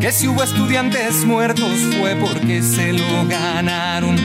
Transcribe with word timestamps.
Que 0.00 0.12
si 0.12 0.28
hubo 0.28 0.42
estudiantes 0.42 1.24
muertos 1.24 1.72
fue 1.98 2.16
porque 2.16 2.62
se 2.62 2.92
lo 2.92 3.26
ganaron. 3.26 4.16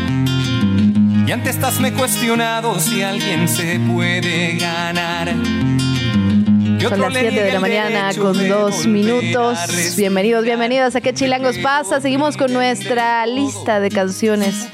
Y 1.27 1.31
ante 1.31 1.49
estas 1.49 1.79
me 1.79 1.89
he 1.89 1.93
cuestionado 1.93 2.79
si 2.79 3.01
alguien 3.01 3.47
se 3.47 3.79
puede 3.79 4.57
ganar. 4.57 5.33
Son 6.89 6.99
las 6.99 7.13
7 7.13 7.43
de 7.43 7.53
la 7.53 7.59
mañana 7.59 8.11
con 8.17 8.47
dos 8.47 8.85
minutos. 8.85 9.95
Bienvenidos, 9.95 10.43
bienvenidas 10.43 10.95
a 10.95 11.01
¿Qué 11.01 11.13
Chilangos 11.13 11.57
pasa? 11.59 12.01
Seguimos 12.01 12.37
con 12.37 12.51
nuestra 12.51 13.25
lista 13.25 13.79
de 13.79 13.89
canciones 13.89 14.67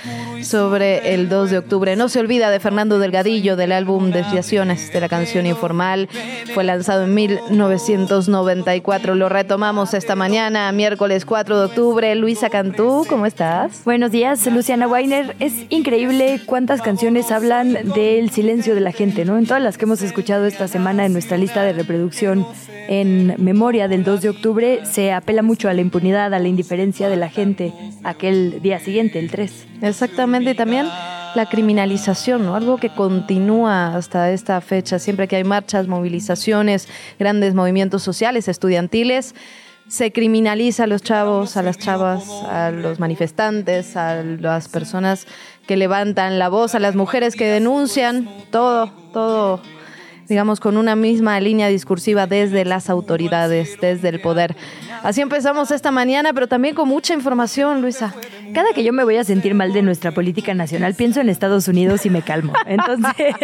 sobre 0.44 1.14
el 1.14 1.30
2 1.30 1.52
de 1.52 1.58
octubre. 1.58 1.96
No 1.96 2.10
se 2.10 2.20
olvida 2.20 2.50
de 2.50 2.60
Fernando 2.60 3.00
Delgadillo 3.00 3.56
del 3.56 3.72
álbum 3.72 4.12
Desviaciones 4.12 4.92
de 4.92 5.00
la 5.00 5.10
canción 5.10 5.46
informal. 5.46 6.10
Fue 6.54 6.64
lanzado 6.64 7.06
en 7.06 7.14
1994. 7.14 9.16
Lo 9.16 9.30
retomamos 9.30 9.94
esta 9.94 10.16
mañana, 10.16 10.72
miércoles 10.72 11.26
4 11.26 11.60
de 11.60 11.66
octubre. 11.66 12.16
Luisa 12.16 12.50
Cantú, 12.50 13.06
¿cómo 13.10 13.26
estás? 13.26 13.84
Buenos 13.84 14.12
días, 14.12 14.46
Luciana 14.48 14.88
Weiner. 14.88 15.36
Es 15.40 15.54
increíble 15.70 16.42
cuántas 16.46 16.82
canciones 16.82 17.32
hablan 17.32 17.74
del 17.94 18.30
silencio 18.30 18.76
de 18.76 18.82
la 18.82 18.92
gente, 18.92 19.26
¿no? 19.26 19.38
En 19.38 19.46
todas 19.46 19.62
las 19.62 19.78
que 19.78 19.86
hemos 19.86 20.02
escuchado 20.02 20.46
esta 20.46 20.68
semana 20.68 21.06
en 21.06 21.14
nuestra 21.14 21.38
lista 21.38 21.64
de 21.64 21.74
reproducción 21.74 22.46
en 22.88 23.36
memoria 23.38 23.88
del 23.88 24.04
2 24.04 24.22
de 24.22 24.30
octubre, 24.30 24.86
se 24.86 25.12
apela 25.12 25.42
mucho 25.42 25.70
a 25.70 25.74
la 25.74 25.82
impunidad, 25.82 26.34
a 26.34 26.40
la 26.40 26.48
indiferencia 26.48 27.10
de 27.10 27.18
la 27.18 27.30
gente 27.30 27.74
aquel 28.04 28.62
día 28.62 28.80
siguiente, 28.80 29.20
el 29.20 29.30
3. 29.30 29.68
Exactamente, 29.82 30.27
y 30.28 30.56
también 30.56 30.88
la 31.36 31.46
criminalización, 31.46 32.46
¿no? 32.46 32.56
Algo 32.56 32.78
que 32.78 32.90
continúa 32.90 33.96
hasta 33.96 34.32
esta 34.32 34.60
fecha, 34.60 35.00
siempre 35.00 35.28
que 35.28 35.38
hay 35.38 35.44
marchas, 35.44 35.88
movilizaciones, 35.88 36.88
grandes 37.20 37.54
movimientos 37.54 38.04
sociales, 38.04 38.48
estudiantiles, 38.48 39.36
se 39.88 40.12
criminaliza 40.12 40.84
a 40.84 40.88
los 40.88 41.02
chavos, 41.02 41.56
a 41.56 41.64
las 41.64 41.78
chavas, 41.78 42.28
a 42.50 42.72
los 42.72 43.00
manifestantes, 43.00 43.96
a 43.96 44.22
las 44.22 44.68
personas 44.68 45.28
que 45.66 45.78
levantan 45.78 46.40
la 46.40 46.50
voz, 46.50 46.76
a 46.76 46.80
las 46.80 46.96
mujeres 46.96 47.36
que 47.36 47.46
denuncian, 47.46 48.28
todo, 48.52 48.92
todo 49.14 49.62
digamos, 50.28 50.60
con 50.60 50.78
una 50.78 50.96
misma 50.96 51.40
línea 51.40 51.68
discursiva 51.68 52.28
desde 52.28 52.66
las 52.66 52.90
autoridades, 52.90 53.78
desde 53.80 54.10
el 54.10 54.20
poder. 54.20 54.56
Así 55.04 55.22
empezamos 55.22 55.72
esta 55.72 55.92
mañana, 55.92 56.34
pero 56.34 56.48
también 56.48 56.76
con 56.76 56.88
mucha 56.88 57.14
información, 57.14 57.82
Luisa. 57.82 58.14
Cada 58.54 58.74
que 58.74 58.84
yo 58.84 58.94
me 58.94 59.04
voy 59.04 59.18
a 59.18 59.24
sentir 59.24 59.54
mal 59.54 59.74
de 59.74 59.82
nuestra 59.82 60.12
política 60.12 60.54
nacional, 60.54 60.96
pienso 60.96 61.22
en 61.22 61.30
Estados 61.30 61.68
Unidos 61.68 62.06
y 62.06 62.10
me 62.10 62.22
calmo. 62.22 62.54
Entonces, 62.66 63.36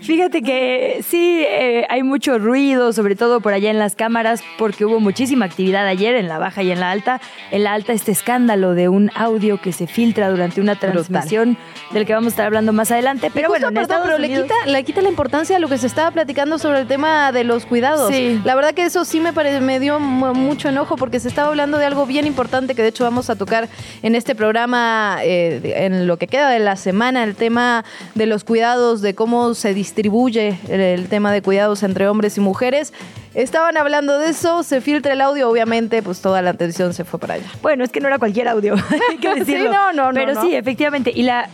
fíjate 0.00 0.42
que 0.42 1.02
sí, 1.06 1.44
eh, 1.48 1.86
hay 1.88 2.02
mucho 2.02 2.38
ruido, 2.38 2.92
sobre 2.92 3.16
todo 3.16 3.40
por 3.40 3.52
allá 3.52 3.70
en 3.70 3.78
las 3.78 3.96
cámaras, 3.96 4.42
porque 4.58 4.84
hubo 4.84 5.00
muchísima 5.00 5.44
actividad 5.44 5.86
ayer 5.86 6.14
en 6.14 6.28
la 6.28 6.38
baja 6.38 6.62
y 6.62 6.70
en 6.70 6.80
la 6.80 6.90
alta. 6.90 7.20
En 7.50 7.64
la 7.64 7.72
alta, 7.72 7.92
este 7.92 8.12
escándalo 8.12 8.74
de 8.74 8.88
un 8.88 9.10
audio 9.14 9.60
que 9.60 9.72
se 9.72 9.86
filtra 9.86 10.30
durante 10.30 10.60
una 10.60 10.76
transmisión 10.76 11.56
del 11.92 12.06
que 12.06 12.14
vamos 12.14 12.28
a 12.28 12.30
estar 12.30 12.46
hablando 12.46 12.72
más 12.72 12.90
adelante. 12.90 13.30
Pero 13.32 13.48
bueno, 13.48 13.68
en 13.68 13.78
Estados 13.78 14.06
pero 14.06 14.18
le, 14.18 14.28
quita, 14.28 14.54
le 14.66 14.84
quita 14.84 15.02
la 15.02 15.08
importancia 15.08 15.56
a 15.56 15.58
lo 15.58 15.68
que 15.68 15.78
se 15.78 15.86
estaba 15.86 16.11
platicando 16.12 16.58
sobre 16.58 16.80
el 16.80 16.86
tema 16.86 17.32
de 17.32 17.44
los 17.44 17.66
cuidados. 17.66 18.12
Sí. 18.12 18.40
La 18.44 18.54
verdad 18.54 18.74
que 18.74 18.84
eso 18.84 19.04
sí 19.04 19.20
me, 19.20 19.32
me 19.32 19.80
dio 19.80 19.98
mucho 20.00 20.68
enojo 20.68 20.96
porque 20.96 21.20
se 21.20 21.28
estaba 21.28 21.48
hablando 21.48 21.78
de 21.78 21.86
algo 21.86 22.06
bien 22.06 22.26
importante 22.26 22.74
que 22.74 22.82
de 22.82 22.88
hecho 22.88 23.04
vamos 23.04 23.30
a 23.30 23.36
tocar 23.36 23.68
en 24.02 24.14
este 24.14 24.34
programa 24.34 25.18
eh, 25.22 25.60
en 25.84 26.06
lo 26.06 26.16
que 26.16 26.26
queda 26.26 26.48
de 26.50 26.58
la 26.58 26.76
semana, 26.76 27.24
el 27.24 27.34
tema 27.34 27.84
de 28.14 28.26
los 28.26 28.44
cuidados, 28.44 29.00
de 29.00 29.14
cómo 29.14 29.54
se 29.54 29.74
distribuye 29.74 30.58
el 30.68 31.08
tema 31.08 31.32
de 31.32 31.42
cuidados 31.42 31.82
entre 31.82 32.08
hombres 32.08 32.36
y 32.36 32.40
mujeres. 32.40 32.92
Estaban 33.34 33.78
hablando 33.78 34.18
de 34.18 34.30
eso, 34.30 34.62
se 34.62 34.80
filtra 34.82 35.14
el 35.14 35.20
audio, 35.22 35.48
obviamente, 35.48 36.02
pues 36.02 36.20
toda 36.20 36.42
la 36.42 36.50
atención 36.50 36.92
se 36.92 37.04
fue 37.04 37.18
para 37.18 37.34
allá. 37.34 37.46
Bueno, 37.62 37.82
es 37.82 37.90
que 37.90 38.00
no 38.00 38.08
era 38.08 38.18
cualquier 38.18 38.46
audio, 38.48 38.74
hay 39.10 39.16
que 39.16 39.34
decirlo. 39.34 39.70
sí, 39.70 39.76
no, 39.76 39.92
no, 39.92 40.10
Pero 40.12 40.34
no, 40.34 40.42
sí, 40.42 40.54
efectivamente, 40.54 41.12
y 41.14 41.22
la 41.22 41.48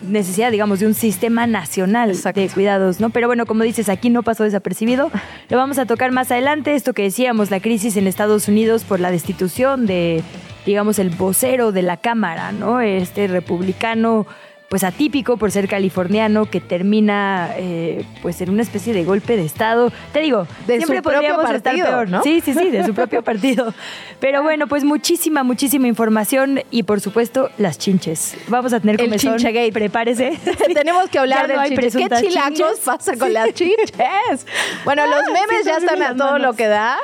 necesidad, 0.00 0.50
digamos, 0.50 0.80
de 0.80 0.86
un 0.86 0.94
sistema 0.94 1.46
nacional 1.46 2.10
Exacto. 2.10 2.40
de 2.40 2.48
cuidados, 2.48 2.98
¿no? 3.00 3.10
Pero 3.10 3.26
bueno, 3.26 3.44
como 3.44 3.62
dices, 3.64 3.88
aquí 3.88 4.08
no 4.08 4.22
pasó 4.22 4.44
desapercibido. 4.44 5.10
Lo 5.50 5.56
vamos 5.58 5.78
a 5.78 5.84
tocar 5.84 6.12
más 6.12 6.30
adelante, 6.30 6.74
esto 6.74 6.94
que 6.94 7.02
decíamos, 7.02 7.50
la 7.50 7.60
crisis 7.60 7.96
en 7.96 8.06
Estados 8.06 8.48
Unidos 8.48 8.84
por 8.84 8.98
la 8.98 9.10
destitución 9.10 9.86
de, 9.86 10.22
digamos, 10.64 10.98
el 10.98 11.10
vocero 11.10 11.72
de 11.72 11.82
la 11.82 11.98
Cámara, 11.98 12.52
¿no? 12.52 12.80
Este 12.80 13.26
republicano 13.26 14.26
pues 14.68 14.84
atípico 14.84 15.38
por 15.38 15.50
ser 15.50 15.66
californiano 15.66 16.44
que 16.46 16.60
termina 16.60 17.50
eh, 17.56 18.04
pues 18.20 18.40
en 18.42 18.50
una 18.50 18.62
especie 18.62 18.92
de 18.92 19.02
golpe 19.04 19.36
de 19.36 19.44
estado. 19.44 19.90
Te 20.12 20.20
digo, 20.20 20.46
De 20.66 20.76
siempre 20.76 20.98
su 20.98 21.02
propio 21.02 21.02
podríamos 21.02 21.42
partido, 21.44 21.56
estar 21.56 21.74
peor, 21.94 22.08
¿no? 22.10 22.22
Sí, 22.22 22.42
sí, 22.44 22.52
sí, 22.52 22.68
de 22.70 22.84
su 22.84 22.92
propio 22.92 23.22
partido. 23.24 23.72
Pero 24.20 24.42
bueno, 24.42 24.66
pues 24.66 24.84
muchísima, 24.84 25.42
muchísima 25.42 25.86
información 25.88 26.60
y 26.70 26.82
por 26.82 27.00
supuesto 27.00 27.50
las 27.56 27.78
chinches. 27.78 28.36
Vamos 28.48 28.72
a 28.74 28.80
tener 28.80 29.00
El 29.00 29.06
comezón. 29.06 29.36
chinchegate. 29.38 29.72
Prepárese. 29.72 30.38
Tenemos 30.74 31.08
que 31.08 31.18
hablar 31.18 31.48
no 31.48 31.64
chinche. 31.64 31.90
¿Qué 31.90 32.08
chilangos 32.20 32.58
chinches? 32.58 32.80
pasa 32.84 33.16
con 33.16 33.32
las 33.32 33.54
chinches? 33.54 33.92
Bueno, 34.84 35.06
los 35.06 35.22
Ay, 35.26 35.32
memes 35.32 35.62
sí, 35.62 35.66
ya 35.66 35.76
están 35.78 36.02
a 36.02 36.08
todo 36.16 36.32
manos. 36.32 36.40
lo 36.40 36.52
que 36.54 36.66
da. 36.66 36.98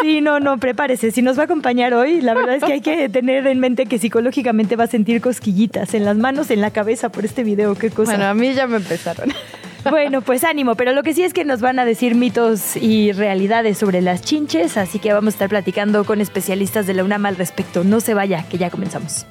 Sí, 0.00 0.20
no, 0.20 0.40
no, 0.40 0.58
prepárese. 0.58 1.10
Si 1.10 1.22
nos 1.22 1.36
va 1.38 1.42
a 1.42 1.44
acompañar 1.44 1.94
hoy, 1.94 2.20
la 2.20 2.34
verdad 2.34 2.56
es 2.56 2.64
que 2.64 2.72
hay 2.72 2.80
que 2.80 3.08
tener 3.08 3.46
en 3.46 3.60
mente 3.60 3.86
que 3.86 3.98
psicológicamente 3.98 4.76
va 4.76 4.84
a 4.84 4.88
sentir 4.88 5.20
cosquillitas 5.20 5.94
en 5.94 6.04
las 6.04 6.16
manos, 6.16 6.50
en 6.50 6.60
la 6.60 6.70
cabeza 6.70 7.10
por 7.10 7.24
este 7.24 7.44
video. 7.44 7.74
Qué 7.74 7.90
cosa. 7.90 8.12
Bueno, 8.12 8.26
a 8.26 8.34
mí 8.34 8.52
ya 8.54 8.66
me 8.66 8.76
empezaron. 8.76 9.32
Bueno, 9.88 10.20
pues 10.20 10.44
ánimo, 10.44 10.74
pero 10.74 10.92
lo 10.92 11.02
que 11.02 11.14
sí 11.14 11.22
es 11.22 11.32
que 11.32 11.44
nos 11.44 11.62
van 11.62 11.78
a 11.78 11.86
decir 11.86 12.14
mitos 12.14 12.76
y 12.76 13.12
realidades 13.12 13.78
sobre 13.78 14.02
las 14.02 14.20
chinches, 14.20 14.76
así 14.76 14.98
que 14.98 15.12
vamos 15.12 15.32
a 15.32 15.36
estar 15.36 15.48
platicando 15.48 16.04
con 16.04 16.20
especialistas 16.20 16.86
de 16.86 16.92
la 16.92 17.02
UNAM 17.02 17.24
al 17.24 17.36
respecto. 17.36 17.82
No 17.82 18.00
se 18.00 18.12
vaya, 18.12 18.44
que 18.48 18.58
ya 18.58 18.68
comenzamos. 18.68 19.26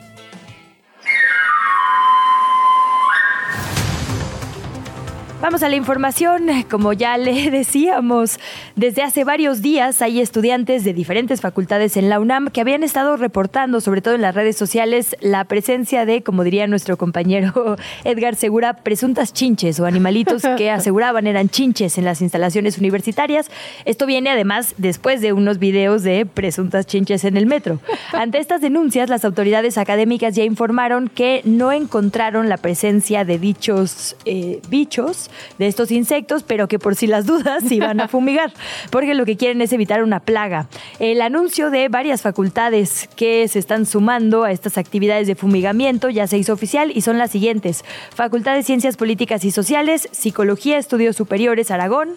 Vamos 5.41 5.63
a 5.63 5.69
la 5.69 5.77
información. 5.77 6.49
Como 6.69 6.91
ya 6.91 7.17
le 7.17 7.49
decíamos, 7.51 8.39
desde 8.75 9.03
hace 9.03 9.23
varios 9.23 9.61
días 9.61 10.01
hay 10.01 10.19
estudiantes 10.19 10.83
de 10.83 10.93
diferentes 10.93 11.39
facultades 11.39 11.95
en 11.95 12.09
la 12.09 12.19
UNAM 12.19 12.49
que 12.49 12.59
habían 12.59 12.83
estado 12.83 13.15
reportando, 13.15 13.79
sobre 13.79 14.01
todo 14.01 14.15
en 14.15 14.21
las 14.21 14.35
redes 14.35 14.57
sociales, 14.57 15.15
la 15.21 15.45
presencia 15.45 16.05
de, 16.05 16.23
como 16.23 16.43
diría 16.43 16.67
nuestro 16.67 16.97
compañero 16.97 17.77
Edgar 18.03 18.35
Segura, 18.35 18.73
presuntas 18.73 19.31
chinches 19.31 19.79
o 19.79 19.85
animalitos 19.85 20.43
que 20.57 20.71
aseguraban 20.71 21.25
eran 21.25 21.47
chinches 21.47 21.97
en 21.97 22.03
las 22.03 22.21
instalaciones 22.21 22.77
universitarias. 22.77 23.49
Esto 23.85 24.05
viene 24.05 24.31
además 24.31 24.75
después 24.75 25.21
de 25.21 25.31
unos 25.31 25.57
videos 25.57 26.03
de 26.03 26.25
presuntas 26.25 26.85
chinches 26.85 27.23
en 27.23 27.37
el 27.37 27.45
metro. 27.45 27.79
Ante 28.11 28.39
estas 28.39 28.59
denuncias, 28.59 29.09
las 29.09 29.23
autoridades 29.23 29.77
académicas 29.77 30.35
ya 30.35 30.43
informaron 30.43 31.07
que 31.07 31.41
no 31.45 31.71
encontraron 31.71 32.49
la 32.49 32.57
presencia 32.57 33.23
de 33.23 33.39
dichos 33.39 34.17
eh, 34.25 34.59
bichos 34.69 35.28
de 35.57 35.67
estos 35.67 35.91
insectos, 35.91 36.43
pero 36.43 36.67
que 36.67 36.79
por 36.79 36.95
si 36.95 37.07
las 37.07 37.25
dudas 37.25 37.71
iban 37.71 37.99
a 37.99 38.07
fumigar, 38.09 38.53
porque 38.89 39.13
lo 39.13 39.25
que 39.25 39.37
quieren 39.37 39.61
es 39.61 39.73
evitar 39.73 40.03
una 40.03 40.19
plaga. 40.19 40.67
El 40.99 41.21
anuncio 41.21 41.69
de 41.69 41.89
varias 41.89 42.21
facultades 42.21 43.09
que 43.15 43.47
se 43.47 43.59
están 43.59 43.85
sumando 43.85 44.43
a 44.43 44.51
estas 44.51 44.77
actividades 44.77 45.27
de 45.27 45.35
fumigamiento 45.35 46.09
ya 46.09 46.27
se 46.27 46.37
hizo 46.37 46.53
oficial 46.53 46.91
y 46.93 47.01
son 47.01 47.17
las 47.17 47.31
siguientes. 47.31 47.83
Facultad 48.13 48.55
de 48.55 48.63
Ciencias 48.63 48.97
Políticas 48.97 49.43
y 49.45 49.51
Sociales, 49.51 50.09
Psicología, 50.11 50.77
Estudios 50.77 51.15
Superiores, 51.15 51.71
Aragón, 51.71 52.09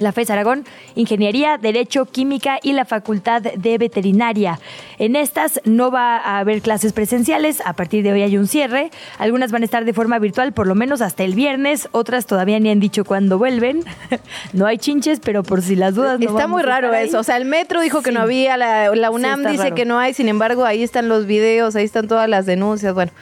la 0.00 0.12
FES 0.12 0.30
Aragón, 0.30 0.64
Ingeniería, 0.96 1.58
Derecho, 1.58 2.06
Química 2.06 2.58
y 2.62 2.72
la 2.72 2.84
Facultad 2.84 3.42
de 3.42 3.78
Veterinaria. 3.78 4.58
En 4.98 5.14
estas 5.14 5.60
no 5.64 5.90
va 5.90 6.16
a 6.16 6.38
haber 6.38 6.62
clases 6.62 6.92
presenciales, 6.92 7.62
a 7.64 7.74
partir 7.74 8.02
de 8.02 8.12
hoy 8.12 8.22
hay 8.22 8.36
un 8.36 8.48
cierre. 8.48 8.90
Algunas 9.18 9.52
van 9.52 9.62
a 9.62 9.66
estar 9.66 9.84
de 9.84 9.92
forma 9.92 10.18
virtual 10.18 10.52
por 10.52 10.66
lo 10.66 10.74
menos 10.74 11.00
hasta 11.02 11.22
el 11.22 11.34
viernes, 11.34 11.88
otras 11.92 12.26
todavía 12.26 12.58
ni 12.58 12.70
han 12.70 12.80
dicho 12.80 13.04
cuándo 13.04 13.38
vuelven. 13.38 13.84
no 14.52 14.66
hay 14.66 14.78
chinches, 14.78 15.20
pero 15.20 15.42
por 15.42 15.62
si 15.62 15.76
las 15.76 15.94
dudas 15.94 16.18
no 16.18 16.26
Está 16.26 16.42
vamos 16.42 16.50
muy 16.50 16.62
raro 16.62 16.92
eso. 16.94 17.20
O 17.20 17.22
sea, 17.22 17.36
el 17.36 17.44
metro 17.44 17.80
dijo 17.80 18.02
que 18.02 18.10
no 18.10 18.20
había, 18.20 18.56
la, 18.56 18.94
la 18.94 19.10
UNAM 19.10 19.44
dice 19.44 19.64
raro. 19.64 19.74
que 19.76 19.84
no 19.84 19.98
hay, 19.98 20.14
sin 20.14 20.28
embargo, 20.28 20.64
ahí 20.64 20.82
están 20.82 21.08
los 21.08 21.26
videos, 21.26 21.76
ahí 21.76 21.84
están 21.84 22.08
todas 22.08 22.28
las 22.28 22.46
denuncias. 22.46 22.94
Bueno. 22.94 23.12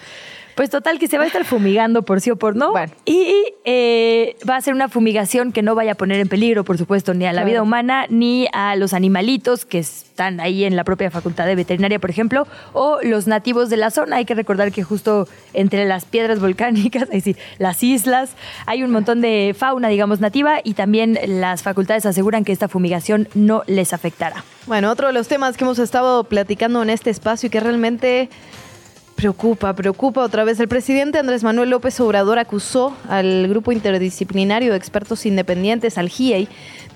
Pues 0.59 0.71
total, 0.71 0.99
que 0.99 1.07
se 1.07 1.19
va 1.19 1.23
a 1.23 1.27
estar 1.29 1.45
fumigando 1.45 2.03
por 2.03 2.21
sí 2.21 2.33
o 2.33 2.37
por 2.37 2.57
no. 2.57 2.73
Y 3.05 3.33
eh, 3.65 4.35
va 4.51 4.57
a 4.57 4.61
ser 4.61 4.75
una 4.75 4.89
fumigación 4.89 5.53
que 5.53 5.63
no 5.63 5.77
vaya 5.77 5.93
a 5.93 5.95
poner 5.95 6.19
en 6.19 6.27
peligro, 6.27 6.65
por 6.65 6.77
supuesto, 6.77 7.15
ni 7.15 7.27
a 7.27 7.33
la 7.33 7.45
vida 7.45 7.63
humana, 7.63 8.07
ni 8.09 8.49
a 8.53 8.75
los 8.75 8.93
animalitos 8.93 9.65
que 9.65 9.79
están 9.79 10.41
ahí 10.41 10.65
en 10.65 10.75
la 10.75 10.83
propia 10.83 11.13
facultad 11.13 11.47
de 11.47 11.55
veterinaria, 11.55 12.01
por 12.01 12.11
ejemplo, 12.11 12.49
o 12.73 12.99
los 13.05 13.29
nativos 13.29 13.71
de 13.71 13.77
la 13.77 13.93
zona. 13.93 14.17
Hay 14.17 14.25
que 14.25 14.35
recordar 14.35 14.73
que 14.73 14.83
justo 14.83 15.29
entre 15.55 15.87
las 15.87 16.07
piedras 16.07 16.41
volcánicas, 16.41 17.09
ahí 17.13 17.21
sí, 17.21 17.37
las 17.59 17.85
islas, 17.85 18.33
hay 18.67 18.83
un 18.83 18.91
montón 18.91 19.21
de 19.21 19.55
fauna, 19.57 19.87
digamos, 19.87 20.19
nativa 20.19 20.59
y 20.65 20.75
también 20.75 21.21
las 21.25 21.63
facultades 21.63 22.05
aseguran 22.05 22.43
que 22.43 22.51
esta 22.51 22.67
fumigación 22.67 23.29
no 23.37 23.63
les 23.69 23.93
afectará. 23.93 24.43
Bueno, 24.67 24.91
otro 24.91 25.07
de 25.07 25.13
los 25.13 25.29
temas 25.29 25.57
que 25.57 25.63
hemos 25.63 25.79
estado 25.79 26.25
platicando 26.25 26.83
en 26.83 26.91
este 26.91 27.11
espacio 27.11 27.47
y 27.47 27.51
que 27.51 27.61
realmente 27.61 28.29
Preocupa, 29.19 29.75
preocupa 29.75 30.23
otra 30.23 30.45
vez. 30.45 30.61
El 30.61 30.69
presidente 30.69 31.19
Andrés 31.19 31.43
Manuel 31.43 31.71
López 31.71 31.99
Obrador 31.99 32.39
acusó 32.39 32.97
al 33.09 33.49
grupo 33.49 33.73
interdisciplinario 33.73 34.71
de 34.71 34.79
expertos 34.79 35.27
independientes, 35.27 35.99
al 35.99 36.09
GIEI, 36.09 36.49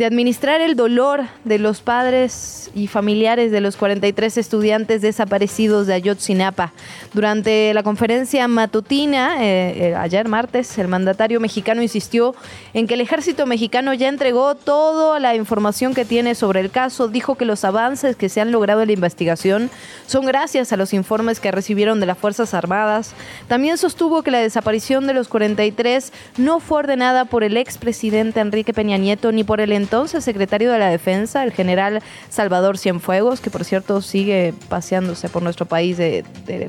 de 0.02 0.06
administrar 0.06 0.60
el 0.60 0.75
dolor 0.75 1.20
de 1.44 1.60
los 1.60 1.81
padres 1.81 2.72
y 2.75 2.88
familiares 2.88 3.52
de 3.52 3.60
los 3.60 3.76
43 3.76 4.37
estudiantes 4.37 5.00
desaparecidos 5.00 5.87
de 5.87 5.94
Ayotzinapa. 5.94 6.72
Durante 7.14 7.72
la 7.72 7.84
conferencia 7.84 8.49
matutina, 8.49 9.44
eh, 9.44 9.90
eh, 9.90 9.94
ayer 9.94 10.26
martes, 10.26 10.76
el 10.78 10.88
mandatario 10.88 11.38
mexicano 11.38 11.82
insistió 11.82 12.34
en 12.75 12.88
que 12.88 12.94
el 12.94 13.00
ejército 13.00 13.46
mexicano 13.46 13.94
ya 13.94 14.08
entregó 14.08 14.56
toda 14.56 15.20
la 15.20 15.37
información 15.37 15.94
que 15.94 16.04
tiene 16.04 16.34
sobre 16.34 16.58
el 16.58 16.72
caso. 16.72 17.06
Dijo 17.06 17.37
que 17.37 17.44
los 17.44 17.64
avances 17.64 18.16
que 18.16 18.28
se 18.28 18.40
han 18.40 18.50
logrado 18.50 18.82
en 18.82 18.88
la 18.88 18.94
investigación 18.94 19.70
son 20.08 20.26
gracias 20.26 20.72
a 20.72 20.76
los 20.76 20.94
informes 20.94 21.38
que 21.38 21.52
recibieron 21.52 22.00
de 22.00 22.06
las 22.06 22.19
Fuerzas 22.19 22.54
Armadas. 22.54 23.14
También 23.46 23.78
sostuvo 23.78 24.22
que 24.22 24.32
la 24.32 24.40
desaparición 24.40 25.06
de 25.06 25.14
los 25.14 25.28
43 25.28 26.12
no 26.38 26.58
fue 26.58 26.81
ordenada 26.81 27.25
por 27.25 27.44
el 27.44 27.56
expresidente 27.56 28.40
Enrique 28.40 28.75
Peña 28.75 28.96
Nieto 28.96 29.31
ni 29.31 29.44
por 29.44 29.60
el 29.60 29.70
entonces 29.92 30.24
secretario 30.24 30.72
de 30.72 30.78
la 30.78 30.88
Defensa, 30.88 31.44
el 31.44 31.52
general 31.52 32.02
Salvador 32.30 32.78
Cienfuegos, 32.78 33.42
que 33.42 33.50
por 33.50 33.62
cierto 33.62 34.00
sigue 34.00 34.54
paseándose 34.70 35.28
por 35.28 35.42
nuestro 35.42 35.66
país 35.66 35.98
de, 35.98 36.24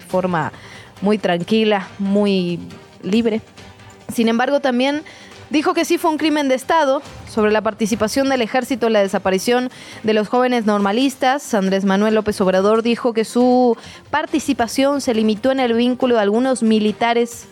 forma 0.06 0.52
muy 1.02 1.18
tranquila, 1.18 1.88
muy 2.00 2.60
libre. 3.02 3.40
Sin 4.14 4.28
embargo, 4.28 4.60
también 4.60 5.04
dijo 5.52 5.74
que 5.74 5.86
sí 5.86 5.98
fue 5.98 6.12
un 6.12 6.18
crimen 6.18 6.50
de 6.50 6.56
Estado 6.56 7.02
sobre 7.30 7.54
la 7.54 7.62
participación 7.62 8.28
del 8.28 8.42
ejército 8.42 8.88
en 8.88 8.94
la 8.94 9.02
desaparición 9.02 9.70
de 10.04 10.14
los 10.14 10.28
jóvenes 10.28 10.66
normalistas. 10.66 11.54
Andrés 11.54 11.86
Manuel 11.86 12.16
López 12.16 12.42
Obrador 12.42 12.84
dijo 12.84 13.14
que 13.14 13.24
su 13.24 13.78
participación 14.12 15.00
se 15.00 15.14
limitó 15.14 15.50
en 15.54 15.62
el 15.62 15.72
vínculo 15.76 16.16
de 16.16 16.22
algunos 16.24 16.62
militares 16.62 17.48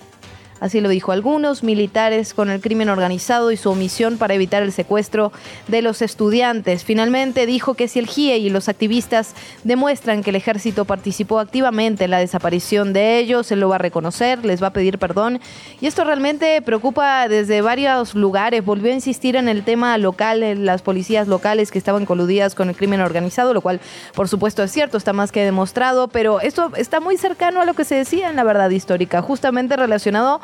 Así 0.61 0.79
lo 0.79 0.89
dijo 0.89 1.11
algunos 1.11 1.63
militares 1.63 2.35
con 2.35 2.51
el 2.51 2.61
crimen 2.61 2.87
organizado 2.87 3.51
y 3.51 3.57
su 3.57 3.71
omisión 3.71 4.19
para 4.19 4.35
evitar 4.35 4.61
el 4.61 4.71
secuestro 4.71 5.31
de 5.67 5.81
los 5.81 6.03
estudiantes. 6.03 6.83
Finalmente 6.83 7.47
dijo 7.47 7.73
que 7.73 7.87
si 7.87 7.97
el 7.97 8.05
GIE 8.05 8.37
y 8.37 8.51
los 8.51 8.69
activistas 8.69 9.33
demuestran 9.63 10.21
que 10.21 10.29
el 10.29 10.35
ejército 10.35 10.85
participó 10.85 11.39
activamente 11.39 12.03
en 12.03 12.11
la 12.11 12.19
desaparición 12.19 12.93
de 12.93 13.17
ellos, 13.17 13.51
él 13.51 13.59
lo 13.59 13.69
va 13.69 13.75
a 13.75 13.79
reconocer, 13.79 14.45
les 14.45 14.61
va 14.61 14.67
a 14.67 14.73
pedir 14.73 14.99
perdón. 14.99 15.39
Y 15.81 15.87
esto 15.87 16.03
realmente 16.03 16.61
preocupa 16.61 17.27
desde 17.27 17.61
varios 17.61 18.13
lugares. 18.13 18.63
Volvió 18.63 18.91
a 18.91 18.93
insistir 18.93 19.37
en 19.37 19.49
el 19.49 19.63
tema 19.63 19.97
local, 19.97 20.43
en 20.43 20.67
las 20.67 20.83
policías 20.83 21.27
locales 21.27 21.71
que 21.71 21.79
estaban 21.79 22.05
coludidas 22.05 22.53
con 22.53 22.69
el 22.69 22.75
crimen 22.75 23.01
organizado, 23.01 23.55
lo 23.55 23.61
cual 23.61 23.79
por 24.13 24.29
supuesto 24.29 24.61
es 24.61 24.71
cierto, 24.71 24.97
está 24.97 25.11
más 25.11 25.31
que 25.31 25.43
demostrado, 25.43 26.07
pero 26.07 26.39
esto 26.39 26.71
está 26.75 26.99
muy 26.99 27.17
cercano 27.17 27.61
a 27.61 27.65
lo 27.65 27.73
que 27.73 27.83
se 27.83 27.95
decía 27.95 28.29
en 28.29 28.35
la 28.35 28.43
verdad 28.43 28.69
histórica, 28.69 29.23
justamente 29.23 29.75
relacionado 29.75 30.39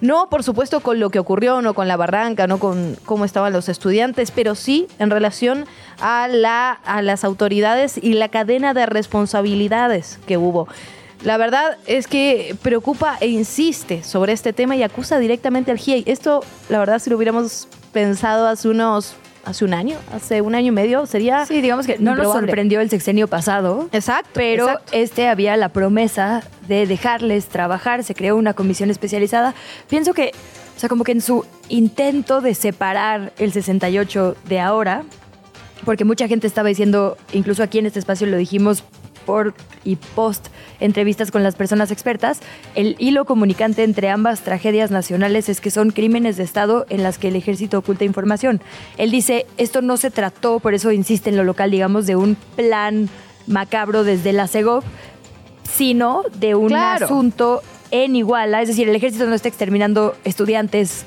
no, 0.00 0.28
por 0.28 0.42
supuesto, 0.42 0.80
con 0.80 1.00
lo 1.00 1.10
que 1.10 1.18
ocurrió, 1.18 1.62
no 1.62 1.74
con 1.74 1.88
la 1.88 1.96
barranca, 1.96 2.46
no 2.46 2.58
con 2.58 2.96
cómo 3.04 3.24
estaban 3.24 3.52
los 3.52 3.68
estudiantes, 3.68 4.30
pero 4.30 4.54
sí 4.54 4.88
en 4.98 5.10
relación 5.10 5.64
a, 6.00 6.28
la, 6.28 6.72
a 6.72 7.00
las 7.02 7.24
autoridades 7.24 7.98
y 8.02 8.14
la 8.14 8.28
cadena 8.28 8.74
de 8.74 8.86
responsabilidades 8.86 10.18
que 10.26 10.36
hubo. 10.36 10.68
La 11.24 11.38
verdad 11.38 11.78
es 11.86 12.06
que 12.06 12.56
preocupa 12.62 13.16
e 13.20 13.28
insiste 13.28 14.02
sobre 14.02 14.34
este 14.34 14.52
tema 14.52 14.76
y 14.76 14.82
acusa 14.82 15.18
directamente 15.18 15.70
al 15.70 15.78
GIEI. 15.78 16.04
Esto, 16.06 16.44
la 16.68 16.78
verdad, 16.78 16.98
si 16.98 17.08
lo 17.08 17.16
hubiéramos 17.16 17.68
pensado 17.92 18.46
hace 18.46 18.68
unos 18.68 19.16
hace 19.46 19.64
un 19.64 19.72
año, 19.72 19.96
hace 20.12 20.42
un 20.42 20.54
año 20.54 20.68
y 20.68 20.70
medio, 20.72 21.06
sería. 21.06 21.46
Sí, 21.46 21.62
digamos 21.62 21.86
que 21.86 21.98
no 21.98 22.14
nos 22.14 22.32
sorprendió 22.32 22.80
el 22.80 22.90
sexenio 22.90 23.28
pasado. 23.28 23.88
Exacto. 23.92 24.30
Pero 24.34 24.68
este 24.92 25.28
había 25.28 25.56
la 25.56 25.70
promesa 25.70 26.42
de 26.68 26.86
dejarles 26.86 27.46
trabajar, 27.46 28.04
se 28.04 28.14
creó 28.14 28.36
una 28.36 28.52
comisión 28.52 28.90
especializada. 28.90 29.54
Pienso 29.88 30.12
que, 30.12 30.32
o 30.76 30.80
sea, 30.80 30.88
como 30.88 31.04
que 31.04 31.12
en 31.12 31.20
su 31.20 31.46
intento 31.68 32.40
de 32.40 32.54
separar 32.54 33.32
el 33.38 33.52
68 33.52 34.36
de 34.48 34.60
ahora, 34.60 35.04
porque 35.84 36.04
mucha 36.04 36.26
gente 36.26 36.46
estaba 36.46 36.68
diciendo, 36.68 37.16
incluso 37.32 37.62
aquí 37.62 37.78
en 37.78 37.86
este 37.86 38.00
espacio 38.00 38.26
lo 38.26 38.36
dijimos, 38.36 38.82
por 39.26 39.54
y 39.84 39.96
post 39.96 40.46
entrevistas 40.80 41.30
con 41.30 41.42
las 41.42 41.56
personas 41.56 41.90
expertas, 41.90 42.40
el 42.74 42.96
hilo 42.98 43.24
comunicante 43.24 43.82
entre 43.82 44.08
ambas 44.08 44.40
tragedias 44.40 44.90
nacionales 44.90 45.48
es 45.48 45.60
que 45.60 45.70
son 45.70 45.90
crímenes 45.90 46.36
de 46.36 46.44
Estado 46.44 46.86
en 46.88 47.02
las 47.02 47.18
que 47.18 47.28
el 47.28 47.36
ejército 47.36 47.78
oculta 47.78 48.04
información. 48.04 48.62
Él 48.96 49.10
dice, 49.10 49.46
esto 49.58 49.82
no 49.82 49.96
se 49.96 50.10
trató, 50.10 50.60
por 50.60 50.74
eso 50.74 50.92
insiste 50.92 51.30
en 51.30 51.36
lo 51.36 51.44
local, 51.44 51.70
digamos, 51.70 52.06
de 52.06 52.16
un 52.16 52.36
plan 52.56 53.08
macabro 53.46 54.04
desde 54.04 54.32
la 54.32 54.48
CEGOV, 54.48 54.82
sino 55.64 56.22
de 56.38 56.54
un 56.54 56.74
asunto 56.74 57.62
en 57.90 58.16
Iguala, 58.16 58.62
es 58.62 58.68
decir, 58.68 58.88
el 58.88 58.96
ejército 58.96 59.26
no 59.26 59.34
está 59.34 59.48
exterminando 59.48 60.16
estudiantes 60.24 61.04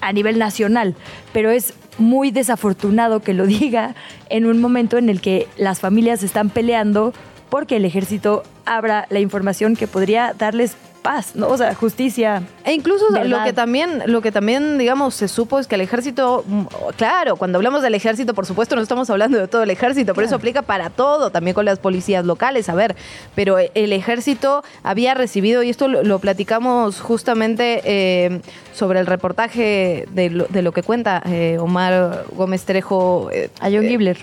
a 0.00 0.12
nivel 0.12 0.38
nacional, 0.38 0.94
pero 1.32 1.50
es 1.50 1.74
muy 1.98 2.30
desafortunado 2.30 3.20
que 3.20 3.34
lo 3.34 3.46
diga 3.46 3.94
en 4.30 4.46
un 4.46 4.60
momento 4.60 4.98
en 4.98 5.08
el 5.08 5.20
que 5.20 5.48
las 5.56 5.80
familias 5.80 6.22
están 6.22 6.50
peleando 6.50 7.12
porque 7.48 7.76
el 7.76 7.84
ejército 7.84 8.42
abra 8.64 9.06
la 9.10 9.20
información 9.20 9.76
que 9.76 9.86
podría 9.86 10.34
darles 10.36 10.76
paz, 10.98 11.34
¿no? 11.34 11.48
O 11.48 11.56
sea, 11.56 11.74
justicia. 11.74 12.42
E 12.64 12.72
incluso 12.72 13.06
lo 13.10 13.42
que 13.44 13.52
también, 13.52 14.02
lo 14.06 14.20
que 14.20 14.32
también, 14.32 14.78
digamos, 14.78 15.14
se 15.14 15.28
supo 15.28 15.58
es 15.58 15.66
que 15.66 15.76
el 15.76 15.80
ejército, 15.80 16.44
mm, 16.46 16.64
claro, 16.96 17.36
cuando 17.36 17.58
hablamos 17.58 17.82
del 17.82 17.94
ejército, 17.94 18.34
por 18.34 18.46
supuesto, 18.46 18.76
no 18.76 18.82
estamos 18.82 19.08
hablando 19.10 19.38
de 19.38 19.48
todo 19.48 19.62
el 19.62 19.70
ejército, 19.70 20.14
por 20.14 20.24
eso 20.24 20.36
aplica 20.36 20.62
para 20.62 20.90
todo, 20.90 21.30
también 21.30 21.54
con 21.54 21.64
las 21.64 21.78
policías 21.78 22.24
locales, 22.24 22.68
a 22.68 22.74
ver, 22.74 22.96
pero 23.34 23.58
el 23.58 23.92
ejército 23.92 24.62
había 24.82 25.14
recibido, 25.14 25.62
y 25.62 25.70
esto 25.70 25.88
lo, 25.88 26.18
platicamos 26.18 27.00
justamente 27.00 27.80
eh, 27.84 28.40
sobre 28.74 29.00
el 29.00 29.06
reportaje 29.06 30.06
de 30.10 30.30
lo, 30.30 30.72
que 30.72 30.82
cuenta 30.82 31.22
eh, 31.26 31.58
Omar 31.60 32.24
Gómez 32.34 32.64
Trejo. 32.64 33.30
Eh, 33.32 33.50
a 33.60 33.70
John 33.70 33.82
Gibler 33.82 34.18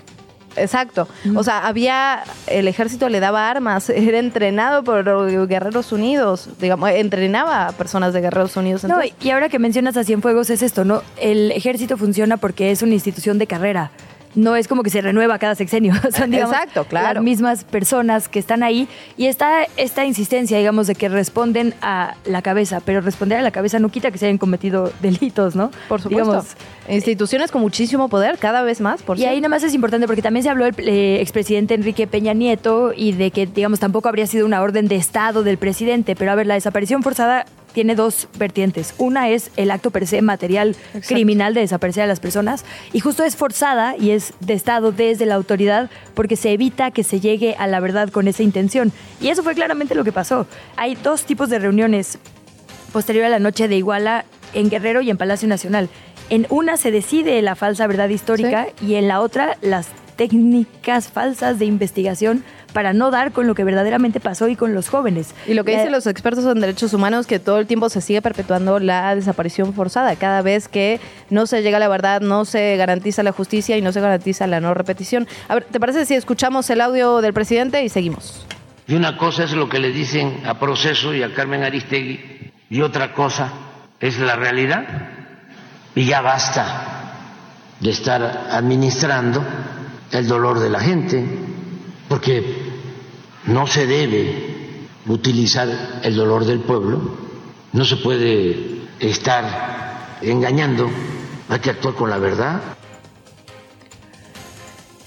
Exacto. 0.56 1.08
O 1.36 1.44
sea, 1.44 1.68
había, 1.68 2.24
el 2.48 2.68
ejército 2.68 3.10
le 3.10 3.20
daba 3.20 3.50
armas, 3.50 3.90
era 3.90 4.20
entrenado 4.20 4.84
por 4.84 5.04
Guerreros 5.48 5.92
Unidos, 5.92 6.50
digamos, 6.60 6.90
entrenaba 6.92 7.68
a 7.68 7.72
personas 7.72 8.14
de 8.14 8.22
Guerreros 8.22 8.56
Unidos. 8.58 8.84
No, 8.86 9.00
y 9.22 9.30
ahora 9.30 9.50
que 9.50 9.60
mencionas 9.60 9.98
a 9.98 10.04
Cienfuegos 10.04 10.50
es 10.50 10.62
esto, 10.62 10.86
¿no? 10.86 11.02
El 11.20 11.52
ejército 11.52 11.98
funciona 11.98 12.38
porque 12.38 12.72
es 12.72 12.82
una 12.82 12.94
institución 12.94 13.38
de 13.38 13.48
carrera 13.48 13.92
no 14.36 14.56
es 14.56 14.68
como 14.68 14.84
que 14.84 14.90
se 14.90 15.02
renueva 15.02 15.40
cada 15.40 15.56
sexenio. 15.56 15.94
Son, 16.16 16.34
Exacto, 16.34 16.86
claro. 16.86 17.16
las 17.16 17.24
mismas 17.24 17.64
personas 17.64 18.28
que 18.28 18.40
están 18.40 18.64
ahí. 18.64 18.88
Y 19.18 19.28
está 19.28 19.66
esta 19.78 20.06
insistencia, 20.06 20.58
digamos, 20.58 20.88
de 20.88 20.96
que 20.96 21.10
responden 21.10 21.74
a 21.82 22.16
la 22.26 22.42
cabeza, 22.42 22.82
pero 22.84 23.02
responder 23.02 23.40
a 23.40 23.42
la 23.42 23.52
cabeza 23.52 23.80
no 23.80 23.90
quita 23.90 24.12
que 24.12 24.18
se 24.18 24.26
hayan 24.26 24.38
cometido 24.38 24.92
delitos, 25.02 25.56
¿no? 25.56 25.72
Por 25.88 26.02
supuesto. 26.02 26.46
Instituciones 26.88 27.52
con 27.52 27.62
muchísimo 27.62 28.10
poder, 28.10 28.38
cada 28.38 28.62
vez 28.62 28.80
más, 28.80 29.02
por 29.02 29.18
Y 29.18 29.26
ahí 29.26 29.38
nada 29.38 29.50
más 29.50 29.64
es 29.64 29.74
importante 29.74 30.06
porque 30.06 30.22
también 30.22 30.44
se 30.44 30.50
habló 30.50 30.66
del 30.66 30.76
eh, 30.88 31.20
expresidente 31.20 31.74
Enrique 31.74 32.06
Peña 32.06 32.34
Nieto 32.34 32.94
y 32.96 33.14
de 33.14 33.32
que, 33.32 33.48
digamos, 33.48 33.80
tampoco 33.80 34.08
habría 34.08 34.28
sido 34.28 34.46
una 34.46 34.62
orden 34.62 34.88
de 34.88 34.96
Estado 34.96 35.44
del 35.44 35.58
presidente. 35.58 36.16
Pero 36.16 36.32
a 36.32 36.36
ver, 36.36 36.46
la 36.46 36.54
desaparición 36.54 37.02
forzada 37.02 37.46
tiene 37.76 37.94
dos 37.94 38.30
vertientes. 38.40 38.96
Una 38.98 39.30
es 39.30 39.52
el 39.58 39.70
acto 39.70 39.92
per 39.92 40.08
se 40.08 40.22
material 40.22 40.78
criminal 41.08 41.54
de 41.54 41.60
desaparecer 41.60 42.04
a 42.04 42.08
las 42.08 42.22
personas 42.22 42.64
y 42.94 43.02
justo 43.02 43.26
es 43.26 43.36
forzada 43.36 43.98
y 43.98 44.12
es 44.12 44.34
de 44.40 44.54
Estado 44.54 44.94
desde 44.94 45.26
la 45.26 45.36
autoridad 45.36 45.90
porque 46.14 46.38
se 46.38 46.54
evita 46.54 46.92
que 46.92 47.04
se 47.04 47.20
llegue 47.20 47.54
a 47.60 47.68
la 47.68 47.82
verdad 47.82 48.10
con 48.10 48.30
esa 48.30 48.44
intención. 48.44 48.94
Y 49.20 49.28
eso 49.28 49.44
fue 49.44 49.56
claramente 49.56 49.94
lo 49.94 50.06
que 50.06 50.14
pasó. 50.14 50.48
Hay 50.78 50.96
dos 50.96 51.26
tipos 51.26 51.50
de 51.50 51.60
reuniones 51.60 52.18
posterior 52.94 53.26
a 53.26 53.30
la 53.30 53.40
noche 53.40 53.68
de 53.68 53.76
Iguala 53.76 54.24
en 54.54 54.70
Guerrero 54.70 55.02
y 55.02 55.10
en 55.10 55.18
Palacio 55.18 55.50
Nacional. 55.50 55.90
En 56.30 56.48
una 56.50 56.78
se 56.78 56.92
decide 56.92 57.42
la 57.42 57.56
falsa 57.56 57.88
verdad 57.88 58.08
histórica 58.08 58.68
y 58.82 58.96
en 58.96 59.10
la 59.10 59.20
otra 59.20 59.58
las 59.62 59.88
técnicas 60.16 61.10
falsas 61.10 61.60
de 61.60 61.66
investigación 61.66 62.44
para 62.74 62.92
no 62.92 63.10
dar 63.10 63.32
con 63.32 63.48
lo 63.48 63.56
que 63.56 63.64
verdaderamente 63.64 64.20
pasó 64.20 64.50
y 64.50 64.56
con 64.56 64.74
los 64.74 64.90
jóvenes. 64.90 65.34
Y 65.48 65.54
lo 65.54 65.64
que 65.64 65.78
dicen 65.78 65.92
los 65.92 66.08
expertos 66.08 66.46
en 66.46 66.60
derechos 66.60 66.94
humanos 66.94 67.26
que 67.26 67.40
todo 67.40 67.60
el 67.60 67.68
tiempo 67.68 67.90
se 67.90 68.02
sigue 68.02 68.22
perpetuando 68.22 68.80
la 68.80 69.16
desaparición 69.16 69.74
forzada. 69.74 70.16
Cada 70.18 70.42
vez 70.42 70.68
que 70.68 71.00
no 71.30 71.48
se 71.48 71.62
llega 71.62 71.78
a 71.78 71.80
la 71.80 71.88
verdad, 71.88 72.22
no 72.22 72.44
se 72.44 72.76
garantiza 72.76 73.24
la 73.24 73.32
justicia 73.32 73.78
y 73.78 73.82
no 73.82 73.94
se 73.94 74.02
garantiza 74.02 74.46
la 74.46 74.60
no 74.60 74.74
repetición. 74.74 75.28
A 75.48 75.56
ver, 75.56 75.64
¿te 75.66 75.80
parece 75.80 76.06
si 76.06 76.16
escuchamos 76.16 76.70
el 76.70 76.82
audio 76.82 77.22
del 77.22 77.34
presidente 77.34 77.84
y 77.84 77.90
seguimos? 77.90 78.46
Y 78.88 78.96
una 78.96 79.18
cosa 79.18 79.46
es 79.46 79.54
lo 79.54 79.70
que 79.70 79.80
le 79.80 79.92
dicen 79.92 80.42
a 80.46 80.60
Proceso 80.60 81.14
y 81.14 81.24
a 81.24 81.34
Carmen 81.34 81.64
Aristegui 81.64 82.52
y 82.70 82.82
otra 82.82 83.14
cosa 83.14 83.52
es 84.00 84.20
la 84.20 84.36
realidad. 84.36 84.86
Y 85.96 86.06
ya 86.06 86.22
basta 86.22 87.06
de 87.80 87.90
estar 87.90 88.48
administrando 88.52 89.44
el 90.16 90.28
dolor 90.28 90.60
de 90.60 90.70
la 90.70 90.80
gente, 90.80 91.24
porque 92.08 92.44
no 93.46 93.68
se 93.68 93.86
debe 93.86 94.88
utilizar 95.08 96.00
el 96.04 96.16
dolor 96.16 96.46
del 96.46 96.60
pueblo, 96.60 97.02
no 97.74 97.86
se 97.86 97.98
puede 97.98 98.82
estar 99.00 100.18
engañando, 100.22 100.90
hay 101.50 101.60
que 101.60 101.70
actuar 101.70 101.94
con 101.96 102.10
la 102.10 102.18
verdad. 102.18 102.62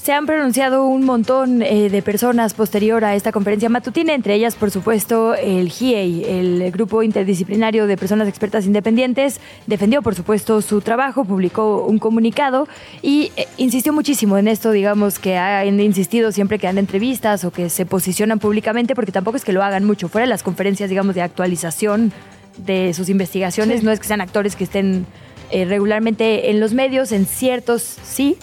Se 0.09 0.15
han 0.15 0.25
pronunciado 0.25 0.87
un 0.87 1.05
montón 1.05 1.61
eh, 1.61 1.91
de 1.91 2.00
personas 2.00 2.55
posterior 2.55 3.05
a 3.05 3.15
esta 3.15 3.31
conferencia 3.31 3.69
matutina, 3.69 4.15
entre 4.15 4.33
ellas, 4.33 4.55
por 4.55 4.71
supuesto, 4.71 5.35
el 5.35 5.69
GIEI, 5.69 6.25
el 6.25 6.73
Grupo 6.73 7.03
Interdisciplinario 7.03 7.87
de 7.87 7.99
Personas 7.99 8.27
Expertas 8.27 8.65
Independientes, 8.65 9.38
defendió, 9.67 10.00
por 10.00 10.15
supuesto, 10.15 10.62
su 10.62 10.81
trabajo, 10.81 11.27
publicó 11.27 11.85
un 11.85 11.99
comunicado 11.99 12.69
y 13.03 13.33
eh, 13.37 13.47
insistió 13.59 13.93
muchísimo 13.93 14.38
en 14.38 14.49
esto, 14.49 14.71
digamos, 14.71 15.19
que 15.19 15.37
han 15.37 15.79
insistido 15.79 16.33
siempre 16.33 16.59
que 16.59 16.69
dan 16.69 16.79
entrevistas 16.79 17.45
o 17.45 17.50
que 17.50 17.69
se 17.69 17.85
posicionan 17.85 18.38
públicamente, 18.38 18.95
porque 18.95 19.12
tampoco 19.12 19.37
es 19.37 19.45
que 19.45 19.53
lo 19.53 19.62
hagan 19.62 19.85
mucho, 19.85 20.09
fuera 20.09 20.25
de 20.25 20.31
las 20.31 20.43
conferencias, 20.43 20.88
digamos, 20.88 21.17
de 21.17 21.21
actualización 21.21 22.15
de 22.57 22.95
sus 22.95 23.11
investigaciones, 23.11 23.83
no 23.83 23.91
es 23.91 24.00
que 24.00 24.07
sean 24.07 24.23
actores 24.23 24.57
que 24.57 24.65
estén 24.65 25.05
eh, 25.50 25.67
regularmente 25.67 26.50
en 26.50 26.61
los 26.61 26.73
medios, 26.73 27.12
en 27.12 27.27
ciertos 27.27 27.83
sí, 27.83 28.38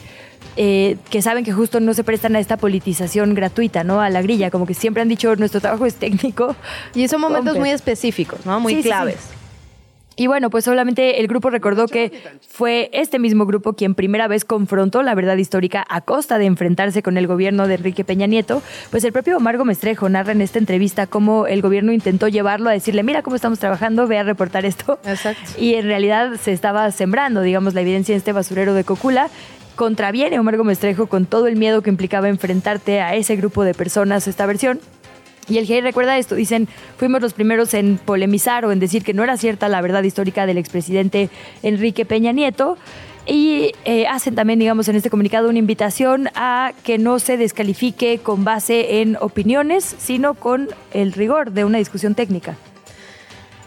eh, 0.58 0.98
que 1.10 1.22
saben 1.22 1.44
que 1.44 1.52
justo 1.52 1.80
no 1.80 1.94
se 1.94 2.04
prestan 2.04 2.36
a 2.36 2.40
esta 2.40 2.58
politización 2.58 3.34
gratuita, 3.34 3.84
¿no? 3.84 4.02
A 4.02 4.10
la 4.10 4.22
grilla, 4.22 4.52
como 4.52 4.66
que 4.66 4.74
siempre 4.74 5.02
han 5.02 5.10
dicho 5.10 5.36
nuestro 5.36 5.62
trabajo 5.62 5.86
es 5.86 5.96
técnico. 5.96 6.56
Y 6.94 7.08
son 7.08 7.22
momentos 7.22 7.58
muy 7.58 7.70
específicos, 7.70 8.46
¿no? 8.46 8.60
Muy 8.60 8.82
claves. 8.82 9.18
Y 10.18 10.28
bueno, 10.28 10.50
pues 10.50 10.64
solamente 10.64 11.20
el 11.20 11.28
grupo 11.28 11.50
recordó 11.50 11.88
que 11.88 12.12
fue 12.48 12.90
este 12.94 13.20
mismo 13.20 13.46
grupo 13.46 13.74
quien 13.74 13.96
primera 13.96 14.28
vez 14.28 14.46
confrontó 14.46 15.04
la 15.04 15.14
verdad 15.14 15.36
histórica 15.36 15.86
a 15.90 16.02
costa 16.02 16.38
de 16.38 16.46
enfrentarse 16.46 17.04
con 17.04 17.18
el 17.18 17.28
gobierno 17.28 17.68
de 17.68 17.76
Enrique 17.76 18.06
Peña 18.06 18.26
Nieto. 18.26 18.62
Pues 18.92 19.04
el 19.04 19.12
propio 19.12 19.40
Margo 19.42 19.66
Mestrejo 19.66 20.08
narra 20.08 20.32
en 20.32 20.42
esta 20.42 20.58
entrevista 20.58 21.06
cómo 21.06 21.48
el 21.48 21.62
gobierno 21.62 21.92
intentó 21.92 22.30
llevarlo 22.30 22.70
a 22.70 22.74
decirle, 22.74 23.04
mira 23.04 23.24
cómo 23.24 23.36
estamos 23.36 23.60
trabajando, 23.60 24.08
ve 24.08 24.18
a 24.18 24.24
reportar 24.24 24.66
esto. 24.66 25.00
Exacto. 25.06 25.52
Y 25.60 25.74
en 25.74 25.86
realidad 25.86 26.40
se 26.42 26.54
estaba 26.54 26.90
sembrando, 26.92 27.42
digamos, 27.42 27.74
la 27.74 27.82
evidencia 27.82 28.14
en 28.14 28.18
este 28.18 28.32
basurero 28.32 28.74
de 28.74 28.86
Cocula 28.86 29.30
contraviene 29.76 30.38
a 30.38 30.42
Omar 30.42 30.58
Mestrejo 30.64 31.08
con 31.08 31.26
todo 31.26 31.48
el 31.48 31.56
miedo 31.56 31.82
que 31.82 31.90
implicaba 31.90 32.30
enfrentarte 32.30 33.02
a 33.02 33.16
ese 33.16 33.36
grupo 33.36 33.64
de 33.64 33.74
personas 33.74 34.28
esta 34.28 34.46
versión. 34.46 34.80
Y 35.48 35.60
el 35.60 35.66
GIEI 35.66 35.82
recuerda 35.82 36.18
esto, 36.18 36.36
dicen, 36.36 36.68
fuimos 36.98 37.22
los 37.22 37.34
primeros 37.34 37.74
en 37.74 37.98
polemizar 37.98 38.66
o 38.66 38.72
en 38.72 38.80
decir 38.80 39.04
que 39.04 39.14
no 39.14 39.24
era 39.24 39.38
cierta 39.38 39.70
la 39.70 39.82
verdad 39.82 40.02
histórica 40.04 40.46
del 40.46 40.58
expresidente 40.58 41.30
Enrique 41.62 42.06
Peña 42.06 42.32
Nieto. 42.32 42.78
Y 43.28 43.72
eh, 43.86 44.06
hacen 44.08 44.36
también, 44.36 44.60
digamos, 44.60 44.88
en 44.88 44.96
este 44.96 45.10
comunicado 45.10 45.50
una 45.50 45.58
invitación 45.58 46.30
a 46.36 46.74
que 46.84 46.98
no 46.98 47.18
se 47.20 47.38
descalifique 47.38 48.20
con 48.20 48.44
base 48.44 49.02
en 49.02 49.18
opiniones, 49.20 49.96
sino 49.98 50.36
con 50.36 50.70
el 50.94 51.12
rigor 51.12 51.52
de 51.52 51.66
una 51.66 51.80
discusión 51.80 52.14
técnica. 52.14 52.56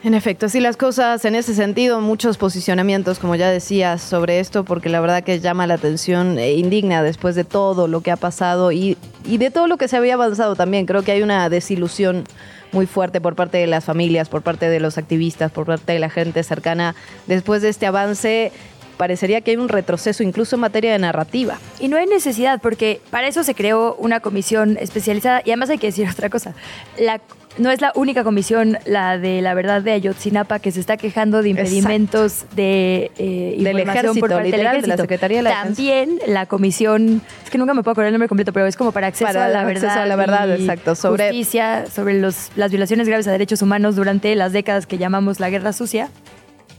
En 0.05 0.15
efecto, 0.15 0.47
así 0.47 0.61
las 0.61 0.77
cosas 0.77 1.25
en 1.25 1.35
ese 1.35 1.55
sentido, 1.55 2.01
muchos 2.01 2.39
posicionamientos, 2.39 3.19
como 3.19 3.35
ya 3.35 3.51
decías, 3.51 4.01
sobre 4.01 4.39
esto, 4.39 4.63
porque 4.63 4.89
la 4.89 5.01
verdad 5.01 5.25
que 5.25 5.41
llama 5.41 5.67
la 5.67 5.75
atención 5.75 6.39
e 6.39 6.53
indigna 6.53 7.03
después 7.03 7.35
de 7.35 7.43
todo 7.43 7.89
lo 7.89 8.01
que 8.01 8.13
ha 8.13 8.17
pasado 8.17 8.71
y, 8.71 8.97
y 9.25 9.39
de 9.39 9.51
todo 9.51 9.67
lo 9.67 9.77
que 9.77 9.89
se 9.89 9.97
había 9.97 10.15
avanzado 10.15 10.55
también. 10.55 10.87
Creo 10.87 11.03
que 11.03 11.11
hay 11.11 11.23
una 11.23 11.49
desilusión 11.49 12.25
muy 12.71 12.87
fuerte 12.87 13.21
por 13.21 13.35
parte 13.35 13.59
de 13.59 13.67
las 13.67 13.85
familias, 13.85 14.29
por 14.29 14.43
parte 14.43 14.69
de 14.69 14.79
los 14.79 14.99
activistas, 14.99 15.51
por 15.51 15.67
parte 15.67 15.93
de 15.93 15.99
la 15.99 16.11
gente 16.11 16.45
cercana. 16.45 16.95
Después 17.27 17.61
de 17.63 17.71
este 17.71 17.87
avance, 17.87 18.53
parecería 18.99 19.41
que 19.41 19.51
hay 19.51 19.57
un 19.57 19.69
retroceso 19.69 20.23
incluso 20.23 20.55
en 20.55 20.61
materia 20.61 20.93
de 20.93 20.99
narrativa. 21.01 21.59
Y 21.81 21.89
no 21.89 21.97
hay 21.97 22.07
necesidad, 22.07 22.61
porque 22.61 23.01
para 23.11 23.27
eso 23.27 23.43
se 23.43 23.55
creó 23.55 23.97
una 23.97 24.21
comisión 24.21 24.77
especializada. 24.81 25.43
Y 25.45 25.51
además 25.51 25.71
hay 25.71 25.79
que 25.79 25.89
decir 25.89 26.09
otra 26.09 26.31
cosa. 26.31 26.55
La 26.99 27.21
no 27.59 27.71
es 27.71 27.81
la 27.81 27.93
única 27.95 28.25
comisión, 28.25 28.79
la 28.87 29.19
de 29.19 29.43
la 29.43 29.55
verdad 29.55 29.83
de 29.83 29.93
Ayotzinapa, 29.93 30.59
que 30.59 30.73
se 30.73 30.81
está 30.81 30.97
quejando 30.97 31.43
de 31.43 31.51
impedimentos 31.51 32.45
de 32.55 33.11
eh, 33.19 33.57
del 33.59 33.81
ejército, 33.81 34.15
por 34.21 34.31
parte 34.31 34.51
del 34.51 34.61
ejército. 34.61 34.83
de 34.83 34.89
la 34.89 34.97
Secretaría 34.97 35.37
de 35.39 35.43
la 35.43 35.63
También 35.63 36.19
la 36.27 36.47
comisión, 36.47 37.23
es 37.45 37.51
que 37.51 37.59
nunca 37.59 37.75
me 37.75 37.83
puedo 37.83 37.93
acordar 37.93 38.09
el 38.09 38.15
nombre 38.15 38.29
completo, 38.29 38.53
pero 38.53 38.67
es 38.67 38.77
como 38.77 38.93
para 38.93 39.09
acceso 39.09 39.39
a 39.39 39.49
la 39.49 39.65
verdad. 39.65 39.99
a 39.99 40.07
la 40.07 40.17
verdad, 40.17 40.51
exacto. 40.53 40.95
Sobre 40.95 41.29
justicia, 41.29 41.87
sobre 41.87 42.21
los, 42.21 42.51
las 42.57 42.71
violaciones 42.71 43.09
graves 43.09 43.27
a 43.29 43.33
derechos 43.33 43.63
humanos 43.63 43.97
durante 43.97 44.35
las 44.35 44.53
décadas 44.53 44.87
que 44.87 44.99
llamamos 44.99 45.41
la 45.41 45.51
Guerra 45.51 45.73
Sucia 45.73 46.09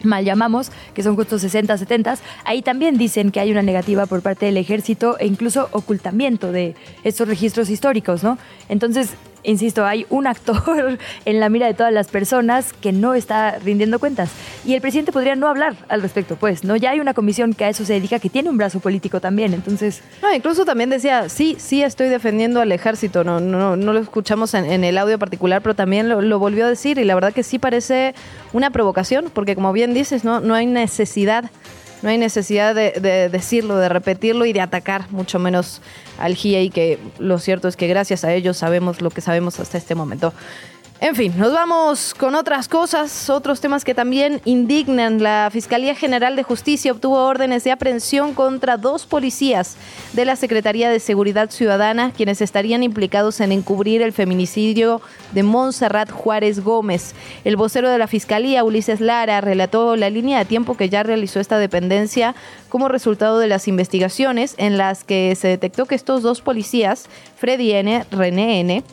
mal 0.03 0.23
llamamos, 0.23 0.71
que 0.93 1.03
son 1.03 1.15
justo 1.15 1.39
60, 1.39 1.77
70, 1.77 2.17
ahí 2.45 2.61
también 2.61 2.97
dicen 2.97 3.31
que 3.31 3.39
hay 3.39 3.51
una 3.51 3.61
negativa 3.61 4.05
por 4.05 4.21
parte 4.21 4.45
del 4.45 4.57
ejército 4.57 5.17
e 5.19 5.27
incluso 5.27 5.67
ocultamiento 5.71 6.51
de 6.51 6.75
estos 7.03 7.27
registros 7.27 7.69
históricos, 7.69 8.23
¿no? 8.23 8.37
Entonces, 8.69 9.09
insisto, 9.43 9.85
hay 9.85 10.05
un 10.09 10.27
actor 10.27 10.97
en 11.25 11.39
la 11.39 11.49
mira 11.49 11.67
de 11.67 11.73
todas 11.73 11.93
las 11.93 12.07
personas 12.07 12.73
que 12.73 12.91
no 12.91 13.13
está 13.13 13.59
rindiendo 13.59 13.99
cuentas. 13.99 14.29
Y 14.65 14.73
el 14.73 14.81
presidente 14.81 15.11
podría 15.11 15.35
no 15.35 15.47
hablar 15.47 15.75
al 15.87 16.01
respecto, 16.01 16.35
pues, 16.35 16.63
¿no? 16.63 16.75
Ya 16.75 16.91
hay 16.91 16.99
una 16.99 17.13
comisión 17.13 17.53
que 17.53 17.65
a 17.65 17.69
eso 17.69 17.85
se 17.85 17.93
dedica, 17.93 18.19
que 18.19 18.29
tiene 18.29 18.49
un 18.49 18.57
brazo 18.57 18.79
político 18.79 19.19
también, 19.19 19.53
entonces... 19.53 20.01
No, 20.21 20.33
incluso 20.33 20.65
también 20.65 20.89
decía, 20.89 21.29
sí, 21.29 21.55
sí 21.59 21.83
estoy 21.83 22.09
defendiendo 22.09 22.61
al 22.61 22.71
ejército, 22.71 23.23
no, 23.23 23.39
no, 23.39 23.75
no 23.75 23.93
lo 23.93 23.99
escuchamos 23.99 24.53
en, 24.53 24.83
el 24.83 24.97
audio 24.97 25.19
particular, 25.19 25.61
pero 25.61 25.75
también 25.75 26.09
lo, 26.09 26.39
volvió 26.39 26.65
a 26.65 26.69
decir 26.69 26.97
y 26.97 27.03
la 27.03 27.15
verdad 27.15 27.33
que 27.33 27.43
sí 27.43 27.59
parece 27.59 28.13
una 28.53 28.69
provocación, 28.71 29.31
porque 29.33 29.55
como 29.55 29.73
bien 29.73 29.93
dices, 29.93 30.23
no, 30.23 30.39
no 30.39 30.53
hay 30.53 30.65
necesidad 30.65 31.49
no 32.01 32.09
hay 32.09 32.17
necesidad 32.17 32.75
de, 32.75 33.29
decirlo, 33.31 33.77
de 33.77 33.89
repetirlo 33.89 34.45
y 34.45 34.53
de 34.53 34.61
atacar, 34.61 35.11
mucho 35.11 35.39
menos 35.39 35.81
al 36.17 36.35
GIEI, 36.35 36.69
que 36.69 36.99
lo 37.17 37.39
cierto 37.39 37.67
es 37.67 37.75
que 37.75 37.87
gracias 37.87 38.23
a 38.23 38.33
ellos 38.33 38.57
sabemos 38.57 39.01
lo 39.01 39.09
que 39.09 39.21
sabemos 39.21 39.59
hasta 39.59 39.77
este 39.77 39.95
momento. 39.95 40.33
En 41.01 41.15
fin, 41.15 41.33
nos 41.37 41.53
vamos 41.53 42.13
con 42.13 42.35
otras 42.35 42.67
cosas, 42.67 43.29
otros 43.29 43.61
temas 43.61 43.85
que 43.85 43.95
también 43.95 44.41
indignan. 44.43 45.23
La 45.23 45.47
Fiscalía 45.49 45.95
General 45.95 46.35
de 46.35 46.43
Justicia 46.43 46.91
obtuvo 46.91 47.23
órdenes 47.23 47.63
de 47.63 47.71
aprehensión 47.71 48.33
contra 48.33 48.75
dos 48.75 49.05
policías 49.05 49.77
de 50.11 50.25
la 50.25 50.35
Secretaría 50.35 50.89
de 50.89 50.99
Seguridad 50.99 51.51
Ciudadana, 51.51 52.11
quienes 52.11 52.41
estarían 52.41 52.83
implicados 52.83 53.39
en 53.39 53.53
encubrir 53.53 54.01
el 54.01 54.11
feminicidio 54.11 55.01
de 55.31 55.43
Montserrat 55.43 56.11
Juárez 56.11 56.59
Gómez. 56.65 57.15
El 57.45 57.55
vocero 57.55 57.89
de 57.89 57.97
la 57.97 58.07
Fiscalía, 58.07 58.65
Ulises 58.65 58.99
Lara, 58.99 59.39
relató 59.39 59.95
la 59.95 60.09
línea 60.09 60.39
de 60.39 60.45
tiempo 60.45 60.75
que 60.75 60.89
ya 60.89 61.03
realizó 61.03 61.39
esta 61.39 61.57
dependencia 61.59 62.35
como 62.67 62.89
resultado 62.89 63.39
de 63.39 63.47
las 63.47 63.69
investigaciones 63.69 64.53
en 64.57 64.77
las 64.77 65.05
que 65.05 65.33
se 65.37 65.47
detectó 65.47 65.85
que 65.85 65.95
estos 65.95 66.23
dos 66.23 66.41
policías, 66.41 67.05
Freddy 67.37 67.71
N., 67.71 68.05
René 68.11 68.59
N., 68.59 68.83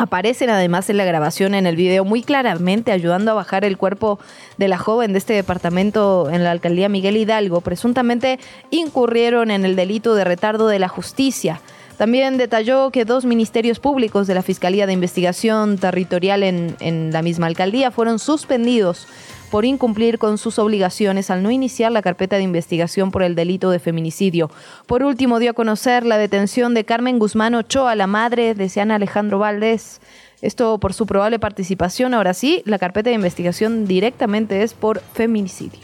Aparecen 0.00 0.48
además 0.48 0.88
en 0.88 0.96
la 0.96 1.04
grabación 1.04 1.54
en 1.54 1.66
el 1.66 1.76
video 1.76 2.06
muy 2.06 2.22
claramente 2.22 2.90
ayudando 2.90 3.32
a 3.32 3.34
bajar 3.34 3.66
el 3.66 3.76
cuerpo 3.76 4.18
de 4.56 4.66
la 4.66 4.78
joven 4.78 5.12
de 5.12 5.18
este 5.18 5.34
departamento 5.34 6.30
en 6.32 6.42
la 6.42 6.52
alcaldía 6.52 6.88
Miguel 6.88 7.18
Hidalgo. 7.18 7.60
Presuntamente 7.60 8.38
incurrieron 8.70 9.50
en 9.50 9.66
el 9.66 9.76
delito 9.76 10.14
de 10.14 10.24
retardo 10.24 10.68
de 10.68 10.78
la 10.78 10.88
justicia. 10.88 11.60
También 11.98 12.38
detalló 12.38 12.90
que 12.90 13.04
dos 13.04 13.26
ministerios 13.26 13.78
públicos 13.78 14.26
de 14.26 14.32
la 14.32 14.40
Fiscalía 14.40 14.86
de 14.86 14.94
Investigación 14.94 15.76
Territorial 15.76 16.44
en, 16.44 16.76
en 16.80 17.12
la 17.12 17.20
misma 17.20 17.48
alcaldía 17.48 17.90
fueron 17.90 18.18
suspendidos 18.18 19.06
por 19.50 19.64
incumplir 19.64 20.18
con 20.18 20.38
sus 20.38 20.58
obligaciones 20.58 21.30
al 21.30 21.42
no 21.42 21.50
iniciar 21.50 21.92
la 21.92 22.02
carpeta 22.02 22.36
de 22.36 22.42
investigación 22.42 23.10
por 23.10 23.22
el 23.22 23.34
delito 23.34 23.70
de 23.70 23.78
feminicidio. 23.78 24.50
Por 24.86 25.02
último, 25.02 25.38
dio 25.38 25.50
a 25.50 25.54
conocer 25.54 26.06
la 26.06 26.18
detención 26.18 26.72
de 26.72 26.84
Carmen 26.84 27.18
Guzmán 27.18 27.54
Ochoa, 27.54 27.94
la 27.94 28.06
madre 28.06 28.54
de 28.54 28.68
Sean 28.68 28.90
Alejandro 28.90 29.38
Valdés. 29.38 30.00
Esto 30.40 30.78
por 30.78 30.94
su 30.94 31.04
probable 31.04 31.38
participación. 31.38 32.14
Ahora 32.14 32.32
sí, 32.32 32.62
la 32.64 32.78
carpeta 32.78 33.10
de 33.10 33.16
investigación 33.16 33.86
directamente 33.86 34.62
es 34.62 34.72
por 34.72 35.00
feminicidio. 35.12 35.80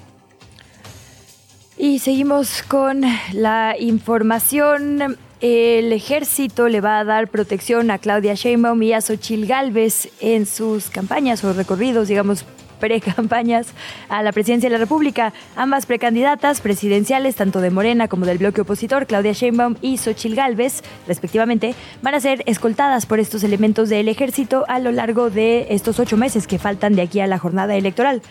Y 1.76 1.98
seguimos 1.98 2.62
con 2.62 3.02
la 3.32 3.76
información. 3.78 5.18
El 5.42 5.92
ejército 5.92 6.68
le 6.68 6.80
va 6.80 7.00
a 7.00 7.04
dar 7.04 7.28
protección 7.28 7.90
a 7.90 7.98
Claudia 7.98 8.32
Sheinbaum 8.32 8.82
y 8.82 8.94
a 8.94 9.02
Xochil 9.02 9.46
Gálvez 9.46 10.08
en 10.20 10.46
sus 10.46 10.88
campañas 10.88 11.44
o 11.44 11.52
recorridos, 11.52 12.08
digamos, 12.08 12.46
precampañas 12.78 13.68
a 14.08 14.22
la 14.22 14.32
presidencia 14.32 14.68
de 14.68 14.74
la 14.74 14.78
República. 14.78 15.32
Ambas 15.56 15.86
precandidatas 15.86 16.60
presidenciales, 16.60 17.36
tanto 17.36 17.60
de 17.60 17.70
Morena 17.70 18.08
como 18.08 18.26
del 18.26 18.38
bloque 18.38 18.62
opositor, 18.62 19.06
Claudia 19.06 19.32
Sheinbaum 19.32 19.76
y 19.80 19.98
Xochil 19.98 20.34
Gálvez, 20.34 20.82
respectivamente, 21.06 21.74
van 22.02 22.14
a 22.14 22.20
ser 22.20 22.42
escoltadas 22.46 23.06
por 23.06 23.20
estos 23.20 23.44
elementos 23.44 23.88
del 23.88 24.08
ejército 24.08 24.64
a 24.68 24.78
lo 24.78 24.92
largo 24.92 25.30
de 25.30 25.66
estos 25.70 26.00
ocho 26.00 26.16
meses 26.16 26.46
que 26.46 26.58
faltan 26.58 26.94
de 26.94 27.02
aquí 27.02 27.20
a 27.20 27.26
la 27.26 27.38
jornada 27.38 27.76
electoral. 27.76 28.22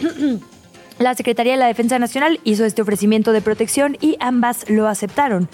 La 0.98 1.14
Secretaría 1.14 1.52
de 1.52 1.58
la 1.58 1.66
Defensa 1.66 1.98
Nacional 1.98 2.40
hizo 2.42 2.64
este 2.64 2.80
ofrecimiento 2.80 3.32
de 3.32 3.42
protección 3.42 3.98
y 4.00 4.16
ambas 4.18 4.68
lo 4.70 4.88
aceptaron. 4.88 5.46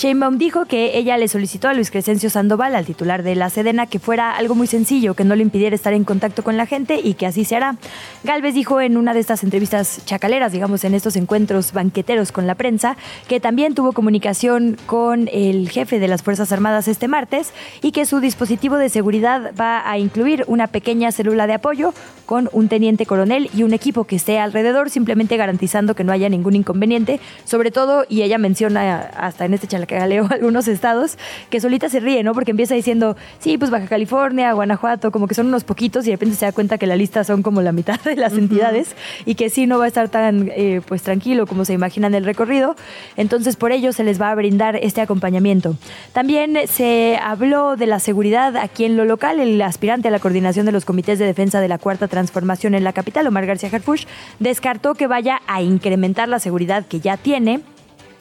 Sheinbaum 0.00 0.38
dijo 0.38 0.64
que 0.64 0.96
ella 0.96 1.18
le 1.18 1.28
solicitó 1.28 1.68
a 1.68 1.74
Luis 1.74 1.90
Crescencio 1.90 2.30
Sandoval, 2.30 2.74
al 2.74 2.86
titular 2.86 3.22
de 3.22 3.34
la 3.34 3.50
Sedena, 3.50 3.84
que 3.84 3.98
fuera 3.98 4.34
algo 4.34 4.54
muy 4.54 4.66
sencillo, 4.66 5.12
que 5.12 5.24
no 5.24 5.36
le 5.36 5.42
impidiera 5.42 5.76
estar 5.76 5.92
en 5.92 6.04
contacto 6.04 6.42
con 6.42 6.56
la 6.56 6.64
gente 6.64 6.98
y 7.04 7.12
que 7.12 7.26
así 7.26 7.44
se 7.44 7.56
hará. 7.56 7.76
Galvez 8.24 8.54
dijo 8.54 8.80
en 8.80 8.96
una 8.96 9.12
de 9.12 9.20
estas 9.20 9.44
entrevistas 9.44 10.00
chacaleras, 10.06 10.52
digamos, 10.52 10.84
en 10.84 10.94
estos 10.94 11.16
encuentros 11.16 11.74
banqueteros 11.74 12.32
con 12.32 12.46
la 12.46 12.54
prensa, 12.54 12.96
que 13.28 13.40
también 13.40 13.74
tuvo 13.74 13.92
comunicación 13.92 14.78
con 14.86 15.28
el 15.30 15.68
jefe 15.68 15.98
de 15.98 16.08
las 16.08 16.22
Fuerzas 16.22 16.50
Armadas 16.50 16.88
este 16.88 17.06
martes 17.06 17.52
y 17.82 17.92
que 17.92 18.06
su 18.06 18.20
dispositivo 18.20 18.78
de 18.78 18.88
seguridad 18.88 19.52
va 19.60 19.86
a 19.86 19.98
incluir 19.98 20.44
una 20.46 20.68
pequeña 20.68 21.12
célula 21.12 21.46
de 21.46 21.52
apoyo 21.52 21.92
con 22.24 22.48
un 22.52 22.68
teniente 22.68 23.04
coronel 23.04 23.50
y 23.54 23.64
un 23.64 23.74
equipo 23.74 24.04
que 24.04 24.16
esté 24.16 24.38
alrededor 24.38 24.88
simplemente 24.88 25.36
garantizando 25.36 25.94
que 25.94 26.04
no 26.04 26.12
haya 26.12 26.30
ningún 26.30 26.56
inconveniente, 26.56 27.20
sobre 27.44 27.70
todo, 27.70 28.06
y 28.08 28.22
ella 28.22 28.38
menciona 28.38 29.00
hasta 29.00 29.44
en 29.44 29.52
este 29.52 29.66
algunos 29.98 30.68
estados, 30.68 31.18
que 31.50 31.60
solita 31.60 31.88
se 31.88 32.00
ríe, 32.00 32.22
¿no? 32.22 32.34
Porque 32.34 32.50
empieza 32.52 32.74
diciendo, 32.74 33.16
sí, 33.38 33.58
pues 33.58 33.70
Baja 33.70 33.86
California, 33.86 34.52
Guanajuato, 34.52 35.10
como 35.10 35.26
que 35.26 35.34
son 35.34 35.46
unos 35.46 35.64
poquitos 35.64 36.06
y 36.06 36.10
de 36.10 36.16
repente 36.16 36.36
se 36.36 36.46
da 36.46 36.52
cuenta 36.52 36.78
que 36.78 36.86
la 36.86 36.96
lista 36.96 37.24
son 37.24 37.42
como 37.42 37.62
la 37.62 37.72
mitad 37.72 38.00
de 38.00 38.16
las 38.16 38.34
entidades 38.34 38.94
y 39.24 39.34
que 39.34 39.50
sí 39.50 39.66
no 39.66 39.78
va 39.78 39.84
a 39.84 39.88
estar 39.88 40.08
tan 40.08 40.50
eh, 40.54 40.80
pues 40.86 41.02
tranquilo 41.02 41.46
como 41.46 41.64
se 41.64 41.72
imaginan 41.72 42.14
el 42.14 42.24
recorrido. 42.24 42.76
Entonces 43.16 43.56
por 43.56 43.72
ello 43.72 43.92
se 43.92 44.04
les 44.04 44.20
va 44.20 44.30
a 44.30 44.34
brindar 44.34 44.76
este 44.76 45.00
acompañamiento. 45.00 45.76
También 46.12 46.58
se 46.66 47.18
habló 47.22 47.76
de 47.76 47.86
la 47.86 48.00
seguridad 48.00 48.56
aquí 48.56 48.84
en 48.84 48.96
lo 48.96 49.04
local. 49.04 49.40
El 49.40 49.60
aspirante 49.62 50.08
a 50.08 50.10
la 50.10 50.18
coordinación 50.18 50.66
de 50.66 50.72
los 50.72 50.84
comités 50.84 51.18
de 51.18 51.26
defensa 51.26 51.60
de 51.60 51.68
la 51.68 51.78
Cuarta 51.78 52.08
Transformación 52.08 52.74
en 52.74 52.84
la 52.84 52.92
capital, 52.92 53.26
Omar 53.26 53.46
García 53.46 53.70
Harfush, 53.72 54.06
descartó 54.38 54.94
que 54.94 55.06
vaya 55.06 55.40
a 55.46 55.62
incrementar 55.62 56.28
la 56.28 56.38
seguridad 56.38 56.86
que 56.86 57.00
ya 57.00 57.16
tiene 57.16 57.60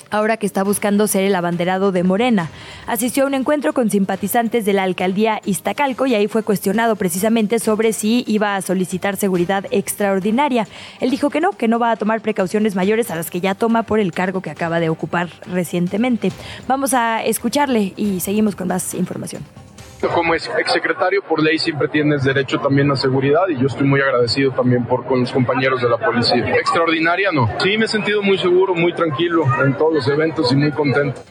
ahora 0.10 0.38
que 0.38 0.46
está 0.46 0.64
buscando 0.64 1.08
ser 1.08 1.24
el 1.24 1.36
abanderado 1.36 1.92
de 1.92 2.04
Morena. 2.04 2.50
Asistió 2.88 3.24
a 3.24 3.28
un 3.28 3.34
encuentro 3.34 3.74
con 3.74 3.90
simpatizantes 3.90 4.66
de 4.66 4.74
la 4.74 4.84
alcaldía 4.84 5.42
Iztacalco 5.46 6.06
y 6.06 6.16
ahí 6.16 6.28
fue 6.28 6.44
cuestionado 6.44 6.96
precisamente 6.96 7.60
sobre 7.60 7.94
si 7.94 8.24
iba 8.28 8.56
a 8.56 8.62
solicitar 8.62 9.18
seguridad 9.18 9.66
extraordinaria. 9.72 10.68
Él 11.00 11.10
dijo 11.10 11.30
que 11.30 11.42
no, 11.42 11.52
que 11.52 11.68
no 11.68 11.80
va 11.80 11.92
a 11.92 11.96
tomar 11.96 12.22
precauciones 12.22 12.76
mayores 12.76 13.12
a 13.12 13.16
las 13.16 13.30
que 13.30 13.42
ya 13.42 13.56
toma 13.56 13.84
por 13.84 14.00
el 14.00 14.12
cargo 14.12 14.42
que 14.42 14.50
acaba 14.50 14.80
de 14.80 14.90
ocupar 14.90 15.30
recientemente. 15.52 16.32
Vamos 16.68 16.94
a 16.94 17.24
escucharle 17.24 17.94
y 17.96 18.20
seguimos 18.20 18.56
con 18.56 18.68
más 18.68 18.94
información. 18.94 19.69
Como 20.08 20.34
exsecretario, 20.34 21.22
por 21.22 21.44
ley 21.44 21.58
siempre 21.60 21.90
tienes 21.90 22.24
derecho 22.24 22.60
también 22.60 22.90
a 22.90 22.96
seguridad 22.96 23.48
y 23.50 23.60
yo 23.60 23.68
estoy 23.68 23.86
muy 23.86 24.00
agradecido 24.00 24.52
también 24.52 24.86
por 24.86 25.06
con 25.06 25.20
los 25.20 25.32
compañeros 25.32 25.82
de 25.82 25.90
la 25.90 25.98
policía. 25.98 26.56
Extraordinaria, 26.56 27.32
no. 27.34 27.50
Sí, 27.60 27.78
me 27.78 27.86
he 27.86 27.88
sentido 27.88 28.22
muy 28.22 28.38
seguro, 28.38 28.74
muy 28.74 28.94
tranquilo 28.94 29.46
en 29.64 29.78
todos 29.78 29.94
los 29.94 30.08
eventos 30.08 30.52
y 30.54 30.56
muy 30.56 30.72
contento. 30.72 31.22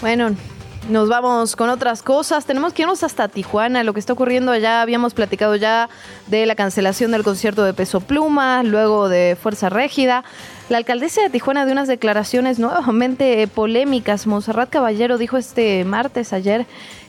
Bueno, 0.00 0.36
nos 0.88 1.08
vamos 1.08 1.56
con 1.56 1.68
otras 1.68 2.02
cosas. 2.02 2.46
Tenemos 2.46 2.72
que 2.72 2.82
irnos 2.82 3.02
hasta 3.02 3.26
Tijuana. 3.26 3.82
Lo 3.82 3.92
que 3.92 3.98
está 3.98 4.12
ocurriendo 4.12 4.52
allá, 4.52 4.82
habíamos 4.82 5.14
platicado 5.14 5.56
ya 5.56 5.88
de 6.28 6.46
la 6.46 6.54
cancelación 6.54 7.10
del 7.10 7.24
concierto 7.24 7.64
de 7.64 7.74
Peso 7.74 8.00
Pluma, 8.00 8.62
luego 8.62 9.08
de 9.08 9.36
Fuerza 9.40 9.68
Régida. 9.68 10.22
La 10.68 10.78
alcaldesa 10.78 11.22
de 11.22 11.30
Tijuana 11.30 11.66
de 11.66 11.72
unas 11.72 11.88
declaraciones 11.88 12.60
nuevamente 12.60 13.48
polémicas. 13.48 14.28
Monserrat 14.28 14.70
Caballero 14.70 15.18
dijo 15.18 15.36
este 15.38 15.84
martes, 15.84 16.32
ayer, 16.32 16.66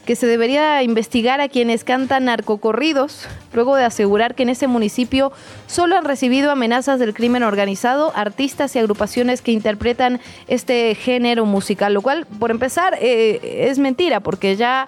que 0.08 0.16
se 0.16 0.26
debería 0.26 0.82
investigar 0.84 1.42
a 1.42 1.50
quienes 1.50 1.84
cantan 1.84 2.26
narcocorridos, 2.26 3.28
luego 3.54 3.76
de 3.76 3.84
asegurar 3.84 4.36
que 4.36 4.44
en 4.44 4.50
ese 4.50 4.66
municipio 4.66 5.34
solo 5.68 5.98
han 5.98 6.06
recibido 6.06 6.50
amenazas 6.50 6.98
del 6.98 7.14
crimen 7.14 7.44
organizado 7.44 8.14
artistas 8.16 8.74
y 8.76 8.80
agrupaciones 8.80 9.42
que 9.42 9.52
interpretan 9.52 10.22
este 10.48 10.96
género 10.96 11.46
musical, 11.46 11.94
lo 11.94 12.02
cual, 12.02 12.26
por 12.40 12.52
empezar, 12.52 12.98
eh, 13.02 13.68
es 13.70 13.80
mentira, 13.80 14.22
porque 14.22 14.56
ya 14.56 14.88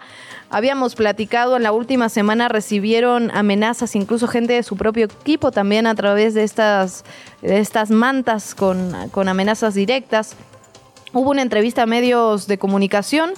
habíamos 0.50 0.96
platicado 0.96 1.58
en 1.58 1.64
la 1.64 1.74
última 1.74 2.08
semana, 2.08 2.48
recibieron 2.48 3.30
amenazas, 3.32 3.98
incluso 3.98 4.26
gente 4.26 4.54
de 4.54 4.64
su 4.64 4.78
propio 4.78 5.06
equipo 5.06 5.52
también 5.52 5.86
a 5.86 5.96
través 5.96 6.34
de 6.34 6.44
estas, 6.44 7.04
de 7.42 7.60
estas 7.60 7.92
mantas 7.92 8.56
con, 8.56 8.94
con 9.12 9.28
amenazas 9.28 9.74
directas. 9.74 10.38
Hubo 11.12 11.32
una 11.32 11.42
entrevista 11.42 11.84
a 11.84 11.86
medios 11.88 12.46
de 12.46 12.60
comunicación 12.60 13.32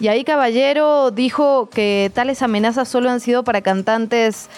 y 0.00 0.08
ahí 0.08 0.24
Caballero 0.24 1.10
dijo 1.10 1.68
que 1.68 2.10
tales 2.14 2.40
amenazas 2.40 2.88
solo 2.88 3.10
han 3.10 3.20
sido 3.20 3.44
para 3.44 3.60
cantantes 3.60 4.48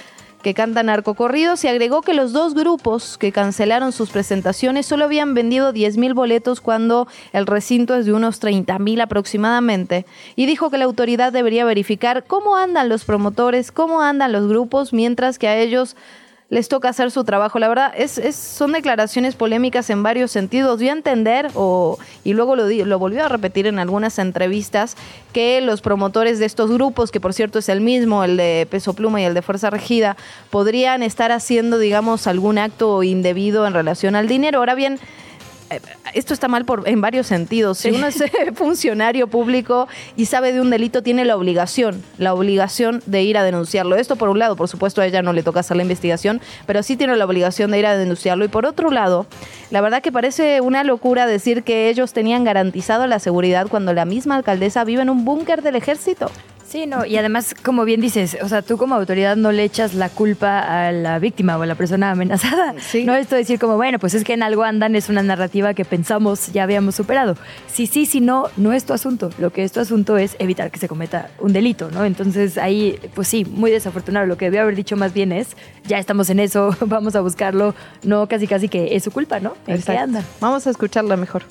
que 0.42 0.54
cantan 0.54 0.86
narcocorridos 0.86 1.64
y 1.64 1.68
agregó 1.68 2.00
que 2.00 2.14
los 2.14 2.32
dos 2.32 2.54
grupos 2.54 3.18
que 3.18 3.32
cancelaron 3.32 3.90
sus 3.90 4.10
presentaciones 4.10 4.86
solo 4.86 5.04
habían 5.04 5.34
vendido 5.34 5.72
10 5.72 5.96
mil 5.96 6.14
boletos 6.14 6.60
cuando 6.60 7.08
el 7.32 7.46
recinto 7.46 7.96
es 7.96 8.06
de 8.06 8.12
unos 8.12 8.38
30 8.38 8.78
mil 8.78 9.00
aproximadamente. 9.00 10.06
Y 10.36 10.46
dijo 10.46 10.70
que 10.70 10.78
la 10.78 10.84
autoridad 10.84 11.32
debería 11.32 11.64
verificar 11.64 12.24
cómo 12.24 12.56
andan 12.56 12.88
los 12.88 13.04
promotores, 13.04 13.72
cómo 13.72 14.00
andan 14.00 14.32
los 14.32 14.46
grupos, 14.46 14.92
mientras 14.92 15.38
que 15.38 15.48
a 15.48 15.58
ellos 15.58 15.96
les 16.50 16.68
toca 16.68 16.88
hacer 16.88 17.10
su 17.10 17.24
trabajo. 17.24 17.58
La 17.58 17.68
verdad, 17.68 17.92
es, 17.96 18.20
son 18.34 18.72
declaraciones 18.72 19.36
polémicas 19.36 19.88
en 19.88 20.02
varios 20.02 20.32
sentidos. 20.32 20.80
Dio 20.80 20.90
a 20.90 20.94
entender, 20.96 21.48
o, 21.54 21.98
y 22.24 22.34
luego 22.34 22.56
lo, 22.56 22.68
lo 22.68 22.98
volvió 22.98 23.24
a 23.24 23.28
repetir 23.28 23.68
en 23.68 23.78
algunas 23.78 24.18
entrevistas, 24.18 24.96
que 25.32 25.60
los 25.60 25.80
promotores 25.80 26.40
de 26.40 26.46
estos 26.46 26.70
grupos, 26.70 27.12
que 27.12 27.20
por 27.20 27.32
cierto 27.32 27.60
es 27.60 27.68
el 27.68 27.80
mismo, 27.80 28.24
el 28.24 28.36
de 28.36 28.66
Peso 28.68 28.94
Pluma 28.94 29.20
y 29.20 29.24
el 29.24 29.34
de 29.34 29.42
Fuerza 29.42 29.70
Regida, 29.70 30.16
podrían 30.50 31.04
estar 31.04 31.30
haciendo, 31.30 31.78
digamos, 31.78 32.26
algún 32.26 32.58
acto 32.58 33.04
indebido 33.04 33.66
en 33.66 33.72
relación 33.72 34.16
al 34.16 34.26
dinero. 34.26 34.58
Ahora 34.58 34.74
bien, 34.74 34.98
esto 36.14 36.34
está 36.34 36.48
mal 36.48 36.64
por, 36.64 36.88
en 36.88 37.00
varios 37.00 37.26
sentidos. 37.26 37.78
Si 37.78 37.90
uno 37.90 38.06
es 38.06 38.22
funcionario 38.54 39.28
público 39.28 39.88
y 40.16 40.26
sabe 40.26 40.52
de 40.52 40.60
un 40.60 40.70
delito, 40.70 41.02
tiene 41.02 41.24
la 41.24 41.36
obligación, 41.36 42.02
la 42.18 42.34
obligación 42.34 43.02
de 43.06 43.22
ir 43.22 43.38
a 43.38 43.44
denunciarlo. 43.44 43.96
Esto 43.96 44.16
por 44.16 44.28
un 44.28 44.38
lado, 44.38 44.56
por 44.56 44.68
supuesto 44.68 45.00
a 45.00 45.06
ella 45.06 45.22
no 45.22 45.32
le 45.32 45.42
toca 45.42 45.60
hacer 45.60 45.76
la 45.76 45.82
investigación, 45.82 46.40
pero 46.66 46.82
sí 46.82 46.96
tiene 46.96 47.16
la 47.16 47.24
obligación 47.24 47.70
de 47.70 47.78
ir 47.78 47.86
a 47.86 47.96
denunciarlo. 47.96 48.44
Y 48.44 48.48
por 48.48 48.66
otro 48.66 48.90
lado, 48.90 49.26
la 49.70 49.80
verdad 49.80 50.02
que 50.02 50.12
parece 50.12 50.60
una 50.60 50.84
locura 50.84 51.26
decir 51.26 51.62
que 51.62 51.88
ellos 51.88 52.12
tenían 52.12 52.44
garantizado 52.44 53.06
la 53.06 53.18
seguridad 53.18 53.68
cuando 53.68 53.92
la 53.92 54.04
misma 54.04 54.36
alcaldesa 54.36 54.84
vive 54.84 55.02
en 55.02 55.10
un 55.10 55.24
búnker 55.24 55.62
del 55.62 55.76
ejército. 55.76 56.30
Sí, 56.70 56.86
no, 56.86 57.04
y 57.04 57.16
además, 57.16 57.52
como 57.64 57.84
bien 57.84 58.00
dices, 58.00 58.38
o 58.40 58.48
sea, 58.48 58.62
tú 58.62 58.76
como 58.76 58.94
autoridad 58.94 59.34
no 59.34 59.50
le 59.50 59.64
echas 59.64 59.92
la 59.94 60.08
culpa 60.08 60.60
a 60.60 60.92
la 60.92 61.18
víctima 61.18 61.58
o 61.58 61.62
a 61.62 61.66
la 61.66 61.74
persona 61.74 62.12
amenazada. 62.12 62.76
Sí. 62.78 63.02
No 63.04 63.16
esto 63.16 63.34
decir 63.34 63.58
como, 63.58 63.74
bueno, 63.74 63.98
pues 63.98 64.14
es 64.14 64.22
que 64.22 64.34
en 64.34 64.44
algo 64.44 64.62
andan, 64.62 64.94
es 64.94 65.08
una 65.08 65.24
narrativa 65.24 65.74
que 65.74 65.84
pensamos 65.84 66.52
ya 66.52 66.62
habíamos 66.62 66.94
superado. 66.94 67.36
Si 67.66 67.88
sí, 67.88 68.06
si 68.06 68.20
no, 68.20 68.44
no 68.56 68.72
es 68.72 68.84
tu 68.84 68.92
asunto. 68.92 69.30
Lo 69.38 69.50
que 69.50 69.64
es 69.64 69.72
tu 69.72 69.80
asunto 69.80 70.16
es 70.16 70.36
evitar 70.38 70.70
que 70.70 70.78
se 70.78 70.86
cometa 70.86 71.30
un 71.40 71.52
delito, 71.52 71.90
¿no? 71.90 72.04
Entonces 72.04 72.56
ahí, 72.56 73.00
pues 73.16 73.26
sí, 73.26 73.44
muy 73.44 73.72
desafortunado. 73.72 74.26
Lo 74.26 74.36
que 74.36 74.44
debió 74.44 74.62
haber 74.62 74.76
dicho 74.76 74.96
más 74.96 75.12
bien 75.12 75.32
es, 75.32 75.56
ya 75.88 75.98
estamos 75.98 76.30
en 76.30 76.38
eso, 76.38 76.76
vamos 76.86 77.16
a 77.16 77.20
buscarlo, 77.20 77.74
no 78.04 78.28
casi 78.28 78.46
casi 78.46 78.68
que 78.68 78.94
es 78.94 79.02
su 79.02 79.10
culpa, 79.10 79.40
¿no? 79.40 79.54
En 79.66 79.82
qué 79.82 79.98
anda. 79.98 80.22
Vamos 80.40 80.68
a 80.68 80.70
escucharla 80.70 81.16
mejor 81.16 81.42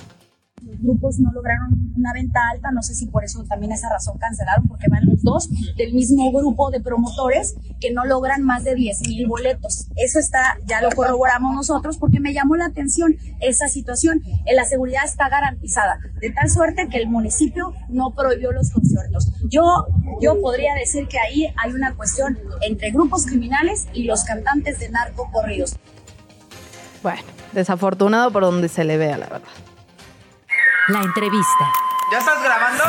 los 0.69 0.81
grupos 0.81 1.19
no 1.19 1.31
lograron 1.31 1.93
una 1.97 2.13
venta 2.13 2.39
alta, 2.53 2.71
no 2.71 2.81
sé 2.81 2.93
si 2.93 3.07
por 3.07 3.23
eso 3.23 3.43
también 3.43 3.71
esa 3.71 3.89
razón 3.89 4.17
cancelaron, 4.17 4.67
porque 4.67 4.87
van 4.89 5.05
los 5.05 5.21
dos 5.23 5.49
del 5.75 5.93
mismo 5.93 6.31
grupo 6.31 6.69
de 6.69 6.79
promotores 6.79 7.55
que 7.79 7.91
no 7.91 8.05
logran 8.05 8.43
más 8.43 8.63
de 8.63 8.75
10 8.75 9.07
mil 9.07 9.27
boletos. 9.27 9.87
Eso 9.95 10.19
está, 10.19 10.57
ya 10.67 10.81
lo 10.81 10.89
corroboramos 10.91 11.55
nosotros 11.55 11.97
porque 11.97 12.19
me 12.19 12.33
llamó 12.33 12.55
la 12.55 12.67
atención 12.67 13.15
esa 13.41 13.67
situación. 13.67 14.21
La 14.53 14.65
seguridad 14.65 15.03
está 15.05 15.29
garantizada, 15.29 15.99
de 16.21 16.29
tal 16.31 16.49
suerte 16.49 16.87
que 16.89 16.97
el 16.97 17.09
municipio 17.09 17.73
no 17.89 18.13
prohibió 18.13 18.51
los 18.51 18.71
conciertos. 18.71 19.31
Yo, 19.49 19.87
yo 20.21 20.39
podría 20.41 20.75
decir 20.75 21.07
que 21.07 21.17
ahí 21.19 21.47
hay 21.57 21.71
una 21.73 21.95
cuestión 21.95 22.37
entre 22.61 22.91
grupos 22.91 23.25
criminales 23.25 23.87
y 23.93 24.03
los 24.03 24.23
cantantes 24.23 24.79
de 24.79 24.89
narco 24.89 25.29
corridos. 25.31 25.75
Bueno, 27.01 27.21
desafortunado 27.53 28.31
por 28.31 28.43
donde 28.43 28.67
se 28.67 28.83
le 28.83 28.97
vea, 28.97 29.17
la 29.17 29.27
verdad. 29.27 29.68
La 30.89 31.01
entrevista. 31.03 31.71
¿Ya 32.11 32.17
estás 32.17 32.43
grabando? 32.43 32.83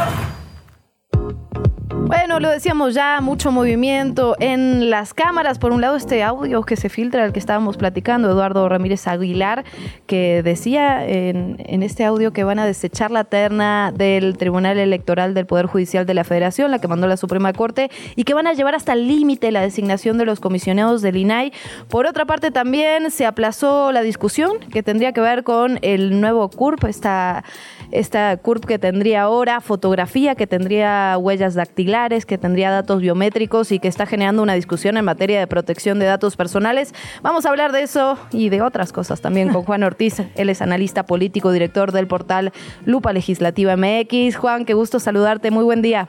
Bueno, 2.11 2.41
lo 2.41 2.49
decíamos 2.49 2.95
ya, 2.95 3.21
mucho 3.21 3.53
movimiento 3.53 4.35
en 4.41 4.91
las 4.91 5.15
cámaras. 5.15 5.61
Por 5.61 5.71
un 5.71 5.81
lado, 5.81 5.95
este 5.95 6.25
audio 6.25 6.63
que 6.63 6.75
se 6.75 6.89
filtra, 6.89 7.25
el 7.25 7.33
que 7.33 7.39
estábamos 7.39 7.77
platicando, 7.77 8.29
Eduardo 8.31 8.69
Ramírez 8.69 9.07
Aguilar, 9.07 9.65
que 10.07 10.43
decía 10.43 11.07
en, 11.07 11.63
en, 11.65 11.85
este 11.85 12.05
audio 12.05 12.33
que 12.33 12.43
van 12.43 12.59
a 12.59 12.67
desechar 12.67 13.13
la 13.13 13.23
terna 13.23 13.93
del 13.95 14.39
Tribunal 14.39 14.79
Electoral 14.79 15.35
del 15.35 15.47
Poder 15.47 15.67
Judicial 15.67 16.05
de 16.05 16.15
la 16.15 16.25
Federación, 16.25 16.73
la 16.73 16.81
que 16.81 16.89
mandó 16.89 17.07
la 17.07 17.17
Suprema 17.17 17.53
Corte, 17.53 17.91
y 18.17 18.25
que 18.25 18.35
van 18.35 18.49
a 18.49 18.55
llevar 18.55 18.75
hasta 18.75 18.95
el 18.95 19.07
límite 19.07 19.53
la 19.53 19.61
designación 19.61 20.19
de 20.19 20.25
los 20.25 20.41
comisionados 20.41 21.03
del 21.03 21.17
INAI. 21.17 21.53
Por 21.89 22.07
otra 22.07 22.25
parte, 22.25 22.51
también 22.51 23.13
se 23.13 23.25
aplazó 23.25 23.93
la 23.93 24.01
discusión 24.01 24.59
que 24.73 24.83
tendría 24.83 25.13
que 25.13 25.21
ver 25.21 25.45
con 25.45 25.79
el 25.83 26.21
nuevo 26.21 26.49
CURP, 26.49 26.87
esta 26.87 27.45
esta 27.93 28.37
CURP 28.37 28.65
que 28.65 28.79
tendría 28.79 29.23
ahora, 29.23 29.61
fotografía 29.61 30.35
que 30.35 30.47
tendría 30.47 31.17
huellas 31.19 31.55
dactilares 31.55 32.27
que 32.27 32.39
tendría 32.39 32.71
datos 32.71 33.01
biométricos 33.01 33.73
y 33.73 33.79
que 33.79 33.89
está 33.89 34.07
generando 34.07 34.43
una 34.43 34.55
discusión 34.55 34.97
en 34.97 35.05
materia 35.05 35.39
de 35.39 35.47
protección 35.47 35.99
de 35.99 36.07
datos 36.07 36.37
personales. 36.37 36.95
Vamos 37.23 37.47
a 37.47 37.51
hablar 37.51 37.73
de 37.73 37.83
eso 37.83 38.19
y 38.33 38.49
de 38.49 38.63
otras 38.63 38.93
cosas 38.93 39.21
también 39.21 39.51
con 39.53 39.63
Juan 39.63 39.83
Ortiz. 39.83 40.23
Él 40.37 40.51
es 40.51 40.63
analista 40.63 41.05
político, 41.05 41.53
director 41.53 41.93
del 41.93 42.07
portal 42.07 42.53
Lupa 42.85 43.13
Legislativa 43.13 43.77
MX. 43.77 44.37
Juan, 44.37 44.65
qué 44.65 44.75
gusto 44.75 45.01
saludarte. 45.01 45.51
Muy 45.51 45.65
buen 45.65 45.83
día. 45.83 46.09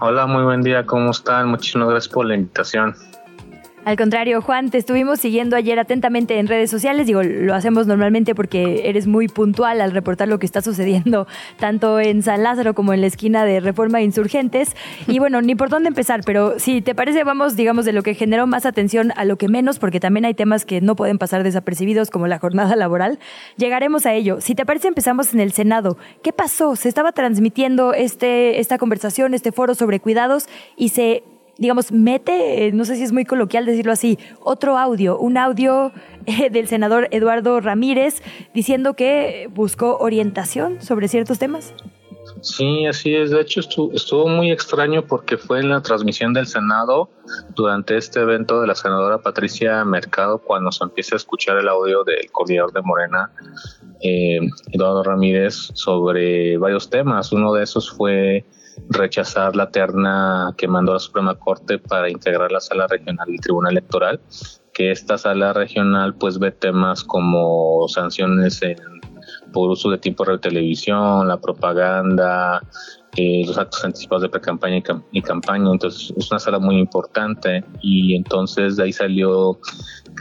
Hola, 0.00 0.26
muy 0.26 0.42
buen 0.42 0.62
día. 0.62 0.84
¿Cómo 0.84 1.10
están? 1.10 1.48
Muchísimas 1.48 1.88
gracias 1.88 2.12
por 2.12 2.26
la 2.26 2.34
invitación. 2.34 2.94
Al 3.84 3.96
contrario, 3.96 4.40
Juan, 4.42 4.70
te 4.70 4.78
estuvimos 4.78 5.18
siguiendo 5.18 5.56
ayer 5.56 5.76
atentamente 5.80 6.38
en 6.38 6.46
redes 6.46 6.70
sociales. 6.70 7.04
Digo, 7.04 7.24
lo 7.24 7.52
hacemos 7.52 7.88
normalmente 7.88 8.32
porque 8.32 8.88
eres 8.88 9.08
muy 9.08 9.26
puntual 9.26 9.80
al 9.80 9.90
reportar 9.90 10.28
lo 10.28 10.38
que 10.38 10.46
está 10.46 10.62
sucediendo 10.62 11.26
tanto 11.58 11.98
en 11.98 12.22
San 12.22 12.44
Lázaro 12.44 12.74
como 12.74 12.92
en 12.92 13.00
la 13.00 13.08
esquina 13.08 13.44
de 13.44 13.58
Reforma 13.58 13.98
e 13.98 14.04
Insurgentes. 14.04 14.76
Y 15.08 15.18
bueno, 15.18 15.42
ni 15.42 15.56
por 15.56 15.68
dónde 15.68 15.88
empezar, 15.88 16.20
pero 16.24 16.60
si 16.60 16.80
te 16.80 16.94
parece, 16.94 17.24
vamos, 17.24 17.56
digamos, 17.56 17.84
de 17.84 17.92
lo 17.92 18.04
que 18.04 18.14
generó 18.14 18.46
más 18.46 18.66
atención 18.66 19.12
a 19.16 19.24
lo 19.24 19.36
que 19.36 19.48
menos, 19.48 19.80
porque 19.80 19.98
también 19.98 20.26
hay 20.26 20.34
temas 20.34 20.64
que 20.64 20.80
no 20.80 20.94
pueden 20.94 21.18
pasar 21.18 21.42
desapercibidos, 21.42 22.10
como 22.10 22.28
la 22.28 22.38
jornada 22.38 22.76
laboral. 22.76 23.18
Llegaremos 23.56 24.06
a 24.06 24.14
ello. 24.14 24.40
Si 24.40 24.54
te 24.54 24.64
parece, 24.64 24.86
empezamos 24.86 25.34
en 25.34 25.40
el 25.40 25.50
Senado. 25.50 25.98
¿Qué 26.22 26.32
pasó? 26.32 26.76
Se 26.76 26.88
estaba 26.88 27.10
transmitiendo 27.10 27.94
este, 27.94 28.60
esta 28.60 28.78
conversación, 28.78 29.34
este 29.34 29.50
foro 29.50 29.74
sobre 29.74 29.98
cuidados, 29.98 30.46
y 30.76 30.90
se 30.90 31.24
digamos, 31.62 31.92
mete, 31.92 32.66
eh, 32.66 32.72
no 32.72 32.84
sé 32.84 32.96
si 32.96 33.04
es 33.04 33.12
muy 33.12 33.24
coloquial 33.24 33.64
decirlo 33.64 33.92
así, 33.92 34.18
otro 34.40 34.76
audio, 34.78 35.16
un 35.16 35.38
audio 35.38 35.92
eh, 36.26 36.50
del 36.50 36.66
senador 36.66 37.06
Eduardo 37.12 37.60
Ramírez 37.60 38.20
diciendo 38.52 38.94
que 38.94 39.48
buscó 39.54 39.96
orientación 39.98 40.82
sobre 40.82 41.06
ciertos 41.06 41.38
temas. 41.38 41.72
Sí, 42.40 42.86
así 42.86 43.14
es. 43.14 43.30
De 43.30 43.40
hecho, 43.40 43.60
estuvo, 43.60 44.26
muy 44.26 44.50
extraño 44.50 45.06
porque 45.06 45.36
fue 45.36 45.60
en 45.60 45.68
la 45.68 45.82
transmisión 45.82 46.32
del 46.32 46.48
Senado 46.48 47.10
durante 47.54 47.96
este 47.96 48.20
evento 48.20 48.60
de 48.60 48.66
la 48.66 48.74
senadora 48.74 49.18
Patricia 49.18 49.84
Mercado 49.84 50.38
cuando 50.38 50.72
se 50.72 50.82
empieza 50.82 51.14
a 51.14 51.18
escuchar 51.18 51.58
el 51.58 51.68
audio 51.68 52.02
del 52.02 52.30
coordinador 52.32 52.72
de 52.72 52.82
Morena, 52.82 53.30
eh, 54.00 54.40
Eduardo 54.72 55.04
Ramírez, 55.04 55.54
sobre 55.74 56.56
varios 56.58 56.90
temas. 56.90 57.30
Uno 57.32 57.52
de 57.52 57.62
esos 57.62 57.88
fue 57.88 58.44
rechazar 58.88 59.56
la 59.56 59.70
terna 59.70 60.54
que 60.56 60.68
mandó 60.68 60.92
la 60.94 60.98
Suprema 60.98 61.34
Corte 61.34 61.78
para 61.78 62.10
integrar 62.10 62.50
la 62.50 62.60
sala 62.60 62.86
regional 62.86 63.26
del 63.26 63.40
Tribunal 63.40 63.72
Electoral, 63.72 64.20
que 64.72 64.90
esta 64.90 65.18
sala 65.18 65.52
regional 65.52 66.14
pues 66.14 66.38
ve 66.38 66.50
temas 66.50 67.04
como 67.04 67.86
sanciones 67.88 68.60
por 69.52 69.70
uso 69.70 69.90
de 69.90 69.98
tiempo 69.98 70.24
de 70.24 70.38
televisión, 70.38 71.28
la 71.28 71.40
propaganda, 71.40 72.62
eh, 73.16 73.42
los 73.46 73.58
actos 73.58 73.84
anticipados 73.84 74.22
de 74.22 74.28
pre-campaña 74.30 74.82
y, 75.10 75.22
campaña. 75.22 75.70
Entonces 75.70 76.14
es 76.16 76.30
una 76.30 76.38
sala 76.38 76.58
muy 76.58 76.78
importante 76.78 77.62
y 77.82 78.14
entonces 78.14 78.76
de 78.76 78.84
ahí 78.84 78.92
salió 78.92 79.58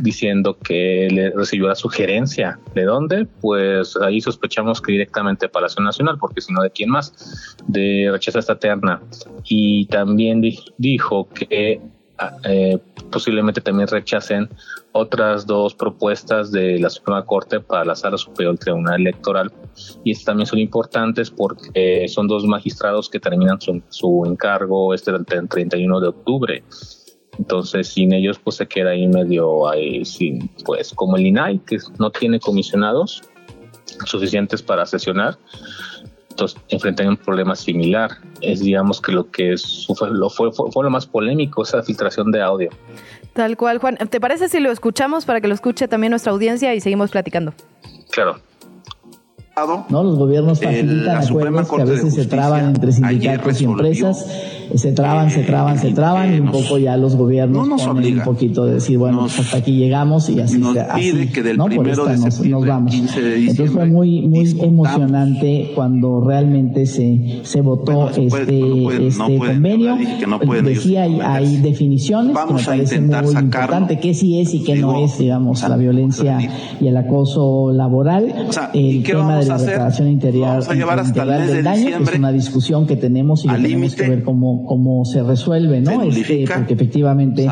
diciendo 0.02 0.58
que 0.58 1.08
le 1.10 1.30
recibió 1.32 1.68
la 1.68 1.76
sugerencia. 1.76 2.60
¿De 2.76 2.84
dónde? 2.84 3.28
Pues 3.40 3.98
ahí 3.98 4.20
sospechamos 4.20 4.82
que 4.82 4.92
directamente 4.92 5.46
de 5.46 5.50
Palacio 5.50 5.82
Nacional, 5.82 6.18
porque 6.20 6.42
si 6.42 6.52
no, 6.52 6.62
¿de 6.62 6.72
quién 6.72 6.90
más? 6.90 7.56
De 7.68 8.10
rechazar 8.12 8.40
esta 8.40 8.60
terna. 8.60 9.02
Y 9.46 9.86
también 9.86 10.42
dijo 10.78 11.30
que 11.30 11.80
eh, 12.44 12.78
posiblemente 13.12 13.62
también 13.62 13.88
rechacen 13.88 14.50
otras 14.94 15.46
dos 15.46 15.74
propuestas 15.74 16.52
de 16.52 16.80
la 16.80 16.90
Suprema 16.90 17.26
Corte 17.26 17.60
para 17.60 17.86
la 17.86 17.96
Sala 17.96 18.18
Superior 18.18 18.54
del 18.54 18.60
Tribunal 18.60 19.02
Electoral. 19.02 19.52
Y 20.04 20.12
estas 20.12 20.26
también 20.26 20.48
son 20.48 20.60
importantes 20.60 21.32
porque 21.32 22.08
son 22.10 22.28
dos 22.28 22.46
magistrados 22.46 23.10
que 23.10 23.20
terminan 23.20 23.60
su, 23.62 23.82
su 23.90 24.24
encargo 24.26 24.94
este 24.94 25.12
el 25.12 25.26
31 25.26 26.00
de 26.00 26.08
octubre. 26.08 26.64
Entonces, 27.38 27.88
sin 27.88 28.14
ellos, 28.14 28.40
pues 28.40 28.58
se 28.58 28.68
queda 28.68 28.92
ahí 28.92 29.08
medio 29.08 29.68
ahí, 29.70 30.04
sin, 30.06 30.50
pues 30.66 30.94
como 30.94 31.18
el 31.18 31.26
INAI, 31.26 31.60
que 31.60 31.78
no 31.98 32.12
tiene 32.12 32.40
comisionados 32.40 33.22
suficientes 34.06 34.62
para 34.62 34.86
sesionar, 34.86 35.38
enfrentan 36.70 37.10
un 37.10 37.18
problema 37.18 37.56
similar. 37.56 38.12
Es, 38.42 38.60
digamos, 38.62 39.02
que 39.02 39.12
lo 39.12 39.30
que 39.30 39.54
es, 39.54 39.88
fue, 39.96 40.10
lo, 40.12 40.30
fue, 40.30 40.52
fue, 40.52 40.84
lo 40.84 40.90
más 40.90 41.06
polémico, 41.06 41.64
esa 41.64 41.82
filtración 41.84 42.32
de 42.32 42.42
audio. 42.42 42.70
Tal 43.34 43.58
cual, 43.58 43.78
Juan. 43.78 43.98
¿Te 44.10 44.20
parece 44.20 44.50
si 44.50 44.60
lo 44.60 44.72
escuchamos 44.72 45.26
para 45.26 45.42
que 45.42 45.48
lo 45.48 45.54
escuche 45.54 45.88
también 45.88 46.12
nuestra 46.12 46.32
audiencia 46.32 46.74
y 46.76 46.82
seguimos 46.82 47.12
platicando? 47.12 47.54
Claro. 48.12 48.40
No, 49.90 50.04
los 50.04 50.18
gobiernos 50.18 50.62
facilitan 50.62 51.24
acuerdos 51.24 51.70
que 51.70 51.82
a 51.82 51.86
veces 51.86 52.14
se 52.14 52.26
traban 52.26 52.70
entre 52.70 52.92
sindicatos 52.94 53.62
y 53.62 53.66
empresas 53.66 54.26
se 54.76 54.92
traban, 54.92 55.30
se 55.30 55.44
traban, 55.44 55.80
se 55.80 55.92
traban 55.92 56.34
y 56.34 56.40
un 56.40 56.52
poco 56.52 56.78
ya 56.78 56.98
los 56.98 57.16
gobiernos 57.16 57.68
no 57.68 57.78
ponen 57.78 58.20
un 58.20 58.24
poquito 58.24 58.66
de 58.66 58.76
decir, 58.76 58.98
bueno, 58.98 59.22
pues 59.22 59.40
hasta 59.40 59.58
aquí 59.58 59.74
llegamos 59.74 60.30
y 60.30 60.40
así, 60.40 60.58
nos 60.58 60.78
así 60.78 61.28
que 61.28 61.44
del 61.44 61.58
¿no? 61.58 61.68
Por 61.68 61.88
esta 61.88 62.16
nos, 62.16 62.46
nos, 62.46 62.66
vamos. 62.66 62.94
Entonces 62.94 63.72
fue 63.72 63.86
muy, 63.86 64.22
muy 64.22 64.50
emocionante 64.62 65.72
cuando 65.76 66.22
realmente 66.22 66.86
se, 66.86 67.42
se 67.44 67.62
votó 67.62 68.10
este, 68.10 69.08
este 69.08 69.38
convenio. 69.38 69.98
Decía, 70.64 71.04
hay, 71.04 71.20
hay 71.22 71.58
definiciones 71.58 72.38
que 72.38 72.54
me 72.54 72.64
parece 72.64 73.02
muy 73.02 73.36
importante, 73.36 74.00
qué 74.00 74.14
sí 74.14 74.40
es 74.40 74.54
y 74.54 74.64
qué 74.64 74.76
no 74.76 75.04
es, 75.04 75.18
digamos, 75.18 75.68
la 75.68 75.78
violencia 75.78 76.38
y 76.80 76.88
el 76.88 76.98
acoso 76.98 77.72
laboral. 77.74 78.34
el 78.74 79.04
tema 79.04 79.40
de 79.40 79.41
la 79.48 79.58
declaración 79.58 80.10
integral, 80.10 80.64
integral 80.64 81.48
del 81.48 81.64
daño, 81.64 81.98
que 81.98 82.04
es 82.04 82.16
una 82.18 82.32
discusión 82.32 82.88
que 82.88 82.96
tenemos 82.96 83.46
y 83.46 83.50
que 83.50 83.56
tenemos 83.56 83.96
que 83.96 84.10
ver 84.10 84.24
cómo 84.24 84.66
cómo, 84.66 85.06
se 85.06 85.24
resuelve, 85.24 85.82
¿no? 85.82 86.04
Este, 86.04 86.46
porque 86.48 86.74
efectivamente 86.74 87.44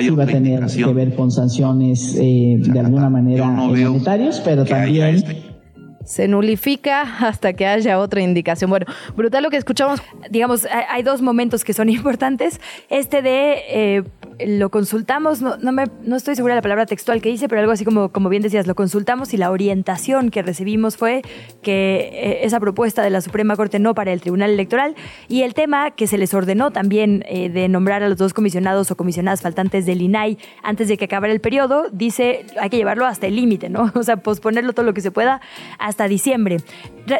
iba 0.00 0.22
a 0.22 0.26
tener 0.26 0.66
que 0.66 0.92
ver 0.92 1.14
con 1.14 1.30
sanciones 1.30 2.16
eh, 2.18 2.56
de 2.58 2.80
alguna 2.80 3.10
manera 3.10 3.46
monetarias, 3.46 4.40
pero 4.44 4.64
también 4.64 5.24
se 6.08 6.26
nulifica 6.26 7.02
hasta 7.02 7.52
que 7.52 7.66
haya 7.66 7.98
otra 7.98 8.22
indicación. 8.22 8.70
Bueno, 8.70 8.86
brutal 9.14 9.42
lo 9.42 9.50
que 9.50 9.58
escuchamos. 9.58 10.00
Digamos, 10.30 10.66
hay 10.88 11.02
dos 11.02 11.20
momentos 11.20 11.64
que 11.64 11.74
son 11.74 11.88
importantes. 11.90 12.60
Este 12.88 13.20
de 13.20 13.58
eh, 13.68 14.04
lo 14.46 14.70
consultamos, 14.70 15.42
no, 15.42 15.56
no, 15.56 15.72
me, 15.72 15.86
no 16.02 16.16
estoy 16.16 16.36
segura 16.36 16.54
de 16.54 16.58
la 16.58 16.62
palabra 16.62 16.86
textual 16.86 17.20
que 17.20 17.30
hice, 17.30 17.48
pero 17.48 17.60
algo 17.60 17.72
así 17.72 17.84
como, 17.84 18.10
como 18.10 18.28
bien 18.28 18.42
decías, 18.42 18.66
lo 18.66 18.74
consultamos 18.74 19.34
y 19.34 19.36
la 19.36 19.50
orientación 19.50 20.30
que 20.30 20.42
recibimos 20.42 20.96
fue 20.96 21.22
que 21.62 22.10
eh, 22.12 22.38
esa 22.42 22.60
propuesta 22.60 23.02
de 23.02 23.10
la 23.10 23.20
Suprema 23.20 23.56
Corte 23.56 23.78
no 23.78 23.94
para 23.94 24.12
el 24.12 24.20
Tribunal 24.20 24.50
Electoral 24.50 24.94
y 25.28 25.42
el 25.42 25.54
tema 25.54 25.90
que 25.90 26.06
se 26.06 26.18
les 26.18 26.34
ordenó 26.34 26.70
también 26.70 27.24
eh, 27.28 27.48
de 27.48 27.68
nombrar 27.68 28.02
a 28.02 28.08
los 28.08 28.18
dos 28.18 28.32
comisionados 28.32 28.90
o 28.90 28.96
comisionadas 28.96 29.42
faltantes 29.42 29.86
del 29.86 30.02
INAI 30.02 30.38
antes 30.62 30.88
de 30.88 30.96
que 30.96 31.06
acabara 31.06 31.32
el 31.32 31.40
periodo, 31.40 31.88
dice 31.90 32.46
hay 32.60 32.70
que 32.70 32.76
llevarlo 32.76 33.06
hasta 33.06 33.26
el 33.26 33.36
límite, 33.36 33.68
¿no? 33.68 33.92
O 33.98 34.02
sea, 34.04 34.18
posponerlo 34.18 34.72
todo 34.72 34.86
lo 34.86 34.94
que 34.94 35.00
se 35.00 35.10
pueda 35.10 35.40
hasta 35.78 36.06
diciembre. 36.06 36.58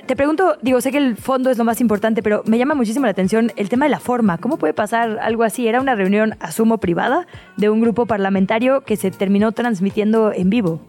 Te 0.07 0.17
pregunto, 0.17 0.57
digo, 0.63 0.81
sé 0.81 0.93
que 0.93 0.99
el 0.99 1.17
fondo 1.17 1.51
es 1.51 1.59
lo 1.59 1.65
más 1.65 1.81
importante, 1.81 2.23
pero 2.23 2.43
me 2.47 2.59
llama 2.59 2.75
muchísimo 2.75 3.07
la 3.07 3.13
atención 3.13 3.53
el 3.57 3.69
tema 3.69 3.87
de 3.87 3.91
la 3.91 3.99
forma. 3.99 4.39
¿Cómo 4.39 4.59
puede 4.59 4.75
pasar 4.75 5.19
algo 5.21 5.43
así? 5.43 5.67
Era 5.67 5.81
una 5.81 5.95
reunión, 5.95 6.37
asumo, 6.41 6.79
privada 6.79 7.08
de 7.57 7.71
un 7.71 7.81
grupo 7.81 8.07
parlamentario 8.07 8.83
que 8.83 8.97
se 8.97 9.11
terminó 9.11 9.53
transmitiendo 9.53 10.33
en 10.33 10.51
vivo. 10.51 10.81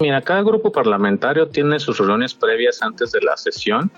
Mira, 0.00 0.22
cada 0.22 0.42
grupo 0.42 0.72
parlamentario 0.72 1.48
tiene 1.48 1.78
sus 1.78 1.98
reuniones 1.98 2.32
previas 2.32 2.80
antes 2.82 3.12
de 3.12 3.20
la 3.20 3.36
sesión 3.36 3.90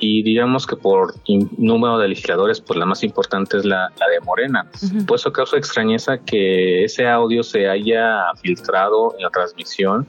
y 0.00 0.24
digamos 0.24 0.66
que 0.66 0.74
por 0.74 1.14
número 1.56 1.98
de 1.98 2.08
legisladores, 2.08 2.60
pues 2.60 2.76
la 2.76 2.86
más 2.86 3.04
importante 3.04 3.58
es 3.58 3.64
la, 3.64 3.92
de 3.96 4.20
Morena. 4.24 4.66
Por 5.06 5.16
eso 5.16 5.32
causa 5.32 5.56
extrañeza 5.56 6.18
que 6.18 6.84
ese 6.84 7.06
audio 7.06 7.44
se 7.44 7.68
haya 7.68 8.24
filtrado 8.42 9.14
en 9.16 9.22
la 9.22 9.30
transmisión 9.30 10.08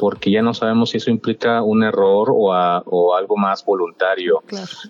porque 0.00 0.30
ya 0.30 0.40
no 0.40 0.54
sabemos 0.54 0.90
si 0.90 0.96
eso 0.96 1.10
implica 1.10 1.62
un 1.62 1.84
error 1.84 2.30
o, 2.30 2.50
o 2.86 3.14
algo 3.14 3.36
más 3.36 3.62
voluntario. 3.66 4.42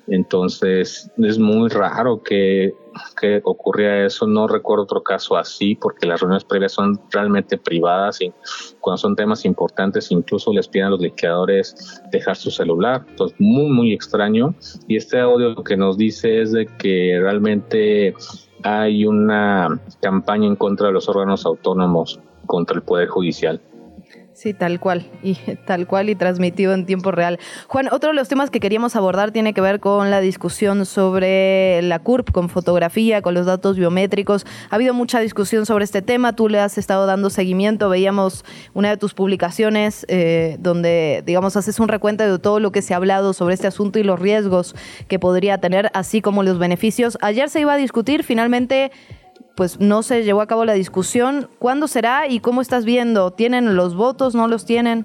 Entonces 0.07 1.11
es 1.18 1.37
muy 1.37 1.68
raro 1.68 2.23
que, 2.23 2.73
que 3.20 3.40
ocurría 3.42 4.07
eso. 4.07 4.29
No 4.29 4.46
recuerdo 4.46 4.85
otro 4.85 5.03
caso 5.03 5.37
así 5.37 5.75
porque 5.75 6.07
las 6.07 6.20
reuniones 6.20 6.44
previas 6.44 6.70
son 6.70 7.01
realmente 7.11 7.59
privadas 7.59 8.20
y 8.20 8.33
cuando 8.79 8.99
son 8.99 9.16
temas 9.16 9.44
importantes 9.44 10.12
incluso 10.12 10.53
les 10.53 10.68
piden 10.68 10.87
a 10.87 10.90
los 10.90 11.01
legisladores 11.01 12.01
dejar 12.12 12.37
su 12.37 12.53
celular. 12.53 13.05
Entonces 13.09 13.37
muy, 13.40 13.68
muy 13.68 13.92
extraño. 13.92 14.55
Y 14.87 14.96
este 14.96 15.18
audio 15.18 15.49
lo 15.49 15.64
que 15.64 15.77
nos 15.77 15.99
dice 15.99 16.40
es 16.40 16.53
de 16.53 16.66
que 16.66 17.18
realmente 17.20 18.14
hay 18.62 19.05
una 19.05 19.81
campaña 20.01 20.46
en 20.46 20.55
contra 20.55 20.87
de 20.87 20.92
los 20.92 21.09
órganos 21.09 21.44
autónomos 21.44 22.20
contra 22.46 22.77
el 22.77 22.83
Poder 22.83 23.09
Judicial. 23.09 23.61
Sí, 24.40 24.55
tal 24.55 24.81
cual, 24.81 25.05
y 25.22 25.35
tal 25.66 25.87
cual 25.87 26.09
y 26.09 26.14
transmitido 26.14 26.72
en 26.72 26.87
tiempo 26.87 27.11
real. 27.11 27.38
Juan, 27.66 27.88
otro 27.92 28.09
de 28.09 28.16
los 28.16 28.26
temas 28.26 28.48
que 28.48 28.59
queríamos 28.59 28.96
abordar 28.96 29.33
tiene 29.33 29.53
que 29.53 29.61
ver 29.61 29.81
con 29.81 30.11
la 30.11 30.22
discusión 30.22 30.87
sobre 30.87 31.83
la 31.83 31.98
CURP, 31.98 32.31
con 32.31 32.48
fotografía, 32.48 33.20
con 33.20 33.35
los 33.35 33.44
datos 33.44 33.76
biométricos. 33.76 34.46
Ha 34.70 34.76
habido 34.76 34.94
mucha 34.94 35.20
discusión 35.20 35.66
sobre 35.66 35.85
este 35.85 36.00
tema, 36.00 36.35
tú 36.35 36.48
le 36.48 36.59
has 36.59 36.79
estado 36.79 37.05
dando 37.05 37.29
seguimiento, 37.29 37.90
veíamos 37.90 38.46
una 38.72 38.88
de 38.88 38.96
tus 38.96 39.12
publicaciones 39.12 40.07
eh, 40.09 40.57
donde, 40.59 41.22
digamos, 41.26 41.59
haces 41.59 41.79
un 41.79 41.88
recuento 41.88 42.24
de 42.24 42.38
todo 42.38 42.61
lo 42.61 42.72
que 42.72 42.81
se 42.81 42.94
ha 42.94 42.96
hablado 42.96 43.35
sobre 43.35 43.53
este 43.53 43.66
asunto 43.66 43.98
y 43.98 44.05
los 44.05 44.18
riesgos 44.18 44.74
que 45.07 45.18
podría 45.18 45.59
tener, 45.59 45.90
así 45.92 46.22
como 46.22 46.44
los 46.44 46.59
beneficios. 46.59 47.18
Ayer 47.20 47.50
se 47.50 47.61
iba 47.61 47.74
a 47.74 47.76
discutir, 47.76 48.24
finalmente 48.24 48.90
pues 49.61 49.79
no 49.79 50.03
se 50.03 50.25
llevó 50.25 50.40
a 50.40 50.46
cabo 50.46 50.64
la 50.64 50.73
discusión. 50.73 51.51
¿Cuándo 51.59 51.87
será 51.87 52.27
y 52.27 52.40
cómo 52.40 52.62
estás 52.62 52.87
viendo? 52.87 53.33
¿Tienen 53.33 53.77
los 53.77 53.94
votos? 53.94 54.35
¿No 54.35 54.49
los 54.49 54.64
tienen? 54.64 55.05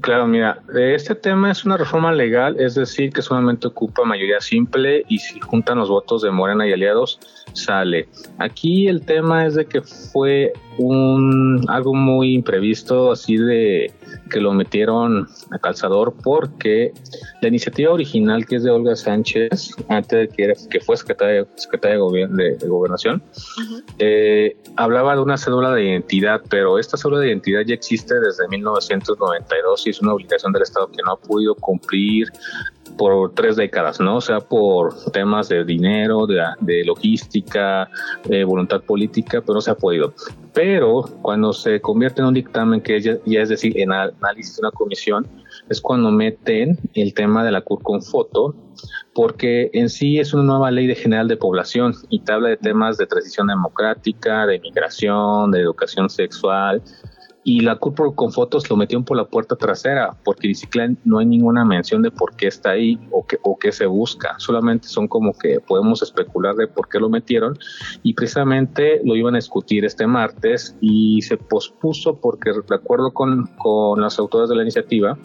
Claro, 0.00 0.28
mira, 0.28 0.62
este 0.76 1.16
tema 1.16 1.50
es 1.50 1.64
una 1.64 1.76
reforma 1.76 2.12
legal, 2.12 2.54
es 2.60 2.76
decir, 2.76 3.12
que 3.12 3.20
solamente 3.20 3.66
ocupa 3.66 4.04
mayoría 4.04 4.40
simple 4.40 5.04
y 5.08 5.18
si 5.18 5.40
juntan 5.40 5.78
los 5.78 5.88
votos 5.88 6.22
de 6.22 6.30
Morena 6.30 6.68
y 6.68 6.72
aliados, 6.72 7.18
sale. 7.52 8.08
Aquí 8.38 8.86
el 8.86 9.04
tema 9.04 9.44
es 9.44 9.56
de 9.56 9.66
que 9.66 9.82
fue 9.82 10.52
un 10.78 11.64
algo 11.68 11.92
muy 11.94 12.34
imprevisto, 12.34 13.10
así 13.10 13.36
de 13.36 13.92
que 14.30 14.40
lo 14.40 14.52
metieron 14.52 15.28
a 15.50 15.58
calzador, 15.58 16.14
porque 16.22 16.92
la 17.40 17.48
iniciativa 17.48 17.92
original, 17.92 18.46
que 18.46 18.56
es 18.56 18.62
de 18.62 18.70
Olga 18.70 18.96
Sánchez, 18.96 19.74
antes 19.88 20.10
de 20.10 20.28
que, 20.28 20.52
que 20.70 20.80
fue 20.80 20.96
secretaria, 20.96 21.46
secretaria 21.56 21.98
de, 21.98 22.56
de, 22.56 22.68
Gobernación, 22.68 23.22
eh, 23.98 24.56
hablaba 24.76 25.14
de 25.14 25.22
una 25.22 25.36
cédula 25.36 25.72
de 25.72 25.84
identidad, 25.84 26.40
pero 26.48 26.78
esta 26.78 26.96
cédula 26.96 27.20
de 27.20 27.28
identidad 27.28 27.62
ya 27.66 27.74
existe 27.74 28.14
desde 28.20 28.48
1992 28.48 29.86
y 29.86 29.90
es 29.90 30.00
una 30.00 30.14
obligación 30.14 30.52
del 30.52 30.62
Estado 30.62 30.90
que 30.90 31.02
no 31.04 31.12
ha 31.12 31.16
podido 31.16 31.54
cumplir 31.54 32.28
por 32.96 33.34
tres 33.34 33.56
décadas, 33.56 34.00
¿no? 34.00 34.16
O 34.16 34.20
sea, 34.20 34.40
por 34.40 34.94
temas 35.12 35.48
de 35.48 35.64
dinero, 35.64 36.26
de, 36.26 36.84
logística, 36.84 37.88
de 38.24 38.44
voluntad 38.44 38.82
política, 38.82 39.40
pero 39.40 39.54
no 39.54 39.60
se 39.60 39.70
ha 39.70 39.74
podido. 39.74 40.12
Pero 40.52 41.02
cuando 41.22 41.52
se 41.52 41.80
convierte 41.80 42.20
en 42.20 42.28
un 42.28 42.34
dictamen, 42.34 42.80
que 42.80 43.00
ya, 43.00 43.16
es 43.24 43.48
decir, 43.48 43.78
en 43.78 43.92
análisis 43.92 44.56
de 44.56 44.60
una 44.62 44.70
comisión, 44.72 45.26
es 45.68 45.80
cuando 45.80 46.10
meten 46.10 46.78
el 46.94 47.14
tema 47.14 47.44
de 47.44 47.52
la 47.52 47.60
CUR 47.60 47.82
con 47.82 48.02
foto, 48.02 48.54
porque 49.14 49.70
en 49.72 49.88
sí 49.88 50.18
es 50.18 50.32
una 50.32 50.44
nueva 50.44 50.70
ley 50.70 50.86
de 50.86 50.94
general 50.94 51.28
de 51.28 51.36
población 51.36 51.94
y 52.08 52.20
te 52.20 52.32
habla 52.32 52.48
de 52.48 52.56
temas 52.56 52.96
de 52.96 53.06
transición 53.06 53.48
democrática, 53.48 54.46
de 54.46 54.58
migración, 54.60 55.50
de 55.50 55.60
educación 55.60 56.08
sexual, 56.08 56.82
y 57.44 57.60
la 57.60 57.76
CURP 57.76 58.14
con 58.14 58.32
fotos 58.32 58.68
lo 58.68 58.76
metieron 58.76 59.04
por 59.04 59.16
la 59.16 59.24
puerta 59.24 59.56
trasera, 59.56 60.16
porque 60.24 60.54
siquiera 60.54 60.92
no 61.04 61.18
hay 61.18 61.26
ninguna 61.26 61.64
mención 61.64 62.02
de 62.02 62.10
por 62.10 62.36
qué 62.36 62.48
está 62.48 62.70
ahí 62.70 62.98
o 63.10 63.26
qué, 63.26 63.38
o 63.42 63.58
qué 63.58 63.72
se 63.72 63.86
busca, 63.86 64.34
solamente 64.38 64.88
son 64.88 65.08
como 65.08 65.32
que 65.32 65.60
podemos 65.60 66.02
especular 66.02 66.54
de 66.54 66.66
por 66.66 66.88
qué 66.88 66.98
lo 66.98 67.08
metieron 67.08 67.58
y 68.02 68.14
precisamente 68.14 69.00
lo 69.04 69.16
iban 69.16 69.34
a 69.34 69.38
discutir 69.38 69.84
este 69.84 70.06
martes 70.06 70.76
y 70.80 71.22
se 71.22 71.36
pospuso 71.36 72.16
porque 72.20 72.50
de 72.52 72.74
acuerdo 72.74 73.12
con, 73.12 73.46
con 73.58 74.00
las 74.00 74.18
autoras 74.18 74.48
de 74.48 74.56
la 74.56 74.62
iniciativa, 74.62 75.18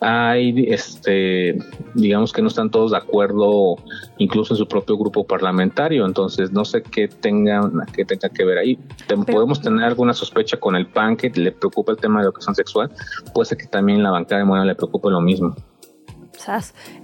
hay, 0.00 0.66
este, 0.68 1.58
digamos 1.94 2.32
que 2.32 2.42
no 2.42 2.48
están 2.48 2.70
todos 2.70 2.90
de 2.92 2.98
acuerdo, 2.98 3.76
incluso 4.18 4.54
en 4.54 4.58
su 4.58 4.68
propio 4.68 4.96
grupo 4.96 5.26
parlamentario, 5.26 6.06
entonces 6.06 6.52
no 6.52 6.64
sé 6.64 6.82
qué 6.82 7.08
tenga, 7.08 7.70
qué 7.94 8.04
tenga 8.04 8.28
que 8.28 8.44
ver 8.44 8.58
ahí. 8.58 8.78
Podemos 9.26 9.60
tener 9.60 9.84
alguna 9.84 10.14
sospecha 10.14 10.56
con 10.58 10.76
el 10.76 10.86
PAN 10.86 11.16
que 11.16 11.30
le 11.30 11.52
preocupa 11.52 11.92
el 11.92 11.98
tema 11.98 12.20
de 12.20 12.26
educación 12.26 12.54
sexual, 12.54 12.90
puede 13.34 13.46
ser 13.46 13.58
que 13.58 13.66
también 13.66 14.02
la 14.02 14.10
bancada 14.10 14.40
de 14.40 14.44
Morena 14.44 14.66
le 14.66 14.74
preocupe 14.74 15.10
lo 15.10 15.20
mismo. 15.20 15.54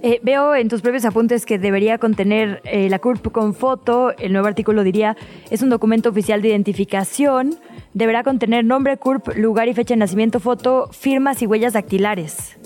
Eh, 0.01 0.19
veo 0.23 0.55
en 0.55 0.69
tus 0.69 0.81
propios 0.81 1.05
apuntes 1.05 1.45
que 1.45 1.59
debería 1.59 1.97
contener 1.97 2.61
eh, 2.65 2.89
la 2.89 2.99
CURP 2.99 3.31
con 3.31 3.53
foto. 3.53 4.13
El 4.17 4.31
nuevo 4.31 4.47
artículo 4.47 4.83
diría, 4.83 5.17
es 5.49 5.61
un 5.61 5.69
documento 5.69 6.09
oficial 6.09 6.41
de 6.41 6.49
identificación 6.49 7.57
deberá 7.93 8.23
contener 8.23 8.65
nombre, 8.65 8.97
CURP, 8.97 9.37
lugar 9.37 9.67
y 9.67 9.73
fecha 9.73 9.93
de 9.93 9.99
nacimiento, 9.99 10.39
foto, 10.39 10.89
firmas 10.91 11.41
y 11.41 11.47
huellas 11.47 11.73
dactilares. 11.73 12.57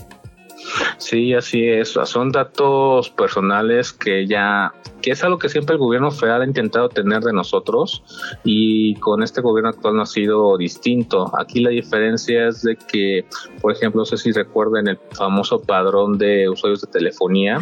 Sí, 0.98 1.34
así 1.34 1.68
es. 1.68 1.98
Son 2.04 2.32
datos 2.32 3.10
personales 3.10 3.94
que 3.94 4.26
ya, 4.28 4.74
que 5.02 5.12
es 5.12 5.24
algo 5.24 5.38
que 5.38 5.50
siempre 5.50 5.74
el 5.74 5.80
gobierno 5.80 6.12
federal 6.12 6.42
ha 6.42 6.46
intentado 6.46 6.90
tener 6.90 7.22
de 7.22 7.34
nosotros 7.34 8.04
y 8.44 8.96
con 8.96 9.24
este 9.24 9.42
gobierno 9.42 9.70
actual 9.70 9.96
no 9.96 10.02
ha 10.02 10.06
sido 10.06 10.58
distinto. 10.58 11.32
Aquí 11.38 11.60
la 11.60 11.70
diferencia 11.70 12.48
es 12.48 12.62
de 12.64 12.76
que, 12.76 13.26
por 13.62 13.72
ejemplo, 13.72 14.02
no 14.02 14.06
sé 14.06 14.18
si 14.18 14.32
recuerden 14.32 14.88
el 14.88 15.00
famoso 15.12 15.62
padrón 15.62 16.18
de 16.18 16.50
usuarios 16.50 16.82
de 16.82 16.88
telefonía, 16.88 17.60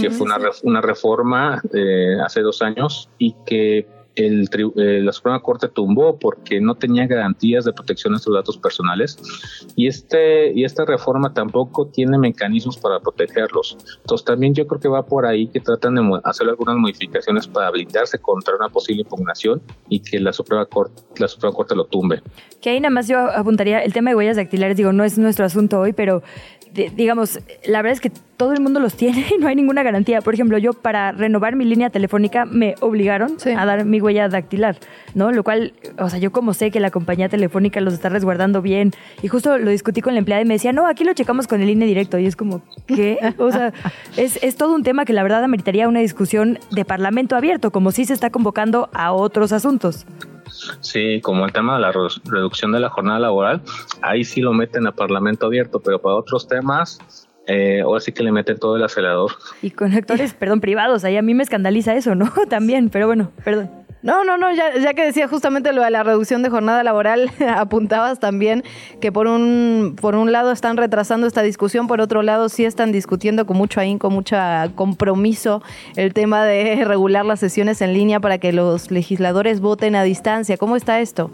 que 0.00 0.10
fue 0.10 0.26
una, 0.26 0.38
una 0.62 0.80
reforma 0.80 1.60
eh, 1.72 2.16
hace 2.24 2.40
dos 2.40 2.62
años 2.62 3.08
y 3.18 3.34
que 3.46 3.86
el, 4.14 4.48
eh, 4.76 5.00
la 5.02 5.12
Suprema 5.12 5.40
Corte 5.40 5.68
tumbó 5.68 6.18
porque 6.18 6.60
no 6.60 6.74
tenía 6.74 7.06
garantías 7.06 7.64
de 7.64 7.72
protección 7.72 8.14
de 8.14 8.18
sus 8.18 8.34
datos 8.34 8.58
personales 8.58 9.18
y 9.76 9.86
este 9.86 10.52
y 10.52 10.64
esta 10.64 10.84
reforma 10.84 11.32
tampoco 11.32 11.86
tiene 11.86 12.18
mecanismos 12.18 12.76
para 12.78 13.00
protegerlos. 13.00 13.76
Entonces 14.00 14.24
también 14.24 14.54
yo 14.54 14.66
creo 14.66 14.80
que 14.80 14.88
va 14.88 15.06
por 15.06 15.26
ahí 15.26 15.48
que 15.48 15.60
tratan 15.60 15.94
de 15.94 16.20
hacer 16.24 16.48
algunas 16.48 16.76
modificaciones 16.76 17.46
para 17.46 17.70
blindarse 17.70 18.18
contra 18.18 18.56
una 18.56 18.68
posible 18.68 19.02
impugnación 19.02 19.62
y 19.88 20.00
que 20.00 20.20
la 20.20 20.32
Suprema 20.32 20.66
Corte 20.66 21.02
la 21.18 21.28
Suprema 21.28 21.54
Corte 21.54 21.74
lo 21.74 21.84
tumbe. 21.84 22.22
Que 22.60 22.70
ahí 22.70 22.80
nada 22.80 22.90
más 22.90 23.08
yo 23.08 23.18
apuntaría 23.18 23.80
el 23.80 23.92
tema 23.92 24.10
de 24.10 24.16
huellas 24.16 24.36
dactilares, 24.36 24.76
digo, 24.76 24.92
no 24.92 25.04
es 25.04 25.18
nuestro 25.18 25.44
asunto 25.44 25.80
hoy, 25.80 25.92
pero 25.92 26.22
digamos, 26.72 27.40
la 27.66 27.82
verdad 27.82 27.92
es 27.92 28.00
que 28.00 28.10
todo 28.36 28.52
el 28.52 28.60
mundo 28.60 28.80
los 28.80 28.94
tiene 28.94 29.24
y 29.36 29.38
no 29.38 29.46
hay 29.48 29.54
ninguna 29.54 29.82
garantía. 29.82 30.20
Por 30.20 30.34
ejemplo, 30.34 30.58
yo 30.58 30.72
para 30.72 31.12
renovar 31.12 31.54
mi 31.56 31.64
línea 31.64 31.90
telefónica 31.90 32.44
me 32.44 32.74
obligaron 32.80 33.36
a 33.56 33.66
dar 33.66 33.84
mi 33.84 34.00
huella 34.00 34.28
dactilar, 34.28 34.76
¿no? 35.14 35.32
Lo 35.32 35.44
cual, 35.44 35.74
o 35.98 36.08
sea, 36.08 36.18
yo 36.18 36.32
como 36.32 36.54
sé 36.54 36.70
que 36.70 36.80
la 36.80 36.90
compañía 36.90 37.28
telefónica 37.28 37.80
los 37.80 37.94
está 37.94 38.08
resguardando 38.08 38.62
bien 38.62 38.92
y 39.22 39.28
justo 39.28 39.58
lo 39.58 39.70
discutí 39.70 40.00
con 40.00 40.14
la 40.14 40.18
empleada 40.18 40.42
y 40.42 40.44
me 40.44 40.54
decía, 40.54 40.72
no, 40.72 40.86
aquí 40.86 41.04
lo 41.04 41.12
checamos 41.12 41.46
con 41.46 41.60
el 41.60 41.70
INE 41.70 41.86
directo 41.86 42.18
y 42.18 42.26
es 42.26 42.36
como, 42.36 42.62
¿qué? 42.86 43.18
O 43.38 43.50
sea, 43.52 43.72
es, 44.16 44.38
es 44.42 44.56
todo 44.56 44.74
un 44.74 44.82
tema 44.82 45.04
que 45.04 45.12
la 45.12 45.22
verdad 45.22 45.44
ameritaría 45.44 45.88
una 45.88 46.00
discusión 46.00 46.58
de 46.70 46.84
parlamento 46.84 47.36
abierto, 47.36 47.70
como 47.70 47.92
si 47.92 48.04
se 48.04 48.14
está 48.14 48.30
convocando 48.30 48.88
a 48.92 49.12
otros 49.12 49.52
asuntos. 49.52 50.06
Sí, 50.80 51.20
como 51.20 51.44
el 51.44 51.52
tema 51.52 51.74
de 51.74 51.80
la 51.80 51.92
reducción 51.92 52.72
de 52.72 52.80
la 52.80 52.90
jornada 52.90 53.18
laboral, 53.20 53.62
ahí 54.02 54.24
sí 54.24 54.40
lo 54.40 54.52
meten 54.52 54.86
a 54.86 54.92
Parlamento 54.92 55.46
abierto, 55.46 55.80
pero 55.80 56.00
para 56.00 56.16
otros 56.16 56.46
temas, 56.46 56.98
eh, 57.46 57.80
ahora 57.82 58.00
sí 58.00 58.12
que 58.12 58.22
le 58.22 58.32
meten 58.32 58.58
todo 58.58 58.76
el 58.76 58.84
acelerador. 58.84 59.32
Y 59.62 59.70
con 59.70 59.92
actores, 59.92 60.34
perdón, 60.38 60.60
privados, 60.60 61.04
ahí 61.04 61.16
a 61.16 61.22
mí 61.22 61.34
me 61.34 61.42
escandaliza 61.42 61.94
eso, 61.94 62.14
¿no? 62.14 62.32
También, 62.48 62.90
pero 62.90 63.06
bueno, 63.06 63.30
perdón. 63.44 63.70
No, 64.02 64.24
no, 64.24 64.36
no, 64.36 64.52
ya, 64.52 64.76
ya 64.78 64.94
que 64.94 65.04
decía 65.04 65.28
justamente 65.28 65.72
lo 65.72 65.80
de 65.80 65.90
la 65.90 66.02
reducción 66.02 66.42
de 66.42 66.50
jornada 66.50 66.82
laboral, 66.82 67.30
apuntabas 67.56 68.18
también 68.18 68.64
que 69.00 69.12
por 69.12 69.28
un, 69.28 69.94
por 70.00 70.16
un 70.16 70.32
lado 70.32 70.50
están 70.50 70.76
retrasando 70.76 71.28
esta 71.28 71.42
discusión, 71.42 71.86
por 71.86 72.00
otro 72.00 72.22
lado 72.22 72.48
sí 72.48 72.64
están 72.64 72.90
discutiendo 72.90 73.46
con 73.46 73.56
mucho 73.56 73.78
ahínco, 73.78 74.10
mucho 74.10 74.36
compromiso 74.74 75.62
el 75.94 76.14
tema 76.14 76.44
de 76.44 76.84
regular 76.84 77.24
las 77.24 77.38
sesiones 77.38 77.80
en 77.80 77.92
línea 77.92 78.18
para 78.18 78.38
que 78.38 78.52
los 78.52 78.90
legisladores 78.90 79.60
voten 79.60 79.94
a 79.94 80.02
distancia. 80.02 80.56
¿Cómo 80.56 80.74
está 80.74 80.98
esto? 80.98 81.30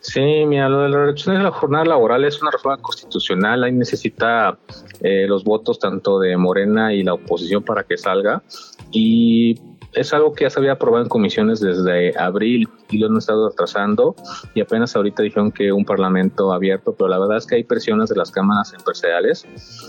Sí, 0.00 0.44
mira, 0.46 0.68
lo 0.68 0.82
de 0.82 0.88
la 0.90 0.98
reducción 0.98 1.36
de 1.36 1.42
la 1.42 1.50
jornada 1.50 1.84
laboral 1.84 2.24
es 2.24 2.40
una 2.42 2.50
reforma 2.50 2.76
constitucional, 2.82 3.64
ahí 3.64 3.72
necesita 3.72 4.58
eh, 5.00 5.26
los 5.26 5.44
votos 5.44 5.78
tanto 5.78 6.18
de 6.18 6.36
Morena 6.36 6.92
y 6.92 7.02
la 7.02 7.14
oposición 7.14 7.62
para 7.62 7.84
que 7.84 7.96
salga. 7.96 8.42
Y 8.90 9.58
es 9.94 10.12
algo 10.12 10.32
que 10.32 10.44
ya 10.44 10.50
se 10.50 10.58
había 10.58 10.72
aprobado 10.72 11.02
en 11.04 11.08
comisiones 11.08 11.60
desde 11.60 12.16
abril 12.18 12.68
y 12.90 12.98
lo 12.98 13.08
han 13.08 13.16
estado 13.16 13.46
atrasando 13.46 14.14
y 14.54 14.60
apenas 14.60 14.94
ahorita 14.96 15.22
dijeron 15.22 15.52
que 15.52 15.72
un 15.72 15.84
parlamento 15.84 16.52
abierto, 16.52 16.94
pero 16.96 17.08
la 17.08 17.18
verdad 17.18 17.38
es 17.38 17.46
que 17.46 17.56
hay 17.56 17.64
presiones 17.64 18.08
de 18.10 18.16
las 18.16 18.30
cámaras 18.30 18.72
empresariales. 18.72 19.46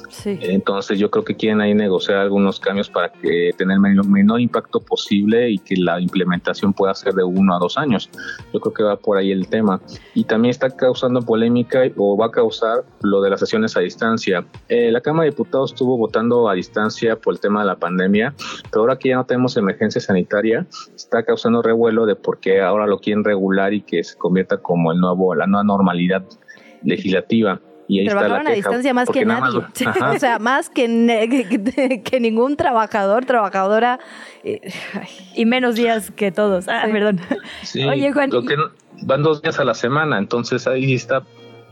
Sí. 0.09 0.37
Entonces 0.41 0.99
yo 0.99 1.09
creo 1.09 1.23
que 1.23 1.35
quieren 1.35 1.61
ahí 1.61 1.73
negociar 1.73 2.19
algunos 2.19 2.59
cambios 2.59 2.89
para 2.89 3.11
que 3.11 3.51
tener 3.57 3.75
el 3.75 4.03
menor, 4.07 4.39
impacto 4.39 4.79
posible 4.79 5.49
y 5.49 5.57
que 5.59 5.75
la 5.77 5.99
implementación 5.99 6.73
pueda 6.73 6.93
ser 6.93 7.13
de 7.13 7.23
uno 7.23 7.55
a 7.55 7.59
dos 7.59 7.77
años. 7.77 8.09
Yo 8.53 8.59
creo 8.59 8.73
que 8.73 8.83
va 8.83 8.97
por 8.97 9.17
ahí 9.17 9.31
el 9.31 9.47
tema. 9.47 9.81
Y 10.13 10.23
también 10.25 10.51
está 10.51 10.69
causando 10.69 11.21
polémica 11.21 11.81
o 11.97 12.17
va 12.17 12.27
a 12.27 12.31
causar 12.31 12.83
lo 13.01 13.21
de 13.21 13.29
las 13.29 13.39
sesiones 13.39 13.75
a 13.77 13.79
distancia. 13.79 14.45
Eh, 14.69 14.91
la 14.91 15.01
Cámara 15.01 15.25
de 15.25 15.31
Diputados 15.31 15.71
estuvo 15.71 15.97
votando 15.97 16.49
a 16.49 16.53
distancia 16.53 17.15
por 17.15 17.33
el 17.33 17.39
tema 17.39 17.61
de 17.61 17.67
la 17.67 17.75
pandemia, 17.75 18.33
pero 18.71 18.81
ahora 18.81 18.97
que 18.97 19.09
ya 19.09 19.15
no 19.15 19.25
tenemos 19.25 19.57
emergencia 19.57 19.94
sanitaria, 19.99 20.65
está 20.95 21.23
causando 21.23 21.61
revuelo 21.61 22.05
de 22.05 22.15
por 22.15 22.39
qué 22.39 22.61
ahora 22.61 22.87
lo 22.87 22.99
quieren 22.99 23.23
regular 23.23 23.73
y 23.73 23.81
que 23.81 24.03
se 24.03 24.17
convierta 24.17 24.57
como 24.57 24.91
el 24.91 24.99
nuevo, 24.99 25.35
la 25.35 25.47
nueva 25.47 25.63
normalidad 25.63 26.23
legislativa. 26.83 27.61
Y 27.87 27.99
ahí 27.99 28.07
Trabajaron 28.07 28.47
a 28.47 28.51
distancia 28.51 28.93
más 28.93 29.09
que 29.09 29.25
nadie. 29.25 29.59
o 30.15 30.19
sea, 30.19 30.39
más 30.39 30.69
que, 30.69 32.01
que, 32.03 32.19
ningún 32.19 32.55
trabajador, 32.55 33.25
trabajadora. 33.25 33.99
Eh, 34.43 34.61
y 35.35 35.45
menos 35.45 35.75
días 35.75 36.11
que 36.11 36.31
todos. 36.31 36.67
Ah, 36.67 36.87
perdón. 36.91 37.19
Oye, 37.87 38.11
Juan. 38.11 38.31
van 39.03 39.23
dos 39.23 39.41
días 39.41 39.59
a 39.59 39.63
la 39.63 39.75
semana, 39.75 40.17
entonces 40.17 40.65
ahí 40.67 40.93
está 40.93 41.23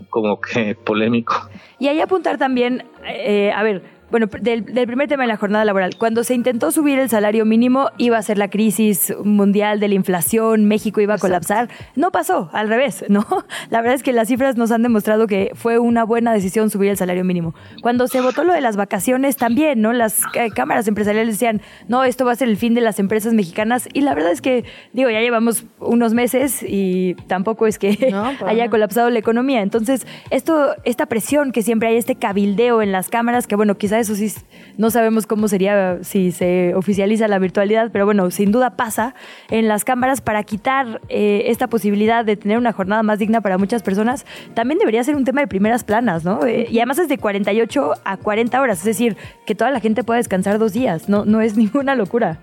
como 0.10 0.40
que 0.40 0.76
polémico. 0.76 1.50
Y 1.80 1.88
ahí 1.88 2.00
apuntar 2.00 2.38
también, 2.38 2.86
eh, 3.06 3.52
a 3.52 3.64
ver, 3.64 3.82
bueno, 4.14 4.28
del, 4.28 4.64
primer 4.64 5.08
tema 5.08 5.24
de 5.24 5.28
la 5.28 5.38
jornada 5.38 5.66
laboral. 5.66 5.96
Cuando 5.98 6.24
se 6.24 6.36
intentó 6.36 6.70
subir 6.70 7.00
el 7.00 7.10
salario 7.10 7.46
mínimo, 7.46 7.90
iba 7.98 8.16
a 8.16 8.22
ser 8.22 8.38
la 8.38 8.48
crisis 8.48 9.12
mundial 9.24 9.80
de 9.80 9.88
la 9.88 9.96
inflación, 9.96 10.66
México 10.66 11.02
iba 11.02 11.16
a 11.16 11.18
colapsar. 11.18 11.68
No 11.96 12.12
pasó, 12.12 12.52
al 12.54 12.70
revés, 12.70 13.06
¿no? 13.10 13.26
La 13.72 13.82
verdad 13.82 13.96
es 13.96 14.04
que 14.04 14.14
las 14.14 14.28
cifras 14.28 14.56
nos 14.56 14.70
han 14.70 14.84
demostrado 14.84 15.26
que 15.26 15.50
fue 15.56 15.80
una 15.80 16.04
buena 16.04 16.32
decisión 16.32 16.70
subir 16.70 16.92
el 16.92 16.98
salario 16.98 17.24
mínimo. 17.24 17.56
Cuando 17.82 18.08
se 18.08 18.22
votó 18.22 18.44
lo 18.44 18.54
de 18.54 18.62
las 18.62 18.76
vacaciones, 18.76 19.36
también, 19.36 19.82
¿no? 19.82 19.94
Las 19.94 20.22
eh, 20.36 20.52
cámaras 20.52 20.88
empresariales 20.88 21.34
decían, 21.34 21.64
no, 21.88 22.04
esto 22.04 22.24
va 22.24 22.34
a 22.34 22.36
ser 22.36 22.50
el 22.50 22.58
fin 22.58 22.76
de 22.76 22.82
las 22.82 23.00
empresas 23.00 23.34
mexicanas. 23.34 23.90
Y 23.94 24.02
la 24.02 24.14
verdad 24.14 24.32
es 24.32 24.42
que, 24.42 24.64
digo, 24.92 25.10
ya 25.10 25.22
llevamos 25.22 25.66
unos 25.80 26.14
meses 26.14 26.62
y 26.62 27.16
tampoco 27.26 27.66
es 27.66 27.80
que 27.80 28.14
haya 28.46 28.70
colapsado 28.70 29.10
la 29.10 29.18
economía. 29.18 29.64
Entonces, 29.64 30.06
esto, 30.30 30.76
esta 30.84 31.08
presión 31.08 31.52
que 31.52 31.64
siempre 31.64 31.90
hay, 31.90 31.98
este 31.98 32.14
cabildeo 32.14 32.84
en 32.84 32.92
las 32.92 33.10
cámaras, 33.10 33.48
que 33.48 33.56
bueno, 33.56 33.74
quizás 33.74 34.03
eso 34.04 34.16
sí 34.16 34.32
no 34.78 34.90
sabemos 34.90 35.28
cómo 35.28 35.48
sería 35.48 36.04
si 36.04 36.32
se 36.32 36.74
oficializa 36.76 37.28
la 37.28 37.40
virtualidad, 37.40 37.90
pero 37.92 38.06
bueno, 38.06 38.32
sin 38.32 38.52
duda 38.52 38.72
pasa 38.72 39.16
en 39.50 39.68
las 39.68 39.84
cámaras 39.86 40.22
para 40.22 40.44
quitar 40.44 41.02
eh, 41.10 41.44
esta 41.48 41.68
posibilidad 41.68 42.26
de 42.26 42.36
tener 42.38 42.58
una 42.58 42.74
jornada 42.74 43.04
más 43.04 43.20
digna 43.20 43.42
para 43.42 43.58
muchas 43.58 43.84
personas, 43.84 44.26
también 44.54 44.80
debería 44.80 45.04
ser 45.04 45.16
un 45.16 45.26
tema 45.26 45.42
de 45.42 45.48
primeras 45.48 45.84
planas, 45.84 46.24
¿no? 46.24 46.46
Eh, 46.46 46.68
y 46.70 46.80
además 46.80 47.00
es 47.00 47.10
de 47.10 47.18
48 47.18 47.94
a 48.04 48.18
40 48.18 48.62
horas, 48.62 48.80
es 48.80 48.86
decir, 48.86 49.18
que 49.46 49.56
toda 49.56 49.72
la 49.72 49.80
gente 49.80 50.04
pueda 50.04 50.18
descansar 50.18 50.60
dos 50.60 50.74
días, 50.74 51.10
no, 51.10 51.26
no 51.26 51.42
es 51.42 51.56
ninguna 51.64 51.96
locura. 51.96 52.40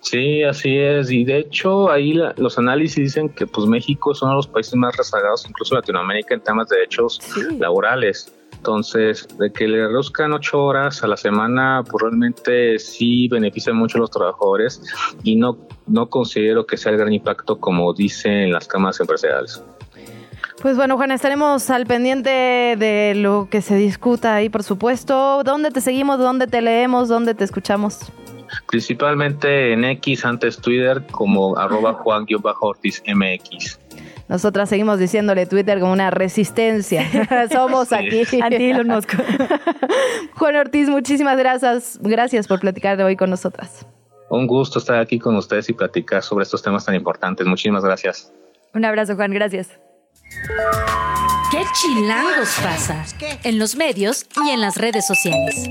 Sí, 0.00 0.44
así 0.44 0.76
es. 0.76 1.10
Y 1.10 1.24
de 1.24 1.38
hecho, 1.38 1.90
ahí 1.90 2.12
los 2.36 2.56
análisis 2.56 2.96
dicen 2.96 3.28
que 3.28 3.46
pues 3.46 3.66
México 3.66 4.12
es 4.12 4.22
uno 4.22 4.32
de 4.32 4.36
los 4.36 4.46
países 4.46 4.74
más 4.76 4.96
rezagados, 4.96 5.44
incluso 5.48 5.74
Latinoamérica, 5.74 6.34
en 6.34 6.40
temas 6.40 6.68
de 6.68 6.76
derechos 6.76 7.20
laborales. 7.58 8.32
Entonces, 8.60 9.26
de 9.38 9.50
que 9.50 9.66
le 9.66 9.86
reduzcan 9.86 10.34
ocho 10.34 10.62
horas 10.62 11.02
a 11.02 11.06
la 11.06 11.16
semana, 11.16 11.82
pues 11.90 12.02
realmente 12.02 12.78
sí 12.78 13.26
beneficia 13.26 13.72
mucho 13.72 13.96
a 13.96 14.02
los 14.02 14.10
trabajadores 14.10 14.82
y 15.22 15.36
no, 15.36 15.56
no 15.86 16.10
considero 16.10 16.66
que 16.66 16.76
sea 16.76 16.92
el 16.92 16.98
gran 16.98 17.10
impacto 17.10 17.58
como 17.58 17.94
dicen 17.94 18.52
las 18.52 18.68
cámaras 18.68 19.00
empresariales. 19.00 19.64
Pues 20.60 20.76
bueno, 20.76 20.98
Juan, 20.98 21.10
estaremos 21.10 21.70
al 21.70 21.86
pendiente 21.86 22.28
de 22.28 23.14
lo 23.16 23.48
que 23.50 23.62
se 23.62 23.76
discuta 23.76 24.34
ahí, 24.34 24.50
por 24.50 24.62
supuesto. 24.62 25.42
¿Dónde 25.42 25.70
te 25.70 25.80
seguimos? 25.80 26.18
¿Dónde 26.18 26.46
te 26.46 26.60
leemos? 26.60 27.08
¿Dónde 27.08 27.32
te 27.34 27.44
escuchamos? 27.44 28.12
Principalmente 28.68 29.72
en 29.72 29.86
X, 29.86 30.26
antes 30.26 30.58
Twitter, 30.58 31.02
como 31.12 31.56
arroba 31.56 31.94
Juan-Ortiz 31.94 33.02
MX. 33.06 33.79
Nosotras 34.30 34.68
seguimos 34.68 35.00
diciéndole 35.00 35.44
Twitter 35.46 35.80
como 35.80 35.92
una 35.92 36.12
resistencia. 36.12 37.04
Somos 37.50 37.92
aquí. 37.92 38.22
Anti 38.40 38.72
Juan 40.36 40.56
Ortiz, 40.56 40.88
muchísimas 40.88 41.36
gracias. 41.36 41.98
Gracias 42.00 42.46
por 42.46 42.60
platicar 42.60 42.96
de 42.96 43.02
hoy 43.02 43.16
con 43.16 43.28
nosotras. 43.28 43.84
Un 44.28 44.46
gusto 44.46 44.78
estar 44.78 45.00
aquí 45.00 45.18
con 45.18 45.34
ustedes 45.34 45.68
y 45.68 45.72
platicar 45.72 46.22
sobre 46.22 46.44
estos 46.44 46.62
temas 46.62 46.84
tan 46.84 46.94
importantes. 46.94 47.44
Muchísimas 47.44 47.84
gracias. 47.84 48.32
Un 48.72 48.84
abrazo, 48.84 49.16
Juan. 49.16 49.32
Gracias. 49.32 49.70
¿Qué 51.50 51.64
chilangos 51.74 52.56
pasa? 52.62 53.04
En 53.42 53.58
los 53.58 53.74
medios 53.74 54.28
y 54.46 54.50
en 54.50 54.60
las 54.60 54.76
redes 54.76 55.08
sociales. 55.08 55.66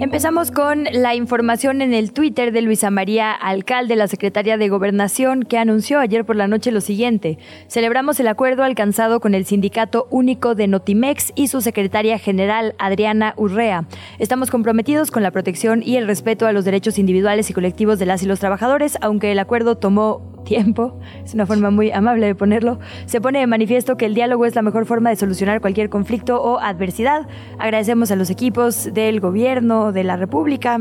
Empezamos 0.00 0.52
con 0.52 0.84
la 0.92 1.16
información 1.16 1.82
en 1.82 1.92
el 1.92 2.12
Twitter 2.12 2.52
de 2.52 2.62
Luisa 2.62 2.88
María 2.88 3.32
Alcalde, 3.32 3.96
la 3.96 4.06
secretaria 4.06 4.56
de 4.56 4.68
Gobernación, 4.68 5.42
que 5.42 5.58
anunció 5.58 5.98
ayer 5.98 6.24
por 6.24 6.36
la 6.36 6.46
noche 6.46 6.70
lo 6.70 6.80
siguiente. 6.80 7.36
Celebramos 7.66 8.20
el 8.20 8.28
acuerdo 8.28 8.62
alcanzado 8.62 9.18
con 9.18 9.34
el 9.34 9.44
Sindicato 9.44 10.06
Único 10.10 10.54
de 10.54 10.68
Notimex 10.68 11.32
y 11.34 11.48
su 11.48 11.60
secretaria 11.60 12.16
general, 12.20 12.76
Adriana 12.78 13.34
Urrea. 13.36 13.88
Estamos 14.20 14.52
comprometidos 14.52 15.10
con 15.10 15.24
la 15.24 15.32
protección 15.32 15.82
y 15.84 15.96
el 15.96 16.06
respeto 16.06 16.46
a 16.46 16.52
los 16.52 16.64
derechos 16.64 16.96
individuales 17.00 17.50
y 17.50 17.52
colectivos 17.52 17.98
de 17.98 18.06
las 18.06 18.22
y 18.22 18.26
los 18.26 18.38
trabajadores, 18.38 18.98
aunque 19.00 19.32
el 19.32 19.40
acuerdo 19.40 19.78
tomó 19.78 20.38
tiempo, 20.48 20.98
es 21.24 21.34
una 21.34 21.44
forma 21.44 21.70
muy 21.70 21.90
amable 21.90 22.26
de 22.26 22.34
ponerlo, 22.34 22.78
se 23.04 23.20
pone 23.20 23.40
de 23.40 23.46
manifiesto 23.46 23.96
que 23.96 24.06
el 24.06 24.14
diálogo 24.14 24.46
es 24.46 24.54
la 24.54 24.62
mejor 24.62 24.86
forma 24.86 25.10
de 25.10 25.16
solucionar 25.16 25.60
cualquier 25.60 25.90
conflicto 25.90 26.40
o 26.42 26.58
adversidad. 26.58 27.28
Agradecemos 27.58 28.10
a 28.10 28.16
los 28.16 28.30
equipos 28.30 28.88
del 28.94 29.20
gobierno 29.20 29.87
de 29.92 30.04
la 30.04 30.16
República, 30.16 30.78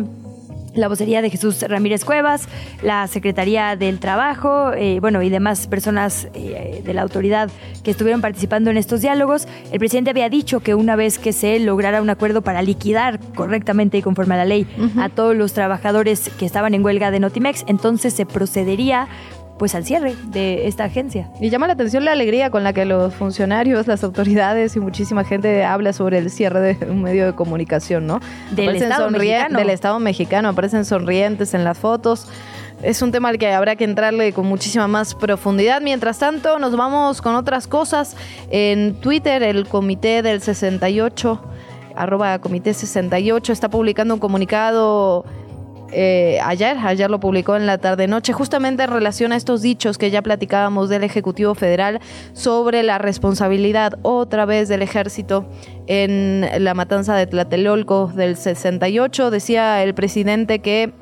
la 0.78 0.88
vocería 0.88 1.22
de 1.22 1.30
Jesús 1.30 1.62
Ramírez 1.68 2.06
Cuevas, 2.06 2.48
la 2.82 3.08
Secretaría 3.08 3.76
del 3.76 4.00
Trabajo, 4.00 4.72
eh, 4.74 5.00
bueno, 5.00 5.22
y 5.22 5.30
demás 5.30 5.68
personas 5.68 6.28
eh, 6.34 6.82
de 6.86 6.94
la 6.94 7.02
autoridad 7.02 7.50
que 7.84 7.92
estuvieron 7.92 8.22
participando 8.22 8.70
en 8.70 8.78
estos 8.78 9.02
diálogos. 9.02 9.48
El 9.72 9.80
presidente 9.80 10.12
había 10.12 10.30
dicho 10.30 10.60
que 10.60 10.76
una 10.76 10.96
vez 10.96 11.20
que 11.20 11.34
se 11.34 11.60
lograra 11.60 12.02
un 12.02 12.10
acuerdo 12.10 12.42
para 12.42 12.62
liquidar 12.62 13.20
correctamente 13.36 13.98
y 13.98 14.02
conforme 14.02 14.36
a 14.36 14.38
la 14.38 14.46
ley 14.46 14.68
a 15.00 15.10
todos 15.10 15.36
los 15.36 15.54
trabajadores 15.54 16.30
que 16.38 16.46
estaban 16.46 16.74
en 16.74 16.84
huelga 16.84 17.12
de 17.12 17.20
Notimex, 17.20 17.64
entonces 17.68 18.14
se 18.14 18.26
procedería 18.26 19.08
pues 19.58 19.76
al 19.76 19.86
cierre 19.86 20.16
de 20.26 20.68
esta 20.68 20.86
agencia. 20.86 21.30
Y 21.42 21.50
llama 21.50 21.68
la 21.68 21.74
atención 21.74 22.06
la 22.06 22.12
alegría 22.12 22.50
con 22.50 22.64
la 22.64 22.74
que 22.74 22.86
los 22.86 23.14
funcionarios, 23.14 23.88
las 23.88 24.04
autoridades 24.04 24.76
y 24.76 24.80
muchísima 24.80 25.24
gente 25.24 25.64
habla 25.64 25.94
sobre 25.94 26.20
el 26.20 26.30
cierre 26.30 26.76
de 26.76 26.92
un 26.92 27.02
medio 27.02 27.26
de 27.26 27.34
comunicación, 27.34 28.08
¿no? 28.08 28.20
Del 28.52 28.76
Estado 28.76 29.10
mexicano. 29.10 29.60
Del 29.60 29.70
Estado 29.70 30.00
mexicano, 30.00 30.50
aparecen 30.50 30.86
sonrientes 30.86 31.54
en 31.54 31.64
las 31.64 31.78
fotos. 31.78 32.28
Es 32.84 33.02
un 33.02 33.12
tema 33.12 33.30
al 33.30 33.40
que 33.40 33.52
habrá 33.52 33.76
que 33.76 33.86
entrarle 33.86 34.34
con 34.34 34.46
muchísima 34.46 34.88
más 34.88 35.16
profundidad. 35.16 35.82
Mientras 35.82 36.20
tanto, 36.20 36.60
nos 36.60 36.76
vamos 36.76 37.22
con 37.22 37.34
otras 37.34 37.68
cosas. 37.68 38.16
En 38.52 38.94
Twitter, 38.96 39.42
el 39.42 39.68
Comité 39.68 40.22
del 40.22 40.42
68, 40.42 41.42
arroba 41.96 42.38
Comité 42.40 42.76
68, 42.76 43.52
está 43.52 43.70
publicando 43.70 44.14
un 44.14 44.20
comunicado 44.20 45.26
eh, 45.92 46.40
ayer, 46.44 46.78
ayer 46.78 47.10
lo 47.10 47.20
publicó 47.20 47.56
en 47.56 47.66
la 47.66 47.78
tarde-noche, 47.78 48.34
justamente 48.34 48.84
en 48.84 48.90
relación 48.90 49.32
a 49.32 49.36
estos 49.36 49.62
dichos 49.62 49.98
que 49.98 50.12
ya 50.12 50.22
platicábamos 50.22 50.90
del 50.90 51.04
Ejecutivo 51.04 51.56
Federal 51.56 52.00
sobre 52.34 52.84
la 52.84 52.98
responsabilidad 52.98 53.98
otra 54.02 54.46
vez 54.46 54.68
del 54.68 54.82
ejército 54.82 55.46
en 55.88 56.46
la 56.60 56.74
matanza 56.74 57.16
de 57.16 57.28
Tlatelolco 57.28 58.12
del 58.14 58.36
68. 58.36 59.32
Decía 59.32 59.84
el 59.84 59.94
presidente 59.94 60.60
que 60.60 60.94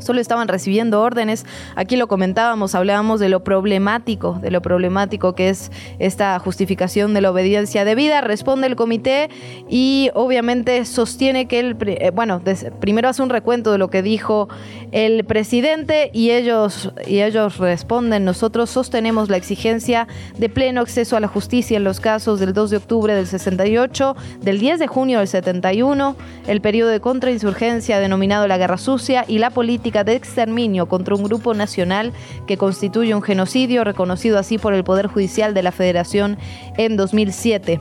solo 0.00 0.20
estaban 0.20 0.48
recibiendo 0.48 1.00
órdenes. 1.00 1.46
Aquí 1.76 1.96
lo 1.96 2.08
comentábamos, 2.08 2.74
hablábamos 2.74 3.20
de 3.20 3.28
lo 3.28 3.44
problemático, 3.44 4.38
de 4.40 4.50
lo 4.50 4.62
problemático 4.62 5.34
que 5.34 5.48
es 5.48 5.70
esta 5.98 6.38
justificación 6.38 7.14
de 7.14 7.20
la 7.20 7.30
obediencia 7.30 7.84
debida. 7.84 8.20
Responde 8.20 8.66
el 8.66 8.76
comité 8.76 9.30
y 9.68 10.10
obviamente 10.14 10.84
sostiene 10.84 11.46
que 11.46 11.60
el, 11.60 11.76
eh, 11.80 12.10
bueno, 12.14 12.42
primero 12.80 13.08
hace 13.08 13.22
un 13.22 13.30
recuento 13.30 13.72
de 13.72 13.78
lo 13.78 13.90
que 13.90 14.02
dijo 14.02 14.48
el 14.92 15.24
presidente 15.24 16.10
y 16.12 16.30
ellos, 16.30 16.92
y 17.06 17.20
ellos 17.20 17.58
responden, 17.58 18.24
nosotros 18.24 18.70
sostenemos 18.70 19.28
la 19.28 19.36
exigencia 19.36 20.08
de 20.36 20.48
pleno 20.48 20.80
acceso 20.80 21.16
a 21.16 21.20
la 21.20 21.28
justicia 21.28 21.76
en 21.76 21.84
los 21.84 22.00
casos 22.00 22.40
del 22.40 22.52
2 22.52 22.70
de 22.70 22.76
octubre 22.76 23.14
del 23.14 23.26
68, 23.26 24.16
del 24.40 24.58
10 24.58 24.78
de 24.78 24.86
junio 24.86 25.18
del 25.18 25.28
71, 25.28 26.16
el 26.46 26.60
periodo 26.60 26.90
de 26.90 27.00
contrainsurgencia 27.00 28.00
denominado 28.00 28.46
la 28.46 28.58
Guerra 28.58 28.78
Sucia 28.78 29.24
y 29.26 29.38
la 29.38 29.50
política 29.50 29.89
de 29.90 30.14
exterminio 30.14 30.86
contra 30.86 31.14
un 31.14 31.24
grupo 31.24 31.52
nacional 31.52 32.12
que 32.46 32.56
constituye 32.56 33.14
un 33.14 33.22
genocidio 33.22 33.84
reconocido 33.84 34.38
así 34.38 34.56
por 34.56 34.72
el 34.72 34.84
Poder 34.84 35.08
Judicial 35.08 35.52
de 35.52 35.62
la 35.62 35.72
Federación 35.72 36.38
en 36.76 36.96
2007. 36.96 37.80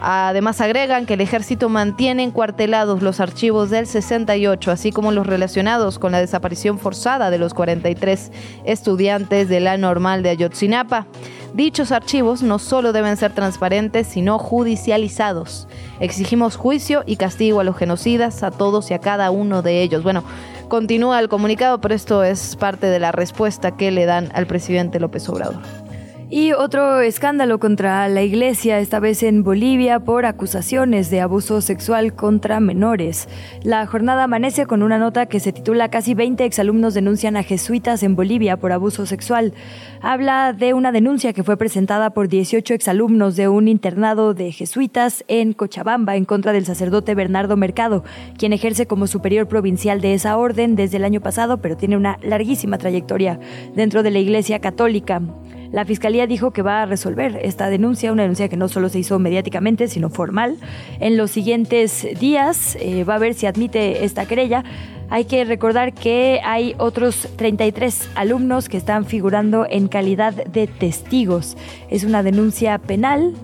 Además 0.00 0.60
agregan 0.60 1.06
que 1.06 1.14
el 1.14 1.22
ejército 1.22 1.68
mantiene 1.68 2.22
encuartelados 2.22 3.02
los 3.02 3.18
archivos 3.20 3.70
del 3.70 3.86
68, 3.86 4.70
así 4.70 4.92
como 4.92 5.10
los 5.10 5.26
relacionados 5.26 5.98
con 5.98 6.12
la 6.12 6.20
desaparición 6.20 6.78
forzada 6.78 7.30
de 7.30 7.38
los 7.38 7.54
43 7.54 8.30
estudiantes 8.64 9.48
de 9.48 9.60
la 9.60 9.78
normal 9.78 10.22
de 10.22 10.30
Ayotzinapa. 10.30 11.06
Dichos 11.54 11.90
archivos 11.90 12.42
no 12.42 12.58
solo 12.58 12.92
deben 12.92 13.16
ser 13.16 13.32
transparentes, 13.32 14.06
sino 14.06 14.38
judicializados. 14.38 15.66
Exigimos 16.00 16.56
juicio 16.56 17.02
y 17.06 17.16
castigo 17.16 17.60
a 17.60 17.64
los 17.64 17.76
genocidas, 17.76 18.42
a 18.42 18.50
todos 18.50 18.90
y 18.90 18.94
a 18.94 18.98
cada 18.98 19.30
uno 19.30 19.62
de 19.62 19.80
ellos. 19.80 20.02
Bueno, 20.02 20.22
Continúa 20.68 21.20
el 21.20 21.28
comunicado, 21.28 21.80
pero 21.80 21.94
esto 21.94 22.24
es 22.24 22.56
parte 22.56 22.88
de 22.88 22.98
la 22.98 23.12
respuesta 23.12 23.76
que 23.76 23.92
le 23.92 24.04
dan 24.04 24.30
al 24.34 24.46
presidente 24.46 24.98
López 24.98 25.28
Obrador. 25.28 25.85
Y 26.28 26.52
otro 26.52 27.00
escándalo 27.02 27.60
contra 27.60 28.08
la 28.08 28.22
iglesia, 28.22 28.80
esta 28.80 28.98
vez 28.98 29.22
en 29.22 29.44
Bolivia, 29.44 30.00
por 30.00 30.26
acusaciones 30.26 31.08
de 31.08 31.20
abuso 31.20 31.60
sexual 31.60 32.14
contra 32.14 32.58
menores. 32.58 33.28
La 33.62 33.86
jornada 33.86 34.24
amanece 34.24 34.66
con 34.66 34.82
una 34.82 34.98
nota 34.98 35.26
que 35.26 35.38
se 35.38 35.52
titula 35.52 35.88
Casi 35.88 36.14
20 36.14 36.44
exalumnos 36.44 36.94
denuncian 36.94 37.36
a 37.36 37.44
jesuitas 37.44 38.02
en 38.02 38.16
Bolivia 38.16 38.56
por 38.56 38.72
abuso 38.72 39.06
sexual. 39.06 39.54
Habla 40.00 40.52
de 40.52 40.74
una 40.74 40.90
denuncia 40.90 41.32
que 41.32 41.44
fue 41.44 41.56
presentada 41.56 42.10
por 42.10 42.26
18 42.26 42.74
exalumnos 42.74 43.36
de 43.36 43.46
un 43.46 43.68
internado 43.68 44.34
de 44.34 44.50
jesuitas 44.50 45.24
en 45.28 45.52
Cochabamba 45.52 46.16
en 46.16 46.24
contra 46.24 46.52
del 46.52 46.66
sacerdote 46.66 47.14
Bernardo 47.14 47.56
Mercado, 47.56 48.02
quien 48.36 48.52
ejerce 48.52 48.88
como 48.88 49.06
superior 49.06 49.46
provincial 49.46 50.00
de 50.00 50.14
esa 50.14 50.36
orden 50.36 50.74
desde 50.74 50.96
el 50.96 51.04
año 51.04 51.20
pasado, 51.20 51.58
pero 51.58 51.76
tiene 51.76 51.96
una 51.96 52.18
larguísima 52.20 52.78
trayectoria 52.78 53.38
dentro 53.76 54.02
de 54.02 54.10
la 54.10 54.18
Iglesia 54.18 54.58
Católica. 54.58 55.22
La 55.72 55.84
Fiscalía 55.84 56.26
dijo 56.26 56.52
que 56.52 56.62
va 56.62 56.82
a 56.82 56.86
resolver 56.86 57.38
esta 57.42 57.68
denuncia, 57.68 58.12
una 58.12 58.22
denuncia 58.22 58.48
que 58.48 58.56
no 58.56 58.68
solo 58.68 58.88
se 58.88 58.98
hizo 58.98 59.18
mediáticamente, 59.18 59.88
sino 59.88 60.10
formal. 60.10 60.56
En 61.00 61.16
los 61.16 61.30
siguientes 61.30 62.06
días 62.18 62.76
eh, 62.80 63.04
va 63.04 63.16
a 63.16 63.18
ver 63.18 63.34
si 63.34 63.46
admite 63.46 64.04
esta 64.04 64.26
querella. 64.26 64.64
Hay 65.08 65.24
que 65.24 65.44
recordar 65.44 65.92
que 65.92 66.40
hay 66.44 66.74
otros 66.78 67.28
33 67.36 68.10
alumnos 68.14 68.68
que 68.68 68.76
están 68.76 69.04
figurando 69.04 69.66
en 69.68 69.88
calidad 69.88 70.32
de 70.32 70.66
testigos. 70.66 71.56
Es 71.90 72.04
una 72.04 72.22
denuncia 72.22 72.78
penal 72.78 73.34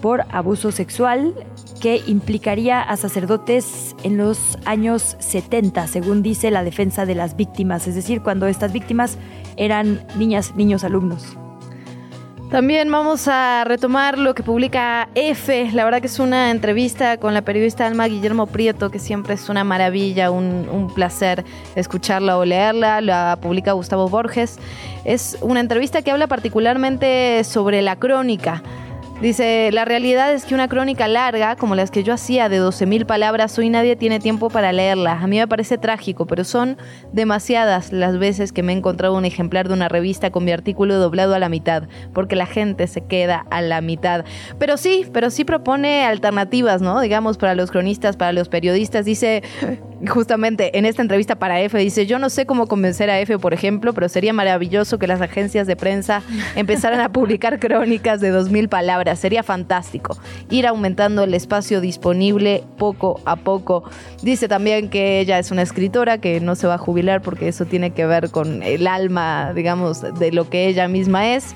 por 0.00 0.24
abuso 0.30 0.72
sexual 0.72 1.34
que 1.80 2.02
implicaría 2.06 2.80
a 2.80 2.96
sacerdotes 2.96 3.96
en 4.04 4.16
los 4.16 4.56
años 4.64 5.16
70, 5.18 5.88
según 5.88 6.22
dice 6.22 6.50
la 6.50 6.62
defensa 6.62 7.06
de 7.06 7.16
las 7.16 7.36
víctimas, 7.36 7.88
es 7.88 7.96
decir, 7.96 8.22
cuando 8.22 8.46
estas 8.46 8.72
víctimas 8.72 9.18
eran 9.56 10.04
niñas, 10.16 10.54
niños, 10.56 10.84
alumnos. 10.84 11.36
También 12.52 12.92
vamos 12.92 13.28
a 13.28 13.64
retomar 13.64 14.18
lo 14.18 14.34
que 14.34 14.42
publica 14.42 15.08
F. 15.14 15.70
La 15.72 15.86
verdad 15.86 16.02
que 16.02 16.06
es 16.06 16.18
una 16.18 16.50
entrevista 16.50 17.16
con 17.16 17.32
la 17.32 17.40
periodista 17.40 17.86
Alma 17.86 18.06
Guillermo 18.06 18.46
Prieto, 18.46 18.90
que 18.90 18.98
siempre 18.98 19.32
es 19.32 19.48
una 19.48 19.64
maravilla, 19.64 20.30
un, 20.30 20.68
un, 20.70 20.92
placer 20.92 21.46
escucharla 21.76 22.36
o 22.36 22.44
leerla. 22.44 23.00
La 23.00 23.38
publica 23.40 23.72
Gustavo 23.72 24.06
Borges. 24.10 24.58
Es 25.06 25.38
una 25.40 25.60
entrevista 25.60 26.02
que 26.02 26.10
habla 26.10 26.26
particularmente 26.26 27.42
sobre 27.44 27.80
la 27.80 27.96
crónica 27.96 28.62
Dice, 29.22 29.70
la 29.70 29.84
realidad 29.84 30.32
es 30.32 30.44
que 30.44 30.52
una 30.52 30.66
crónica 30.66 31.06
larga, 31.06 31.54
como 31.54 31.76
las 31.76 31.92
que 31.92 32.02
yo 32.02 32.12
hacía 32.12 32.48
de 32.48 32.60
12.000 32.60 33.06
palabras, 33.06 33.56
hoy 33.56 33.70
nadie 33.70 33.94
tiene 33.94 34.18
tiempo 34.18 34.50
para 34.50 34.72
leerla. 34.72 35.12
A 35.12 35.28
mí 35.28 35.38
me 35.38 35.46
parece 35.46 35.78
trágico, 35.78 36.26
pero 36.26 36.42
son 36.42 36.76
demasiadas 37.12 37.92
las 37.92 38.18
veces 38.18 38.52
que 38.52 38.64
me 38.64 38.72
he 38.72 38.76
encontrado 38.76 39.16
un 39.16 39.24
ejemplar 39.24 39.68
de 39.68 39.74
una 39.74 39.88
revista 39.88 40.32
con 40.32 40.44
mi 40.44 40.50
artículo 40.50 40.96
doblado 40.96 41.36
a 41.36 41.38
la 41.38 41.48
mitad, 41.48 41.84
porque 42.12 42.34
la 42.34 42.46
gente 42.46 42.88
se 42.88 43.02
queda 43.02 43.46
a 43.52 43.62
la 43.62 43.80
mitad. 43.80 44.24
Pero 44.58 44.76
sí, 44.76 45.06
pero 45.12 45.30
sí 45.30 45.44
propone 45.44 46.04
alternativas, 46.04 46.82
¿no? 46.82 47.00
Digamos, 47.00 47.38
para 47.38 47.54
los 47.54 47.70
cronistas, 47.70 48.16
para 48.16 48.32
los 48.32 48.48
periodistas. 48.48 49.04
Dice, 49.04 49.44
justamente 50.08 50.76
en 50.76 50.84
esta 50.84 51.00
entrevista 51.00 51.36
para 51.36 51.60
F, 51.60 51.78
dice, 51.78 52.06
yo 52.06 52.18
no 52.18 52.28
sé 52.28 52.44
cómo 52.44 52.66
convencer 52.66 53.08
a 53.08 53.20
F, 53.20 53.38
por 53.38 53.54
ejemplo, 53.54 53.92
pero 53.92 54.08
sería 54.08 54.32
maravilloso 54.32 54.98
que 54.98 55.06
las 55.06 55.20
agencias 55.20 55.68
de 55.68 55.76
prensa 55.76 56.22
empezaran 56.56 56.98
a 56.98 57.10
publicar 57.10 57.60
crónicas 57.60 58.20
de 58.20 58.32
2.000 58.34 58.68
palabras 58.68 59.11
sería 59.16 59.42
fantástico. 59.42 60.16
Ir 60.50 60.66
aumentando 60.66 61.24
el 61.24 61.34
espacio 61.34 61.80
disponible 61.80 62.64
poco 62.78 63.20
a 63.24 63.36
poco. 63.36 63.84
Dice 64.22 64.48
también 64.48 64.88
que 64.88 65.20
ella 65.20 65.38
es 65.38 65.50
una 65.50 65.62
escritora, 65.62 66.18
que 66.18 66.40
no 66.40 66.54
se 66.54 66.66
va 66.66 66.74
a 66.74 66.78
jubilar 66.78 67.22
porque 67.22 67.48
eso 67.48 67.64
tiene 67.64 67.92
que 67.92 68.06
ver 68.06 68.30
con 68.30 68.62
el 68.62 68.86
alma, 68.86 69.52
digamos, 69.54 70.02
de 70.18 70.32
lo 70.32 70.48
que 70.48 70.68
ella 70.68 70.88
misma 70.88 71.34
es. 71.34 71.54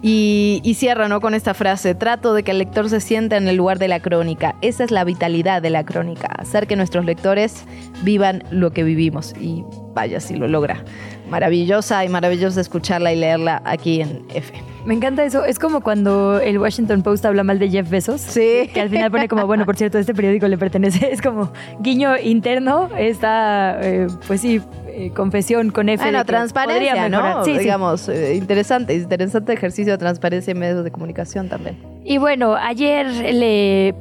Y, 0.00 0.60
y, 0.62 0.74
cierra 0.74 1.08
¿no? 1.08 1.20
con 1.20 1.34
esta 1.34 1.54
frase, 1.54 1.96
trato 1.96 2.32
de 2.32 2.44
que 2.44 2.52
el 2.52 2.58
lector 2.58 2.88
se 2.88 3.00
sienta 3.00 3.36
en 3.36 3.48
el 3.48 3.56
lugar 3.56 3.80
de 3.80 3.88
la 3.88 3.98
crónica. 3.98 4.54
Esa 4.62 4.84
es 4.84 4.92
la 4.92 5.02
vitalidad 5.02 5.60
de 5.60 5.70
la 5.70 5.84
crónica, 5.84 6.28
hacer 6.38 6.68
que 6.68 6.76
nuestros 6.76 7.04
lectores 7.04 7.64
vivan 8.04 8.44
lo 8.50 8.70
que 8.70 8.84
vivimos. 8.84 9.34
Y 9.40 9.64
vaya 9.94 10.20
si 10.20 10.36
lo 10.36 10.46
logra. 10.46 10.84
Maravillosa 11.28 12.04
y 12.04 12.08
maravillosa 12.08 12.60
escucharla 12.60 13.12
y 13.12 13.16
leerla 13.16 13.60
aquí 13.64 14.00
en 14.00 14.24
F. 14.32 14.54
Me 14.88 14.94
encanta 14.94 15.22
eso. 15.22 15.44
Es 15.44 15.58
como 15.58 15.82
cuando 15.82 16.40
el 16.40 16.58
Washington 16.58 17.02
Post 17.02 17.26
habla 17.26 17.44
mal 17.44 17.58
de 17.58 17.68
Jeff 17.68 17.90
Bezos. 17.90 18.22
Sí. 18.22 18.70
Que 18.72 18.80
al 18.80 18.88
final 18.88 19.10
pone 19.10 19.28
como, 19.28 19.46
bueno, 19.46 19.66
por 19.66 19.76
cierto, 19.76 19.98
este 19.98 20.14
periódico 20.14 20.48
le 20.48 20.56
pertenece. 20.56 21.12
Es 21.12 21.20
como 21.20 21.52
guiño 21.80 22.16
interno. 22.16 22.88
Está, 22.96 23.78
eh, 23.82 24.06
pues 24.26 24.40
sí, 24.40 24.62
eh, 24.98 25.12
confesión 25.14 25.70
con 25.70 25.88
F. 25.88 26.02
Bueno, 26.02 26.24
transparencia, 26.24 27.08
¿no? 27.08 27.44
Sí, 27.44 27.58
Digamos, 27.58 28.08
eh, 28.08 28.34
interesante, 28.34 28.94
interesante 28.94 29.52
ejercicio 29.52 29.92
de 29.92 29.98
transparencia 29.98 30.50
en 30.52 30.58
medios 30.58 30.84
de 30.84 30.90
comunicación 30.90 31.48
también. 31.48 31.76
Y 32.04 32.16
bueno, 32.16 32.54
ayer 32.54 33.06
le, 33.34 33.94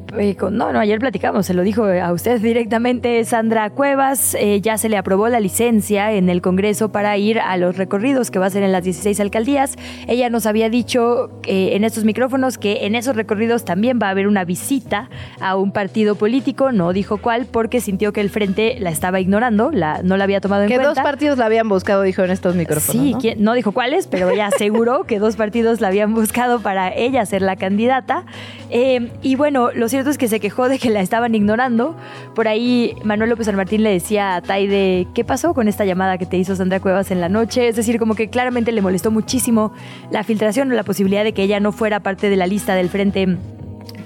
no, 0.51 0.71
no, 0.71 0.79
ayer 0.79 0.99
platicamos, 0.99 1.45
se 1.45 1.53
lo 1.53 1.63
dijo 1.63 1.83
a 1.83 2.13
usted 2.13 2.39
directamente 2.39 3.21
Sandra 3.25 3.69
Cuevas, 3.69 4.37
ya 4.61 4.77
se 4.77 4.87
le 4.87 4.95
aprobó 4.95 5.27
la 5.27 5.41
licencia 5.41 6.13
en 6.13 6.29
el 6.29 6.41
Congreso 6.41 6.89
para 6.89 7.17
ir 7.17 7.39
a 7.39 7.57
los 7.57 7.75
recorridos 7.75 8.31
que 8.31 8.39
va 8.39 8.45
a 8.45 8.49
ser 8.49 8.63
en 8.63 8.71
las 8.71 8.83
16 8.83 9.19
alcaldías. 9.19 9.75
Ella 10.07 10.29
nos 10.29 10.45
había 10.45 10.69
dicho 10.69 11.29
eh, 11.45 11.75
en 11.75 11.83
estos 11.83 12.03
micrófonos 12.03 12.57
que 12.57 12.85
en 12.85 12.95
esos 12.95 13.15
recorridos 13.15 13.65
también 13.65 13.99
va 14.01 14.07
a 14.07 14.11
haber 14.11 14.27
una 14.27 14.45
visita 14.45 15.09
a 15.39 15.55
un 15.55 15.71
partido 15.71 16.15
político, 16.15 16.71
no 16.71 16.93
dijo 16.93 17.17
cuál, 17.17 17.45
porque 17.45 17.81
sintió 17.81 18.13
que 18.13 18.21
el 18.21 18.29
frente 18.29 18.77
la 18.79 18.89
estaba 18.89 19.19
ignorando, 19.19 19.71
la, 19.71 20.01
no 20.03 20.17
la 20.17 20.23
había 20.23 20.41
tomado 20.41 20.63
en 20.63 20.69
cuenta. 20.69 20.86
Dos 20.95 21.03
partidos 21.03 21.37
la 21.37 21.45
habían 21.45 21.69
buscado, 21.69 22.01
dijo 22.01 22.23
en 22.23 22.31
estos 22.31 22.55
micrófonos. 22.55 23.21
Sí, 23.21 23.35
¿no? 23.37 23.53
dijo 23.53 23.71
cuáles, 23.71 24.07
pero 24.07 24.29
ella 24.29 24.47
aseguró 24.47 25.03
que 25.05 25.19
dos 25.19 25.35
partidos 25.35 25.81
la 25.81 25.87
habían 25.87 26.13
buscado 26.13 26.59
para 26.59 26.93
ella 26.93 27.25
ser 27.25 27.41
la 27.41 27.55
candidata. 27.55 28.25
Eh, 28.69 29.11
y 29.21 29.35
bueno, 29.35 29.71
lo 29.73 29.89
cierto 29.89 30.09
es 30.09 30.17
que 30.17 30.27
se 30.27 30.39
quejó 30.39 30.69
de 30.69 30.79
que 30.79 30.89
la 30.89 31.01
estaban 31.01 31.35
ignorando. 31.35 31.95
Por 32.35 32.47
ahí 32.47 32.95
Manuel 33.03 33.29
López 33.29 33.45
San 33.45 33.55
Martín 33.55 33.83
le 33.83 33.91
decía 33.91 34.35
a 34.35 34.41
Taide, 34.41 35.07
¿qué 35.13 35.23
pasó 35.23 35.53
con 35.53 35.67
esta 35.67 35.85
llamada 35.85 36.17
que 36.17 36.25
te 36.25 36.37
hizo 36.37 36.55
Sandra 36.55 36.79
Cuevas 36.79 37.11
en 37.11 37.21
la 37.21 37.29
noche? 37.29 37.67
Es 37.67 37.75
decir, 37.75 37.99
como 37.99 38.15
que 38.15 38.29
claramente 38.29 38.71
le 38.71 38.81
molestó 38.81 39.11
muchísimo 39.11 39.73
la 40.11 40.23
filtración 40.23 40.71
o 40.71 40.75
la 40.75 40.83
posibilidad 40.83 41.23
de 41.23 41.33
que 41.33 41.43
ella 41.43 41.59
no 41.59 41.71
fuera 41.71 42.01
parte 42.01 42.29
de 42.29 42.35
la 42.35 42.47
lista 42.47 42.75
del 42.75 42.89
frente 42.89 43.37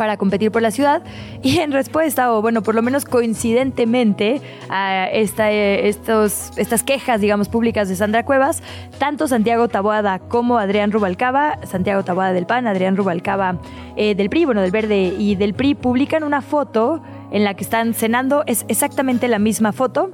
para 0.02 0.18
competir 0.18 0.50
por 0.52 0.64
la 0.64 0.72
ciudad. 0.72 1.04
Y 1.44 1.60
en 1.60 1.72
respuesta, 1.72 2.34
o 2.34 2.42
bueno, 2.42 2.64
por 2.64 2.74
lo 2.74 2.82
menos 2.82 3.06
coincidentemente 3.06 4.42
a 4.70 5.08
esta, 5.12 5.52
estos, 5.52 6.52
estas 6.56 6.84
quejas, 6.84 7.22
digamos, 7.22 7.50
públicas 7.50 7.88
de 7.88 7.96
Sandra 7.96 8.26
Cuevas, 8.26 8.64
tanto 8.98 9.28
Santiago 9.28 9.68
Taboada 9.68 10.18
como 10.18 10.58
Adrián 10.58 10.92
Rubalcaba, 10.92 11.60
Santiago 11.66 12.04
Taboada 12.04 12.34
del 12.34 12.48
PAN, 12.48 12.66
Adrián 12.66 12.96
Rubalcaba 12.96 13.60
eh, 13.96 14.16
del 14.16 14.30
PRI, 14.30 14.46
bueno, 14.46 14.62
del 14.62 14.72
Verde 14.72 15.14
y 15.18 15.36
del 15.36 15.54
PRI, 15.54 15.76
publican 15.76 16.24
una 16.24 16.42
foto 16.42 17.04
en 17.32 17.44
la 17.44 17.54
que 17.54 17.64
están 17.64 17.94
cenando, 17.94 18.44
es 18.48 18.66
exactamente 18.68 19.28
la 19.28 19.38
misma 19.38 19.72
foto, 19.72 20.12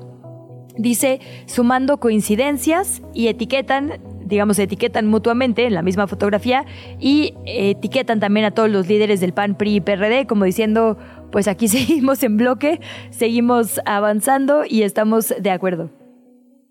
dice 0.78 1.22
sumando 1.46 1.98
coincidencias 1.98 3.02
y 3.14 3.28
etiquetan 3.28 4.00
digamos, 4.28 4.60
etiquetan 4.60 5.08
mutuamente 5.08 5.66
en 5.66 5.74
la 5.74 5.82
misma 5.82 6.08
fotografía 6.08 6.66
y 7.00 7.34
etiquetan 7.46 8.20
también 8.20 8.46
a 8.46 8.52
todos 8.52 8.70
los 8.70 8.88
líderes 8.88 9.20
del 9.20 9.34
PAN, 9.34 9.56
PRI 9.56 9.76
y 9.76 9.82
PRD, 9.82 10.28
como 10.28 10.46
diciendo, 10.46 10.98
pues 11.32 11.48
aquí 11.48 11.68
seguimos 11.68 12.24
en 12.24 12.38
bloque, 12.38 12.80
seguimos 13.10 13.80
avanzando 13.86 14.64
y 14.68 14.84
estamos 14.84 15.34
de 15.40 15.52
acuerdo. 15.52 15.92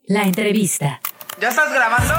La 0.04 0.22
entrevista. 0.22 1.00
¿Ya 1.40 1.48
estás 1.48 1.72
grabando? 1.72 2.14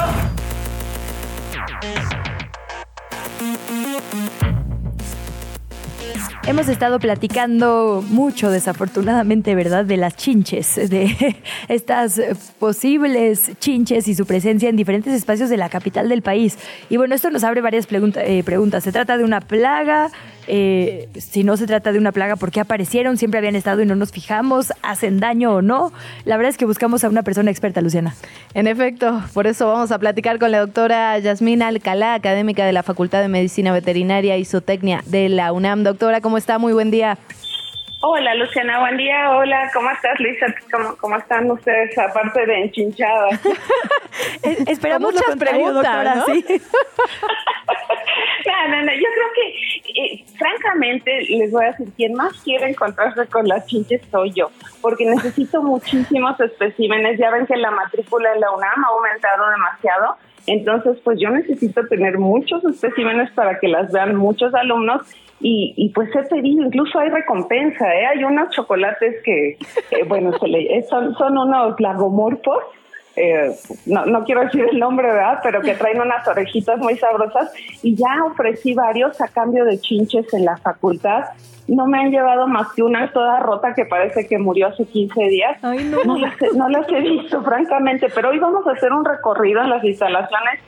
Hemos 6.48 6.70
estado 6.70 6.98
platicando 6.98 8.02
mucho, 8.08 8.50
desafortunadamente, 8.50 9.54
¿verdad?, 9.54 9.84
de 9.84 9.98
las 9.98 10.16
chinches, 10.16 10.76
de 10.88 11.36
estas 11.68 12.18
posibles 12.58 13.52
chinches 13.60 14.08
y 14.08 14.14
su 14.14 14.24
presencia 14.24 14.70
en 14.70 14.76
diferentes 14.76 15.12
espacios 15.12 15.50
de 15.50 15.58
la 15.58 15.68
capital 15.68 16.08
del 16.08 16.22
país. 16.22 16.56
Y 16.88 16.96
bueno, 16.96 17.14
esto 17.14 17.30
nos 17.30 17.44
abre 17.44 17.60
varias 17.60 17.86
eh, 17.92 18.42
preguntas. 18.44 18.82
¿Se 18.82 18.92
trata 18.92 19.18
de 19.18 19.24
una 19.24 19.42
plaga? 19.42 20.10
Eh, 20.50 21.08
si 21.14 21.44
no 21.44 21.56
se 21.58 21.66
trata 21.66 21.92
de 21.92 21.98
una 21.98 22.10
plaga, 22.10 22.36
¿por 22.36 22.50
qué 22.50 22.60
aparecieron? 22.60 23.18
Siempre 23.18 23.38
habían 23.38 23.54
estado 23.54 23.82
y 23.82 23.86
no 23.86 23.94
nos 23.94 24.12
fijamos, 24.12 24.72
hacen 24.82 25.20
daño 25.20 25.54
o 25.54 25.62
no. 25.62 25.92
La 26.24 26.36
verdad 26.38 26.50
es 26.50 26.56
que 26.56 26.64
buscamos 26.64 27.04
a 27.04 27.08
una 27.10 27.22
persona 27.22 27.50
experta, 27.50 27.82
Luciana. 27.82 28.14
En 28.54 28.66
efecto, 28.66 29.22
por 29.34 29.46
eso 29.46 29.68
vamos 29.68 29.92
a 29.92 29.98
platicar 29.98 30.38
con 30.38 30.50
la 30.50 30.60
doctora 30.60 31.18
Yasmina 31.18 31.68
Alcalá, 31.68 32.14
académica 32.14 32.64
de 32.64 32.72
la 32.72 32.82
Facultad 32.82 33.20
de 33.20 33.28
Medicina 33.28 33.72
Veterinaria 33.72 34.38
y 34.38 34.44
Zootecnia 34.46 35.02
de 35.06 35.28
la 35.28 35.52
UNAM. 35.52 35.84
Doctora, 35.84 36.22
¿cómo 36.22 36.38
está? 36.38 36.58
Muy 36.58 36.72
buen 36.72 36.90
día. 36.90 37.18
Hola 38.00 38.32
Luciana, 38.36 38.78
buen 38.78 38.96
día. 38.96 39.32
Hola, 39.32 39.68
¿cómo 39.74 39.90
estás 39.90 40.20
Lisa? 40.20 40.46
¿Cómo, 40.70 40.96
cómo 40.98 41.16
están 41.16 41.50
ustedes 41.50 41.98
aparte 41.98 42.46
de 42.46 42.62
enchinchadas? 42.62 43.40
Esperamos 44.68 45.14
muchas 45.14 45.34
preguntas, 45.34 45.74
doctora, 45.74 46.14
¿no? 46.14 46.24
¿sí? 46.26 46.44
no, 48.46 48.68
no, 48.68 48.82
no, 48.84 48.92
yo 48.92 49.08
creo 49.14 49.32
que 49.34 49.48
eh, 50.00 50.24
francamente, 50.38 51.22
les 51.28 51.50
voy 51.50 51.64
a 51.64 51.72
decir, 51.72 51.88
quien 51.96 52.14
más 52.14 52.40
quiere 52.44 52.70
encontrarse 52.70 53.26
con 53.26 53.48
las 53.48 53.66
chinches 53.66 54.00
soy 54.12 54.32
yo, 54.32 54.52
porque 54.80 55.04
necesito 55.04 55.60
muchísimos 55.60 56.38
especímenes. 56.38 57.18
Ya 57.18 57.32
ven 57.32 57.46
que 57.46 57.56
la 57.56 57.72
matrícula 57.72 58.32
en 58.32 58.40
la 58.40 58.52
UNAM 58.52 58.84
ha 58.84 58.88
aumentado 58.88 59.50
demasiado. 59.50 60.16
Entonces, 60.48 60.98
pues 61.04 61.18
yo 61.20 61.30
necesito 61.30 61.86
tener 61.88 62.18
muchos 62.18 62.64
especímenes 62.64 63.30
para 63.32 63.58
que 63.58 63.68
las 63.68 63.92
vean 63.92 64.16
muchos 64.16 64.54
alumnos 64.54 65.02
y, 65.40 65.74
y, 65.76 65.90
pues 65.90 66.08
he 66.16 66.22
pedido, 66.22 66.64
incluso 66.64 66.98
hay 66.98 67.10
recompensa, 67.10 67.94
¿eh? 67.94 68.06
hay 68.06 68.24
unos 68.24 68.50
chocolates 68.50 69.22
que, 69.22 69.56
bueno, 70.08 70.32
se 70.38 70.48
le, 70.48 70.82
son, 70.88 71.14
son 71.14 71.38
unos 71.38 71.78
lagomorfos 71.78 72.58
eh, 73.18 73.56
no, 73.86 74.06
no 74.06 74.24
quiero 74.24 74.42
decir 74.42 74.66
el 74.70 74.78
nombre, 74.78 75.08
¿verdad? 75.08 75.40
Pero 75.42 75.60
que 75.60 75.74
traen 75.74 76.00
unas 76.00 76.26
orejitas 76.26 76.78
muy 76.78 76.96
sabrosas 76.96 77.50
y 77.82 77.94
ya 77.94 78.24
ofrecí 78.24 78.74
varios 78.74 79.20
a 79.20 79.28
cambio 79.28 79.64
de 79.64 79.78
chinches 79.78 80.32
en 80.34 80.44
la 80.44 80.56
facultad. 80.56 81.24
No 81.66 81.86
me 81.86 81.98
han 81.98 82.10
llevado 82.10 82.46
más 82.46 82.72
que 82.74 82.82
una 82.82 83.12
toda 83.12 83.40
rota 83.40 83.74
que 83.74 83.84
parece 83.84 84.26
que 84.26 84.38
murió 84.38 84.68
hace 84.68 84.86
15 84.86 85.22
días. 85.24 85.62
no. 85.62 86.16
No, 86.54 86.68
las, 86.68 86.88
he 86.88 87.00
visto, 87.00 87.42
francamente, 87.42 88.08
pero 88.14 88.30
hoy 88.30 88.38
vamos 88.38 88.66
a 88.66 88.72
hacer 88.72 88.92
un 88.92 89.04
recorrido 89.04 89.62
en 89.62 89.70
las 89.70 89.84
instalaciones 89.84 90.60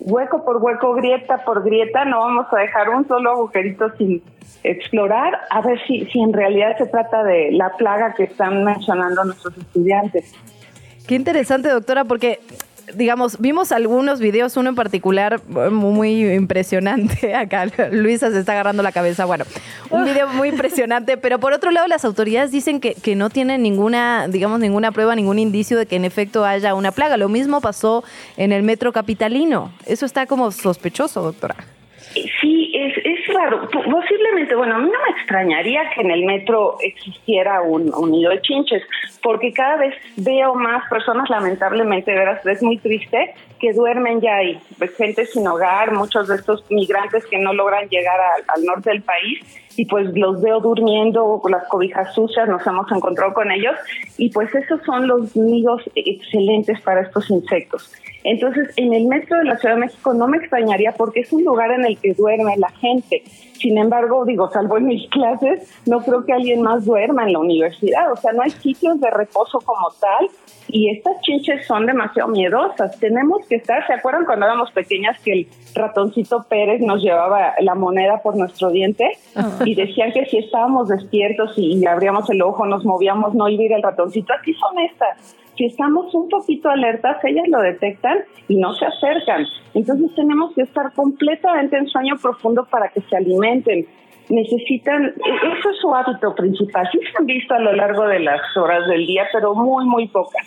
hueco 0.00 0.44
por 0.44 0.58
hueco, 0.58 0.94
grieta 0.94 1.38
por 1.38 1.64
grieta, 1.64 2.04
no 2.04 2.20
vamos 2.20 2.46
a 2.52 2.58
dejar 2.58 2.90
un 2.90 3.06
solo 3.08 3.30
agujerito 3.30 3.90
sin 3.96 4.22
explorar, 4.62 5.40
a 5.50 5.60
ver 5.62 5.80
si, 5.86 6.06
si 6.06 6.20
en 6.20 6.32
realidad 6.32 6.76
se 6.78 6.86
trata 6.86 7.22
de 7.22 7.50
la 7.52 7.70
plaga 7.76 8.14
que 8.14 8.24
están 8.24 8.64
mencionando 8.64 9.24
nuestros 9.24 9.56
estudiantes. 9.58 10.32
Qué 11.06 11.14
interesante, 11.14 11.68
doctora, 11.68 12.04
porque 12.04 12.40
digamos, 12.94 13.40
vimos 13.40 13.72
algunos 13.72 14.20
videos, 14.20 14.56
uno 14.56 14.70
en 14.70 14.74
particular 14.74 15.40
muy 15.48 16.24
impresionante. 16.32 17.34
Acá 17.34 17.66
Luisa 17.90 18.30
se 18.30 18.40
está 18.40 18.52
agarrando 18.52 18.82
la 18.82 18.92
cabeza. 18.92 19.24
Bueno, 19.24 19.44
un 19.90 20.04
video 20.04 20.28
muy 20.28 20.48
impresionante, 20.48 21.16
pero 21.16 21.38
por 21.38 21.52
otro 21.52 21.70
lado 21.70 21.86
las 21.88 22.04
autoridades 22.04 22.50
dicen 22.52 22.80
que, 22.80 22.94
que 22.94 23.14
no 23.14 23.30
tienen 23.30 23.62
ninguna, 23.62 24.28
digamos, 24.28 24.60
ninguna 24.60 24.92
prueba, 24.92 25.14
ningún 25.14 25.38
indicio 25.38 25.78
de 25.78 25.86
que 25.86 25.96
en 25.96 26.04
efecto 26.04 26.44
haya 26.44 26.74
una 26.74 26.92
plaga. 26.92 27.16
Lo 27.16 27.28
mismo 27.28 27.60
pasó 27.60 28.04
en 28.36 28.52
el 28.52 28.62
metro 28.62 28.92
capitalino. 28.92 29.72
Eso 29.86 30.06
está 30.06 30.26
como 30.26 30.50
sospechoso, 30.50 31.22
doctora. 31.22 31.56
Sí, 32.40 32.72
es, 32.74 32.94
es 33.04 33.25
raro. 33.36 33.68
Posiblemente, 33.70 34.54
bueno, 34.54 34.76
a 34.76 34.78
mí 34.78 34.90
no 34.90 34.98
me 35.06 35.18
extrañaría 35.18 35.90
que 35.94 36.00
en 36.00 36.10
el 36.10 36.24
metro 36.24 36.76
existiera 36.80 37.62
un, 37.62 37.90
nido 38.10 38.30
de 38.30 38.40
chinches, 38.40 38.82
porque 39.22 39.52
cada 39.52 39.76
vez 39.76 39.94
veo 40.16 40.54
más 40.54 40.88
personas, 40.88 41.28
lamentablemente, 41.28 42.12
veras, 42.12 42.44
es 42.46 42.62
muy 42.62 42.78
triste, 42.78 43.34
que 43.60 43.72
duermen 43.72 44.20
ya 44.20 44.36
ahí. 44.36 44.58
Pues, 44.78 44.94
gente 44.96 45.26
sin 45.26 45.46
hogar, 45.46 45.92
muchos 45.92 46.28
de 46.28 46.36
estos 46.36 46.64
migrantes 46.70 47.26
que 47.26 47.38
no 47.38 47.52
logran 47.52 47.88
llegar 47.88 48.18
al 48.54 48.64
norte 48.64 48.90
del 48.90 49.02
país 49.02 49.40
y 49.76 49.84
pues 49.86 50.10
los 50.14 50.40
veo 50.40 50.60
durmiendo 50.60 51.38
con 51.42 51.52
las 51.52 51.66
cobijas 51.68 52.14
sucias, 52.14 52.48
nos 52.48 52.66
hemos 52.66 52.90
encontrado 52.90 53.34
con 53.34 53.50
ellos 53.50 53.74
y 54.18 54.30
pues 54.30 54.54
esos 54.54 54.80
son 54.84 55.06
los 55.06 55.36
nidos 55.36 55.82
excelentes 55.94 56.80
para 56.80 57.02
estos 57.02 57.30
insectos. 57.30 57.92
Entonces, 58.24 58.72
en 58.76 58.92
el 58.92 59.06
metro 59.06 59.38
de 59.38 59.44
la 59.44 59.56
Ciudad 59.56 59.76
de 59.76 59.82
México 59.82 60.12
no 60.12 60.26
me 60.26 60.38
extrañaría 60.38 60.92
porque 60.92 61.20
es 61.20 61.32
un 61.32 61.44
lugar 61.44 61.70
en 61.70 61.84
el 61.84 61.96
que 61.96 62.12
duerme 62.12 62.56
la 62.56 62.70
gente. 62.70 63.22
Sin 63.58 63.78
embargo, 63.78 64.24
digo, 64.24 64.50
salvo 64.50 64.78
en 64.78 64.86
mis 64.86 65.08
clases, 65.10 65.70
no 65.86 66.00
creo 66.00 66.24
que 66.24 66.32
alguien 66.32 66.62
más 66.62 66.84
duerma 66.84 67.24
en 67.24 67.32
la 67.32 67.38
universidad. 67.38 68.12
O 68.12 68.16
sea, 68.16 68.32
no 68.32 68.42
hay 68.42 68.50
sitios 68.50 69.00
de 69.00 69.10
reposo 69.10 69.60
como 69.60 69.88
tal 70.00 70.28
y 70.68 70.90
estas 70.90 71.20
chinches 71.20 71.66
son 71.66 71.86
demasiado 71.86 72.28
miedosas. 72.28 72.98
Tenemos 72.98 73.46
que 73.46 73.56
estar, 73.56 73.86
¿se 73.86 73.92
acuerdan 73.92 74.24
cuando 74.24 74.46
éramos 74.46 74.70
pequeñas 74.72 75.18
que 75.20 75.32
el 75.32 75.48
ratoncito 75.74 76.44
Pérez 76.48 76.80
nos 76.80 77.02
llevaba 77.02 77.54
la 77.60 77.74
moneda 77.74 78.20
por 78.22 78.36
nuestro 78.36 78.70
diente 78.70 79.18
y 79.64 79.74
decían 79.74 80.12
que 80.12 80.26
si 80.26 80.38
estábamos 80.38 80.88
despiertos 80.88 81.52
y 81.56 81.86
abríamos 81.86 82.28
el 82.30 82.42
ojo, 82.42 82.66
nos 82.66 82.84
movíamos, 82.84 83.34
no 83.34 83.48
iba 83.48 83.62
a 83.62 83.66
ir 83.66 83.72
el 83.72 83.82
ratoncito? 83.82 84.32
Aquí 84.32 84.54
son 84.54 84.78
estas. 84.80 85.36
Si 85.56 85.64
estamos 85.64 86.14
un 86.14 86.28
poquito 86.28 86.68
alertas, 86.68 87.16
ellas 87.24 87.48
lo 87.48 87.60
detectan 87.60 88.18
y 88.48 88.56
no 88.56 88.74
se 88.74 88.84
acercan. 88.84 89.46
Entonces 89.74 90.14
tenemos 90.14 90.54
que 90.54 90.62
estar 90.62 90.92
completamente 90.92 91.76
en 91.76 91.86
sueño 91.88 92.16
profundo 92.20 92.66
para 92.70 92.88
que 92.88 93.00
se 93.02 93.16
alimenten 93.16 93.86
necesitan, 94.28 95.04
e-, 95.04 95.58
eso 95.58 95.70
es 95.70 95.78
su 95.80 95.94
hábito 95.94 96.34
principal. 96.34 96.88
Sí 96.92 96.98
se 96.98 97.18
han 97.18 97.26
visto 97.26 97.54
a 97.54 97.60
lo 97.60 97.72
largo 97.72 98.06
de 98.06 98.20
las 98.20 98.40
horas 98.56 98.86
del 98.88 99.06
día, 99.06 99.24
pero 99.32 99.54
muy, 99.54 99.84
muy 99.86 100.08
pocas. 100.08 100.46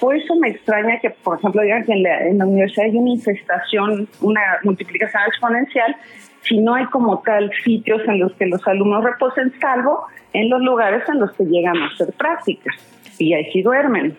Por 0.00 0.16
eso 0.16 0.34
me 0.36 0.48
extraña 0.48 0.98
que, 1.00 1.10
por 1.10 1.38
ejemplo, 1.38 1.62
digan 1.62 1.84
que 1.84 1.92
en 1.92 2.02
la, 2.02 2.26
en 2.26 2.38
la 2.38 2.46
universidad 2.46 2.86
hay 2.86 2.96
una 2.96 3.10
infestación, 3.10 4.08
una 4.22 4.40
multiplicación 4.64 5.22
exponencial, 5.28 5.94
si 6.42 6.58
no 6.58 6.74
hay 6.74 6.86
como 6.86 7.20
tal 7.20 7.50
sitios 7.62 8.00
en 8.08 8.18
los 8.18 8.32
que 8.32 8.46
los 8.46 8.66
alumnos 8.66 9.04
reposen, 9.04 9.52
salvo 9.60 10.06
en 10.32 10.48
los 10.48 10.62
lugares 10.62 11.02
en 11.08 11.20
los 11.20 11.32
que 11.32 11.44
llegan 11.44 11.76
a 11.76 11.86
hacer 11.86 12.14
prácticas 12.14 12.74
y 13.18 13.34
ahí 13.34 13.52
sí 13.52 13.60
duermen. 13.60 14.16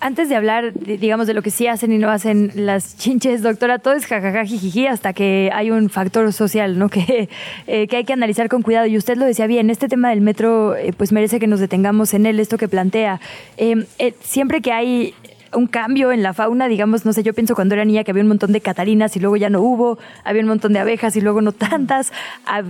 Antes 0.00 0.28
de 0.28 0.36
hablar, 0.36 0.72
digamos, 0.74 1.26
de 1.26 1.34
lo 1.34 1.42
que 1.42 1.50
sí 1.50 1.66
hacen 1.66 1.92
y 1.92 1.98
no 1.98 2.10
hacen 2.10 2.52
las 2.54 2.96
chinches, 2.98 3.42
doctora, 3.42 3.78
todo 3.78 3.94
es 3.94 4.06
jajaja, 4.06 4.44
jijiji, 4.44 4.86
hasta 4.86 5.12
que 5.12 5.50
hay 5.52 5.70
un 5.70 5.88
factor 5.88 6.32
social, 6.32 6.78
¿no? 6.78 6.88
Que, 6.94 7.28
eh, 7.66 7.88
que 7.88 7.96
hay 7.96 8.04
que 8.04 8.12
analizar 8.12 8.48
con 8.48 8.62
cuidado. 8.62 8.86
Y 8.86 8.96
usted 8.96 9.16
lo 9.16 9.24
decía 9.24 9.46
bien, 9.46 9.68
este 9.70 9.88
tema 9.88 10.10
del 10.10 10.20
metro, 10.20 10.76
eh, 10.76 10.92
pues 10.96 11.10
merece 11.12 11.40
que 11.40 11.46
nos 11.46 11.60
detengamos 11.60 12.14
en 12.14 12.26
él, 12.26 12.38
esto 12.38 12.56
que 12.56 12.68
plantea. 12.68 13.20
Eh, 13.56 13.86
siempre 14.20 14.60
que 14.60 14.72
hay 14.72 15.14
un 15.54 15.66
cambio 15.66 16.12
en 16.12 16.22
la 16.22 16.32
fauna, 16.32 16.68
digamos, 16.68 17.04
no 17.04 17.12
sé, 17.12 17.22
yo 17.22 17.34
pienso 17.34 17.54
cuando 17.54 17.74
era 17.74 17.84
niña 17.84 18.04
que 18.04 18.10
había 18.10 18.22
un 18.22 18.28
montón 18.28 18.52
de 18.52 18.60
catarinas 18.60 19.16
y 19.16 19.20
luego 19.20 19.36
ya 19.36 19.50
no 19.50 19.60
hubo, 19.60 19.98
había 20.24 20.42
un 20.42 20.48
montón 20.48 20.72
de 20.72 20.78
abejas 20.78 21.16
y 21.16 21.20
luego 21.20 21.40
no 21.40 21.52
tantas, 21.52 22.12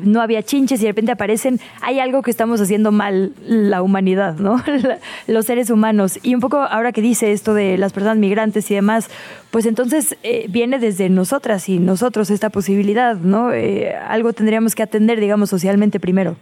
no 0.02 0.20
había 0.20 0.42
chinches 0.42 0.80
y 0.80 0.84
de 0.84 0.90
repente 0.90 1.12
aparecen, 1.12 1.60
hay 1.80 1.98
algo 1.98 2.22
que 2.22 2.30
estamos 2.30 2.60
haciendo 2.60 2.92
mal 2.92 3.32
la 3.46 3.82
humanidad, 3.82 4.36
¿no? 4.38 4.62
Los 5.26 5.46
seres 5.46 5.70
humanos. 5.70 6.18
Y 6.22 6.34
un 6.34 6.40
poco 6.40 6.58
ahora 6.58 6.92
que 6.92 7.00
dice 7.00 7.32
esto 7.32 7.54
de 7.54 7.78
las 7.78 7.92
personas 7.92 8.18
migrantes 8.18 8.70
y 8.70 8.74
demás, 8.74 9.08
pues 9.50 9.66
entonces 9.66 10.16
eh, 10.22 10.46
viene 10.48 10.78
desde 10.78 11.08
nosotras 11.08 11.68
y 11.68 11.78
nosotros 11.78 12.30
esta 12.30 12.50
posibilidad, 12.50 13.16
¿no? 13.16 13.52
Eh, 13.52 13.94
algo 13.94 14.32
tendríamos 14.32 14.74
que 14.74 14.82
atender, 14.82 15.20
digamos, 15.20 15.50
socialmente 15.50 16.00
primero. 16.00 16.36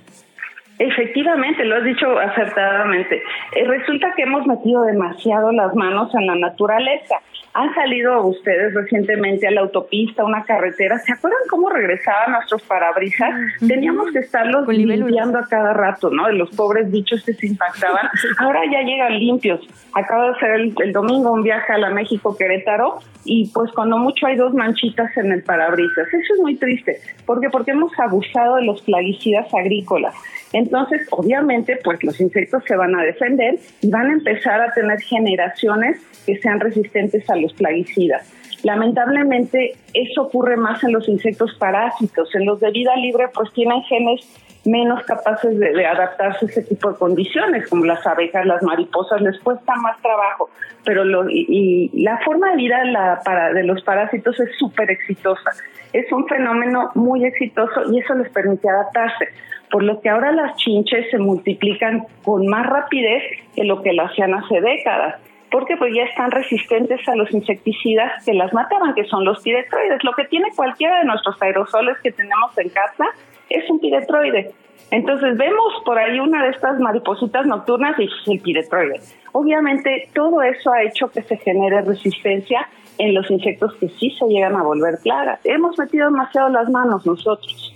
Efectivamente, 0.85 1.64
lo 1.64 1.76
has 1.76 1.85
dicho 1.85 2.18
acertadamente. 2.18 3.22
Eh, 3.55 3.64
resulta 3.64 4.12
que 4.16 4.22
hemos 4.22 4.45
metido 4.49 4.83
demasiado 4.83 5.53
las 5.53 5.72
manos 5.76 6.12
en 6.12 6.26
la 6.26 6.35
naturaleza. 6.35 7.20
Han 7.55 7.75
salido 7.75 8.25
ustedes 8.27 8.73
recientemente 8.73 9.47
a 9.47 9.51
la 9.51 9.61
autopista, 9.61 10.25
una 10.25 10.43
carretera. 10.43 10.99
¿Se 10.99 11.13
acuerdan 11.13 11.41
cómo 11.51 11.69
regresaban 11.69 12.33
nuestros 12.33 12.63
parabrisas? 12.63 13.29
Teníamos 13.67 14.11
que 14.11 14.21
estarlos 14.21 14.67
limpiando 14.69 15.39
a 15.39 15.47
cada 15.47 15.75
rato, 15.75 16.09
¿no? 16.09 16.29
De 16.29 16.33
los 16.33 16.49
pobres 16.57 16.91
bichos 16.91 17.23
que 17.25 17.35
se 17.35 17.49
impactaban. 17.49 18.09
Ahora 18.39 18.63
ya 18.71 18.81
llegan 18.81 19.19
limpios. 19.19 19.61
Acabo 19.93 20.25
de 20.25 20.31
hacer 20.31 20.51
el, 20.53 20.93
domingo 20.93 21.33
un 21.33 21.43
viaje 21.43 21.75
a 21.75 21.79
la 21.79 21.91
México 21.91 22.35
Querétaro 22.39 23.01
y 23.25 23.51
pues 23.53 23.71
cuando 23.73 23.99
mucho 23.99 24.27
hay 24.27 24.37
dos 24.37 24.55
manchitas 24.55 25.15
en 25.19 25.33
el 25.33 25.43
parabrisas. 25.43 26.09
Eso 26.09 26.35
es 26.35 26.41
muy 26.41 26.57
triste. 26.57 27.01
¿Por 27.27 27.41
qué? 27.41 27.51
Porque 27.51 27.73
hemos 27.73 27.93
abusado 27.99 28.57
de 28.57 28.65
los 28.65 28.81
plaguicidas 28.81 29.53
agrícolas. 29.53 30.15
Entonces, 30.53 31.07
obviamente, 31.11 31.79
pues 31.83 32.03
los 32.03 32.21
insectos 32.21 32.63
se 32.67 32.77
van 32.77 32.95
a 32.95 33.03
defender 33.03 33.59
y 33.81 33.91
van 33.91 34.11
a 34.11 34.13
empezar 34.13 34.61
a 34.61 34.73
tener 34.73 35.01
generaciones 35.01 36.01
que 36.27 36.37
sean 36.39 36.61
resistentes 36.61 37.29
a 37.31 37.37
los 37.43 37.53
plaguicidas. 37.55 38.30
Lamentablemente, 38.62 39.74
eso 39.93 40.22
ocurre 40.22 40.57
más 40.57 40.82
en 40.84 40.93
los 40.93 41.09
insectos 41.09 41.55
parásitos. 41.59 42.34
En 42.34 42.47
los 42.47 42.61
de 42.61 42.70
vida 42.70 42.95
libre, 42.97 43.26
pues 43.34 43.53
tienen 43.53 43.82
genes 43.82 44.20
menos 44.64 45.03
capaces 45.03 45.59
de, 45.59 45.84
adaptarse 45.84 46.47
a 46.47 46.49
ese 46.49 46.62
tipo 46.62 46.93
de 46.93 46.99
condiciones, 46.99 47.68
como 47.68 47.84
las 47.84 48.07
abejas, 48.07 48.47
las 48.47 48.62
mariposas, 48.62 49.20
les 49.20 49.38
cuesta 49.40 49.74
más 49.76 50.01
trabajo. 50.01 50.51
Pero 50.84 51.05
lo, 51.05 51.28
y, 51.28 51.90
la 51.95 52.18
forma 52.24 52.51
de 52.51 52.57
vida 52.57 52.84
la, 52.84 53.20
para, 53.24 53.53
de 53.53 53.64
los 53.64 53.82
parásitos 53.82 54.38
es 54.38 54.51
súper 54.59 54.90
exitosa. 54.90 55.51
Es 55.93 56.11
un 56.12 56.26
fenómeno 56.28 56.90
muy 56.95 57.24
exitoso 57.24 57.93
y 57.93 57.99
eso 57.99 58.14
les 58.14 58.30
permite 58.30 58.68
adaptarse 58.68 59.26
por 59.72 59.82
lo 59.82 60.01
que 60.03 60.11
ahora 60.11 60.32
las 60.32 60.55
chinches 60.57 61.11
se 61.11 61.18
multiplican 61.18 62.05
con 62.22 62.47
más 62.47 62.66
rapidez 62.66 63.22
que 63.57 63.64
lo 63.64 63.82
que 63.82 63.95
lo 63.95 64.05
hacían 64.05 64.34
hace 64.34 64.61
décadas, 64.61 65.16
porque 65.53 65.77
pues 65.77 65.95
ya 65.95 66.05
están 66.05 66.31
resistentes 66.31 67.07
a 67.07 67.15
los 67.15 67.31
insecticidas 67.31 68.25
que 68.25 68.33
las 68.33 68.53
mataban, 68.55 68.95
que 68.95 69.05
son 69.05 69.25
los 69.25 69.41
piretroides. 69.43 70.03
Lo 70.03 70.13
que 70.13 70.25
tiene 70.25 70.49
cualquiera 70.57 70.99
de 70.99 71.05
nuestros 71.05 71.41
aerosoles 71.41 71.99
que 72.03 72.11
tenemos 72.11 72.57
en 72.57 72.71
casa 72.71 73.05
es 73.51 73.69
un 73.71 73.79
piretroide. 73.79 74.53
Entonces 74.91 75.37
vemos 75.37 75.75
por 75.85 75.99
ahí 75.99 76.19
una 76.19 76.43
de 76.45 76.51
estas 76.51 76.81
maripositas 76.81 77.47
nocturnas 77.47 77.99
y 77.99 78.05
es 78.05 78.11
el 78.27 78.41
piretroide. 78.41 79.01
Obviamente 79.33 80.09
todo 80.15 80.43
eso 80.43 80.73
ha 80.73 80.83
hecho 80.83 81.11
que 81.11 81.23
se 81.23 81.37
genere 81.37 81.83
resistencia 81.83 82.67
en 82.99 83.15
los 83.15 83.31
insectos 83.31 83.75
que 83.75 83.89
sí 83.89 84.11
se 84.19 84.27
llegan 84.27 84.57
a 84.57 84.63
volver 84.63 84.99
plagas. 85.03 85.41
Hemos 85.45 85.79
metido 85.79 86.07
demasiado 86.07 86.49
las 86.49 86.69
manos 86.71 87.07
nosotros. 87.07 87.75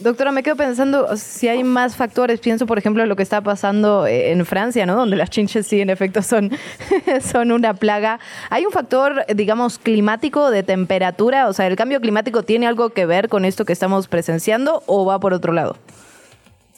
Doctora, 0.00 0.32
me 0.32 0.42
quedo 0.42 0.56
pensando 0.56 1.14
si 1.18 1.46
hay 1.48 1.62
más 1.62 1.94
factores. 1.94 2.40
Pienso, 2.40 2.66
por 2.66 2.78
ejemplo, 2.78 3.04
lo 3.04 3.16
que 3.16 3.22
está 3.22 3.42
pasando 3.42 4.06
eh, 4.06 4.32
en 4.32 4.46
Francia, 4.46 4.86
¿no? 4.86 4.96
Donde 4.96 5.14
las 5.14 5.28
chinches 5.28 5.66
sí, 5.66 5.82
en 5.82 5.90
efecto, 5.90 6.22
son, 6.22 6.50
son 7.20 7.52
una 7.52 7.74
plaga. 7.74 8.18
¿Hay 8.48 8.64
un 8.64 8.72
factor, 8.72 9.26
digamos, 9.34 9.78
climático 9.78 10.50
de 10.50 10.62
temperatura? 10.62 11.48
O 11.48 11.52
sea, 11.52 11.66
¿el 11.66 11.76
cambio 11.76 12.00
climático 12.00 12.42
tiene 12.42 12.66
algo 12.66 12.90
que 12.90 13.04
ver 13.04 13.28
con 13.28 13.44
esto 13.44 13.66
que 13.66 13.74
estamos 13.74 14.08
presenciando 14.08 14.82
o 14.86 15.04
va 15.04 15.20
por 15.20 15.34
otro 15.34 15.52
lado? 15.52 15.76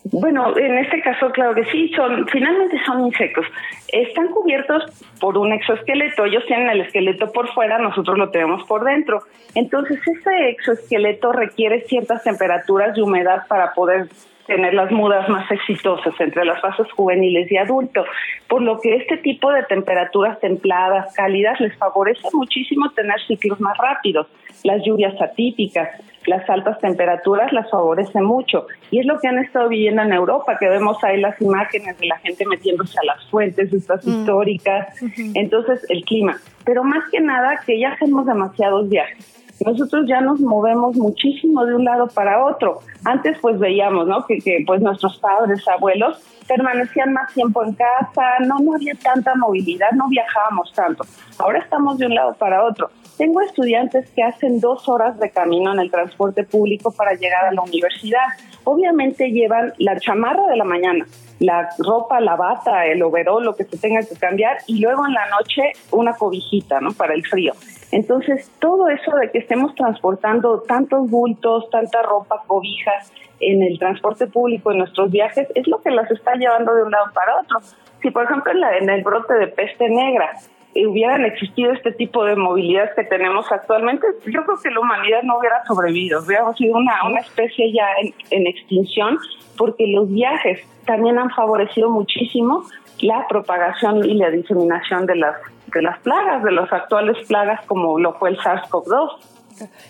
Bueno, 0.05 0.57
en 0.57 0.79
este 0.79 1.01
caso, 1.01 1.31
claro 1.31 1.55
que 1.55 1.65
sí, 1.67 1.89
son, 1.95 2.27
finalmente 2.27 2.77
son 2.85 3.07
insectos. 3.07 3.47
Están 3.89 4.29
cubiertos 4.29 4.85
por 5.21 5.39
un 5.39 5.53
exoesqueleto, 5.53 6.25
ellos 6.25 6.45
tienen 6.47 6.69
el 6.71 6.81
esqueleto 6.81 7.31
por 7.31 7.49
fuera, 7.55 7.79
nosotros 7.79 8.19
lo 8.19 8.31
tenemos 8.31 8.65
por 8.65 8.85
dentro. 8.85 9.23
Entonces, 9.55 10.01
ese 10.07 10.49
exoesqueleto 10.49 11.33
requiere 11.33 11.83
ciertas 11.83 12.25
temperaturas 12.25 12.97
y 12.99 13.01
humedad 13.01 13.47
para 13.49 13.73
poder 13.75 14.09
tener 14.47 14.75
las 14.75 14.91
mudas 14.91 15.29
más 15.29 15.49
exitosas 15.51 16.15
entre 16.19 16.45
las 16.45 16.61
fases 16.61 16.91
juveniles 16.93 17.51
y 17.51 17.57
adulto, 17.57 18.05
por 18.49 18.61
lo 18.61 18.81
que 18.81 18.97
este 18.97 19.19
tipo 19.19 19.53
de 19.53 19.63
temperaturas 19.63 20.41
templadas, 20.41 21.15
cálidas, 21.15 21.61
les 21.61 21.77
favorece 21.77 22.27
muchísimo 22.33 22.91
tener 22.91 23.21
ciclos 23.27 23.61
más 23.61 23.79
rápidos, 23.79 24.27
las 24.65 24.85
lluvias 24.85 25.15
atípicas, 25.21 25.91
las 26.27 26.49
altas 26.49 26.79
temperaturas 26.79 27.53
las 27.53 27.71
favorece 27.71 28.21
mucho. 28.21 28.67
Y 28.91 29.01
es 29.01 29.07
lo 29.07 29.19
que 29.19 29.29
han 29.29 29.39
estado 29.39 29.69
viviendo 29.69 30.03
en 30.03 30.13
Europa, 30.13 30.57
que 30.59 30.69
vemos 30.69 31.03
ahí 31.05 31.21
las 31.21 31.41
imágenes 31.41 31.99
de 31.99 32.07
la 32.07 32.19
gente 32.19 32.47
metiéndose 32.47 32.99
a 32.99 33.05
las 33.05 33.25
fuentes 33.31 33.73
estas 33.73 34.07
mm. 34.07 34.11
históricas. 34.11 34.97
Entonces, 35.35 35.85
el 35.89 36.05
clima. 36.05 36.39
Pero 36.65 36.85
más 36.85 37.05
que 37.11 37.21
nada, 37.21 37.61
que 37.67 37.79
ya 37.79 37.93
hacemos 37.93 38.27
demasiados 38.27 38.89
viajes. 38.89 39.43
Nosotros 39.65 40.07
ya 40.09 40.21
nos 40.21 40.41
movemos 40.41 40.97
muchísimo 40.97 41.65
de 41.65 41.75
un 41.75 41.85
lado 41.85 42.09
para 42.09 42.45
otro. 42.45 42.81
Antes 43.05 43.39
pues 43.41 43.59
veíamos, 43.59 44.09
¿no? 44.09 44.27
Que, 44.27 44.39
que 44.39 44.65
pues 44.67 44.81
nuestros 44.81 45.19
padres, 45.19 45.67
abuelos 45.69 46.21
permanecían 46.49 47.13
más 47.13 47.33
tiempo 47.33 47.63
en 47.65 47.75
casa, 47.75 48.39
no, 48.47 48.59
no 48.59 48.75
había 48.75 48.95
tanta 48.95 49.35
movilidad, 49.37 49.93
no 49.93 50.09
viajábamos 50.09 50.73
tanto. 50.73 51.05
Ahora 51.39 51.61
estamos 51.61 51.99
de 51.99 52.07
un 52.07 52.15
lado 52.15 52.35
para 52.35 52.65
otro. 52.65 52.91
Tengo 53.19 53.41
estudiantes 53.43 54.11
que 54.11 54.23
hacen 54.23 54.61
dos 54.61 54.89
horas 54.89 55.19
de 55.19 55.31
camino 55.31 55.73
en 55.73 55.81
el 55.81 55.91
transporte 55.91 56.45
público 56.45 56.93
para 56.93 57.13
llegar 57.13 57.45
a 57.45 57.53
la 57.53 57.63
universidad. 57.63 58.25
Obviamente 58.65 59.31
llevan 59.31 59.75
la 59.79 59.99
chamarra 59.99 60.47
de 60.47 60.57
la 60.57 60.65
mañana, 60.65 61.07
la 61.39 61.69
ropa, 61.79 62.21
la 62.21 62.37
bata, 62.37 62.87
el 62.87 63.03
overol, 63.03 63.45
lo 63.45 63.55
que 63.55 63.65
se 63.65 63.77
tenga 63.77 64.01
que 64.01 64.17
cambiar, 64.17 64.59
y 64.67 64.81
luego 64.81 65.07
en 65.07 65.15
la 65.15 65.29
noche 65.29 65.73
una 65.91 66.15
cobijita, 66.15 66.81
¿no? 66.81 66.93
Para 66.93 67.15
el 67.15 67.27
frío. 67.27 67.53
Entonces, 67.91 68.51
todo 68.59 68.89
eso 68.89 69.15
de 69.17 69.31
que 69.31 69.39
estemos 69.39 69.75
transportando 69.75 70.61
tantos 70.63 71.11
bultos, 71.11 71.69
tanta 71.71 72.03
ropa, 72.03 72.43
cobijas 72.47 73.13
en 73.41 73.63
el 73.63 73.79
transporte 73.79 74.27
público, 74.27 74.71
en 74.71 74.79
nuestros 74.79 75.11
viajes, 75.11 75.49
es 75.55 75.67
lo 75.69 75.83
que 75.83 75.91
las 75.91 76.11
está 76.11 76.35
llevando 76.35 76.75
de 76.75 76.85
un 76.85 76.91
lado 76.91 77.07
para 77.13 77.41
otro. 77.41 77.59
Si, 78.01 78.11
por 78.11 78.25
ejemplo, 78.25 78.53
en, 78.53 78.85
en 78.85 78.91
el 78.91 79.03
brote 79.03 79.35
de 79.35 79.49
peste 79.49 79.89
negra, 79.89 80.31
hubieran 80.75 81.25
existido 81.25 81.73
este 81.73 81.93
tipo 81.93 82.25
de 82.25 82.37
movilidad 82.37 82.95
que 82.95 83.05
tenemos 83.05 83.51
actualmente, 83.51 84.07
yo 84.27 84.45
creo 84.45 84.59
que 84.63 84.71
la 84.71 84.81
humanidad 84.81 85.23
no 85.23 85.39
hubiera 85.39 85.65
sobrevivido, 85.67 86.23
hubiéramos 86.23 86.57
sido 86.57 86.77
una, 86.77 87.05
una 87.07 87.21
especie 87.21 87.73
ya 87.73 87.87
en, 88.31 88.47
extinción, 88.47 89.19
porque 89.57 89.87
los 89.87 90.11
viajes 90.11 90.61
también 90.87 91.19
han 91.19 91.31
favorecido 91.31 91.91
muchísimo 91.91 92.65
la 93.01 93.27
propagación 93.29 94.05
y 94.05 94.15
la 94.15 94.31
diseminación 94.31 95.07
de 95.07 95.17
las, 95.17 95.37
de 95.67 95.83
las 95.83 95.99
plagas, 96.01 96.43
de 96.43 96.53
las 96.53 96.73
actuales 96.73 97.17
plagas 97.27 97.61
como 97.67 97.99
lo 97.99 98.15
fue 98.15 98.31
el 98.31 98.39
SARS-CoV-2. 98.39 99.11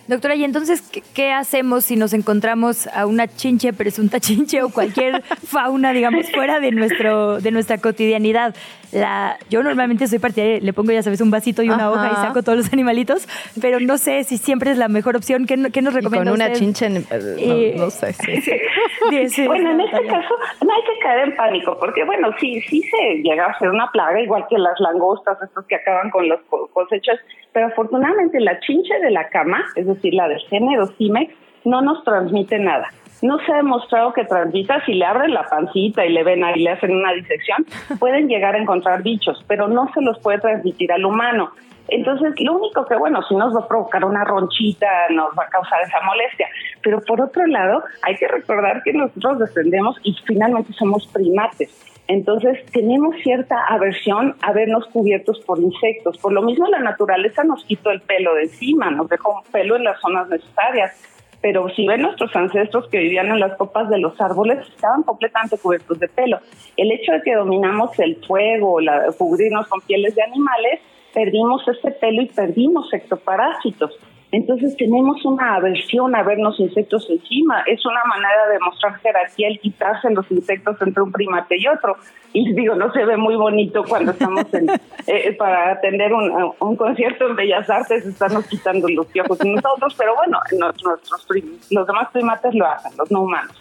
Doctora, 0.09 0.35
¿y 0.35 0.45
entonces 0.45 0.83
¿qué, 1.15 1.33
hacemos 1.33 1.85
si 1.85 1.97
nos 1.97 2.13
encontramos 2.13 2.89
a 2.89 3.07
una 3.07 3.29
chinche, 3.29 3.73
presunta 3.73 4.21
chinche 4.21 4.63
o 4.63 4.71
cualquier 4.71 5.23
fauna, 5.23 5.93
digamos, 5.93 6.31
fuera 6.33 6.61
de, 6.61 6.73
nuestro, 6.73 7.41
de 7.41 7.51
nuestra 7.53 7.79
cotidianidad? 7.79 8.55
La, 8.93 9.39
yo 9.49 9.63
normalmente 9.63 10.07
soy 10.07 10.19
partidaria, 10.19 10.61
le 10.61 10.73
pongo, 10.73 10.93
ya 10.93 11.03
sabes, 11.03 11.21
un 11.21 11.31
vasito 11.31 11.63
y 11.63 11.71
una 11.71 11.91
hoja 11.91 12.11
y 12.13 12.15
saco 12.15 12.43
todos 12.43 12.59
los 12.59 12.73
animalitos, 12.73 13.27
pero 13.61 13.81
no 13.81 13.97
sé 13.99 14.25
si 14.25 14.37
siempre 14.37 14.71
es 14.71 14.79
la 14.79 14.89
mejor 14.89 15.17
opción. 15.17 15.47
¿Qué, 15.47 15.57
qué 15.73 15.83
nos 15.83 15.95
recomienda 15.95 16.31
con 16.31 16.41
una 16.41 16.53
chinche, 16.53 16.87
eh, 16.87 17.75
no, 17.77 17.91
sé. 17.91 18.15
bueno, 19.47 19.71
en 19.71 19.81
este 19.81 20.07
caso 20.07 20.35
no 20.65 20.75
hay 20.75 20.83
que 20.83 20.99
caer 21.03 21.29
en 21.29 21.37
pánico, 21.37 21.77
porque 21.79 22.05
bueno, 22.05 22.29
sí, 22.39 22.61
sí 22.63 22.83
se 22.83 23.23
llega 23.23 23.47
a 23.47 23.59
ser 23.59 23.71
una 23.71 23.91
plaga, 23.91 24.21
igual 24.21 24.47
que 24.49 24.59
las 24.59 24.79
langostas, 24.81 25.41
estos 25.43 25.65
que 25.67 25.77
acaban 25.77 26.11
con 26.11 26.29
las 26.29 26.41
cosechas, 26.73 27.19
pero 27.53 27.67
afortunadamente 27.67 28.41
la 28.41 28.59
chinche 28.61 28.99
de 29.01 29.11
la 29.11 29.29
cama, 29.29 29.65
es 29.77 29.87
decir, 29.87 30.15
la 30.15 30.29
del 30.29 30.41
género 30.41 30.87
Cimex, 30.99 31.35
no 31.65 31.81
nos 31.81 32.03
transmite 32.05 32.59
nada. 32.59 32.91
No 33.23 33.39
se 33.39 33.53
ha 33.53 33.57
demostrado 33.57 34.13
que 34.13 34.25
transmita, 34.25 34.85
si 34.85 34.95
le 34.95 35.05
abren 35.05 35.33
la 35.33 35.45
pancita 35.45 36.05
y 36.05 36.13
le 36.13 36.25
ven 36.25 36.45
ahí, 36.45 36.61
le 36.61 36.71
hacen 36.71 36.93
una 36.93 37.13
disección, 37.13 37.65
pueden 37.99 38.29
llegar 38.29 38.55
a 38.55 38.59
encontrar 38.59 39.03
bichos, 39.03 39.43
pero 39.47 39.69
no 39.69 39.91
se 39.95 40.03
los 40.03 40.19
puede 40.19 40.39
transmitir 40.39 40.93
al 40.93 41.05
humano. 41.05 41.53
Entonces, 41.89 42.35
lo 42.41 42.55
único 42.55 42.87
que, 42.87 42.97
bueno, 42.97 43.23
si 43.29 43.35
nos 43.35 43.55
va 43.55 43.65
a 43.65 43.69
provocar 43.69 44.05
una 44.05 44.25
ronchita, 44.25 44.87
nos 45.11 45.31
va 45.39 45.45
a 45.45 45.49
causar 45.49 45.83
esa 45.83 46.01
molestia. 46.03 46.49
Pero 46.83 47.01
por 47.01 47.21
otro 47.21 47.47
lado, 47.47 47.83
hay 48.03 48.17
que 48.17 48.29
recordar 48.29 48.83
que 48.83 48.93
nosotros 48.93 49.39
descendemos 49.41 49.97
y 50.03 50.17
finalmente 50.25 50.73
somos 50.73 51.07
primates. 51.09 51.71
Entonces 52.09 52.65
tenemos 52.73 53.17
cierta 53.23 53.57
aversión 53.69 54.37
a 54.43 54.53
vernos 54.53 54.87
cubiertos 54.87 55.41
por 55.41 55.59
insectos. 55.61 56.19
Por 56.19 56.33
lo 56.33 56.43
mismo 56.43 56.67
la 56.67 56.81
naturaleza 56.81 57.45
nos 57.45 57.65
quitó 57.65 57.91
el 57.91 58.01
pelo 58.01 58.35
de 58.35 58.43
encima, 58.43 58.91
nos 58.91 59.09
dejó 59.09 59.41
un 59.41 59.53
pelo 59.53 59.77
en 59.77 59.85
las 59.85 60.01
zonas 60.01 60.29
necesarias. 60.29 61.12
Pero 61.43 61.69
si 61.71 61.87
ven 61.87 62.03
nuestros 62.03 62.35
ancestros 62.37 62.89
que 62.89 62.99
vivían 62.99 63.27
en 63.27 63.41
las 63.41 63.57
copas 63.57 63.91
de 63.91 63.99
los 63.99 64.19
árboles, 64.21 64.61
estaban 64.69 65.03
completamente 65.03 65.59
cubiertos 65.59 65.99
de 65.99 66.09
pelo. 66.09 66.39
El 66.77 66.93
hecho 66.93 67.13
de 67.13 67.21
que 67.23 67.35
dominamos 67.35 67.99
el 67.99 68.17
fuego, 68.25 68.81
la, 68.81 69.13
cubrirnos 69.19 69.67
con 69.67 69.81
pieles 69.81 70.15
de 70.15 70.23
animales, 70.23 70.81
perdimos 71.13 71.67
ese 71.67 71.91
pelo 71.91 72.23
y 72.23 72.27
perdimos 72.27 72.93
ectoparásitos. 72.95 73.91
Entonces 74.33 74.75
tenemos 74.79 75.23
una 75.27 75.57
aversión 75.57 76.17
a 76.17 76.23
vernos 76.23 76.59
insectos 76.59 77.07
encima. 77.11 77.63
Es 77.67 77.85
una 77.85 78.03
manera 78.05 78.49
de 78.51 78.59
mostrar 78.61 78.99
jerarquía 79.01 79.49
el 79.49 79.61
quitarse 79.61 80.09
los 80.11 80.29
insectos 80.31 80.81
entre 80.81 81.03
un 81.03 81.13
primate 81.13 81.59
y 81.59 81.69
otro. 81.69 81.97
Y 82.33 82.51
digo, 82.55 82.75
no 82.75 82.91
se 82.95 83.05
ve 83.05 83.19
muy 83.19 83.37
bonito 83.37 83.85
cuando 83.85 84.13
estamos 84.13 84.47
en, 84.55 84.71
eh, 85.07 85.35
para 85.35 85.73
atender 85.73 86.15
un, 86.15 86.55
un, 86.59 86.77
concierto 86.77 87.29
en 87.29 87.37
Bellas 87.37 87.69
Artes, 87.69 88.07
estarnos 88.07 88.47
quitando 88.47 88.89
los 88.89 89.07
piojos 89.09 89.39
nosotros, 89.45 89.95
pero 89.99 90.15
bueno, 90.17 90.41
nuestros, 90.59 91.27
los 91.71 91.87
demás 91.87 92.09
primates 92.11 92.55
lo 92.55 92.67
hacen, 92.67 92.93
los 92.97 93.11
no 93.11 93.21
humanos. 93.21 93.61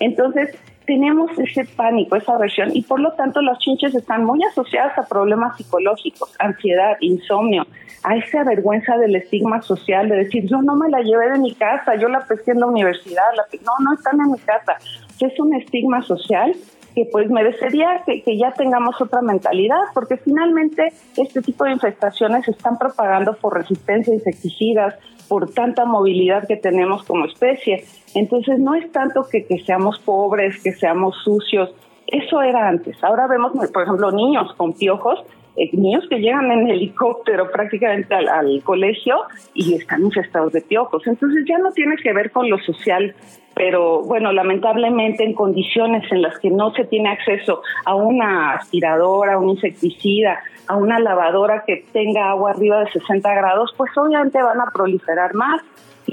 Entonces, 0.00 0.54
tenemos 0.90 1.30
ese 1.38 1.64
pánico, 1.76 2.16
esa 2.16 2.34
aversión, 2.34 2.70
y 2.74 2.82
por 2.82 2.98
lo 2.98 3.12
tanto 3.12 3.40
las 3.42 3.60
chinches 3.60 3.94
están 3.94 4.24
muy 4.24 4.42
asociadas 4.42 4.98
a 4.98 5.06
problemas 5.06 5.56
psicológicos, 5.56 6.34
ansiedad, 6.40 6.96
insomnio, 6.98 7.64
a 8.02 8.16
esa 8.16 8.42
vergüenza 8.42 8.96
del 8.96 9.14
estigma 9.14 9.62
social 9.62 10.08
de 10.08 10.16
decir, 10.16 10.48
yo 10.48 10.60
no 10.62 10.74
me 10.74 10.88
la 10.88 11.00
llevé 11.02 11.30
de 11.30 11.38
mi 11.38 11.54
casa, 11.54 11.94
yo 11.94 12.08
la 12.08 12.26
pesqué 12.26 12.50
en 12.50 12.58
la 12.58 12.66
universidad, 12.66 13.22
la 13.36 13.44
no, 13.64 13.72
no 13.84 13.94
están 13.94 14.20
en 14.20 14.32
mi 14.32 14.38
casa. 14.38 14.78
Es 15.20 15.38
un 15.38 15.54
estigma 15.54 16.02
social 16.02 16.56
que 16.96 17.04
pues 17.12 17.30
merecería 17.30 18.02
que, 18.04 18.24
que, 18.24 18.36
ya 18.36 18.50
tengamos 18.50 19.00
otra 19.00 19.22
mentalidad, 19.22 19.82
porque 19.94 20.16
finalmente 20.16 20.92
este 21.16 21.40
tipo 21.40 21.62
de 21.66 21.70
infestaciones 21.70 22.46
se 22.46 22.50
están 22.50 22.78
propagando 22.78 23.36
por 23.36 23.56
resistencia 23.56 24.12
a 24.12 24.16
insecticidas, 24.16 24.96
por 25.28 25.52
tanta 25.52 25.84
movilidad 25.84 26.48
que 26.48 26.56
tenemos 26.56 27.04
como 27.04 27.26
especie. 27.26 27.84
Entonces 28.14 28.58
no 28.58 28.74
es 28.74 28.90
tanto 28.92 29.26
que, 29.30 29.46
que 29.46 29.60
seamos 29.60 29.98
pobres, 30.00 30.62
que 30.62 30.72
seamos 30.72 31.16
sucios, 31.22 31.70
eso 32.10 32.42
era 32.42 32.68
antes. 32.68 33.02
Ahora 33.04 33.26
vemos, 33.28 33.52
por 33.72 33.82
ejemplo, 33.82 34.10
niños 34.10 34.52
con 34.56 34.72
piojos, 34.72 35.20
eh, 35.56 35.70
niños 35.72 36.04
que 36.08 36.18
llegan 36.18 36.50
en 36.50 36.68
helicóptero 36.68 37.50
prácticamente 37.50 38.14
al, 38.14 38.62
colegio 38.62 39.16
y 39.54 39.74
están 39.74 40.02
infestados 40.02 40.52
de 40.52 40.60
piojos. 40.62 41.06
Entonces 41.06 41.44
ya 41.48 41.58
no 41.58 41.70
tiene 41.72 41.96
que 41.96 42.12
ver 42.12 42.30
con 42.30 42.48
lo 42.50 42.58
social, 42.58 43.14
pero 43.54 44.02
bueno, 44.02 44.32
lamentablemente 44.32 45.24
en 45.24 45.34
condiciones 45.34 46.10
en 46.10 46.22
las 46.22 46.38
que 46.38 46.50
no 46.50 46.72
se 46.72 46.84
tiene 46.84 47.10
acceso 47.10 47.62
a 47.84 47.94
una 47.94 48.54
aspiradora, 48.54 49.34
a 49.34 49.38
un 49.38 49.50
insecticida, 49.50 50.40
a 50.66 50.76
una 50.76 50.98
lavadora 50.98 51.64
que 51.66 51.84
tenga 51.92 52.30
agua 52.30 52.50
arriba 52.50 52.80
de 52.80 52.90
60 52.92 53.34
grados, 53.34 53.74
pues 53.76 53.90
obviamente 53.96 54.42
van 54.42 54.60
a 54.60 54.70
proliferar 54.72 55.34
más 55.34 55.62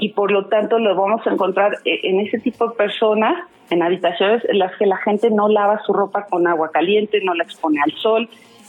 y 0.00 0.10
por 0.10 0.30
lo 0.30 0.46
tanto 0.46 0.78
lo 0.78 0.94
vamos 0.94 1.26
a 1.26 1.30
encontrar 1.30 1.78
eh, 1.84 2.00
en 2.04 2.20
ese 2.20 2.38
tipo 2.38 2.68
de 2.68 2.76
personas, 2.76 3.34
en 3.70 3.82
habitaciones 3.82 4.44
en 4.48 4.58
las 4.58 4.74
que 4.76 4.86
la 4.86 4.96
gente 4.98 5.30
no 5.30 5.48
lava 5.48 5.80
su 5.84 5.92
ropa 5.92 6.26
con 6.26 6.46
agua 6.46 6.70
caliente, 6.70 7.20
no 7.22 7.34
la 7.34 7.44
expone 7.44 7.80
al 7.82 7.92
sol 7.92 8.28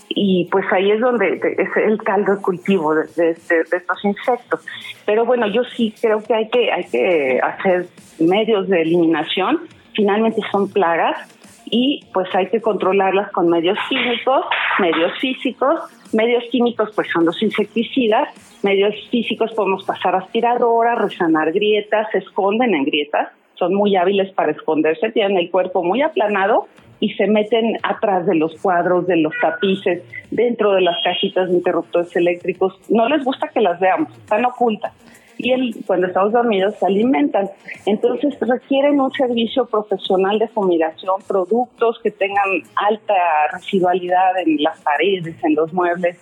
y 0.10 0.46
pues 0.52 0.66
ahí 0.72 0.92
es 0.92 1.00
donde 1.00 1.40
es 1.58 1.70
el 1.78 2.00
caldo 2.00 2.36
de 2.36 2.42
cultivo 2.42 2.96
de, 2.96 3.06
de, 3.16 3.32
estos 3.32 4.04
insectos. 4.04 4.66
Pero 5.06 5.24
bueno, 5.24 5.48
yo 5.48 5.64
sí 5.64 5.94
creo 6.02 6.24
que 6.24 6.34
hay 6.34 6.50
que 6.50 6.72
hay 6.72 6.84
que 6.86 7.40
hacer 7.42 7.88
medios 8.20 8.68
de 8.68 8.82
eliminación. 8.82 9.60
Finalmente 9.94 10.42
son 10.52 10.70
plagas 10.70 11.39
y 11.66 12.06
pues 12.14 12.28
hay 12.34 12.48
que 12.48 12.62
controlarlas 12.62 13.32
con 13.32 13.50
medios 13.50 13.78
químicos, 13.90 14.46
medios 14.80 15.18
físicos. 15.20 15.80
Medios 16.12 16.44
químicos 16.52 16.90
pues 16.96 17.08
son 17.14 17.26
los 17.26 17.40
insecticidas, 17.44 18.30
medios 18.64 18.96
físicos 19.12 19.54
podemos 19.54 19.84
pasar 19.84 20.16
aspiradora, 20.16 20.96
resanar 20.96 21.52
grietas, 21.52 22.08
se 22.12 22.18
esconden 22.18 22.74
en 22.74 22.84
grietas, 22.86 23.30
son 23.54 23.76
muy 23.76 23.96
hábiles 23.96 24.32
para 24.34 24.52
esconderse, 24.52 25.12
tienen 25.12 25.38
el 25.38 25.52
cuerpo 25.52 25.84
muy 25.84 26.02
aplanado 26.02 26.68
y 27.00 27.14
se 27.14 27.28
meten 27.28 27.78
atrás 27.84 28.26
de 28.26 28.36
los 28.36 28.60
cuadros, 28.60 29.06
de 29.06 29.18
los 29.18 29.34
tapices, 29.40 30.02
dentro 30.32 30.74
de 30.74 30.82
las 30.82 30.96
cajitas 31.04 31.50
de 31.50 31.58
interruptores 31.58 32.16
eléctricos. 32.16 32.80
No 32.90 33.08
les 33.08 33.24
gusta 33.24 33.50
que 33.50 33.62
las 33.62 33.80
veamos, 33.80 34.12
están 34.18 34.46
ocultas. 34.46 34.94
Y 35.40 35.54
él, 35.54 35.74
cuando 35.88 36.08
estamos 36.08 36.34
dormidos 36.34 36.76
se 36.76 36.86
alimentan. 36.86 37.50
Entonces 37.86 38.38
requieren 38.42 39.00
un 39.00 39.10
servicio 39.12 39.66
profesional 39.66 40.38
de 40.38 40.50
fumigación, 40.50 41.16
productos 41.26 41.98
que 42.04 42.12
tengan 42.12 42.62
alta 42.76 43.14
residualidad 43.54 44.38
en 44.46 44.62
las 44.62 44.80
paredes, 44.82 45.42
en 45.44 45.56
los 45.56 45.74
muebles, 45.74 46.18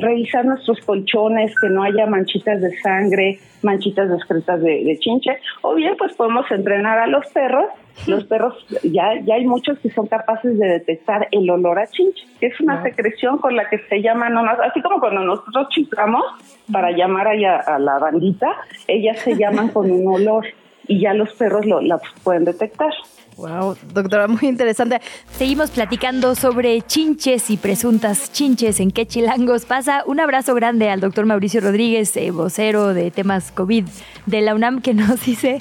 revisar 0.00 0.44
nuestros 0.44 0.80
colchones, 0.80 1.54
que 1.60 1.68
no 1.68 1.82
haya 1.82 2.06
manchitas 2.06 2.60
de 2.60 2.76
sangre, 2.80 3.38
manchitas 3.62 4.10
discretas 4.12 4.60
de, 4.62 4.84
de 4.84 4.98
chinche, 4.98 5.38
o 5.62 5.74
bien 5.74 5.94
pues 5.96 6.14
podemos 6.14 6.50
entrenar 6.50 6.98
a 6.98 7.06
los 7.06 7.26
perros. 7.32 7.66
Los 8.06 8.24
perros, 8.24 8.54
ya, 8.82 9.18
ya 9.24 9.36
hay 9.36 9.46
muchos 9.46 9.78
que 9.78 9.90
son 9.90 10.06
capaces 10.06 10.58
de 10.58 10.68
detectar 10.68 11.28
el 11.30 11.48
olor 11.48 11.78
a 11.78 11.86
chinche, 11.86 12.26
que 12.38 12.48
es 12.48 12.60
una 12.60 12.82
secreción 12.82 13.38
con 13.38 13.56
la 13.56 13.70
que 13.70 13.78
se 13.88 14.02
llama 14.02 14.28
nomás, 14.28 14.58
así 14.60 14.82
como 14.82 15.00
cuando 15.00 15.22
nosotros 15.22 15.68
chiscamos 15.70 16.22
para 16.70 16.90
llamar 16.90 17.26
allá 17.26 17.56
a 17.56 17.78
la 17.78 17.98
bandita, 17.98 18.54
ellas 18.86 19.18
se 19.20 19.34
llaman 19.34 19.68
con 19.68 19.90
un 19.90 20.06
olor 20.06 20.44
y 20.86 21.00
ya 21.00 21.14
los 21.14 21.32
perros 21.34 21.64
lo, 21.64 21.80
la 21.80 21.98
pueden 22.22 22.44
detectar. 22.44 22.92
Wow, 23.36 23.76
doctora, 23.92 24.28
muy 24.28 24.48
interesante. 24.48 25.02
Seguimos 25.36 25.70
platicando 25.70 26.34
sobre 26.34 26.80
chinches 26.80 27.50
y 27.50 27.58
presuntas 27.58 28.32
chinches 28.32 28.80
en 28.80 28.90
qué 28.90 29.06
chilangos 29.06 29.66
pasa. 29.66 30.04
Un 30.06 30.20
abrazo 30.20 30.54
grande 30.54 30.88
al 30.88 31.00
doctor 31.00 31.26
Mauricio 31.26 31.60
Rodríguez, 31.60 32.16
eh, 32.16 32.30
vocero 32.30 32.94
de 32.94 33.10
temas 33.10 33.52
COVID 33.52 33.84
de 34.24 34.40
la 34.40 34.54
UNAM, 34.54 34.80
que 34.80 34.94
nos 34.94 35.26
dice 35.26 35.60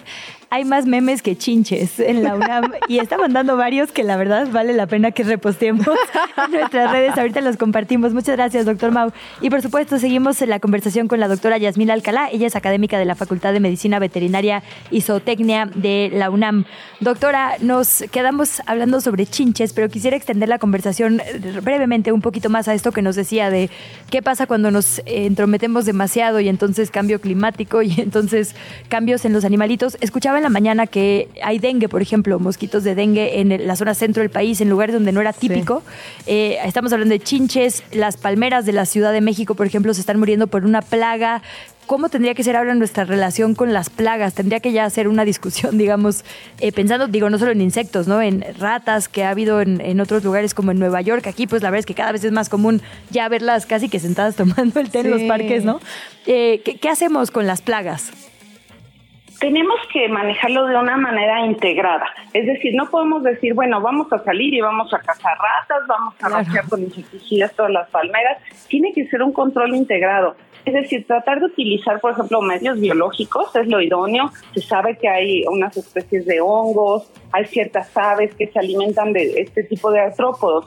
hay 0.50 0.66
más 0.66 0.86
memes 0.86 1.22
que 1.22 1.38
chinches 1.38 2.00
en 2.00 2.24
la 2.24 2.36
UNAM 2.36 2.72
y 2.88 3.00
está 3.00 3.18
mandando 3.18 3.58
varios 3.58 3.92
que 3.92 4.04
la 4.04 4.18
verdad 4.18 4.48
vale 4.52 4.74
la 4.74 4.88
pena 4.88 5.12
que 5.12 5.24
reposteemos 5.24 5.88
en 6.46 6.52
nuestras 6.52 6.92
redes. 6.92 7.18
Ahorita 7.18 7.42
los 7.42 7.58
compartimos. 7.58 8.14
Muchas 8.14 8.36
gracias, 8.36 8.66
doctor 8.66 8.92
Mau. 8.92 9.12
Y 9.42 9.50
por 9.50 9.62
supuesto, 9.62 9.98
seguimos 10.00 10.42
en 10.42 10.50
la 10.50 10.60
conversación 10.60 11.08
con 11.08 11.20
la 11.20 11.28
doctora 11.28 11.58
Yasmina 11.58 11.94
Alcalá. 11.94 12.30
Ella 12.32 12.48
es 12.48 12.56
académica 12.56 12.98
de 12.98 13.06
la 13.06 13.16
Facultad 13.16 13.54
de 13.54 13.60
Medicina 13.60 14.00
Veterinaria 14.00 14.64
y 14.92 15.02
Zootecnia 15.02 15.70
de 15.74 16.12
la 16.14 16.30
UNAM. 16.30 16.66
Doctora, 17.00 17.54
nos 17.60 18.04
quedamos 18.12 18.62
hablando 18.66 19.02
sobre 19.02 19.26
chinches, 19.26 19.74
pero 19.74 19.90
quisiera 19.90 20.16
extender 20.16 20.50
la 20.50 20.60
conversación 20.60 21.22
brevemente 21.64 22.12
un 22.12 22.22
poquito 22.22 22.50
más 22.50 22.68
a 22.68 22.74
esto 22.74 22.92
que 22.92 23.02
nos 23.02 23.16
decía 23.16 23.50
de 23.50 23.70
qué 24.10 24.22
pasa 24.22 24.48
cuando 24.48 24.72
nos 24.72 25.02
entrometemos 25.06 25.86
demasiado 25.86 26.40
y 26.40 26.50
entonces 26.50 26.92
cambio 26.92 27.20
climático 27.20 27.82
y 27.82 28.00
entonces 28.00 28.56
cambios 28.88 29.26
en 29.26 29.34
los 29.34 29.46
animalitos. 29.46 29.98
Escuchaba 30.02 30.38
en 30.38 30.45
la 30.46 30.50
mañana 30.50 30.86
que 30.86 31.28
hay 31.42 31.58
dengue, 31.58 31.90
por 31.90 32.04
ejemplo, 32.04 32.40
mosquitos 32.40 32.84
de 32.84 32.94
dengue 32.94 33.40
en 33.42 33.66
la 33.66 33.76
zona 33.76 33.96
centro 33.96 34.22
del 34.22 34.30
país, 34.30 34.62
en 34.62 34.70
lugares 34.70 34.94
donde 34.94 35.12
no 35.12 35.20
era 35.20 35.34
típico. 35.34 35.82
Eh, 36.28 36.60
estamos 36.64 36.94
hablando 36.94 37.14
de 37.14 37.20
chinches, 37.20 37.84
las 37.92 38.16
palmeras 38.16 38.68
de 38.68 38.72
la 38.72 38.86
Ciudad 38.86 39.12
de 39.12 39.22
México, 39.22 39.56
por 39.56 39.66
ejemplo, 39.66 39.92
se 39.96 40.02
están 40.02 40.20
muriendo 40.20 40.46
por 40.46 40.64
una 40.64 40.84
plaga. 40.84 41.42
¿Cómo 41.88 42.10
tendría 42.10 42.36
que 42.36 42.44
ser 42.44 42.56
ahora 42.56 42.76
nuestra 42.76 43.06
relación 43.06 43.56
con 43.56 43.74
las 43.74 43.90
plagas? 43.90 44.36
Tendría 44.36 44.60
que 44.60 44.72
ya 44.72 44.86
hacer 44.86 45.08
una 45.08 45.26
discusión, 45.26 45.78
digamos, 45.80 46.24
eh, 46.60 46.72
pensando, 46.72 47.08
digo, 47.08 47.32
no 47.32 47.40
solo 47.40 47.52
en 47.52 47.62
insectos, 47.62 48.08
¿no? 48.08 48.22
En 48.22 48.46
ratas 48.60 49.10
que 49.10 49.24
ha 49.24 49.32
habido 49.32 49.62
en, 49.62 50.00
otros 50.00 50.24
lugares 50.24 50.54
como 50.54 50.72
en 50.72 50.78
Nueva 50.78 51.02
York. 51.02 51.26
Aquí, 51.26 51.48
pues 51.48 51.64
la 51.64 51.72
verdad 51.72 51.80
es 51.80 51.86
que 51.88 51.96
cada 51.96 52.12
vez 52.12 52.24
es 52.24 52.32
más 52.32 52.50
común 52.50 52.84
ya 53.10 53.28
verlas 53.30 53.66
casi 53.66 53.90
que 53.90 54.00
sentadas 54.00 54.36
tomando 54.38 54.80
el 54.80 54.92
té 54.92 55.00
en 55.00 55.10
los 55.10 55.24
parques, 55.24 55.66
¿no? 55.66 55.80
Eh, 56.28 56.62
¿qué, 56.64 56.90
hacemos 56.90 57.32
con 57.32 57.48
las 57.48 57.64
plagas? 57.64 58.12
Tenemos 59.40 59.76
que 59.92 60.08
manejarlo 60.08 60.66
de 60.66 60.78
una 60.78 60.98
manera 60.98 61.46
integrada. 61.46 62.06
Es 62.34 62.46
decir, 62.46 62.74
no 62.76 62.90
podemos 62.90 63.24
decir, 63.24 63.54
bueno, 63.54 63.82
vamos 63.82 64.12
a 64.12 64.24
salir 64.24 64.54
y 64.54 64.62
vamos 64.62 64.94
a 64.94 65.00
cazar 65.00 65.38
ratas, 65.38 65.88
vamos 65.88 66.14
a 66.22 66.44
claro. 66.52 66.70
con 66.70 66.82
insecticidas 66.82 67.54
todas 67.56 67.72
las 67.72 67.90
palmeras. 67.90 68.42
Tiene 68.68 68.94
que 68.94 69.08
ser 69.08 69.22
un 69.24 69.34
control 69.34 69.76
integrado. 69.76 70.36
Es 70.66 70.74
decir, 70.74 71.06
tratar 71.06 71.40
de 71.40 71.46
utilizar, 71.46 72.00
por 72.00 72.14
ejemplo, 72.14 72.42
medios 72.42 72.80
biológicos 72.80 73.56
es 73.56 73.68
lo 73.68 73.82
idóneo. 73.82 74.32
Se 74.54 74.62
sabe 74.62 74.98
que 74.98 75.08
hay 75.08 75.44
unas 75.48 75.78
especies 75.78 76.26
de 76.26 76.42
hongos, 76.42 77.12
hay 77.32 77.46
ciertas 77.46 77.96
aves 77.96 78.34
que 78.34 78.48
se 78.48 78.58
alimentan 78.58 79.14
de 79.14 79.42
este 79.42 79.64
tipo 79.64 79.92
de 79.92 80.00
artrópodos. 80.00 80.66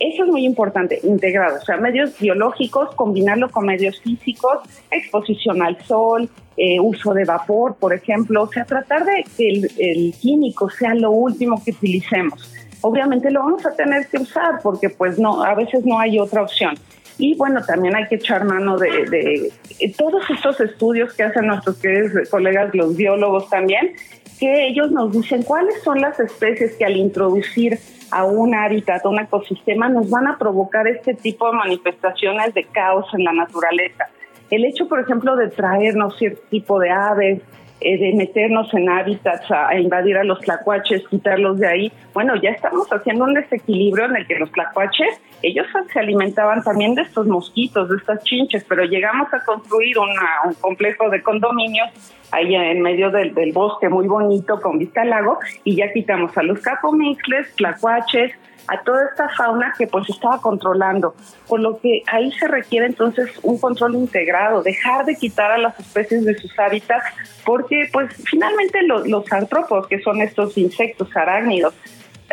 Eso 0.00 0.24
es 0.24 0.30
muy 0.30 0.44
importante, 0.44 1.00
integrado, 1.02 1.56
o 1.56 1.64
sea, 1.64 1.76
medios 1.76 2.16
biológicos, 2.18 2.94
combinarlo 2.94 3.50
con 3.50 3.66
medios 3.66 4.00
físicos, 4.00 4.58
exposición 4.92 5.60
al 5.60 5.82
sol, 5.84 6.28
eh, 6.56 6.78
uso 6.78 7.14
de 7.14 7.24
vapor, 7.24 7.76
por 7.76 7.92
ejemplo, 7.92 8.42
o 8.42 8.48
sea, 8.48 8.64
tratar 8.64 9.04
de 9.04 9.24
que 9.36 9.48
el, 9.78 10.14
químico 10.20 10.70
sea 10.70 10.94
lo 10.94 11.10
último 11.10 11.62
que 11.64 11.72
utilicemos. 11.72 12.52
Obviamente 12.80 13.30
lo 13.30 13.40
vamos 13.40 13.66
a 13.66 13.74
tener 13.74 14.06
que 14.06 14.18
usar 14.18 14.60
porque 14.62 14.88
pues 14.88 15.18
no, 15.18 15.42
a 15.42 15.54
veces 15.54 15.84
no 15.84 15.98
hay 15.98 16.18
otra 16.20 16.42
opción. 16.42 16.74
Y 17.18 17.34
bueno, 17.34 17.60
también 17.64 17.96
hay 17.96 18.06
que 18.06 18.14
echar 18.14 18.44
mano 18.44 18.78
de, 18.78 18.88
de, 19.10 19.52
de 19.80 19.94
todos 19.96 20.22
estos 20.30 20.60
estudios 20.60 21.12
que 21.14 21.24
hacen 21.24 21.46
nuestros 21.48 21.76
queridos 21.78 22.28
colegas, 22.28 22.72
los 22.72 22.96
biólogos 22.96 23.50
también, 23.50 23.94
que 24.38 24.68
ellos 24.68 24.90
nos 24.90 25.12
dicen 25.12 25.42
cuáles 25.42 25.82
son 25.82 26.00
las 26.00 26.18
especies 26.20 26.76
que 26.76 26.84
al 26.84 26.96
introducir 26.96 27.78
a 28.10 28.24
un 28.24 28.54
hábitat, 28.54 29.04
a 29.04 29.08
un 29.08 29.20
ecosistema, 29.20 29.88
nos 29.88 30.08
van 30.08 30.26
a 30.28 30.38
provocar 30.38 30.86
este 30.86 31.14
tipo 31.14 31.50
de 31.50 31.56
manifestaciones 31.56 32.54
de 32.54 32.64
caos 32.64 33.06
en 33.14 33.24
la 33.24 33.32
naturaleza. 33.32 34.08
El 34.50 34.64
hecho, 34.64 34.88
por 34.88 35.00
ejemplo, 35.00 35.36
de 35.36 35.48
traernos 35.48 36.16
cierto 36.16 36.40
tipo 36.48 36.78
de 36.78 36.90
aves, 36.90 37.42
eh, 37.80 37.98
de 37.98 38.12
meternos 38.14 38.72
en 38.74 38.88
hábitats, 38.88 39.50
a, 39.50 39.78
invadir 39.78 40.16
a 40.16 40.24
los 40.24 40.40
tlacuaches, 40.40 41.06
quitarlos 41.08 41.58
de 41.58 41.68
ahí. 41.68 41.92
Bueno, 42.12 42.34
ya 42.36 42.50
estamos 42.50 42.88
haciendo 42.88 43.24
un 43.24 43.34
desequilibrio 43.34 44.06
en 44.06 44.16
el 44.16 44.26
que 44.26 44.36
los 44.36 44.50
tlacuaches, 44.50 45.20
ellos 45.42 45.66
se 45.92 46.00
alimentaban 46.00 46.64
también 46.64 46.96
de 46.96 47.02
estos 47.02 47.26
mosquitos, 47.26 47.88
de 47.88 47.96
estas 47.96 48.24
chinches, 48.24 48.64
pero 48.64 48.84
llegamos 48.84 49.32
a 49.32 49.44
construir 49.44 49.96
un 49.98 50.54
complejo 50.54 51.08
de 51.10 51.22
condominios 51.22 51.88
ahí 52.32 52.54
en 52.54 52.82
medio 52.82 53.10
del, 53.10 53.34
del, 53.34 53.52
bosque 53.52 53.88
muy 53.88 54.06
bonito 54.08 54.60
con 54.60 54.78
vista 54.78 55.02
al 55.02 55.10
lago 55.10 55.38
y 55.64 55.76
ya 55.76 55.92
quitamos 55.92 56.36
a 56.36 56.42
los 56.42 56.58
capomixles, 56.60 57.54
tlacuaches, 57.54 58.32
a 58.68 58.82
toda 58.82 59.06
esta 59.10 59.28
fauna 59.30 59.74
que 59.76 59.86
pues 59.86 60.08
estaba 60.10 60.40
controlando, 60.40 61.14
por 61.48 61.60
lo 61.60 61.78
que 61.78 62.02
ahí 62.06 62.30
se 62.32 62.46
requiere 62.46 62.86
entonces 62.86 63.30
un 63.42 63.58
control 63.58 63.94
integrado, 63.94 64.62
dejar 64.62 65.04
de 65.06 65.16
quitar 65.16 65.50
a 65.50 65.58
las 65.58 65.78
especies 65.80 66.24
de 66.24 66.36
sus 66.38 66.56
hábitats, 66.58 67.04
porque 67.44 67.88
pues 67.92 68.14
finalmente 68.24 68.82
los, 68.82 69.08
los 69.08 69.30
artrópodos, 69.32 69.88
que 69.88 70.00
son 70.02 70.20
estos 70.20 70.56
insectos 70.58 71.08
arácnidos, 71.16 71.74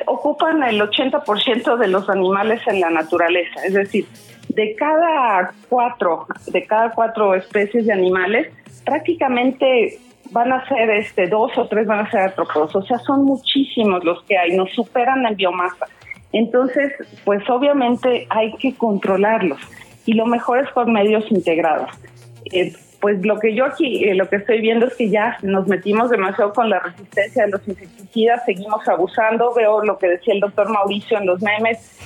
ocupan 0.08 0.62
el 0.64 0.82
80% 0.82 1.78
de 1.78 1.88
los 1.88 2.10
animales 2.10 2.62
en 2.68 2.82
la 2.82 2.90
naturaleza, 2.90 3.66
es 3.66 3.74
decir, 3.74 4.06
de 4.50 4.76
cada 4.76 5.54
cuatro, 5.70 6.28
de 6.48 6.66
cada 6.66 6.92
cuatro 6.92 7.34
especies 7.34 7.86
de 7.86 7.94
animales, 7.94 8.52
prácticamente 8.86 10.00
van 10.32 10.52
a 10.52 10.68
ser 10.68 10.90
este 10.92 11.28
dos 11.28 11.58
o 11.58 11.68
tres 11.68 11.88
van 11.88 12.00
a 12.00 12.12
ser 12.12 12.22
artrópodos, 12.22 12.76
o 12.76 12.82
sea, 12.84 13.00
son 13.00 13.24
muchísimos 13.24 14.04
los 14.04 14.24
que 14.24 14.38
hay, 14.38 14.56
nos 14.56 14.72
superan 14.72 15.26
en 15.26 15.36
biomasa. 15.36 15.88
Entonces, 16.36 16.92
pues 17.24 17.50
obviamente 17.50 18.28
hay 18.30 18.52
que 18.58 18.76
controlarlos 18.76 19.58
y 20.06 20.14
lo 20.16 20.26
mejor 20.26 20.60
es 20.60 20.70
por 20.72 20.86
medios 20.86 21.24
integrados. 21.32 21.90
Eh, 22.52 22.74
pues 23.00 23.26
lo 23.26 23.40
que 23.40 23.56
yo 23.56 23.64
aquí, 23.64 24.04
eh, 24.04 24.16
lo 24.16 24.28
que 24.28 24.36
estoy 24.36 24.60
viendo 24.60 24.86
es 24.88 24.96
que 24.96 25.10
ya 25.10 25.38
nos 25.44 25.66
metimos 25.68 26.10
demasiado 26.10 26.52
con 26.52 26.70
la 26.70 26.80
resistencia 26.80 27.46
de 27.46 27.52
los 27.52 27.66
insecticidas, 27.66 28.44
seguimos 28.46 28.86
abusando, 28.86 29.54
veo 29.54 29.82
lo 29.82 29.98
que 29.98 30.10
decía 30.10 30.34
el 30.34 30.42
doctor 30.42 30.70
Mauricio 30.70 31.18
en 31.18 31.26
los 31.26 31.42
memes, 31.42 31.98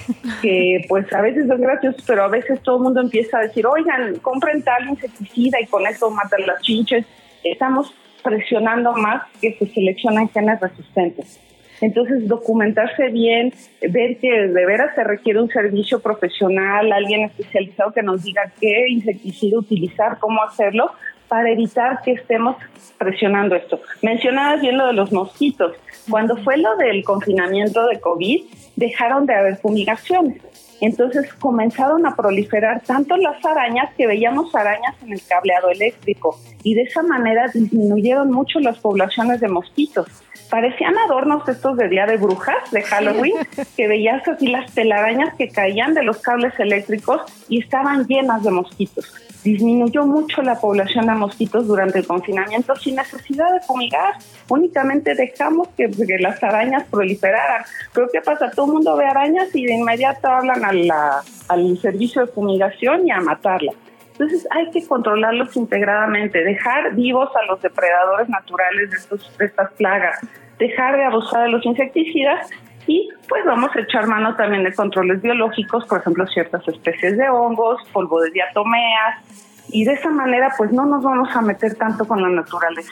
que 0.43 0.85
pues 0.87 1.11
a 1.11 1.21
veces 1.21 1.49
es 1.49 1.59
gracioso, 1.59 1.97
pero 2.05 2.25
a 2.25 2.27
veces 2.27 2.61
todo 2.61 2.77
el 2.77 2.83
mundo 2.83 3.01
empieza 3.01 3.39
a 3.39 3.41
decir, 3.41 3.65
oigan, 3.65 4.17
compren 4.17 4.61
tal 4.61 4.89
insecticida 4.89 5.59
y 5.59 5.65
con 5.65 5.87
eso 5.87 6.11
matan 6.11 6.45
las 6.45 6.61
chinches. 6.61 7.03
Estamos 7.43 7.95
presionando 8.23 8.93
más 8.93 9.23
que 9.41 9.53
se 9.53 9.65
seleccionan 9.65 10.29
genes 10.29 10.59
resistentes. 10.59 11.48
Entonces, 11.81 12.27
documentarse 12.27 13.09
bien, 13.09 13.53
ver 13.81 14.17
que 14.17 14.47
de 14.47 14.65
veras 14.65 14.93
se 14.95 15.03
requiere 15.03 15.41
un 15.41 15.49
servicio 15.49 15.99
profesional, 15.99 16.91
alguien 16.91 17.23
especializado 17.23 17.93
que 17.93 18.03
nos 18.03 18.23
diga 18.23 18.51
qué 18.59 18.89
insecticida 18.89 19.57
utilizar, 19.57 20.17
cómo 20.19 20.43
hacerlo, 20.43 20.91
para 21.27 21.51
evitar 21.51 22.01
que 22.03 22.13
estemos 22.13 22.57
presionando 22.97 23.55
esto. 23.55 23.79
Mencionabas 24.01 24.61
bien 24.61 24.77
lo 24.77 24.87
de 24.87 24.93
los 24.93 25.11
mosquitos. 25.11 25.75
Cuando 26.09 26.35
fue 26.37 26.57
lo 26.57 26.75
del 26.75 27.03
confinamiento 27.03 27.85
de 27.85 27.99
COVID, 27.99 28.41
dejaron 28.75 29.25
de 29.25 29.35
haber 29.35 29.57
fumigaciones. 29.57 30.41
Entonces 30.81 31.33
comenzaron 31.33 32.05
a 32.05 32.15
proliferar 32.15 32.81
tanto 32.81 33.17
las 33.17 33.43
arañas 33.45 33.93
que 33.97 34.07
veíamos 34.07 34.53
arañas 34.55 34.95
en 35.03 35.13
el 35.13 35.21
cableado 35.27 35.69
eléctrico 35.69 36.39
y 36.63 36.75
de 36.75 36.83
esa 36.83 37.03
manera 37.03 37.47
disminuyeron 37.53 38.31
mucho 38.31 38.59
las 38.59 38.77
poblaciones 38.79 39.39
de 39.39 39.47
mosquitos 39.49 40.07
parecían 40.49 40.97
adornos 40.97 41.47
estos 41.47 41.77
de 41.77 41.87
Día 41.89 42.05
de 42.05 42.17
Brujas, 42.17 42.71
de 42.71 42.81
Halloween, 42.81 43.35
que 43.77 43.87
veías 43.87 44.27
así 44.27 44.47
las 44.47 44.73
telarañas 44.73 45.33
que 45.35 45.49
caían 45.49 45.93
de 45.93 46.03
los 46.03 46.17
cables 46.19 46.53
eléctricos 46.59 47.21
y 47.47 47.61
estaban 47.61 48.05
llenas 48.07 48.43
de 48.43 48.51
mosquitos. 48.51 49.13
Disminuyó 49.43 50.05
mucho 50.05 50.41
la 50.41 50.59
población 50.59 51.07
de 51.07 51.13
mosquitos 51.13 51.67
durante 51.67 51.99
el 51.99 52.07
confinamiento 52.07 52.75
sin 52.75 52.95
necesidad 52.95 53.51
de 53.53 53.61
fumigar. 53.61 54.15
Únicamente 54.49 55.15
dejamos 55.15 55.69
que, 55.69 55.89
las 56.19 56.43
arañas 56.43 56.85
proliferaran. 56.89 57.63
Pero 57.93 58.07
¿qué 58.11 58.21
pasa? 58.21 58.51
Todo 58.51 58.67
el 58.67 58.73
mundo 58.73 58.95
ve 58.97 59.05
arañas 59.05 59.53
y 59.55 59.65
de 59.65 59.73
inmediato 59.75 60.27
hablan 60.27 60.63
al 60.65 61.77
servicio 61.79 62.25
de 62.25 62.31
fumigación 62.31 63.07
y 63.07 63.11
a 63.11 63.21
matarla. 63.21 63.71
Entonces 64.19 64.45
hay 64.51 64.69
que 64.71 64.85
controlarlos 64.85 65.55
integradamente, 65.55 66.43
dejar 66.43 66.93
vivos 66.93 67.29
a 67.41 67.45
los 67.45 67.61
depredadores 67.61 68.27
naturales 68.27 68.89
de, 68.89 68.97
estos, 68.97 69.37
de 69.37 69.45
estas 69.45 69.71
plagas, 69.73 70.19
dejar 70.57 70.97
de 70.97 71.05
abusar 71.05 71.43
de 71.43 71.49
los 71.49 71.65
insecticidas 71.65 72.49
y 72.89 73.07
pues 73.27 73.45
vamos 73.45 73.69
a 73.75 73.81
echar 73.81 74.07
mano 74.07 74.35
también 74.35 74.63
de 74.63 74.73
controles 74.73 75.21
biológicos, 75.21 75.85
por 75.85 75.99
ejemplo, 75.99 76.25
ciertas 76.25 76.67
especies 76.67 77.17
de 77.17 77.29
hongos, 77.29 77.79
polvo 77.93 78.19
de 78.19 78.31
diatomeas, 78.31 79.23
y 79.69 79.85
de 79.85 79.93
esa 79.93 80.09
manera 80.09 80.51
pues 80.57 80.71
no 80.71 80.87
nos 80.87 81.03
vamos 81.03 81.29
a 81.35 81.41
meter 81.41 81.75
tanto 81.75 82.07
con 82.07 82.19
la 82.19 82.29
naturaleza. 82.29 82.91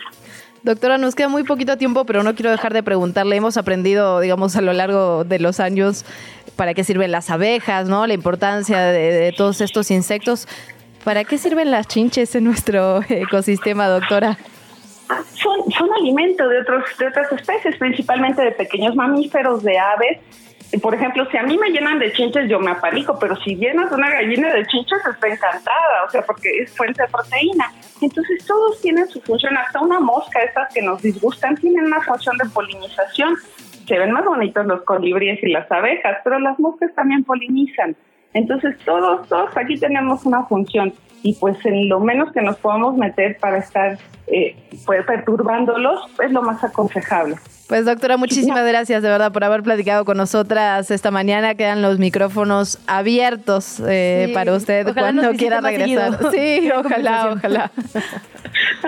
Doctora, 0.61 0.99
nos 0.99 1.15
queda 1.15 1.29
muy 1.29 1.43
poquito 1.43 1.77
tiempo, 1.77 2.05
pero 2.05 2.21
no 2.21 2.35
quiero 2.35 2.51
dejar 2.51 2.73
de 2.73 2.83
preguntarle. 2.83 3.37
Hemos 3.37 3.57
aprendido, 3.57 4.19
digamos, 4.19 4.55
a 4.55 4.61
lo 4.61 4.73
largo 4.73 5.23
de 5.23 5.39
los 5.39 5.59
años 5.59 6.05
para 6.55 6.75
qué 6.75 6.83
sirven 6.83 7.11
las 7.11 7.31
abejas, 7.31 7.87
¿no? 7.87 8.05
La 8.05 8.13
importancia 8.13 8.79
de, 8.79 9.33
todos 9.35 9.61
estos 9.61 9.89
insectos. 9.89 10.47
¿Para 11.03 11.23
qué 11.23 11.39
sirven 11.39 11.71
las 11.71 11.87
chinches 11.87 12.35
en 12.35 12.43
nuestro 12.43 13.01
ecosistema, 13.09 13.87
doctora? 13.87 14.37
Son, 15.33 15.71
son 15.71 15.93
alimento 15.93 16.47
de, 16.47 16.61
otros, 16.61 16.83
de 16.99 17.07
otras 17.07 17.31
especies, 17.31 17.77
principalmente 17.77 18.41
de 18.41 18.51
pequeños 18.51 18.95
mamíferos, 18.95 19.63
de 19.63 19.77
aves 19.77 20.19
por 20.81 20.93
ejemplo, 20.93 21.25
si 21.31 21.37
a 21.37 21.43
mí 21.43 21.57
me 21.57 21.69
llenan 21.69 21.97
de 21.97 22.11
chinches, 22.11 22.49
yo 22.49 22.59
me 22.59 22.71
apalico, 22.71 23.17
pero 23.19 23.37
si 23.37 23.55
llenas 23.55 23.91
una 23.91 24.09
gallina 24.09 24.53
de 24.53 24.65
chinches, 24.65 24.99
está 25.05 25.27
encantada, 25.27 26.03
o 26.05 26.09
sea, 26.09 26.23
porque 26.23 26.49
es 26.59 26.75
fuente 26.75 27.01
de 27.01 27.07
proteína. 27.07 27.71
Entonces, 28.01 28.45
todos 28.45 28.81
tienen 28.81 29.07
su 29.07 29.21
función, 29.21 29.57
hasta 29.57 29.79
una 29.79 29.99
mosca, 29.99 30.41
estas 30.43 30.73
que 30.73 30.81
nos 30.81 31.01
disgustan, 31.01 31.55
tienen 31.55 31.85
una 31.85 32.01
función 32.01 32.37
de 32.37 32.49
polinización. 32.49 33.35
Se 33.87 33.97
ven 33.97 34.11
más 34.11 34.25
bonitos 34.25 34.65
los 34.65 34.81
colibríes 34.81 35.41
y 35.41 35.51
las 35.51 35.71
abejas, 35.71 36.17
pero 36.23 36.37
las 36.39 36.59
moscas 36.59 36.93
también 36.93 37.23
polinizan. 37.23 37.95
Entonces, 38.33 38.77
todos, 38.83 39.27
todos 39.29 39.55
aquí 39.55 39.77
tenemos 39.79 40.25
una 40.25 40.43
función 40.43 40.93
y 41.23 41.33
pues 41.35 41.57
en 41.65 41.89
lo 41.89 41.99
menos 41.99 42.31
que 42.31 42.41
nos 42.41 42.57
podamos 42.57 42.95
meter 42.95 43.37
para 43.39 43.57
estar 43.57 43.97
eh, 44.27 44.55
pues, 44.85 45.05
perturbándolos 45.05 46.01
es 46.23 46.31
lo 46.31 46.41
más 46.41 46.63
aconsejable. 46.63 47.35
Pues 47.67 47.85
doctora, 47.85 48.15
muchísimas 48.15 48.65
gracias 48.65 49.03
de 49.03 49.09
verdad 49.09 49.31
por 49.33 49.43
haber 49.43 49.61
platicado 49.61 50.05
con 50.05 50.15
nosotras 50.15 50.89
esta 50.89 51.11
mañana. 51.11 51.55
Quedan 51.55 51.81
los 51.81 51.99
micrófonos 51.99 52.79
abiertos 52.87 53.81
eh, 53.85 54.31
para 54.33 54.53
usted 54.53 54.93
cuando 54.93 55.31
quiera 55.33 55.59
regresar. 55.59 56.17
Sí, 56.31 56.69
ojalá, 56.73 57.31
ojalá. 57.33 57.71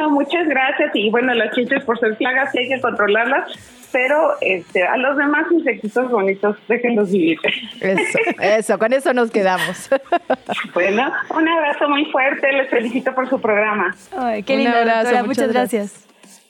muchas 0.10 0.48
gracias 0.48 0.92
y 0.94 1.10
bueno, 1.10 1.34
las 1.34 1.54
chinches 1.54 1.84
por 1.84 2.00
ser 2.00 2.16
plagas 2.18 2.56
hay 2.56 2.70
que 2.70 2.80
controlarlas 2.80 3.52
pero 3.92 4.36
este, 4.42 4.84
a 4.84 4.98
los 4.98 5.18
demás 5.18 5.46
insectitos 5.52 6.10
bonitos 6.10 6.56
déjenlos 6.68 7.12
vivir. 7.12 7.40
Eso, 7.82 8.20
eso, 8.40 8.80
con 8.80 8.94
eso 8.94 9.14
nos 9.14 9.32
quedamos. 9.32 9.90
Bueno, 10.74 11.12
un 11.36 11.48
abrazo 11.48 11.90
muy 11.90 12.06
fuerte, 12.06 12.52
les 12.54 12.70
felicito 12.70 13.14
por 13.16 13.30
su 13.30 13.40
programa. 13.42 13.96
Ay, 14.16 14.44
qué 14.44 14.58
lindo, 14.58 14.78
muchas, 14.80 15.26
muchas 15.26 15.52
gracias. 15.52 16.09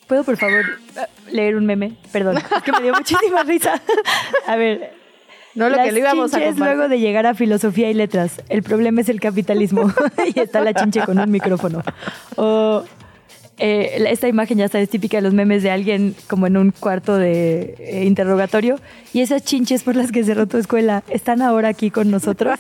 ¿Puedo, 0.10 0.24
por 0.24 0.38
favor, 0.38 0.66
leer 1.32 1.55
un 1.55 1.68
meme? 1.68 1.93
Perdón, 2.12 2.38
es 2.38 2.64
que 2.64 2.72
me 2.72 2.82
dio 2.82 2.93
muchísima 2.95 3.43
risa. 3.43 3.80
A 4.47 4.55
ver. 4.55 4.91
No 5.53 5.70
lo 5.70 5.78
que 5.78 5.91
le 5.91 5.99
íbamos 5.99 6.34
a 6.34 6.39
luego 6.39 6.88
de 6.88 6.99
llegar 6.99 7.28
a 7.28 7.36
filosofía 7.36 7.91
y 7.91 7.93
letras. 7.93 8.41
El 8.49 8.64
problema 8.64 9.01
es 9.01 9.10
el 9.10 9.20
capitalismo. 9.20 9.93
y 10.36 10.39
está 10.39 10.62
la 10.62 10.74
chinche 10.74 11.01
con 11.05 11.20
un 11.20 11.30
micrófono. 11.30 11.84
O 12.38 12.84
eh, 13.60 14.03
esta 14.10 14.28
imagen 14.28 14.57
ya 14.57 14.66
está 14.66 14.80
es 14.80 14.89
típica 14.89 15.18
de 15.18 15.22
los 15.22 15.34
memes 15.36 15.62
de 15.62 15.70
alguien 15.70 16.16
como 16.28 16.47
en 16.47 16.57
un 16.57 16.72
cuarto 16.72 17.16
de 17.16 17.76
eh, 17.78 18.05
interrogatorio 18.05 18.80
y 19.14 19.20
esas 19.20 19.43
chinches 19.43 19.84
por 19.84 19.95
las 19.95 20.12
que 20.12 20.24
cerró 20.24 20.47
tu 20.47 20.57
escuela 20.57 21.03
están 21.10 21.43
ahora 21.43 21.68
aquí 21.68 21.91
con 21.91 22.10
nosotros. 22.10 22.57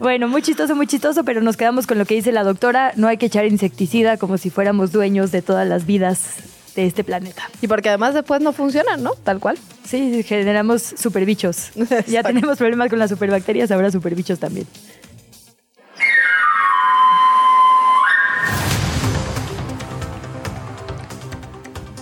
bueno, 0.00 0.26
muy 0.26 0.42
chistoso, 0.42 0.74
muy 0.74 0.88
chistoso, 0.88 1.24
pero 1.24 1.40
nos 1.40 1.56
quedamos 1.56 1.86
con 1.86 1.98
lo 1.98 2.04
que 2.04 2.14
dice 2.14 2.32
la 2.32 2.42
doctora, 2.42 2.92
no 2.96 3.06
hay 3.06 3.18
que 3.18 3.26
echar 3.26 3.44
insecticida 3.44 4.16
como 4.16 4.38
si 4.38 4.50
fuéramos 4.50 4.90
dueños 4.90 5.30
de 5.30 5.42
todas 5.42 5.68
las 5.68 5.86
vidas 5.86 6.53
de 6.74 6.86
este 6.86 7.04
planeta. 7.04 7.48
Y 7.62 7.68
porque 7.68 7.88
además 7.88 8.14
después 8.14 8.40
no 8.40 8.52
funcionan, 8.52 9.02
¿no? 9.02 9.12
Tal 9.14 9.40
cual. 9.40 9.58
Sí, 9.84 10.22
generamos 10.22 10.82
superbichos. 10.82 11.70
ya 12.06 12.22
tenemos 12.22 12.58
problemas 12.58 12.90
con 12.90 12.98
las 12.98 13.10
superbacterias, 13.10 13.70
ahora 13.70 13.90
superbichos 13.90 14.38
también. 14.38 14.66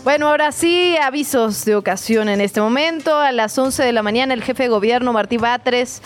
Bueno, 0.05 0.29
ahora 0.29 0.51
sí, 0.51 0.97
avisos 1.01 1.65
de 1.65 1.77
ocasión 1.77 2.29
en 2.29 2.41
este 2.41 2.61
momento. 2.61 3.17
A 3.17 3.31
las 3.31 3.57
11 3.57 3.85
de 3.85 3.93
la 3.93 4.03
mañana, 4.03 4.35
el 4.35 4.43
jefe 4.43 4.65
de 4.65 4.69
gobierno, 4.69 5.13
Martí 5.13 5.37
Batres, 5.37 6.03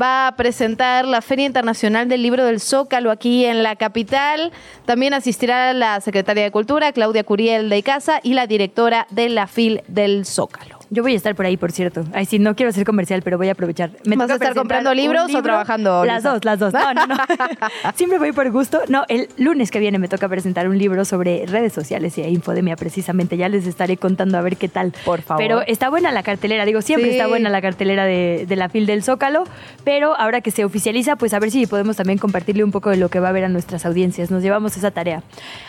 va 0.00 0.26
a 0.26 0.36
presentar 0.36 1.06
la 1.06 1.22
Feria 1.22 1.46
Internacional 1.46 2.08
del 2.08 2.22
Libro 2.22 2.44
del 2.44 2.60
Zócalo 2.60 3.10
aquí 3.10 3.44
en 3.44 3.62
la 3.62 3.76
capital. 3.76 4.52
También 4.86 5.14
asistirá 5.14 5.72
la 5.72 6.00
secretaria 6.00 6.44
de 6.44 6.50
Cultura, 6.50 6.92
Claudia 6.92 7.24
Curiel 7.24 7.68
de 7.68 7.82
Casa, 7.82 8.20
y 8.22 8.34
la 8.34 8.46
directora 8.46 9.06
de 9.10 9.28
la 9.28 9.46
FIL 9.46 9.82
del 9.88 10.24
Zócalo. 10.24 10.79
Yo 10.92 11.04
voy 11.04 11.12
a 11.14 11.16
estar 11.16 11.36
por 11.36 11.46
ahí, 11.46 11.56
por 11.56 11.70
cierto. 11.70 12.04
Ay, 12.12 12.24
sí, 12.24 12.40
no 12.40 12.56
quiero 12.56 12.72
ser 12.72 12.84
comercial, 12.84 13.22
pero 13.22 13.38
voy 13.38 13.48
a 13.48 13.52
aprovechar. 13.52 13.92
¿Me 14.04 14.16
¿Vas 14.16 14.28
a 14.28 14.34
estar 14.34 14.56
comprando 14.56 14.92
libros 14.92 15.32
o 15.32 15.40
trabajando? 15.40 16.04
Las 16.04 16.24
dos, 16.24 16.44
las 16.44 16.58
dos. 16.58 16.72
No, 16.72 16.92
no, 16.92 17.06
no. 17.06 17.16
Siempre 17.94 18.18
voy 18.18 18.32
por 18.32 18.50
gusto. 18.50 18.80
No, 18.88 19.04
el 19.08 19.28
lunes 19.36 19.70
que 19.70 19.78
viene 19.78 20.00
me 20.00 20.08
toca 20.08 20.28
presentar 20.28 20.68
un 20.68 20.76
libro 20.78 21.04
sobre 21.04 21.46
redes 21.46 21.72
sociales 21.72 22.18
y 22.18 22.22
infodemia, 22.22 22.74
precisamente. 22.74 23.36
Ya 23.36 23.48
les 23.48 23.68
estaré 23.68 23.98
contando 23.98 24.36
a 24.36 24.40
ver 24.40 24.56
qué 24.56 24.68
tal. 24.68 24.92
Por 25.04 25.22
favor. 25.22 25.40
Pero 25.40 25.62
está 25.62 25.90
buena 25.90 26.10
la 26.10 26.24
cartelera. 26.24 26.64
Digo, 26.64 26.82
siempre 26.82 27.12
está 27.12 27.28
buena 27.28 27.50
la 27.50 27.62
cartelera 27.62 28.04
de, 28.04 28.46
de 28.48 28.56
la 28.56 28.68
FIL 28.68 28.86
del 28.86 29.04
Zócalo. 29.04 29.44
Pero 29.84 30.16
ahora 30.16 30.40
que 30.40 30.50
se 30.50 30.64
oficializa, 30.64 31.14
pues 31.14 31.34
a 31.34 31.38
ver 31.38 31.52
si 31.52 31.68
podemos 31.68 31.98
también 31.98 32.18
compartirle 32.18 32.64
un 32.64 32.72
poco 32.72 32.90
de 32.90 32.96
lo 32.96 33.10
que 33.10 33.20
va 33.20 33.28
a 33.28 33.32
ver 33.32 33.44
a 33.44 33.48
nuestras 33.48 33.86
audiencias. 33.86 34.32
Nos 34.32 34.42
llevamos 34.42 34.76
esa 34.76 34.90
tarea. 34.90 35.22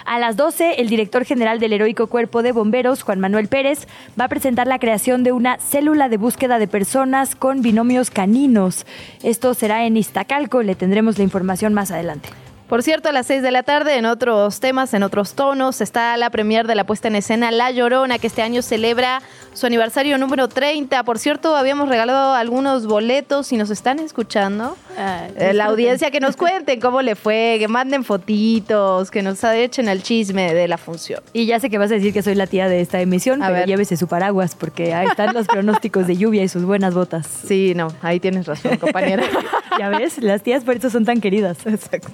A 0.04 0.18
las 0.18 0.36
12, 0.36 0.82
el 0.82 0.90
director 0.90 1.26
general 1.26 1.60
del 1.60 1.74
Heroico 1.74 2.08
Cuerpo 2.08 2.42
de 2.42 2.54
Bomberos, 2.54 3.04
Juan 3.04 3.20
Manuel 3.20 3.50
Pérez, 3.50 3.88
va 4.20 4.26
a 4.26 4.28
presentar 4.28 4.66
la 4.66 4.80
creación 4.80 5.11
de 5.20 5.34
una 5.34 5.58
célula 5.60 6.08
de 6.08 6.16
búsqueda 6.16 6.58
de 6.58 6.68
personas 6.68 7.36
con 7.36 7.62
binomios 7.62 8.10
caninos. 8.10 8.86
Esto 9.24 9.54
será 9.54 9.86
en 9.86 9.98
Iztacalco, 9.98 10.64
le 10.64 10.76
tendremos 10.76 11.18
la 11.18 11.26
información 11.26 11.74
más 11.74 11.92
adelante. 11.92 12.30
Por 12.72 12.84
cierto, 12.84 13.10
a 13.10 13.12
las 13.12 13.28
6 13.28 13.42
de 13.42 13.52
la 13.52 13.64
tarde, 13.64 13.98
en 13.98 14.06
otros 14.06 14.62
temas, 14.62 14.94
en 14.94 15.04
otros 15.04 15.34
tonos, 15.34 15.82
está 15.82 16.16
la 16.16 16.30
premier 16.30 16.68
de 16.68 16.76
la 16.76 16.86
puesta 16.86 17.10
en 17.10 17.18
escena 17.18 17.52
La 17.52 17.70
Llorona, 17.70 18.18
que 18.18 18.28
este 18.28 18.44
año 18.44 18.62
celebra 18.62 19.22
su 19.54 19.66
aniversario 19.66 20.18
número 20.18 20.48
30. 20.48 21.04
Por 21.04 21.20
cierto, 21.20 21.58
habíamos 21.58 21.90
regalado 21.90 22.34
algunos 22.34 22.88
boletos, 22.88 23.48
si 23.48 23.58
nos 23.58 23.72
están 23.72 24.00
escuchando. 24.00 24.78
Ah, 24.98 25.28
eh, 25.36 25.52
la 25.54 25.66
audiencia 25.66 26.12
que 26.12 26.22
nos 26.22 26.38
cuenten 26.38 26.80
cómo 26.80 27.02
le 27.02 27.18
fue, 27.18 27.58
que 27.60 27.68
manden 27.68 28.06
fotitos, 28.06 29.12
que 29.12 29.22
nos 29.22 29.44
echen 29.44 29.90
el 29.90 30.02
chisme 30.02 30.54
de 30.54 30.70
la 30.70 30.78
función. 30.78 31.22
Y 31.34 31.48
ya 31.48 31.60
sé 31.60 31.70
que 31.70 31.78
vas 31.78 31.92
a 31.92 31.96
decir 31.96 32.14
que 32.14 32.22
soy 32.22 32.36
la 32.36 32.48
tía 32.48 32.70
de 32.70 32.80
esta 32.80 33.02
emisión, 33.02 33.44
a 33.44 33.48
pero 33.48 33.60
ver. 33.60 33.68
llévese 33.68 33.98
su 33.98 34.08
paraguas, 34.08 34.56
porque 34.56 34.94
ahí 34.94 35.08
están 35.08 35.34
los 35.34 35.46
pronósticos 35.50 36.08
de 36.08 36.16
lluvia 36.16 36.42
y 36.42 36.48
sus 36.48 36.64
buenas 36.64 36.94
botas. 36.94 37.28
Sí, 37.46 37.74
no, 37.76 37.90
ahí 38.02 38.22
tienes 38.22 38.46
razón, 38.46 38.78
compañera. 38.78 39.26
ya 39.78 39.90
ves, 39.90 40.20
las 40.20 40.42
tías 40.42 40.64
por 40.64 40.78
eso 40.78 40.90
son 40.90 41.04
tan 41.04 41.20
queridas. 41.20 41.58
Exacto. 41.66 42.12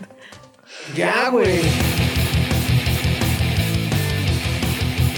Ya, 0.95 1.29
güey. 1.29 1.61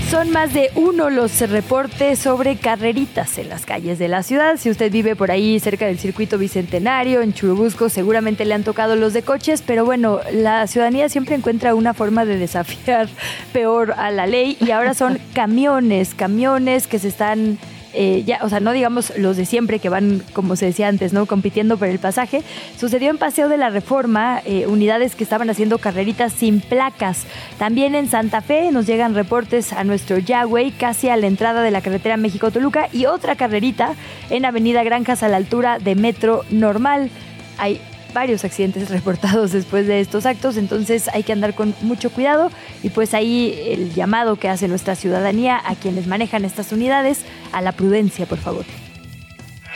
Son 0.10 0.32
más 0.32 0.54
de 0.56 0.72
uno 0.74 1.12
los 1.12 1.40
reportes 1.52 2.18
sobre 2.18 2.56
carreritas 2.56 3.38
en 3.38 3.48
las 3.48 3.68
calles 3.68 4.00
de 4.00 4.08
la 4.08 4.24
ciudad. 4.24 4.58
Si 4.58 4.72
usted 4.72 4.92
vive 4.92 5.16
por 5.16 5.30
ahí 5.30 5.60
cerca 5.60 5.86
del 5.86 6.00
circuito 6.00 6.40
bicentenario, 6.40 7.22
en 7.22 7.32
Churubusco, 7.32 7.90
seguramente 7.90 8.44
le 8.44 8.56
han 8.56 8.64
tocado 8.64 8.96
los 8.96 9.14
de 9.14 9.22
coches, 9.22 9.64
pero 9.64 9.86
bueno, 9.86 10.20
la 10.34 10.66
ciudadanía 10.66 11.10
siempre 11.10 11.36
encuentra 11.36 11.76
una 11.76 11.94
forma 11.94 12.26
de 12.26 12.40
desafiar 12.40 13.08
peor 13.54 13.94
a 13.98 14.10
la 14.10 14.26
ley 14.26 14.58
y 14.60 14.72
ahora 14.72 14.96
son 14.96 15.20
camiones, 15.34 16.16
camiones 16.16 16.88
que 16.88 16.98
se 16.98 17.10
están 17.10 17.60
eh, 17.94 18.24
ya, 18.26 18.40
o 18.44 18.50
sea, 18.50 18.60
no 18.60 18.72
digamos 18.72 19.14
los 19.18 19.38
de 19.38 19.46
siempre 19.46 19.80
que 19.80 19.90
van, 19.90 20.22
como 20.34 20.56
se 20.56 20.66
decía 20.66 20.88
antes, 20.88 21.14
¿no? 21.14 21.26
Compitiendo 21.26 21.78
por 21.78 21.88
el 21.88 22.00
pasaje. 22.00 22.44
Sucedió 22.78 23.10
en 23.10 23.18
Paseo 23.18 23.50
de 23.50 23.58
la 23.58 23.70
Reforma, 23.70 24.42
eh, 24.46 24.68
unidades 24.68 25.16
que 25.16 25.24
estaban 25.24 25.50
haciendo 25.50 25.78
carreritas 25.80 26.34
sin 26.34 26.62
placas. 26.62 27.26
También 27.58 27.96
en 27.96 28.08
Santa 28.08 28.42
Fe 28.42 28.72
nos 28.72 28.86
llegan 28.86 29.16
reportes 29.16 29.74
a 29.74 29.84
nuestro 29.84 30.18
Yahweh, 30.18 30.74
casi 30.78 31.10
a 31.10 31.18
la 31.18 31.28
entrada 31.28 31.64
de 31.64 31.72
la 31.72 31.82
carretera 31.82 32.18
México-Toluca, 32.18 32.90
y 32.94 33.06
otra 33.06 33.36
carrerita 33.36 33.96
en 34.30 34.46
Avenida 34.46 34.84
Granjas 34.84 35.24
a 35.24 35.28
la 35.28 35.38
altura 35.38 35.80
de 35.80 35.96
Metro 35.96 36.44
Normal. 36.50 37.10
Hay 37.58 37.82
varios 38.14 38.44
accidentes 38.44 38.90
reportados 38.90 39.52
después 39.52 39.88
de 39.88 40.00
estos 40.00 40.26
actos, 40.26 40.58
entonces 40.58 41.08
hay 41.10 41.24
que 41.24 41.34
andar 41.34 41.56
con 41.56 41.74
mucho 41.82 42.10
cuidado 42.10 42.52
y 42.84 42.90
pues 42.90 43.14
ahí 43.14 43.60
el 43.68 43.94
llamado 43.94 44.36
que 44.36 44.50
hace 44.50 44.68
nuestra 44.68 44.96
ciudadanía 44.96 45.62
a 45.64 45.76
quienes 45.76 46.08
manejan 46.08 46.46
estas 46.46 46.72
unidades 46.72 47.22
a 47.52 47.62
la 47.62 47.72
prudencia, 47.72 48.26
por 48.26 48.38
favor. 48.38 48.66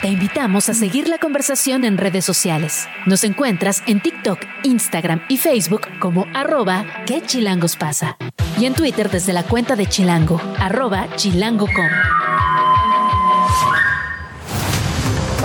Te 0.00 0.08
invitamos 0.08 0.68
a 0.68 0.74
seguir 0.74 1.08
la 1.08 1.16
conversación 1.16 1.84
en 1.84 1.96
redes 1.96 2.26
sociales. 2.26 2.88
Nos 3.06 3.24
encuentras 3.24 3.82
en 3.86 4.00
TikTok, 4.00 4.38
Instagram 4.62 5.22
y 5.30 5.38
Facebook 5.38 5.88
como 5.98 6.26
arroba 6.34 6.84
que 7.06 7.22
chilangos 7.22 7.76
pasa. 7.76 8.18
Y 8.60 8.66
en 8.66 8.74
Twitter 8.74 9.08
desde 9.10 9.32
la 9.32 9.44
cuenta 9.44 9.76
de 9.76 9.86
Chilango, 9.86 10.40
arroba 10.58 11.08
chilango.com. 11.16 12.53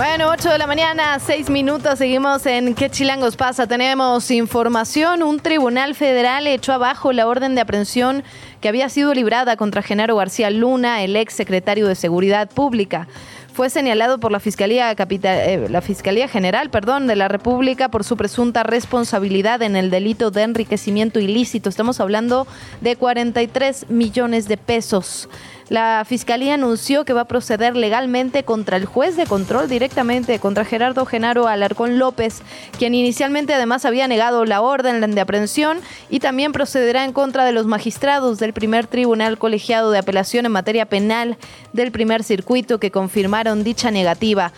Bueno, 0.00 0.30
8 0.30 0.48
de 0.48 0.56
la 0.56 0.66
mañana, 0.66 1.18
6 1.18 1.50
minutos, 1.50 1.98
seguimos 1.98 2.46
en 2.46 2.74
¿Qué 2.74 2.88
chilangos 2.88 3.36
pasa? 3.36 3.66
Tenemos 3.66 4.30
información, 4.30 5.22
un 5.22 5.40
tribunal 5.40 5.94
federal 5.94 6.46
echó 6.46 6.72
abajo 6.72 7.12
la 7.12 7.26
orden 7.26 7.54
de 7.54 7.60
aprehensión 7.60 8.24
que 8.62 8.70
había 8.70 8.88
sido 8.88 9.12
librada 9.12 9.58
contra 9.58 9.82
Genaro 9.82 10.16
García 10.16 10.48
Luna, 10.48 11.02
el 11.04 11.16
ex 11.16 11.34
secretario 11.34 11.86
de 11.86 11.96
Seguridad 11.96 12.48
Pública 12.48 13.08
fue 13.52 13.68
señalado 13.68 14.18
por 14.18 14.32
la 14.32 14.40
Fiscalía, 14.40 14.90
eh, 14.92 15.66
la 15.68 15.82
Fiscalía 15.82 16.28
General 16.28 16.70
perdón, 16.70 17.06
de 17.06 17.14
la 17.14 17.28
República 17.28 17.90
por 17.90 18.04
su 18.04 18.16
presunta 18.16 18.62
responsabilidad 18.62 19.60
en 19.60 19.76
el 19.76 19.90
delito 19.90 20.30
de 20.30 20.44
enriquecimiento 20.44 21.20
ilícito. 21.20 21.68
Estamos 21.68 22.00
hablando 22.00 22.46
de 22.80 22.96
43 22.96 23.90
millones 23.90 24.48
de 24.48 24.56
pesos. 24.56 25.28
La 25.70 26.04
Fiscalía 26.04 26.54
anunció 26.54 27.04
que 27.04 27.12
va 27.12 27.20
a 27.20 27.28
proceder 27.28 27.76
legalmente 27.76 28.42
contra 28.42 28.76
el 28.76 28.86
juez 28.86 29.16
de 29.16 29.26
control 29.26 29.68
directamente, 29.68 30.40
contra 30.40 30.64
Gerardo 30.64 31.06
Genaro 31.06 31.46
Alarcón 31.46 31.96
López, 31.96 32.42
quien 32.76 32.92
inicialmente 32.92 33.54
además 33.54 33.84
había 33.84 34.08
negado 34.08 34.44
la 34.44 34.62
orden 34.62 35.00
de 35.14 35.20
aprehensión 35.20 35.78
y 36.08 36.18
también 36.18 36.50
procederá 36.50 37.04
en 37.04 37.12
contra 37.12 37.44
de 37.44 37.52
los 37.52 37.66
magistrados 37.66 38.40
del 38.40 38.52
primer 38.52 38.88
tribunal 38.88 39.38
colegiado 39.38 39.92
de 39.92 39.98
apelación 39.98 40.44
en 40.44 40.50
materia 40.50 40.86
penal 40.86 41.38
del 41.72 41.92
primer 41.92 42.24
circuito 42.24 42.80
que 42.80 42.90
confirmaron 42.90 43.62
dicha 43.62 43.92
negativa. 43.92 44.52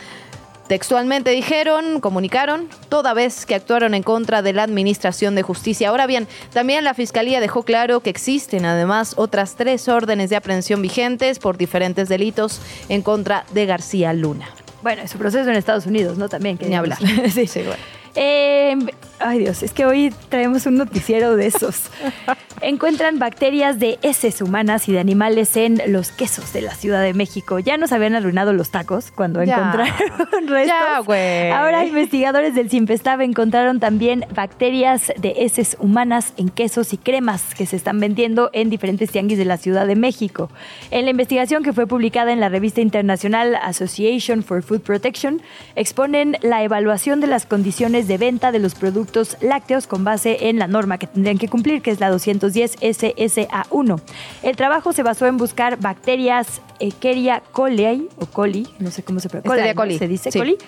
Textualmente 0.73 1.33
dijeron, 1.33 2.01
comunicaron, 2.01 2.67
toda 2.89 3.13
vez 3.13 3.45
que 3.45 3.55
actuaron 3.55 3.93
en 3.93 4.03
contra 4.03 4.41
de 4.41 4.55
la 4.55 4.63
Administración 4.63 5.35
de 5.35 5.43
Justicia. 5.43 5.91
Ahora 5.91 6.07
bien, 6.07 6.27
también 6.51 6.83
la 6.83 6.95
Fiscalía 6.95 7.41
dejó 7.41 7.63
claro 7.63 8.01
que 8.01 8.09
existen 8.09 8.65
además 8.65 9.13
otras 9.19 9.55
tres 9.57 9.87
órdenes 9.91 10.31
de 10.31 10.37
aprehensión 10.37 10.81
vigentes 10.81 11.39
por 11.41 11.59
diferentes 11.59 12.09
delitos 12.09 12.63
en 12.89 13.03
contra 13.03 13.45
de 13.53 13.67
García 13.67 14.15
Luna. 14.15 14.49
Bueno, 14.83 15.07
su 15.09 15.19
proceso 15.19 15.51
en 15.51 15.57
Estados 15.57 15.85
Unidos, 15.85 16.17
¿no? 16.17 16.31
También. 16.31 16.57
Que 16.57 16.71
Ni 16.71 16.75
hablar. 16.75 16.97
sí, 17.31 17.47
sí, 17.47 17.61
bueno. 17.61 17.83
Eh, 18.15 18.75
ay 19.23 19.39
Dios, 19.39 19.63
es 19.63 19.73
que 19.73 19.87
hoy 19.87 20.13
traemos 20.29 20.67
un 20.67 20.77
noticiero 20.77 21.37
de 21.37 21.47
esos. 21.47 21.91
Encuentran 22.61 23.19
bacterias 23.19 23.81
de 23.81 23.99
heces 24.03 24.41
humanas 24.41 24.89
y 24.89 24.93
de 24.93 25.01
animales 25.01 25.57
en 25.57 25.83
los 25.89 26.13
quesos 26.13 26.53
de 26.53 26.63
la 26.63 26.75
Ciudad 26.75 27.03
de 27.03 27.13
México. 27.13 27.59
Ya 27.59 27.77
nos 27.77 27.91
habían 27.91 28.15
arruinado 28.15 28.53
los 28.53 28.71
tacos 28.71 29.11
cuando 29.11 29.41
encontraron 29.41 29.89
restos. 30.47 30.67
Ya, 30.69 31.01
güey. 31.01 31.51
Ahora 31.51 31.85
investigadores 31.85 32.55
del 32.55 32.71
Simpestav 32.71 33.21
encontraron 33.21 33.81
también 33.81 34.27
bacterias 34.33 35.13
de 35.19 35.35
heces 35.39 35.77
humanas 35.81 36.35
en 36.37 36.51
quesos 36.51 36.93
y 36.93 36.99
cremas 36.99 37.55
que 37.57 37.67
se 37.67 37.75
están 37.75 37.99
vendiendo 37.99 38.51
en 38.53 38.71
diferentes 38.71 39.11
tianguis 39.11 39.39
de 39.39 39.45
la 39.45 39.57
Ciudad 39.57 39.87
de 39.87 39.97
México. 39.97 40.49
En 40.93 41.05
la 41.05 41.11
investigación 41.11 41.65
que 41.65 41.73
fue 41.73 41.89
publicada 41.89 42.33
en 42.33 42.39
la 42.39 42.49
revista 42.49 42.81
internacional 42.81 43.57
Association 43.57 44.45
for 44.45 44.63
Food 44.63 44.83
Protection, 44.83 45.43
exponen 45.75 46.37
la 46.43 46.63
evaluación 46.63 47.21
de 47.21 47.27
las 47.27 47.45
condiciones 47.45 48.07
de 48.07 48.19
venta 48.19 48.53
de 48.53 48.61
los 48.61 48.77
productos 48.77 49.12
lácteos 49.41 49.87
con 49.87 50.05
base 50.05 50.49
en 50.49 50.59
la 50.59 50.67
norma 50.67 50.99
que 50.99 51.07
tendrían 51.07 51.39
que 51.39 51.49
cumplir, 51.49 51.83
que 51.83 51.91
es 51.91 52.01
la 52.01 52.11
210 52.11 52.79
SSA1. 52.81 54.01
El 54.43 54.57
trabajo 54.57 54.93
se 54.93 55.03
basó 55.03 55.27
en 55.27 55.37
buscar 55.37 55.79
bacterias 55.79 56.61
Echeria 56.81 57.43
coli 57.53 58.09
o 58.19 58.27
coli, 58.27 58.67
no 58.81 58.91
sé 58.91 59.05
cómo 59.05 59.21
se 59.21 59.29
pronuncia. 59.29 59.75
coli. 59.75 59.99
Se 59.99 60.09
dice 60.09 60.31
coli 60.33 60.59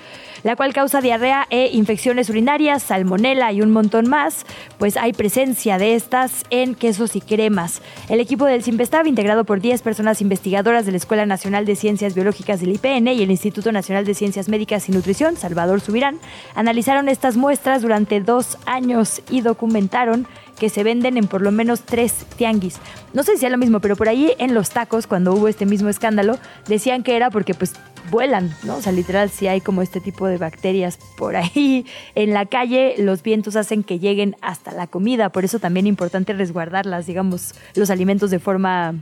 la 0.45 0.57
cual 0.57 0.73
causa 0.73 1.01
diarrea 1.01 1.47
e 1.51 1.71
infecciones 1.73 2.29
urinarias, 2.31 2.83
salmonela 2.85 3.51
y 3.53 3.63
un 3.63 3.73
montón 3.73 4.09
más, 4.09 4.45
pues 4.79 4.97
hay 4.97 5.15
presencia 5.15 5.79
de 5.79 5.95
estas 5.95 6.45
en 6.51 6.75
quesos 6.75 7.17
y 7.17 7.23
cremas. 7.23 7.81
El 8.11 8.21
equipo 8.21 8.45
del 8.45 8.63
Simpestav, 8.63 9.07
integrado 9.07 9.45
por 9.45 9.61
10 9.61 9.81
personas 9.81 10.21
investigadoras 10.21 10.85
de 10.85 10.93
la 10.93 10.99
Escuela 10.99 11.25
Nacional 11.25 11.65
de 11.65 11.77
Ciencias 11.77 12.15
Biológicas 12.15 12.61
del 12.61 12.73
IPN 12.73 13.09
y 13.09 13.23
el 13.23 13.31
Instituto 13.31 13.73
Nacional 13.73 14.05
de 14.05 14.13
Ciencias 14.15 14.51
Médicas 14.51 14.87
y 14.89 14.93
Nutrición, 14.93 15.37
Salvador 15.37 15.81
Subirán, 15.81 16.21
analizaron 16.55 17.09
estas 17.09 17.37
muestras 17.39 17.81
durante 17.81 18.21
dos 18.25 18.59
años 18.67 19.23
y 19.31 19.41
documentaron 19.41 20.27
que 20.59 20.69
se 20.69 20.85
venden 20.85 21.17
en 21.17 21.27
por 21.27 21.43
lo 21.43 21.51
menos 21.51 21.83
tres 21.83 22.27
tianguis. 22.37 22.79
No 23.13 23.23
sé 23.23 23.33
si 23.33 23.39
sea 23.39 23.51
lo 23.51 23.59
mismo, 23.59 23.81
pero 23.81 23.97
por 23.97 24.09
ahí 24.09 24.33
en 24.39 24.55
los 24.55 24.71
tacos, 24.71 25.07
cuando 25.07 25.33
hubo 25.35 25.49
este 25.49 25.67
mismo 25.67 25.89
escándalo, 25.89 26.39
decían 26.67 27.03
que 27.03 27.17
era 27.17 27.31
porque 27.31 27.55
pues 27.55 27.75
vuelan, 28.11 28.55
¿no? 28.63 28.77
O 28.77 28.83
sea, 28.83 28.93
literal, 28.93 29.31
si 29.31 29.49
hay 29.49 29.61
como 29.61 29.83
este 29.83 30.01
tipo 30.01 30.27
de 30.27 30.39
bacterias 30.39 30.99
por 31.17 31.37
ahí 31.37 31.87
en 32.15 32.33
la 32.33 32.47
calle, 32.47 32.95
los 32.99 33.23
vientos 33.23 33.57
hacen 33.57 33.83
que 33.83 33.99
lleguen 33.99 34.37
hasta 34.41 34.73
la 34.73 34.87
comida, 34.87 35.31
por 35.31 35.45
eso 35.45 35.59
también 35.59 35.87
es 35.87 35.91
importante 35.91 36.33
resguardarlas, 36.33 37.07
digamos, 37.07 37.55
los 37.75 37.91
alimentos 37.91 38.31
de 38.31 38.39
forma 38.39 38.95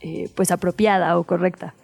eh, 0.00 0.28
pues 0.34 0.50
apropiada 0.50 1.18
o 1.18 1.24
correcta. 1.24 1.74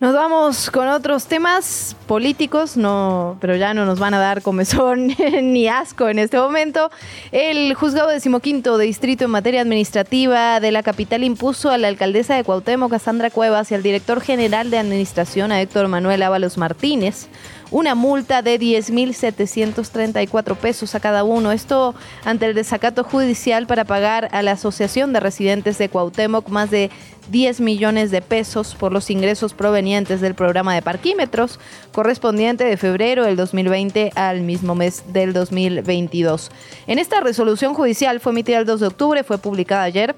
Nos 0.00 0.14
vamos 0.14 0.70
con 0.70 0.86
otros 0.86 1.26
temas 1.26 1.96
políticos, 2.06 2.76
no, 2.76 3.36
pero 3.40 3.56
ya 3.56 3.74
no 3.74 3.84
nos 3.84 3.98
van 3.98 4.14
a 4.14 4.20
dar 4.20 4.42
comezón 4.42 5.08
ni 5.42 5.66
asco 5.66 6.08
en 6.08 6.20
este 6.20 6.38
momento. 6.38 6.92
El 7.32 7.74
juzgado 7.74 8.08
decimoquinto 8.08 8.78
de 8.78 8.86
distrito 8.86 9.24
en 9.24 9.32
materia 9.32 9.60
administrativa 9.60 10.60
de 10.60 10.70
la 10.70 10.84
capital 10.84 11.24
impuso 11.24 11.70
a 11.70 11.78
la 11.78 11.88
alcaldesa 11.88 12.36
de 12.36 12.44
Cuauhtémoc, 12.44 12.92
Cassandra 12.92 13.30
Cuevas, 13.30 13.72
y 13.72 13.74
al 13.74 13.82
director 13.82 14.20
general 14.20 14.70
de 14.70 14.78
administración, 14.78 15.50
a 15.50 15.60
Héctor 15.60 15.88
Manuel 15.88 16.22
Ábalos 16.22 16.58
Martínez, 16.58 17.26
una 17.70 17.94
multa 17.94 18.42
de 18.42 18.58
10.734 18.58 20.56
pesos 20.56 20.94
a 20.94 21.00
cada 21.00 21.24
uno. 21.24 21.52
Esto 21.52 21.94
ante 22.24 22.46
el 22.46 22.54
desacato 22.54 23.04
judicial 23.04 23.66
para 23.66 23.84
pagar 23.84 24.28
a 24.32 24.42
la 24.42 24.52
Asociación 24.52 25.12
de 25.12 25.20
Residentes 25.20 25.78
de 25.78 25.88
Cuauhtémoc 25.88 26.48
más 26.48 26.70
de 26.70 26.90
10 27.30 27.60
millones 27.60 28.10
de 28.10 28.22
pesos 28.22 28.74
por 28.74 28.92
los 28.92 29.10
ingresos 29.10 29.52
provenientes 29.52 30.20
del 30.20 30.34
programa 30.34 30.74
de 30.74 30.82
parquímetros 30.82 31.60
correspondiente 31.92 32.64
de 32.64 32.76
febrero 32.76 33.24
del 33.24 33.36
2020 33.36 34.12
al 34.14 34.40
mismo 34.40 34.74
mes 34.74 35.04
del 35.12 35.32
2022. 35.32 36.50
En 36.86 36.98
esta 36.98 37.20
resolución 37.20 37.74
judicial 37.74 38.20
fue 38.20 38.32
emitida 38.32 38.58
el 38.58 38.66
2 38.66 38.80
de 38.80 38.86
octubre, 38.86 39.24
fue 39.24 39.38
publicada 39.38 39.82
ayer 39.82 40.14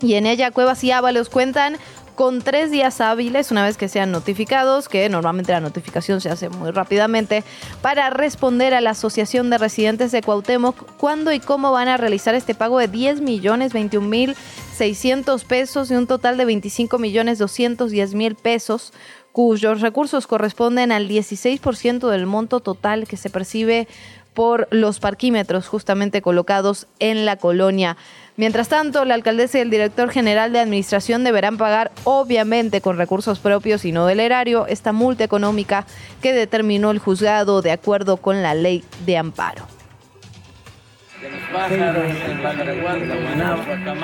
y 0.00 0.14
en 0.14 0.26
ella 0.26 0.50
Cuevas 0.50 0.84
y 0.84 0.90
Ábalos 0.90 1.30
cuentan 1.30 1.78
con 2.14 2.42
tres 2.42 2.70
días 2.70 3.00
hábiles, 3.00 3.50
una 3.50 3.64
vez 3.64 3.76
que 3.76 3.88
sean 3.88 4.10
notificados, 4.10 4.88
que 4.88 5.08
normalmente 5.08 5.52
la 5.52 5.60
notificación 5.60 6.20
se 6.20 6.30
hace 6.30 6.48
muy 6.48 6.70
rápidamente, 6.70 7.44
para 7.82 8.10
responder 8.10 8.74
a 8.74 8.80
la 8.80 8.90
Asociación 8.90 9.50
de 9.50 9.58
Residentes 9.58 10.12
de 10.12 10.22
Cuauhtémoc 10.22 10.76
cuándo 10.96 11.32
y 11.32 11.40
cómo 11.40 11.72
van 11.72 11.88
a 11.88 11.96
realizar 11.96 12.34
este 12.34 12.54
pago 12.54 12.78
de 12.78 12.88
10 12.88 13.20
millones 13.20 13.72
21 13.72 14.06
mil 14.06 14.36
600 14.76 15.44
pesos 15.44 15.90
y 15.90 15.94
un 15.94 16.06
total 16.06 16.36
de 16.36 16.44
25 16.44 16.98
millones 16.98 17.38
210 17.38 18.14
mil 18.14 18.34
pesos 18.34 18.92
cuyos 19.32 19.80
recursos 19.80 20.26
corresponden 20.26 20.92
al 20.92 21.08
16% 21.08 22.08
del 22.08 22.26
monto 22.26 22.60
total 22.60 23.06
que 23.08 23.16
se 23.16 23.30
percibe 23.30 23.88
por 24.32 24.68
los 24.70 24.98
parquímetros 24.98 25.68
justamente 25.68 26.22
colocados 26.22 26.86
en 26.98 27.24
la 27.24 27.36
colonia. 27.36 27.96
Mientras 28.36 28.68
tanto, 28.68 29.04
la 29.04 29.14
alcaldesa 29.14 29.58
y 29.58 29.60
el 29.60 29.70
director 29.70 30.10
general 30.10 30.52
de 30.52 30.58
administración 30.58 31.22
deberán 31.22 31.56
pagar, 31.56 31.92
obviamente 32.02 32.80
con 32.80 32.96
recursos 32.96 33.38
propios 33.38 33.84
y 33.84 33.92
no 33.92 34.06
del 34.06 34.18
erario, 34.18 34.66
esta 34.66 34.92
multa 34.92 35.22
económica 35.22 35.86
que 36.20 36.32
determinó 36.32 36.90
el 36.90 36.98
juzgado 36.98 37.62
de 37.62 37.70
acuerdo 37.70 38.16
con 38.16 38.42
la 38.42 38.54
ley 38.54 38.84
de 39.06 39.18
amparo. 39.18 39.66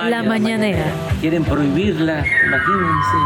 La 0.09 0.23
mañanera. 0.23 0.85
Quieren 1.21 1.45
prohibirla, 1.45 2.25
imagínense. 2.47 3.17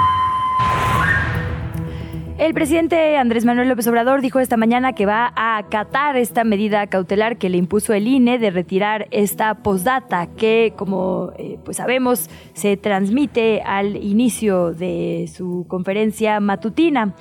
El 2.36 2.52
presidente 2.52 3.16
Andrés 3.16 3.44
Manuel 3.44 3.68
López 3.68 3.86
Obrador 3.86 4.20
dijo 4.20 4.40
esta 4.40 4.56
mañana 4.56 4.92
que 4.92 5.06
va 5.06 5.32
a 5.36 5.56
acatar 5.56 6.16
esta 6.16 6.42
medida 6.42 6.88
cautelar 6.88 7.38
que 7.38 7.48
le 7.48 7.58
impuso 7.58 7.92
el 7.94 8.08
INE 8.08 8.40
de 8.40 8.50
retirar 8.50 9.06
esta 9.12 9.62
postdata 9.62 10.26
que, 10.36 10.72
como 10.76 11.30
eh, 11.38 11.58
pues 11.64 11.76
sabemos, 11.76 12.28
se 12.52 12.76
transmite 12.76 13.62
al 13.62 13.96
inicio 13.96 14.74
de 14.74 15.30
su 15.32 15.64
conferencia 15.68 16.40
matutina. 16.40 17.14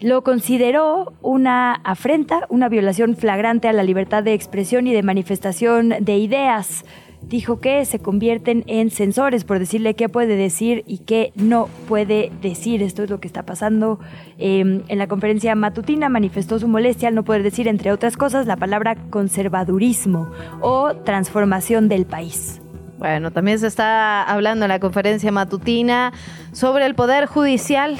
Lo 0.00 0.22
consideró 0.22 1.14
una 1.20 1.74
afrenta, 1.74 2.46
una 2.48 2.68
violación 2.68 3.16
flagrante 3.16 3.66
a 3.66 3.72
la 3.72 3.82
libertad 3.82 4.22
de 4.22 4.34
expresión 4.34 4.86
y 4.86 4.92
de 4.92 5.02
manifestación 5.02 5.94
de 5.98 6.16
ideas 6.16 6.84
dijo 7.22 7.60
que 7.60 7.84
se 7.84 7.98
convierten 7.98 8.64
en 8.66 8.90
sensores 8.90 9.44
por 9.44 9.58
decirle 9.58 9.94
qué 9.94 10.08
puede 10.08 10.36
decir 10.36 10.84
y 10.86 10.98
qué 10.98 11.32
no 11.34 11.68
puede 11.88 12.30
decir. 12.42 12.82
Esto 12.82 13.02
es 13.02 13.10
lo 13.10 13.20
que 13.20 13.28
está 13.28 13.44
pasando 13.44 13.98
em, 14.38 14.82
en 14.88 14.98
la 14.98 15.06
conferencia 15.06 15.54
matutina. 15.54 16.08
Manifestó 16.08 16.58
su 16.58 16.68
molestia 16.68 17.08
al 17.08 17.14
no 17.14 17.24
poder 17.24 17.42
decir, 17.42 17.68
entre 17.68 17.92
otras 17.92 18.16
cosas, 18.16 18.46
la 18.46 18.56
palabra 18.56 18.96
conservadurismo 19.10 20.30
o 20.60 20.94
transformación 20.94 21.88
del 21.88 22.06
país. 22.06 22.60
Bueno, 22.98 23.30
también 23.30 23.58
se 23.58 23.68
está 23.68 24.24
hablando 24.24 24.64
en 24.64 24.70
la 24.70 24.80
conferencia 24.80 25.30
matutina 25.30 26.12
sobre 26.52 26.84
el 26.86 26.94
Poder 26.94 27.26
Judicial 27.26 27.96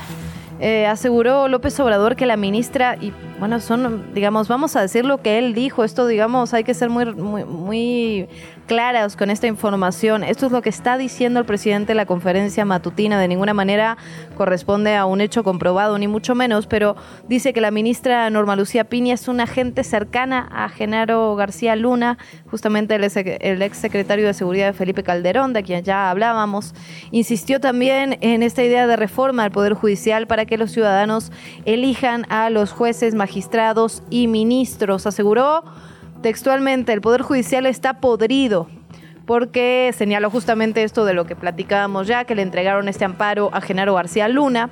Eh, 0.60 0.86
aseguró 0.86 1.46
López 1.46 1.78
Obrador 1.78 2.16
que 2.16 2.26
la 2.26 2.36
ministra, 2.36 2.96
y 3.00 3.12
bueno, 3.38 3.60
son, 3.60 4.12
digamos, 4.12 4.48
vamos 4.48 4.74
a 4.74 4.80
decir 4.80 5.04
lo 5.04 5.22
que 5.22 5.38
él 5.38 5.54
dijo, 5.54 5.84
esto, 5.84 6.08
digamos, 6.08 6.52
hay 6.52 6.64
que 6.64 6.74
ser 6.74 6.90
muy, 6.90 7.04
muy, 7.14 7.44
muy 7.44 8.28
claras 8.68 9.16
con 9.16 9.30
esta 9.30 9.48
información. 9.48 10.22
Esto 10.22 10.46
es 10.46 10.52
lo 10.52 10.62
que 10.62 10.68
está 10.68 10.98
diciendo 10.98 11.40
el 11.40 11.46
presidente 11.46 11.88
de 11.88 11.94
la 11.94 12.06
conferencia 12.06 12.64
matutina. 12.64 13.18
De 13.18 13.26
ninguna 13.26 13.54
manera 13.54 13.96
corresponde 14.36 14.94
a 14.94 15.06
un 15.06 15.20
hecho 15.20 15.42
comprobado, 15.42 15.98
ni 15.98 16.06
mucho 16.06 16.36
menos, 16.36 16.66
pero 16.66 16.94
dice 17.28 17.52
que 17.52 17.62
la 17.62 17.70
ministra 17.70 18.28
Norma 18.30 18.54
Lucía 18.54 18.84
Piña 18.84 19.14
es 19.14 19.26
una 19.26 19.44
agente 19.44 19.82
cercana 19.82 20.48
a 20.52 20.68
Genaro 20.68 21.34
García 21.34 21.74
Luna, 21.74 22.18
justamente 22.50 22.94
el, 22.94 23.62
ex 23.62 23.78
secretario 23.78 24.26
de 24.26 24.34
Seguridad 24.34 24.66
de 24.66 24.72
Felipe 24.74 25.02
Calderón, 25.02 25.54
de 25.54 25.62
quien 25.62 25.82
ya 25.82 26.10
hablábamos. 26.10 26.74
Insistió 27.10 27.60
también 27.60 28.18
en 28.20 28.42
esta 28.42 28.62
idea 28.62 28.86
de 28.86 28.96
reforma 28.96 29.44
al 29.44 29.50
Poder 29.50 29.72
Judicial 29.72 30.26
para 30.26 30.44
que 30.44 30.58
los 30.58 30.70
ciudadanos 30.70 31.32
elijan 31.64 32.26
a 32.28 32.50
los 32.50 32.72
jueces, 32.72 33.14
magistrados 33.14 34.02
y 34.10 34.28
ministros. 34.28 35.06
Aseguró 35.06 35.64
Textualmente, 36.22 36.92
el 36.92 37.00
Poder 37.00 37.22
Judicial 37.22 37.66
está 37.66 38.00
podrido 38.00 38.68
porque 39.28 39.92
señaló 39.94 40.30
justamente 40.30 40.82
esto 40.82 41.04
de 41.04 41.12
lo 41.12 41.26
que 41.26 41.36
platicábamos 41.36 42.06
ya, 42.06 42.24
que 42.24 42.34
le 42.34 42.40
entregaron 42.40 42.88
este 42.88 43.04
amparo 43.04 43.50
a 43.52 43.60
Genaro 43.60 43.94
García 43.94 44.26
Luna 44.26 44.70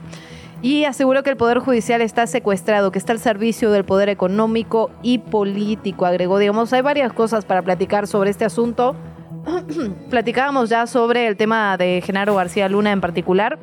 y 0.63 0.85
aseguró 0.85 1.23
que 1.23 1.31
el 1.31 1.37
Poder 1.37 1.59
Judicial 1.59 2.01
está 2.01 2.27
secuestrado, 2.27 2.91
que 2.91 2.99
está 2.99 3.13
al 3.13 3.19
servicio 3.19 3.71
del 3.71 3.85
poder 3.85 4.09
económico 4.09 4.91
y 5.03 5.19
político. 5.19 6.07
Agregó, 6.07 6.39
digamos, 6.39 6.73
hay 6.73 6.81
varias 6.81 7.13
cosas 7.13 7.45
para 7.45 7.63
platicar 7.63 8.07
sobre 8.07 8.31
este 8.31 8.47
asunto. 8.47 8.97
Platicábamos 10.11 10.71
ya 10.71 10.87
sobre 10.87 11.27
el 11.27 11.37
tema 11.37 11.77
de 11.77 12.03
Genaro 12.05 12.35
García 12.35 12.69
Luna 12.69 12.93
en 12.93 13.03
particular. 13.03 13.59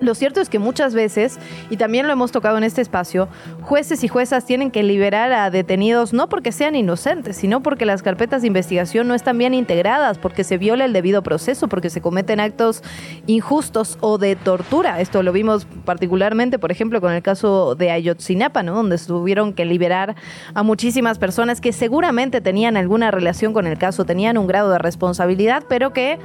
Lo 0.00 0.14
cierto 0.14 0.40
es 0.40 0.48
que 0.48 0.58
muchas 0.58 0.94
veces, 0.94 1.38
y 1.70 1.76
también 1.76 2.06
lo 2.06 2.12
hemos 2.12 2.32
tocado 2.32 2.58
en 2.58 2.64
este 2.64 2.82
espacio, 2.82 3.28
jueces 3.62 4.04
y 4.04 4.08
juezas 4.08 4.44
tienen 4.44 4.70
que 4.70 4.82
liberar 4.82 5.32
a 5.32 5.50
detenidos 5.50 6.12
no 6.12 6.28
porque 6.28 6.52
sean 6.52 6.76
inocentes, 6.76 7.36
sino 7.36 7.62
porque 7.62 7.86
las 7.86 8.02
carpetas 8.02 8.42
de 8.42 8.48
investigación 8.48 9.08
no 9.08 9.14
están 9.14 9.38
bien 9.38 9.54
integradas, 9.54 10.18
porque 10.18 10.44
se 10.44 10.58
viola 10.58 10.84
el 10.84 10.92
debido 10.92 11.22
proceso, 11.22 11.68
porque 11.68 11.90
se 11.90 12.00
cometen 12.00 12.40
actos 12.40 12.82
injustos 13.26 13.96
o 14.00 14.18
de 14.18 14.36
tortura. 14.36 15.00
Esto 15.00 15.22
lo 15.22 15.32
vimos 15.32 15.66
particularmente, 15.84 16.58
por 16.58 16.70
ejemplo, 16.70 17.00
con 17.00 17.12
el 17.12 17.22
caso 17.22 17.74
de 17.74 17.90
Ayotzinapa, 17.90 18.62
¿no? 18.62 18.74
donde 18.74 18.98
tuvieron 18.98 19.52
que 19.52 19.64
liberar 19.64 20.16
a 20.54 20.62
muchísimas 20.62 21.18
personas 21.18 21.60
que 21.60 21.72
seguramente 21.72 22.40
tenían 22.40 22.76
alguna 22.76 23.10
relación 23.10 23.52
con 23.52 23.66
el 23.66 23.78
caso, 23.78 24.04
tenían 24.04 24.36
un 24.38 24.46
grado 24.46 24.70
de 24.70 24.78
responsabilidad, 24.78 25.64
pero 25.68 25.92
que 25.92 26.18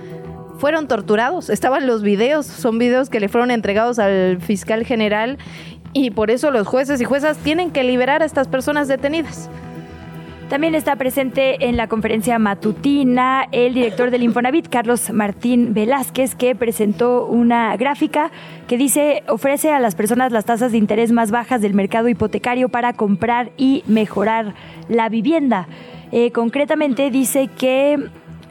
fueron 0.61 0.87
torturados. 0.87 1.49
Estaban 1.49 1.87
los 1.87 2.03
videos, 2.03 2.45
son 2.45 2.77
videos 2.77 3.09
que 3.09 3.19
le 3.19 3.29
fueron 3.29 3.49
entregados 3.49 3.97
al 3.97 4.39
fiscal 4.39 4.85
general 4.85 5.39
y 5.91 6.11
por 6.11 6.29
eso 6.29 6.51
los 6.51 6.67
jueces 6.67 7.01
y 7.01 7.03
juezas 7.03 7.37
tienen 7.39 7.71
que 7.71 7.83
liberar 7.83 8.21
a 8.21 8.25
estas 8.25 8.47
personas 8.47 8.87
detenidas. 8.87 9.49
También 10.49 10.75
está 10.75 10.95
presente 10.97 11.65
en 11.67 11.77
la 11.77 11.87
conferencia 11.87 12.37
matutina 12.37 13.47
el 13.51 13.73
director 13.73 14.11
del 14.11 14.21
Infonavit, 14.21 14.67
Carlos 14.67 15.09
Martín 15.09 15.73
Velázquez, 15.73 16.35
que 16.35 16.55
presentó 16.55 17.25
una 17.25 17.75
gráfica 17.75 18.29
que 18.67 18.77
dice 18.77 19.23
ofrece 19.27 19.71
a 19.71 19.79
las 19.79 19.95
personas 19.95 20.31
las 20.31 20.45
tasas 20.45 20.73
de 20.73 20.77
interés 20.77 21.11
más 21.11 21.31
bajas 21.31 21.61
del 21.61 21.73
mercado 21.73 22.07
hipotecario 22.07 22.69
para 22.69 22.93
comprar 22.93 23.51
y 23.57 23.83
mejorar 23.87 24.53
la 24.89 25.09
vivienda. 25.09 25.67
Eh, 26.11 26.31
concretamente 26.31 27.09
dice 27.09 27.47
que 27.47 27.97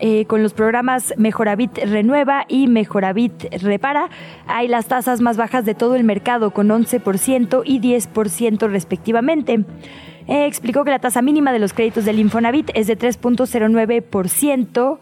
eh, 0.01 0.25
con 0.27 0.43
los 0.43 0.55
programas 0.55 1.15
Mejoravit 1.17 1.79
Renueva 1.79 2.47
y 2.49 2.69
Mejoravit 2.69 3.45
Repara. 3.63 4.09
Hay 4.47 4.67
las 4.67 4.87
tasas 4.87 5.21
más 5.21 5.37
bajas 5.37 5.65
de 5.65 5.75
todo 5.75 5.95
el 5.95 6.05
mercado, 6.05 6.53
con 6.53 6.69
11% 6.69 7.63
y 7.65 7.81
10% 7.81 8.69
respectivamente. 8.69 9.65
Eh, 10.27 10.47
explicó 10.47 10.85
que 10.85 10.91
la 10.91 11.01
tasa 11.01 11.23
mínima 11.23 11.53
de 11.53 11.59
los 11.59 11.73
créditos 11.73 12.05
del 12.05 12.19
Infonavit 12.19 12.71
es 12.75 12.87
de 12.87 12.97
3.09%. 12.97 14.99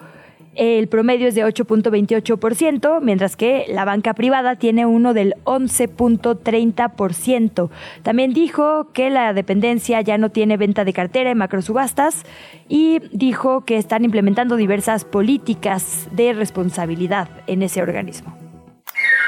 El 0.59 0.89
promedio 0.89 1.29
es 1.29 1.35
de 1.37 1.47
8.28%, 1.47 3.01
mientras 3.01 3.37
que 3.37 3.67
la 3.69 3.85
banca 3.85 4.15
privada 4.15 4.57
tiene 4.57 4.87
uno 4.87 5.15
del 5.15 5.37
11.30%. 5.45 7.71
También 8.03 8.33
dijo 8.33 8.93
que 8.93 9.09
la 9.09 9.33
dependencia 9.35 10.01
ya 10.01 10.19
no 10.19 10.31
tiene 10.31 10.57
venta 10.57 10.85
de 10.85 10.93
cartera 10.93 11.31
en 11.31 11.39
macrosubastas 11.39 12.25
y 12.69 12.99
dijo 13.13 13.65
que 13.65 13.77
están 13.77 14.05
implementando 14.05 14.57
diversas 14.57 15.05
políticas 15.05 16.09
de 16.11 16.33
responsabilidad 16.33 17.29
en 17.47 17.63
ese 17.63 17.81
organismo. 17.81 18.37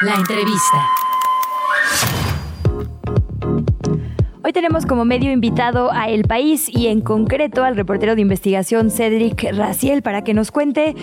La 0.02 0.16
entrevista. 0.16 0.78
Hoy 4.42 4.54
tenemos 4.54 4.86
como 4.86 5.04
medio 5.04 5.30
invitado 5.30 5.92
a 5.92 6.08
El 6.08 6.24
País 6.24 6.70
y 6.70 6.86
en 6.86 7.02
concreto 7.02 7.62
al 7.62 7.76
reportero 7.76 8.14
de 8.14 8.22
investigación 8.22 8.90
Cedric 8.90 9.52
Raciel 9.52 10.00
para 10.00 10.24
que 10.24 10.32
nos 10.32 10.50
cuente 10.50 10.96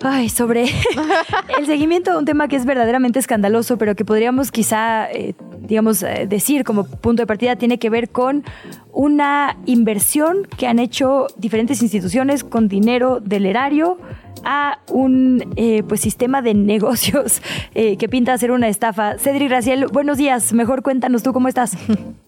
ay, 0.00 0.28
sobre 0.28 0.66
el 1.58 1.66
seguimiento 1.66 2.12
de 2.12 2.18
un 2.18 2.24
tema 2.24 2.46
que 2.46 2.54
es 2.54 2.64
verdaderamente 2.64 3.18
escandaloso, 3.18 3.78
pero 3.78 3.96
que 3.96 4.04
podríamos 4.04 4.52
quizá, 4.52 5.10
eh, 5.10 5.34
digamos, 5.60 6.04
eh, 6.04 6.26
decir 6.28 6.62
como 6.62 6.84
punto 6.84 7.22
de 7.22 7.26
partida 7.26 7.56
tiene 7.56 7.80
que 7.80 7.90
ver 7.90 8.10
con 8.10 8.44
una 8.92 9.56
inversión 9.66 10.46
que 10.56 10.68
han 10.68 10.78
hecho 10.78 11.26
diferentes 11.36 11.82
instituciones 11.82 12.44
con 12.44 12.68
dinero 12.68 13.18
del 13.18 13.46
erario 13.46 13.98
a 14.44 14.78
un 14.88 15.52
eh, 15.56 15.82
pues 15.82 16.00
sistema 16.00 16.42
de 16.42 16.54
negocios 16.54 17.42
que 17.74 18.08
pinta 18.08 18.38
ser 18.38 18.52
una 18.52 18.68
estafa. 18.68 19.18
Cedric 19.18 19.50
Raciel, 19.50 19.86
buenos 19.88 20.16
días. 20.16 20.52
Mejor 20.52 20.82
cuéntanos 20.82 21.24
tú 21.24 21.32
cómo 21.32 21.48
estás. 21.48 21.76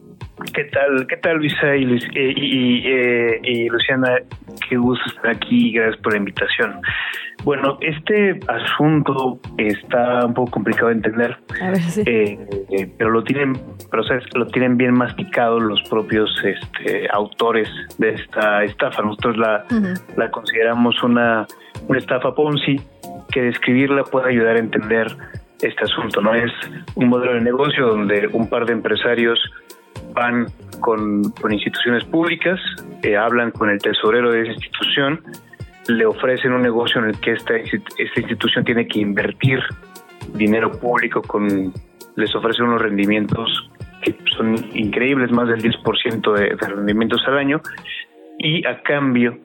¿Qué 0.55 0.65
tal, 0.65 1.07
qué 1.07 1.17
tal 1.19 1.37
Luisa 1.37 1.77
y, 1.77 1.85
eh, 1.95 2.01
eh, 2.15 3.41
y, 3.43 3.69
Luciana? 3.69 4.19
Qué 4.69 4.77
gusto 4.77 5.05
estar 5.09 5.31
aquí 5.31 5.69
y 5.69 5.73
gracias 5.73 6.01
por 6.03 6.13
la 6.13 6.19
invitación. 6.19 6.81
Bueno, 7.45 7.79
este 7.81 8.39
asunto 8.49 9.41
está 9.57 10.27
un 10.27 10.35
poco 10.35 10.51
complicado 10.51 10.89
de 10.89 10.95
entender, 10.95 11.39
eh, 12.07 12.39
pero 12.99 13.11
lo 13.11 13.23
tienen, 13.25 13.55
pero 13.91 14.03
lo 14.35 14.47
tienen 14.47 14.77
bien 14.77 14.95
masticado 14.95 15.59
los 15.59 15.83
propios 15.89 16.31
este, 16.45 17.09
autores 17.13 17.69
de 17.99 18.11
esta 18.11 18.65
estafa. 18.65 19.03
Nosotros 19.03 19.37
la, 19.37 19.65
la 20.17 20.31
consideramos 20.31 21.03
una, 21.03 21.47
una 21.89 21.99
estafa 21.99 22.35
Ponzi 22.35 22.81
que 23.31 23.43
describirla 23.43 24.05
puede 24.05 24.31
ayudar 24.31 24.57
a 24.57 24.59
entender 24.59 25.07
este 25.63 25.85
asunto. 25.85 26.21
No 26.21 26.35
es 26.35 26.53
un 26.95 27.09
modelo 27.09 27.35
de 27.35 27.41
negocio 27.41 27.87
donde 27.87 28.29
un 28.33 28.49
par 28.49 28.67
de 28.67 28.73
empresarios 28.73 29.39
van 30.13 30.47
con, 30.81 31.33
instituciones 31.51 32.05
públicas, 32.05 32.61
eh, 33.03 33.17
hablan 33.17 33.51
con 33.51 33.71
el 33.71 33.79
tesorero 33.79 34.33
de 34.33 34.43
esa 34.43 34.53
institución, 34.53 35.21
le 35.89 36.07
ofrecen 36.07 36.53
un 36.53 36.63
negocio 36.63 37.01
en 37.01 37.11
el 37.11 37.21
que 37.21 37.33
esta, 37.33 37.57
esta 37.57 38.21
institución 38.21 38.65
tiene 38.65 38.87
que 38.87 39.01
invertir 39.01 39.61
dinero 40.35 40.71
público, 40.73 41.23
con, 41.23 41.73
les 42.17 42.35
ofrecen 42.35 42.67
unos 42.67 42.83
rendimientos 42.83 43.71
que 44.03 44.17
son 44.37 44.57
increíbles, 44.75 45.31
más 45.31 45.49
del 45.49 45.63
10% 45.63 46.33
de, 46.33 46.57
de 46.57 46.67
rendimientos 46.69 47.23
al 47.27 47.39
año, 47.39 47.61
y 48.39 48.65
a 48.67 48.83
cambio 48.83 49.39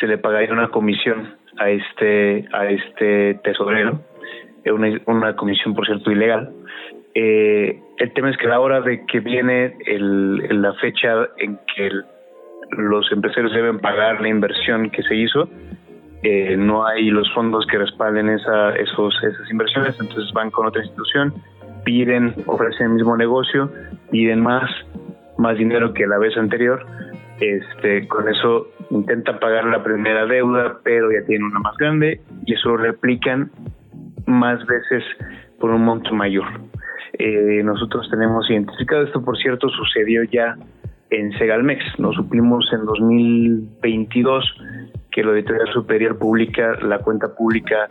se 0.00 0.06
le 0.06 0.18
pagaría 0.18 0.52
una 0.52 0.68
comisión 0.68 1.36
a 1.58 1.70
este, 1.70 2.46
a 2.52 2.66
este 2.66 3.34
tesorero, 3.44 4.00
una, 4.66 5.00
una 5.06 5.36
comisión 5.36 5.74
por 5.74 5.86
cierto 5.86 6.10
ilegal, 6.10 6.52
eh, 7.18 7.80
el 7.96 8.12
tema 8.12 8.28
es 8.28 8.36
que 8.36 8.44
a 8.44 8.50
la 8.50 8.60
hora 8.60 8.82
de 8.82 9.06
que 9.06 9.20
viene 9.20 9.74
el, 9.86 10.60
la 10.60 10.74
fecha 10.74 11.28
en 11.38 11.58
que 11.74 11.90
los 12.72 13.10
empresarios 13.10 13.54
deben 13.54 13.78
pagar 13.78 14.20
la 14.20 14.28
inversión 14.28 14.90
que 14.90 15.02
se 15.02 15.16
hizo, 15.16 15.48
eh, 16.22 16.58
no 16.58 16.86
hay 16.86 17.08
los 17.08 17.32
fondos 17.32 17.66
que 17.68 17.78
respalden 17.78 18.28
esa, 18.28 18.76
esos, 18.76 19.14
esas 19.22 19.50
inversiones, 19.50 19.98
entonces 19.98 20.30
van 20.34 20.50
con 20.50 20.66
otra 20.66 20.82
institución, 20.82 21.32
piden, 21.86 22.34
ofrecen 22.44 22.88
el 22.88 22.92
mismo 22.96 23.16
negocio, 23.16 23.70
piden 24.10 24.42
más, 24.42 24.70
más 25.38 25.56
dinero 25.56 25.94
que 25.94 26.06
la 26.06 26.18
vez 26.18 26.36
anterior, 26.36 26.84
este, 27.40 28.06
con 28.08 28.28
eso 28.28 28.68
intentan 28.90 29.38
pagar 29.38 29.64
la 29.64 29.82
primera 29.82 30.26
deuda, 30.26 30.80
pero 30.84 31.10
ya 31.10 31.24
tienen 31.26 31.46
una 31.46 31.60
más 31.60 31.78
grande 31.78 32.20
y 32.44 32.52
eso 32.52 32.68
lo 32.68 32.76
replican 32.76 33.50
más 34.26 34.58
veces 34.66 35.02
por 35.58 35.70
un 35.70 35.82
monto 35.82 36.12
mayor. 36.12 36.44
Eh, 37.18 37.62
nosotros 37.64 38.08
tenemos 38.10 38.48
identificado, 38.50 39.02
esto 39.02 39.22
por 39.22 39.38
cierto 39.38 39.68
sucedió 39.68 40.22
ya 40.24 40.56
en 41.10 41.32
Segalmex, 41.38 41.98
nos 41.98 42.16
supimos 42.16 42.68
en 42.72 42.84
2022 42.84 44.44
que 45.10 45.22
la 45.22 45.30
Auditoría 45.30 45.72
Superior 45.72 46.18
publica 46.18 46.76
la 46.82 46.98
cuenta 46.98 47.34
pública 47.34 47.88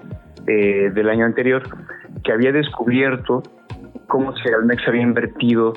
eh, 0.48 0.92
del 0.94 1.10
año 1.10 1.26
anterior, 1.26 1.64
que 2.24 2.32
había 2.32 2.52
descubierto 2.52 3.42
cómo 4.08 4.36
Segalmex 4.38 4.88
había 4.88 5.02
invertido 5.02 5.74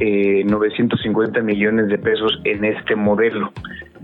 eh, 0.00 0.44
950 0.44 1.40
millones 1.42 1.88
de 1.88 1.98
pesos 1.98 2.40
en 2.44 2.64
este 2.64 2.96
modelo. 2.96 3.52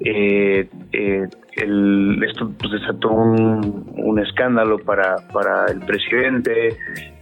eh, 0.00 0.68
eh, 0.92 1.28
el, 1.56 2.22
esto 2.24 2.50
pues, 2.58 2.72
desató 2.72 3.10
un, 3.10 3.84
un, 3.96 4.18
escándalo 4.18 4.78
para, 4.78 5.16
para 5.32 5.66
el 5.66 5.80
presidente. 5.80 6.76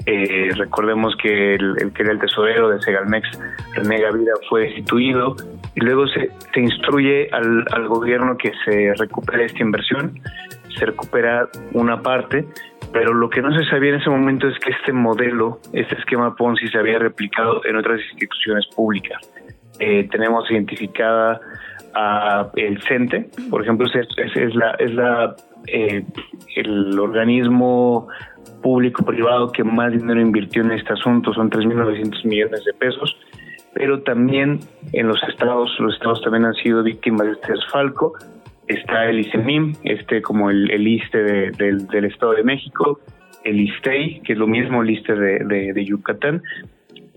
Eh, 0.07 0.51
recordemos 0.57 1.14
que 1.16 1.55
el, 1.55 1.92
que 1.94 2.03
era 2.03 2.12
el 2.12 2.18
tesorero 2.18 2.70
de 2.70 2.80
Segalmex, 2.80 3.28
René 3.74 4.01
Gavira, 4.01 4.32
fue 4.48 4.62
destituido 4.62 5.36
y 5.74 5.80
luego 5.80 6.07
se, 6.09 6.30
se 6.53 6.61
instruye 6.61 7.28
al, 7.32 7.64
al 7.72 7.88
gobierno 7.88 8.36
que 8.36 8.53
se 8.64 8.94
recupere 8.94 9.44
esta 9.44 9.62
inversión, 9.62 10.18
se 10.78 10.86
recupera 10.86 11.48
una 11.72 12.01
parte, 12.01 12.46
pero 12.92 13.14
lo 13.14 13.28
que 13.28 13.42
no 13.42 13.57
se 13.57 13.64
sabía 13.68 13.90
en 13.90 14.01
ese 14.01 14.11
momento 14.11 14.48
es 14.48 14.59
que 14.59 14.70
este 14.70 14.92
modelo, 14.92 15.61
este 15.72 15.96
esquema 15.96 16.34
Ponzi 16.34 16.66
se 16.68 16.78
había 16.78 16.98
replicado 16.98 17.64
en 17.64 17.76
otras 17.76 18.01
instituciones 18.12 18.66
públicas. 18.74 19.20
Eh, 19.78 20.09
tenemos 20.11 20.51
identificada 20.51 21.40
a 21.94 22.51
el 22.57 22.80
CENTE, 22.82 23.30
por 23.51 23.62
ejemplo, 23.62 23.86
es, 23.86 24.09
es, 24.34 24.55
la, 24.55 24.72
es 24.78 24.94
la 24.94 25.34
eh, 25.66 26.05
el 26.57 26.98
organismo 26.98 28.09
público-privado 28.61 29.52
que 29.52 29.64
más 29.64 29.93
dinero 29.93 30.20
invirtió 30.20 30.62
en 30.62 30.72
este 30.72 30.93
asunto, 30.93 31.32
son 31.32 31.51
3.900 31.51 32.24
millones 32.24 32.64
de 32.64 32.72
pesos, 32.74 33.16
pero 33.74 34.02
también 34.02 34.60
en 34.93 35.09
los 35.09 35.22
estados, 35.28 35.70
los 35.78 35.94
estados 35.94 36.20
también 36.22 36.44
han 36.44 36.55
sido 36.55 36.82
víctimas 36.82 37.26
de 37.26 37.32
este 37.32 37.52
desfalco, 37.52 38.14
está 38.66 39.06
el 39.06 39.20
ICEMIM, 39.20 39.72
este 39.85 40.22
como 40.22 40.51
el, 40.51 40.70
el 40.70 40.86
ISTE 40.86 41.51
del 41.51 42.05
Estado 42.05 42.32
de 42.32 42.44
México, 42.44 43.01
el 43.44 43.60
ISTEI, 43.60 44.20
que 44.20 44.32
es 44.35 44.39
lo 44.39 44.47
mismo 44.47 44.82
el 44.82 44.90
ISTE 44.90 45.14
de, 45.14 45.72
de, 45.72 45.85
Yucatán, 45.85 46.43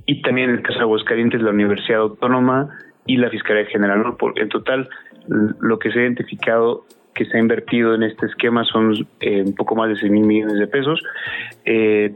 y 0.05 0.22
también 0.22 0.49
el 0.49 0.61
caso 0.61 0.80
de 0.80 0.84
Aguascalientes, 0.84 1.41
la 1.41 1.51
Universidad 1.51 2.01
Autónoma 2.01 2.69
y 3.05 3.18
la 3.18 3.30
Fiscalía 3.30 3.65
General. 3.65 4.03
En 4.35 4.49
total, 4.49 4.89
lo 5.27 5.80
que 5.80 5.91
se 5.91 5.99
ha 5.99 6.01
identificado 6.03 6.85
que 7.14 7.26
se 7.26 7.38
ha 7.38 7.40
invertido 7.40 7.95
en 7.95 8.03
este 8.03 8.26
esquema 8.26 8.64
son 8.65 8.94
eh, 9.19 9.44
un 9.45 9.53
poco 9.56 9.76
más 9.76 9.90
de 9.90 9.95
6 9.95 10.11
mil 10.11 10.23
millones 10.23 10.57
de 10.57 10.68
pesos. 10.68 11.02
Eh, 11.65 12.14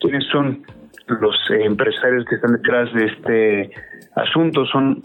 ¿Quiénes 0.00 0.24
son 0.26 0.62
los 1.08 1.36
empresarios 1.50 2.24
que 2.24 2.36
están 2.36 2.52
detrás 2.52 2.92
de 2.94 3.04
este 3.06 3.70
asunto? 4.16 4.64
Son 4.66 5.02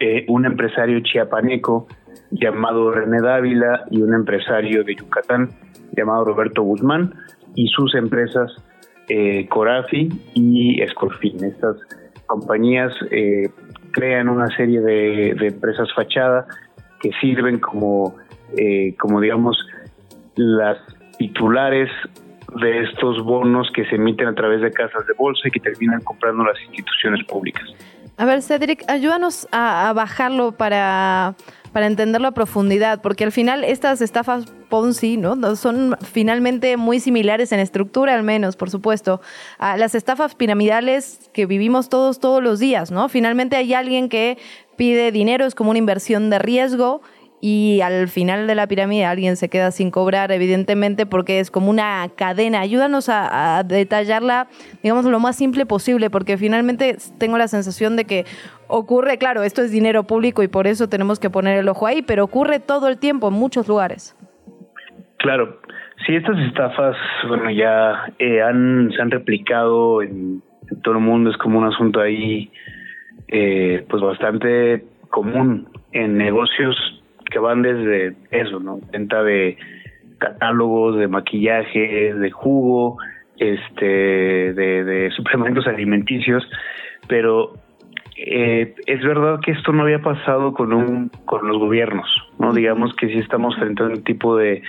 eh, 0.00 0.24
un 0.28 0.44
empresario 0.44 1.00
chiapaneco 1.00 1.86
llamado 2.30 2.90
René 2.90 3.20
Dávila 3.20 3.84
y 3.90 4.02
un 4.02 4.14
empresario 4.14 4.84
de 4.84 4.94
Yucatán 4.96 5.50
llamado 5.96 6.24
Roberto 6.24 6.62
Guzmán 6.62 7.14
y 7.54 7.68
sus 7.68 7.94
empresas 7.94 8.52
eh, 9.08 9.46
Corafi 9.48 10.08
y 10.34 10.80
Escorfin. 10.82 11.44
Estas 11.44 11.76
compañías 12.26 12.92
eh, 13.10 13.50
crean 13.92 14.28
una 14.28 14.48
serie 14.56 14.80
de, 14.80 15.30
empresas 15.30 15.92
fachada 15.94 16.46
que 17.00 17.10
sirven 17.20 17.58
como, 17.58 18.16
eh, 18.56 18.94
como 18.98 19.20
digamos, 19.20 19.56
las 20.36 20.78
titulares 21.18 21.90
de 22.60 22.84
estos 22.84 23.22
bonos 23.24 23.70
que 23.74 23.84
se 23.86 23.96
emiten 23.96 24.28
a 24.28 24.34
través 24.34 24.60
de 24.60 24.70
casas 24.70 25.06
de 25.06 25.12
bolsa 25.14 25.48
y 25.48 25.50
que 25.50 25.60
terminan 25.60 26.00
comprando 26.02 26.44
las 26.44 26.60
instituciones 26.62 27.24
públicas. 27.26 27.64
A 28.16 28.24
ver, 28.24 28.42
Cedric, 28.42 28.84
ayúdanos 28.88 29.48
a 29.50 29.92
bajarlo 29.94 30.52
para 30.52 31.34
para 31.74 31.88
entenderlo 31.88 32.28
a 32.28 32.30
profundidad, 32.30 33.02
porque 33.02 33.24
al 33.24 33.32
final 33.32 33.64
estas 33.64 34.00
estafas 34.00 34.46
Ponzi, 34.70 35.16
¿no? 35.16 35.56
Son 35.56 35.96
finalmente 36.02 36.76
muy 36.76 37.00
similares 37.00 37.50
en 37.50 37.58
estructura, 37.58 38.14
al 38.14 38.22
menos, 38.22 38.54
por 38.54 38.70
supuesto, 38.70 39.20
a 39.58 39.76
las 39.76 39.96
estafas 39.96 40.36
piramidales 40.36 41.28
que 41.32 41.46
vivimos 41.46 41.88
todos, 41.88 42.20
todos 42.20 42.40
los 42.40 42.60
días, 42.60 42.92
¿no? 42.92 43.08
Finalmente 43.08 43.56
hay 43.56 43.74
alguien 43.74 44.08
que 44.08 44.38
pide 44.76 45.10
dinero, 45.10 45.46
es 45.46 45.56
como 45.56 45.70
una 45.70 45.80
inversión 45.80 46.30
de 46.30 46.38
riesgo 46.38 47.02
y 47.46 47.82
al 47.82 48.08
final 48.08 48.46
de 48.46 48.54
la 48.54 48.66
pirámide 48.66 49.04
alguien 49.04 49.36
se 49.36 49.50
queda 49.50 49.70
sin 49.70 49.90
cobrar, 49.90 50.32
evidentemente, 50.32 51.04
porque 51.04 51.40
es 51.40 51.50
como 51.50 51.68
una 51.68 52.08
cadena. 52.16 52.60
Ayúdanos 52.60 53.10
a, 53.10 53.62
detallarla, 53.66 54.46
digamos, 54.82 55.04
lo 55.04 55.20
más 55.20 55.36
simple 55.36 55.66
posible, 55.66 56.08
porque 56.08 56.38
finalmente 56.38 56.96
tengo 57.18 57.36
la 57.36 57.46
sensación 57.46 57.96
de 57.96 58.06
que 58.06 58.24
ocurre, 58.66 59.18
claro, 59.18 59.42
esto 59.42 59.60
es 59.60 59.70
dinero 59.70 60.04
público 60.04 60.42
y 60.42 60.48
por 60.48 60.66
eso 60.66 60.88
tenemos 60.88 61.20
que 61.20 61.28
poner 61.28 61.58
el 61.58 61.68
ojo 61.68 61.86
ahí, 61.86 62.00
pero 62.00 62.24
ocurre 62.24 62.60
todo 62.60 62.88
el 62.88 62.96
tiempo 62.96 63.28
en 63.28 63.34
muchos 63.34 63.68
lugares. 63.68 64.16
Claro, 65.18 65.60
sí, 66.06 66.16
estas 66.16 66.38
estafas, 66.38 66.96
bueno, 67.28 67.50
ya 67.50 68.10
eh, 68.20 68.40
han, 68.40 68.90
se 68.96 69.02
han 69.02 69.10
replicado 69.10 70.00
en, 70.00 70.40
todo 70.82 70.94
el 70.94 71.00
mundo, 71.00 71.28
es 71.28 71.36
como 71.36 71.58
un 71.58 71.66
asunto 71.66 72.00
ahí, 72.00 72.50
eh, 73.28 73.84
pues 73.90 74.02
bastante 74.02 74.86
común 75.10 75.68
en 75.92 76.16
negocios 76.16 76.74
que 77.34 77.40
van 77.40 77.62
desde 77.62 78.14
eso, 78.30 78.60
¿no? 78.60 78.78
Venta 78.92 79.24
de 79.24 79.56
catálogos, 80.18 80.96
de 80.96 81.08
maquillaje, 81.08 82.14
de 82.14 82.30
jugo, 82.30 82.96
este, 83.36 83.84
de, 84.54 85.10
suplementos 85.16 85.66
alimenticios, 85.66 86.48
pero 87.08 87.54
eh, 88.16 88.72
es 88.86 89.02
verdad 89.02 89.40
que 89.44 89.50
esto 89.50 89.72
no 89.72 89.82
había 89.82 89.98
pasado 89.98 90.54
con 90.54 90.72
un 90.72 91.10
con 91.24 91.48
los 91.48 91.58
gobiernos, 91.58 92.08
no 92.38 92.52
digamos 92.52 92.94
que 92.94 93.08
sí 93.08 93.18
estamos 93.18 93.56
frente 93.56 93.82
a 93.82 93.86
un 93.86 94.04
tipo 94.04 94.36
de 94.36 94.62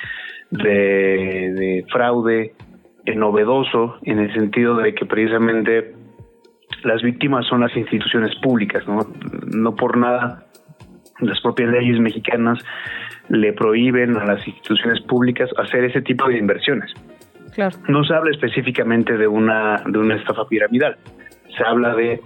de, 0.49 1.85
fraude 1.91 2.55
novedoso 3.15 3.97
en 4.01 4.17
el 4.17 4.33
sentido 4.33 4.77
de 4.77 4.95
que 4.95 5.05
precisamente 5.05 5.93
las 6.83 7.03
víctimas 7.03 7.45
son 7.45 7.61
las 7.61 7.77
instituciones 7.77 8.35
públicas, 8.41 8.87
no 8.87 9.01
no 9.53 9.75
por 9.75 9.97
nada 9.97 10.44
las 11.19 11.39
propias 11.41 11.71
leyes 11.71 11.99
mexicanas 11.99 12.59
le 13.29 13.53
prohíben 13.53 14.17
a 14.17 14.25
las 14.25 14.47
instituciones 14.47 15.01
públicas 15.01 15.49
hacer 15.57 15.85
ese 15.85 16.01
tipo 16.01 16.27
de 16.27 16.37
inversiones. 16.37 16.91
Claro. 17.53 17.77
No 17.87 18.03
se 18.03 18.13
habla 18.13 18.31
específicamente 18.31 19.17
de 19.17 19.27
una, 19.27 19.81
de 19.85 19.97
una 19.97 20.15
estafa 20.15 20.45
piramidal, 20.47 20.97
se 21.57 21.63
habla 21.63 21.95
de 21.95 22.21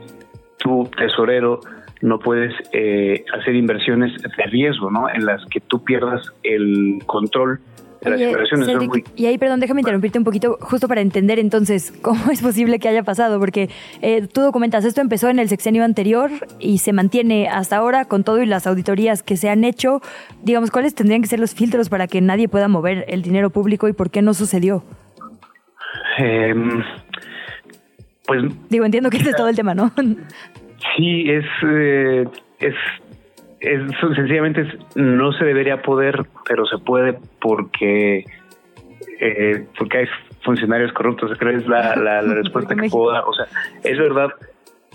tu 0.58 0.90
tesorero 0.98 1.60
no 2.02 2.20
puedes 2.20 2.54
eh, 2.72 3.26
hacer 3.38 3.56
inversiones 3.56 4.14
de 4.22 4.44
riesgo, 4.46 4.90
¿no? 4.90 5.10
En 5.10 5.26
las 5.26 5.46
que 5.48 5.60
tú 5.60 5.84
pierdas 5.84 6.22
el 6.44 7.00
control 7.06 7.60
y 9.16 9.26
ahí, 9.26 9.38
perdón, 9.38 9.60
déjame 9.60 9.82
interrumpirte 9.82 10.18
un 10.18 10.24
poquito, 10.24 10.58
justo 10.62 10.88
para 10.88 11.02
entender 11.02 11.40
entonces 11.40 11.94
cómo 12.02 12.32
es 12.32 12.42
posible 12.42 12.80
que 12.80 12.88
haya 12.88 13.04
pasado, 13.04 13.40
porque 13.40 13.70
eh, 14.02 14.28
tú 14.28 14.42
documentas, 14.42 14.86
esto 14.86 15.02
empezó 15.02 15.30
en 15.30 15.40
el 15.40 15.50
sexenio 15.50 15.84
anterior 15.84 16.32
y 16.60 16.78
se 16.80 16.94
mantiene 16.94 17.50
hasta 17.50 17.78
ahora 17.78 18.06
con 18.06 18.24
todo 18.24 18.42
y 18.42 18.46
las 18.46 18.68
auditorías 18.68 19.24
que 19.24 19.38
se 19.38 19.50
han 19.50 19.64
hecho. 19.64 20.02
Digamos, 20.44 20.72
¿cuáles 20.72 20.96
tendrían 20.96 21.22
que 21.22 21.28
ser 21.28 21.40
los 21.40 21.54
filtros 21.54 21.90
para 21.90 22.08
que 22.08 22.22
nadie 22.22 22.48
pueda 22.48 22.68
mover 22.68 23.06
el 23.08 23.22
dinero 23.22 23.50
público 23.50 23.88
y 23.88 23.94
por 23.94 24.10
qué 24.10 24.22
no 24.22 24.34
sucedió? 24.34 24.84
Em, 26.18 26.84
pues. 28.26 28.44
Digo, 28.70 28.86
entiendo 28.86 29.10
que 29.10 29.18
este 29.18 29.32
es 29.32 29.36
todo 29.36 29.50
el 29.50 29.56
tema, 29.56 29.74
¿no? 29.74 29.92
Sí, 30.96 31.30
es. 31.30 31.46
Eh, 31.64 32.26
es 32.60 32.76
es, 33.60 33.82
sencillamente 34.16 34.66
no 34.96 35.32
se 35.34 35.46
debería 35.46 35.82
poder, 35.82 36.26
pero 36.48 36.66
se 36.66 36.78
puede 36.78 37.18
porque 37.42 38.26
eh, 39.20 39.66
porque 39.78 39.98
hay 40.00 40.06
funcionarios 40.44 40.94
corruptos. 40.94 41.38
Creo 41.38 41.52
que 41.52 41.64
es 41.64 41.68
la, 41.68 41.96
la, 41.96 42.22
respuesta 42.34 42.76
que 42.76 42.90
puedo 42.90 43.12
dar. 43.12 43.24
O 43.26 43.34
sea, 43.34 43.46
es 43.84 43.98
verdad 43.98 44.30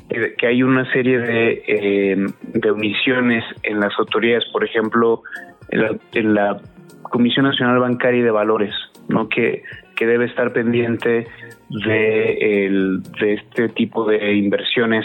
que, 0.08 0.46
hay 0.46 0.62
una 0.62 0.90
serie 0.92 1.18
de, 1.18 1.62
eh, 1.66 2.26
de 2.42 2.70
omisiones 2.70 3.44
en 3.62 3.80
las 3.80 3.92
autoridades, 3.98 4.44
por 4.52 4.64
ejemplo, 4.64 5.22
en 5.70 6.34
la, 6.34 6.60
Comisión 7.02 7.44
Nacional 7.44 7.78
Bancaria 7.78 8.20
y 8.20 8.22
de 8.24 8.30
Valores, 8.32 8.74
¿no? 9.08 9.28
que, 9.28 9.62
que 9.94 10.04
debe 10.04 10.24
estar 10.24 10.52
pendiente 10.52 11.28
de, 11.68 12.66
el, 12.66 13.02
de 13.20 13.34
este 13.34 13.68
tipo 13.68 14.04
de 14.04 14.34
inversiones 14.34 15.04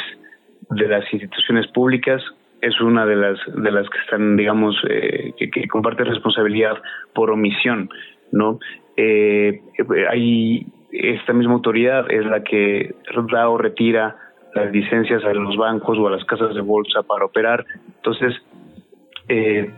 de 0.71 0.87
las 0.87 1.03
instituciones 1.13 1.67
públicas 1.67 2.23
es 2.61 2.79
una 2.81 3.05
de 3.05 3.15
las 3.15 3.39
de 3.55 3.71
las 3.71 3.89
que 3.89 3.99
están 3.99 4.35
digamos 4.35 4.75
eh, 4.89 5.33
que, 5.37 5.67
comparte 5.67 6.03
responsabilidad 6.03 6.77
por 7.13 7.31
omisión 7.31 7.89
no 8.31 8.59
eh, 8.97 9.61
hay 10.09 10.67
esta 10.91 11.33
misma 11.33 11.53
autoridad 11.53 12.11
es 12.11 12.25
la 12.25 12.43
que 12.43 12.95
da 13.31 13.49
o 13.49 13.57
retira 13.57 14.15
las 14.53 14.71
licencias 14.71 15.23
a 15.23 15.33
los 15.33 15.55
bancos 15.55 15.97
o 15.97 16.07
a 16.07 16.11
las 16.11 16.25
casas 16.25 16.55
de 16.55 16.61
bolsa 16.61 17.03
para 17.03 17.25
operar. 17.25 17.65
Entonces 17.97 18.33
eh, 19.27 19.71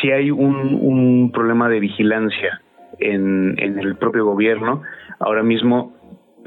si 0.00 0.10
hay 0.10 0.30
un, 0.30 0.78
un 0.80 1.32
problema 1.32 1.68
de 1.68 1.80
vigilancia 1.80 2.60
en, 3.00 3.56
en 3.58 3.78
el 3.78 3.96
propio 3.96 4.24
gobierno 4.24 4.82
ahora 5.18 5.42
mismo 5.42 5.92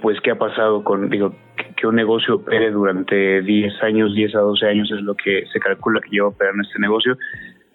pues 0.01 0.19
qué 0.21 0.31
ha 0.31 0.37
pasado 0.37 0.83
con 0.83 1.09
digo 1.09 1.33
que 1.75 1.87
un 1.87 1.95
negocio 1.95 2.35
opere 2.35 2.71
durante 2.71 3.41
10 3.41 3.83
años, 3.83 4.13
10 4.13 4.35
a 4.35 4.39
12 4.39 4.65
años 4.65 4.91
es 4.91 5.01
lo 5.01 5.15
que 5.15 5.45
se 5.51 5.59
calcula 5.59 6.01
que 6.01 6.09
lleva 6.09 6.29
en 6.53 6.61
este 6.61 6.79
negocio, 6.79 7.17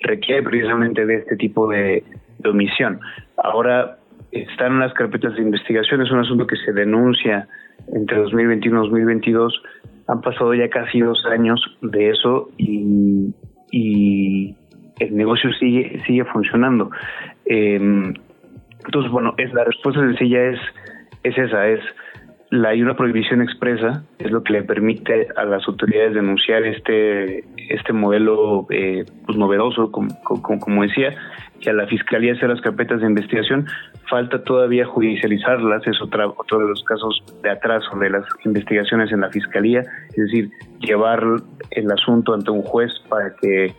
requiere 0.00 0.42
precisamente 0.42 1.06
de 1.06 1.16
este 1.16 1.36
tipo 1.36 1.68
de, 1.68 2.04
omisión. 2.44 2.98
Ahora 3.36 3.98
están 4.32 4.80
las 4.80 4.92
carpetas 4.94 5.36
de 5.36 5.42
investigación, 5.42 6.02
es 6.02 6.10
un 6.10 6.18
asunto 6.18 6.44
que 6.44 6.56
se 6.56 6.72
denuncia 6.72 7.46
entre 7.94 8.18
2021 8.18 8.78
y 8.84 8.88
2022. 8.88 9.62
Han 10.08 10.20
pasado 10.22 10.52
ya 10.54 10.68
casi 10.68 10.98
dos 11.00 11.24
años 11.26 11.60
de 11.82 12.10
eso 12.10 12.50
y, 12.58 13.32
y 13.70 14.56
el 14.98 15.16
negocio 15.16 15.52
sigue 15.52 16.02
sigue 16.04 16.24
funcionando. 16.24 16.90
Em, 17.44 18.12
entonces, 18.84 19.12
bueno, 19.12 19.34
es 19.38 19.52
la 19.52 19.62
respuesta 19.62 20.00
sencilla 20.00 20.46
es 20.46 20.58
es 21.22 21.38
esa, 21.38 21.68
es 21.68 21.80
la, 22.52 22.68
hay 22.68 22.82
una 22.82 22.94
prohibición 22.94 23.40
expresa, 23.40 24.04
es 24.18 24.30
lo 24.30 24.42
que 24.44 24.52
le 24.52 24.62
permite 24.62 25.28
a 25.36 25.44
las 25.44 25.66
autoridades 25.66 26.12
denunciar 26.12 26.64
este 26.64 27.44
este 27.70 27.94
modelo 27.94 28.66
eh, 28.68 29.06
pues 29.24 29.38
novedoso, 29.38 29.90
como, 29.90 30.10
como, 30.22 30.82
decía, 30.82 31.14
que 31.60 31.70
a 31.70 31.72
la 31.72 31.86
fiscalía 31.86 32.34
hacer 32.34 32.50
las 32.50 32.60
carpetas 32.60 33.00
de 33.00 33.06
investigación. 33.06 33.66
Falta 34.10 34.44
todavía 34.44 34.84
judicializarlas, 34.84 35.86
es 35.86 36.02
otra, 36.02 36.28
otro 36.28 36.58
de 36.58 36.68
los 36.68 36.84
casos 36.84 37.24
de 37.42 37.48
atraso 37.48 37.98
de 37.98 38.10
las 38.10 38.24
investigaciones 38.44 39.10
en 39.12 39.22
la 39.22 39.30
fiscalía, 39.30 39.80
es 40.10 40.16
decir, 40.16 40.50
llevar 40.80 41.24
el 41.70 41.90
asunto 41.90 42.34
ante 42.34 42.50
un 42.50 42.60
juez 42.60 42.92
para 43.08 43.34
que 43.40 43.74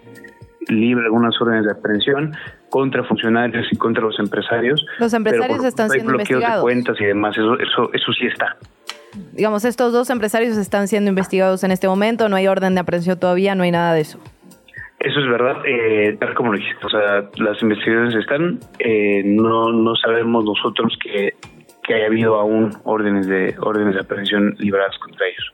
libre 0.70 1.06
algunas 1.06 1.40
órdenes 1.40 1.66
de 1.66 1.74
aprehensión 1.74 2.34
contra 2.74 3.04
funcionarios 3.04 3.68
y 3.72 3.76
contra 3.76 4.02
los 4.02 4.18
empresarios. 4.18 4.84
Los 4.98 5.14
empresarios 5.14 5.64
están 5.64 5.91
siendo 5.91 6.14
investigados. 6.14 6.56
de 6.56 6.62
cuentas 6.64 7.00
y 7.00 7.06
demás, 7.06 7.38
eso, 7.38 7.54
eso, 7.60 7.91
eso 7.94 8.14
sí 8.14 8.26
está. 8.26 8.58
Digamos, 9.34 9.64
estos 9.64 9.94
dos 9.94 10.10
empresarios 10.10 10.58
están 10.58 10.88
siendo 10.88 11.08
investigados 11.08 11.64
en 11.64 11.70
este 11.70 11.88
momento, 11.88 12.30
no 12.30 12.36
hay 12.36 12.48
orden 12.48 12.74
de 12.74 12.80
aprehensión 12.80 13.20
todavía, 13.20 13.54
no 13.54 13.62
hay 13.62 13.70
nada 13.70 13.94
de 13.94 14.02
eso. 14.02 14.18
Eso 15.00 15.20
es 15.20 15.30
verdad, 15.30 15.58
eh, 15.68 16.18
tal 16.20 16.34
como 16.34 16.52
lo 16.52 16.58
dijiste, 16.58 16.84
o 16.84 16.90
sea, 16.90 17.30
las 17.36 17.62
investigaciones 17.62 18.16
están, 18.16 18.60
eh, 18.80 19.22
no, 19.24 19.72
no 19.72 19.95
sabemos 19.95 20.44
nosotros 20.44 20.98
que, 21.04 21.36
que 21.84 21.94
haya 21.94 22.08
habido 22.08 22.40
aún 22.40 22.72
órdenes 22.86 23.28
de 23.28 23.54
órdenes 23.60 23.94
de 23.94 24.02
aprehensión 24.02 24.56
libradas 24.58 24.98
contra 24.98 25.28
ellos. 25.28 25.54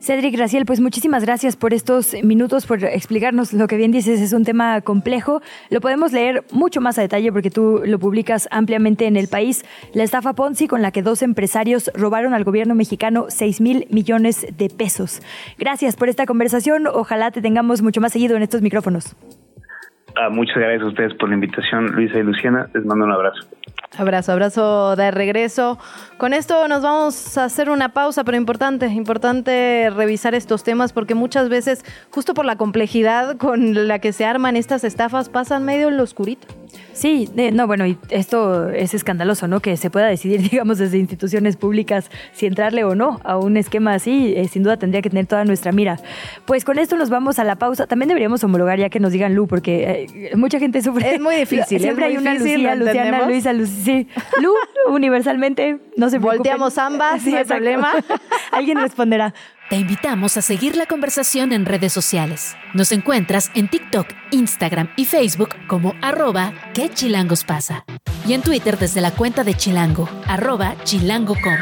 Cedric 0.00 0.34
Graciel, 0.34 0.64
pues 0.64 0.80
muchísimas 0.80 1.24
gracias 1.24 1.56
por 1.56 1.74
estos 1.74 2.14
minutos, 2.22 2.64
por 2.64 2.82
explicarnos 2.84 3.52
lo 3.52 3.68
que 3.68 3.76
bien 3.76 3.92
dices, 3.92 4.18
es 4.18 4.32
un 4.32 4.44
tema 4.44 4.80
complejo. 4.80 5.42
Lo 5.68 5.82
podemos 5.82 6.12
leer 6.12 6.42
mucho 6.52 6.80
más 6.80 6.98
a 6.98 7.02
detalle 7.02 7.30
porque 7.30 7.50
tú 7.50 7.82
lo 7.84 7.98
publicas 7.98 8.48
ampliamente 8.50 9.06
en 9.06 9.18
el 9.18 9.28
país. 9.28 9.62
La 9.92 10.02
estafa 10.02 10.32
Ponzi 10.32 10.68
con 10.68 10.80
la 10.80 10.90
que 10.90 11.02
dos 11.02 11.20
empresarios 11.20 11.90
robaron 11.92 12.32
al 12.32 12.44
gobierno 12.44 12.74
mexicano 12.74 13.26
6 13.28 13.60
mil 13.60 13.86
millones 13.90 14.46
de 14.56 14.70
pesos. 14.70 15.20
Gracias 15.58 15.96
por 15.96 16.08
esta 16.08 16.24
conversación. 16.24 16.86
Ojalá 16.86 17.30
te 17.30 17.42
tengamos 17.42 17.82
mucho 17.82 18.00
más 18.00 18.12
seguido 18.12 18.36
en 18.36 18.42
estos 18.42 18.62
micrófonos. 18.62 19.14
Ah, 20.22 20.28
muchas 20.28 20.56
gracias 20.56 20.82
a 20.82 20.86
ustedes 20.86 21.14
por 21.14 21.30
la 21.30 21.34
invitación, 21.34 21.92
Luisa 21.92 22.18
y 22.18 22.22
Luciana. 22.22 22.68
Les 22.74 22.84
mando 22.84 23.06
un 23.06 23.12
abrazo. 23.12 23.40
Abrazo, 23.96 24.32
abrazo 24.32 24.94
de 24.94 25.10
regreso. 25.10 25.78
Con 26.18 26.34
esto 26.34 26.68
nos 26.68 26.82
vamos 26.82 27.38
a 27.38 27.44
hacer 27.44 27.70
una 27.70 27.94
pausa, 27.94 28.22
pero 28.22 28.36
importante, 28.36 28.86
importante 28.88 29.90
revisar 29.96 30.34
estos 30.34 30.62
temas 30.62 30.92
porque 30.92 31.14
muchas 31.14 31.48
veces, 31.48 31.86
justo 32.10 32.34
por 32.34 32.44
la 32.44 32.56
complejidad 32.56 33.38
con 33.38 33.88
la 33.88 33.98
que 33.98 34.12
se 34.12 34.26
arman 34.26 34.56
estas 34.56 34.84
estafas, 34.84 35.30
pasan 35.30 35.64
medio 35.64 35.88
en 35.88 35.96
lo 35.96 36.02
oscurito. 36.02 36.46
Sí, 36.92 37.28
no, 37.52 37.66
bueno, 37.66 37.86
y 37.86 37.96
esto 38.10 38.68
es 38.68 38.94
escandaloso, 38.94 39.48
¿no? 39.48 39.60
Que 39.60 39.76
se 39.76 39.90
pueda 39.90 40.06
decidir, 40.06 40.40
digamos, 40.50 40.78
desde 40.78 40.98
instituciones 40.98 41.56
públicas 41.56 42.10
si 42.32 42.46
entrarle 42.46 42.84
o 42.84 42.94
no 42.94 43.20
a 43.24 43.38
un 43.38 43.56
esquema 43.56 43.94
así, 43.94 44.34
eh, 44.36 44.48
sin 44.48 44.62
duda 44.62 44.76
tendría 44.76 45.02
que 45.02 45.10
tener 45.10 45.26
toda 45.26 45.44
nuestra 45.44 45.72
mira. 45.72 45.98
Pues 46.46 46.64
con 46.64 46.78
esto 46.78 46.96
nos 46.96 47.10
vamos 47.10 47.38
a 47.38 47.44
la 47.44 47.56
pausa. 47.56 47.86
También 47.86 48.08
deberíamos 48.08 48.42
homologar 48.44 48.78
ya 48.78 48.88
que 48.88 49.00
nos 49.00 49.12
digan 49.12 49.34
Lu, 49.34 49.46
porque 49.46 50.06
eh, 50.32 50.36
mucha 50.36 50.58
gente 50.58 50.82
sufre. 50.82 51.14
Es 51.14 51.20
muy 51.20 51.36
difícil. 51.36 51.80
Siempre 51.80 52.06
hay 52.06 52.16
una 52.16 52.34
Lucía, 52.34 52.74
Luciana, 52.74 53.26
Luisa, 53.26 53.52
Lucy. 53.52 53.82
Sí. 53.84 54.08
Lu, 54.40 54.52
universalmente, 54.94 55.78
no 55.96 56.10
se 56.10 56.18
Volteamos 56.18 56.76
ambas, 56.78 57.22
sin 57.22 57.36
problema. 57.46 57.92
Alguien 58.52 58.78
responderá. 58.78 59.34
Te 59.70 59.76
invitamos 59.76 60.36
a 60.36 60.42
seguir 60.42 60.74
la 60.74 60.86
conversación 60.86 61.52
en 61.52 61.64
redes 61.64 61.92
sociales. 61.92 62.56
Nos 62.74 62.90
encuentras 62.90 63.52
en 63.54 63.68
TikTok, 63.68 64.08
Instagram 64.32 64.90
y 64.96 65.04
Facebook 65.04 65.50
como 65.68 65.94
arroba 66.02 66.52
que 66.74 66.90
pasa. 67.46 67.84
Y 68.26 68.32
en 68.32 68.42
Twitter 68.42 68.76
desde 68.76 69.00
la 69.00 69.12
cuenta 69.12 69.44
de 69.44 69.54
Chilango, 69.54 70.08
arroba 70.26 70.74
chilango.com. 70.82 71.56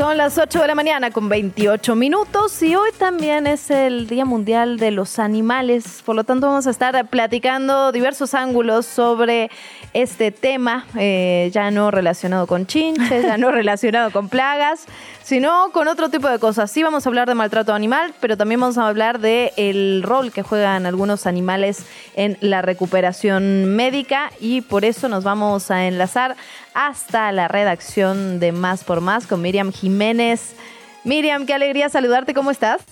Son 0.00 0.16
las 0.16 0.38
8 0.38 0.62
de 0.62 0.66
la 0.66 0.74
mañana 0.74 1.10
con 1.10 1.28
28 1.28 1.94
minutos 1.94 2.62
y 2.62 2.74
hoy 2.74 2.88
también 2.96 3.46
es 3.46 3.70
el 3.70 4.06
Día 4.06 4.24
Mundial 4.24 4.78
de 4.78 4.90
los 4.92 5.18
Animales. 5.18 6.02
Por 6.06 6.16
lo 6.16 6.24
tanto, 6.24 6.46
vamos 6.46 6.66
a 6.66 6.70
estar 6.70 7.10
platicando 7.10 7.92
diversos 7.92 8.32
ángulos 8.32 8.86
sobre 8.86 9.50
este 9.92 10.30
tema, 10.30 10.86
eh, 10.96 11.50
ya 11.52 11.70
no 11.70 11.90
relacionado 11.90 12.46
con 12.46 12.66
chinches, 12.66 13.24
ya 13.24 13.36
no 13.38 13.50
relacionado 13.52 14.10
con 14.10 14.28
plagas, 14.28 14.86
sino 15.22 15.70
con 15.72 15.88
otro 15.88 16.10
tipo 16.10 16.28
de 16.28 16.38
cosas. 16.38 16.70
Sí 16.70 16.82
vamos 16.82 17.06
a 17.06 17.08
hablar 17.08 17.28
de 17.28 17.34
maltrato 17.34 17.74
animal, 17.74 18.14
pero 18.20 18.36
también 18.36 18.60
vamos 18.60 18.78
a 18.78 18.88
hablar 18.88 19.18
de 19.18 19.52
el 19.56 20.02
rol 20.02 20.32
que 20.32 20.42
juegan 20.42 20.86
algunos 20.86 21.26
animales 21.26 21.86
en 22.14 22.36
la 22.40 22.62
recuperación 22.62 23.74
médica 23.74 24.30
y 24.40 24.60
por 24.60 24.84
eso 24.84 25.08
nos 25.08 25.24
vamos 25.24 25.70
a 25.70 25.86
enlazar 25.86 26.36
hasta 26.74 27.32
la 27.32 27.48
redacción 27.48 28.38
de 28.38 28.52
Más 28.52 28.84
por 28.84 29.00
Más 29.00 29.26
con 29.26 29.42
Miriam 29.42 29.72
Jiménez. 29.72 30.56
Miriam, 31.04 31.46
qué 31.46 31.54
alegría 31.54 31.88
saludarte, 31.88 32.34
¿cómo 32.34 32.50
estás? 32.50 32.84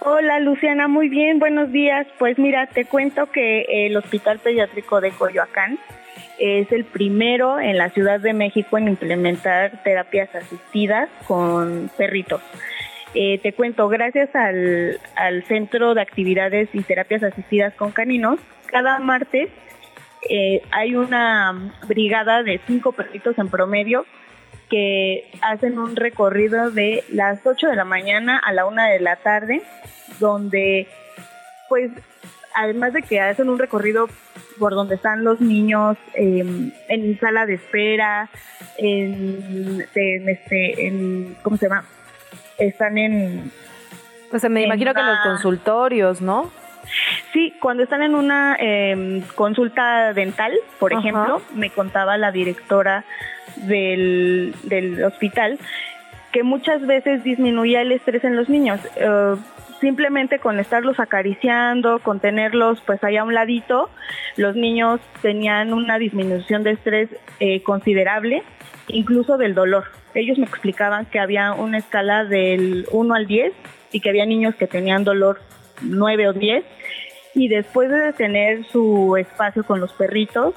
Hola 0.00 0.40
Luciana, 0.40 0.88
muy 0.88 1.08
bien, 1.08 1.38
buenos 1.38 1.70
días. 1.70 2.06
Pues 2.18 2.38
mira, 2.38 2.66
te 2.66 2.84
cuento 2.84 3.30
que 3.30 3.86
el 3.86 3.96
Hospital 3.96 4.40
Pediátrico 4.40 5.00
de 5.00 5.12
Coyoacán 5.12 5.78
es 6.38 6.70
el 6.72 6.84
primero 6.84 7.58
en 7.58 7.78
la 7.78 7.90
Ciudad 7.90 8.20
de 8.20 8.32
México 8.32 8.78
en 8.78 8.88
implementar 8.88 9.82
terapias 9.82 10.34
asistidas 10.34 11.08
con 11.26 11.90
perritos. 11.96 12.40
Eh, 13.14 13.38
te 13.38 13.52
cuento, 13.52 13.88
gracias 13.88 14.34
al, 14.34 15.00
Centro 15.48 15.94
de 15.94 16.02
Actividades 16.02 16.68
y 16.72 16.82
Terapias 16.82 17.22
Asistidas 17.22 17.74
con 17.74 17.90
Caninos, 17.90 18.38
cada 18.66 18.98
martes 18.98 19.48
eh, 20.28 20.62
hay 20.70 20.94
una 20.94 21.72
brigada 21.86 22.42
de 22.42 22.60
cinco 22.66 22.92
perritos 22.92 23.38
en 23.38 23.48
promedio 23.48 24.04
que 24.68 25.30
hacen 25.40 25.78
un 25.78 25.96
recorrido 25.96 26.70
de 26.70 27.02
las 27.10 27.46
8 27.46 27.68
de 27.68 27.76
la 27.76 27.84
mañana 27.84 28.38
a 28.38 28.52
la 28.52 28.66
1 28.66 28.82
de 28.82 29.00
la 29.00 29.16
tarde, 29.16 29.62
donde 30.18 30.86
pues 31.68 31.90
además 32.58 32.92
de 32.92 33.02
que 33.02 33.20
hacen 33.20 33.48
un 33.48 33.58
recorrido 33.58 34.08
por 34.58 34.74
donde 34.74 34.96
están 34.96 35.22
los 35.22 35.40
niños 35.40 35.96
em, 36.14 36.72
en 36.88 37.18
sala 37.20 37.46
de 37.46 37.54
espera, 37.54 38.28
en, 38.76 39.86
este, 39.94 40.86
en, 40.86 41.36
¿cómo 41.42 41.56
se 41.56 41.68
llama? 41.68 41.84
Están 42.58 42.98
en... 42.98 43.52
Pues 44.30 44.48
me 44.50 44.62
imagino 44.62 44.92
que 44.92 45.00
en 45.00 45.06
los 45.06 45.20
consultorios, 45.20 46.20
¿no? 46.20 46.50
Sí, 47.32 47.54
cuando 47.60 47.84
están 47.84 48.02
en 48.02 48.14
una 48.14 48.56
em, 48.58 49.22
consulta 49.36 50.12
dental, 50.12 50.52
por 50.80 50.92
ejemplo, 50.92 51.40
me 51.54 51.70
contaba 51.70 52.16
la 52.16 52.32
directora 52.32 53.04
del, 53.56 54.54
del 54.64 55.04
hospital 55.04 55.58
que 56.32 56.42
muchas 56.42 56.84
veces 56.86 57.22
disminuía 57.22 57.82
el 57.82 57.92
estrés 57.92 58.24
en 58.24 58.36
los 58.36 58.48
niños. 58.48 58.80
Eh, 58.96 59.36
simplemente 59.80 60.38
con 60.38 60.58
estarlos 60.58 61.00
acariciando, 61.00 62.00
con 62.00 62.20
tenerlos 62.20 62.80
pues 62.86 63.02
allá 63.04 63.22
a 63.22 63.24
un 63.24 63.34
ladito, 63.34 63.90
los 64.36 64.56
niños 64.56 65.00
tenían 65.22 65.72
una 65.72 65.98
disminución 65.98 66.62
de 66.62 66.72
estrés 66.72 67.10
eh, 67.40 67.62
considerable, 67.62 68.42
incluso 68.88 69.36
del 69.36 69.54
dolor. 69.54 69.84
Ellos 70.14 70.38
me 70.38 70.46
explicaban 70.46 71.06
que 71.06 71.20
había 71.20 71.52
una 71.52 71.78
escala 71.78 72.24
del 72.24 72.86
1 72.90 73.14
al 73.14 73.26
10 73.26 73.52
y 73.92 74.00
que 74.00 74.08
había 74.08 74.26
niños 74.26 74.54
que 74.54 74.66
tenían 74.66 75.04
dolor 75.04 75.40
9 75.82 76.28
o 76.28 76.32
10 76.32 76.64
y 77.34 77.48
después 77.48 77.88
de 77.90 78.12
tener 78.14 78.64
su 78.66 79.16
espacio 79.16 79.64
con 79.64 79.80
los 79.80 79.92
perritos, 79.92 80.54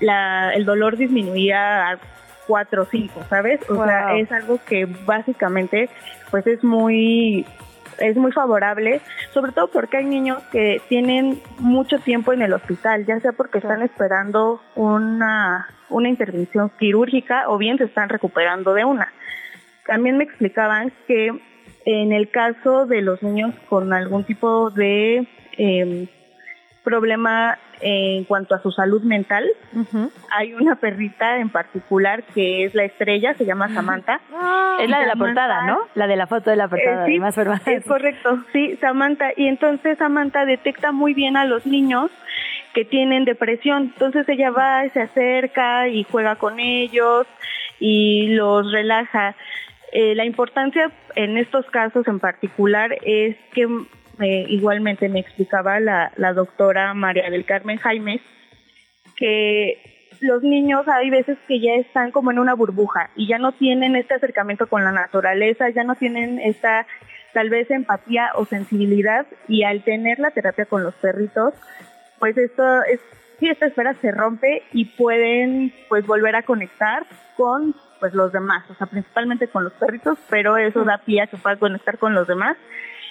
el 0.00 0.64
dolor 0.64 0.96
disminuía 0.96 1.90
a 1.90 1.98
4 2.46 2.82
o 2.82 2.84
5, 2.84 3.24
¿sabes? 3.28 3.60
O 3.68 3.84
sea, 3.84 4.16
es 4.16 4.30
algo 4.30 4.60
que 4.64 4.86
básicamente 4.86 5.88
pues 6.30 6.46
es 6.46 6.62
muy 6.62 7.44
es 7.98 8.16
muy 8.16 8.32
favorable, 8.32 9.00
sobre 9.32 9.52
todo 9.52 9.68
porque 9.68 9.98
hay 9.98 10.04
niños 10.04 10.42
que 10.52 10.80
tienen 10.88 11.40
mucho 11.58 11.98
tiempo 11.98 12.32
en 12.32 12.42
el 12.42 12.52
hospital, 12.52 13.06
ya 13.06 13.20
sea 13.20 13.32
porque 13.32 13.58
están 13.58 13.82
esperando 13.82 14.60
una, 14.74 15.68
una 15.88 16.08
intervención 16.08 16.70
quirúrgica 16.78 17.48
o 17.48 17.58
bien 17.58 17.78
se 17.78 17.84
están 17.84 18.08
recuperando 18.08 18.74
de 18.74 18.84
una. 18.84 19.12
También 19.86 20.16
me 20.16 20.24
explicaban 20.24 20.92
que 21.06 21.30
en 21.84 22.12
el 22.12 22.30
caso 22.30 22.86
de 22.86 23.02
los 23.02 23.22
niños 23.22 23.54
con 23.68 23.92
algún 23.92 24.24
tipo 24.24 24.70
de 24.70 25.26
eh, 25.56 26.08
problema 26.82 27.58
en 27.80 28.24
cuanto 28.24 28.54
a 28.54 28.62
su 28.62 28.70
salud 28.70 29.02
mental. 29.02 29.46
Hay 30.30 30.54
una 30.54 30.76
perrita 30.76 31.38
en 31.38 31.50
particular 31.50 32.22
que 32.34 32.64
es 32.64 32.74
la 32.74 32.84
estrella, 32.84 33.34
se 33.34 33.44
llama 33.44 33.72
Samantha. 33.72 34.20
Ah. 34.32 34.78
es 34.80 34.88
la 34.88 35.00
de 35.00 35.06
la 35.06 35.16
portada, 35.16 35.66
¿no? 35.66 35.78
La 35.94 36.06
de 36.06 36.16
la 36.16 36.26
foto 36.26 36.50
de 36.50 36.56
la 36.56 36.68
portada. 36.68 37.06
Eh, 37.08 37.20
sí, 37.64 37.70
es 37.70 37.84
correcto, 37.84 38.44
sí, 38.52 38.76
Samantha. 38.80 39.30
Y 39.36 39.46
entonces 39.46 39.98
Samantha 39.98 40.44
detecta 40.44 40.92
muy 40.92 41.14
bien 41.14 41.36
a 41.36 41.44
los 41.44 41.66
niños 41.66 42.10
que 42.74 42.84
tienen 42.84 43.24
depresión. 43.24 43.92
Entonces 43.94 44.28
ella 44.28 44.50
va 44.50 44.84
y 44.84 44.90
se 44.90 45.00
acerca 45.00 45.88
y 45.88 46.04
juega 46.04 46.36
con 46.36 46.60
ellos 46.60 47.26
y 47.80 48.28
los 48.34 48.70
relaja. 48.72 49.34
Eh, 49.92 50.14
la 50.14 50.24
importancia 50.24 50.90
en 51.14 51.38
estos 51.38 51.64
casos 51.66 52.06
en 52.06 52.20
particular 52.20 52.96
es 53.02 53.36
que 53.54 53.66
eh, 54.20 54.46
igualmente 54.48 55.08
me 55.08 55.20
explicaba 55.20 55.80
la, 55.80 56.12
la 56.16 56.32
doctora 56.32 56.94
María 56.94 57.30
del 57.30 57.44
Carmen 57.44 57.78
Jaime 57.78 58.20
que 59.16 60.08
los 60.20 60.42
niños 60.42 60.86
hay 60.88 61.10
veces 61.10 61.38
que 61.46 61.60
ya 61.60 61.74
están 61.74 62.10
como 62.10 62.30
en 62.30 62.38
una 62.38 62.54
burbuja 62.54 63.10
y 63.16 63.26
ya 63.26 63.38
no 63.38 63.52
tienen 63.52 63.96
este 63.96 64.14
acercamiento 64.14 64.66
con 64.66 64.84
la 64.84 64.92
naturaleza, 64.92 65.68
ya 65.70 65.84
no 65.84 65.94
tienen 65.94 66.38
esta 66.38 66.86
tal 67.34 67.50
vez 67.50 67.70
empatía 67.70 68.30
o 68.34 68.46
sensibilidad 68.46 69.26
y 69.48 69.64
al 69.64 69.82
tener 69.84 70.18
la 70.18 70.30
terapia 70.30 70.64
con 70.64 70.82
los 70.82 70.94
perritos, 70.94 71.52
pues 72.18 72.36
esto 72.38 72.82
es 72.84 73.00
sí 73.38 73.48
esta 73.48 73.66
esfera 73.66 73.94
se 74.00 74.10
rompe 74.10 74.62
y 74.72 74.86
pueden 74.86 75.72
pues 75.88 76.06
volver 76.06 76.36
a 76.36 76.42
conectar 76.42 77.04
con 77.36 77.74
pues 78.00 78.14
los 78.14 78.32
demás, 78.32 78.64
o 78.70 78.74
sea, 78.74 78.86
principalmente 78.86 79.48
con 79.48 79.64
los 79.64 79.72
perritos, 79.74 80.18
pero 80.30 80.56
eso 80.56 80.84
da 80.84 80.98
pie 80.98 81.22
a 81.22 81.26
que 81.26 81.36
pueda 81.36 81.56
conectar 81.56 81.98
con 81.98 82.14
los 82.14 82.26
demás 82.26 82.56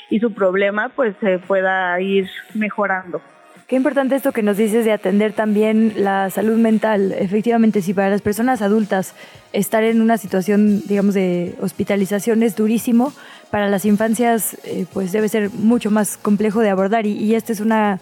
y 0.09 0.19
su 0.19 0.33
problema 0.33 0.89
pues 0.89 1.15
se 1.19 1.39
pueda 1.39 1.99
ir 2.01 2.29
mejorando. 2.53 3.21
Qué 3.67 3.75
importante 3.75 4.15
esto 4.15 4.31
que 4.31 4.43
nos 4.43 4.57
dices 4.57 4.85
de 4.85 4.91
atender 4.91 5.33
también 5.33 5.93
la 5.97 6.29
salud 6.29 6.55
mental. 6.55 7.11
Efectivamente, 7.17 7.81
si 7.81 7.95
para 7.95 8.11
las 8.11 8.21
personas 8.21 8.61
adultas 8.61 9.15
estar 9.53 9.83
en 9.83 10.01
una 10.01 10.19
situación, 10.19 10.83
digamos, 10.85 11.15
de 11.15 11.55
hospitalización 11.59 12.43
es 12.43 12.55
durísimo, 12.55 13.11
para 13.49 13.67
las 13.67 13.85
infancias 13.85 14.55
eh, 14.65 14.85
pues 14.93 15.11
debe 15.11 15.29
ser 15.29 15.49
mucho 15.49 15.89
más 15.89 16.17
complejo 16.17 16.59
de 16.59 16.69
abordar 16.69 17.07
y, 17.07 17.13
y 17.13 17.33
esta 17.33 17.53
es 17.53 17.59
una, 17.59 17.99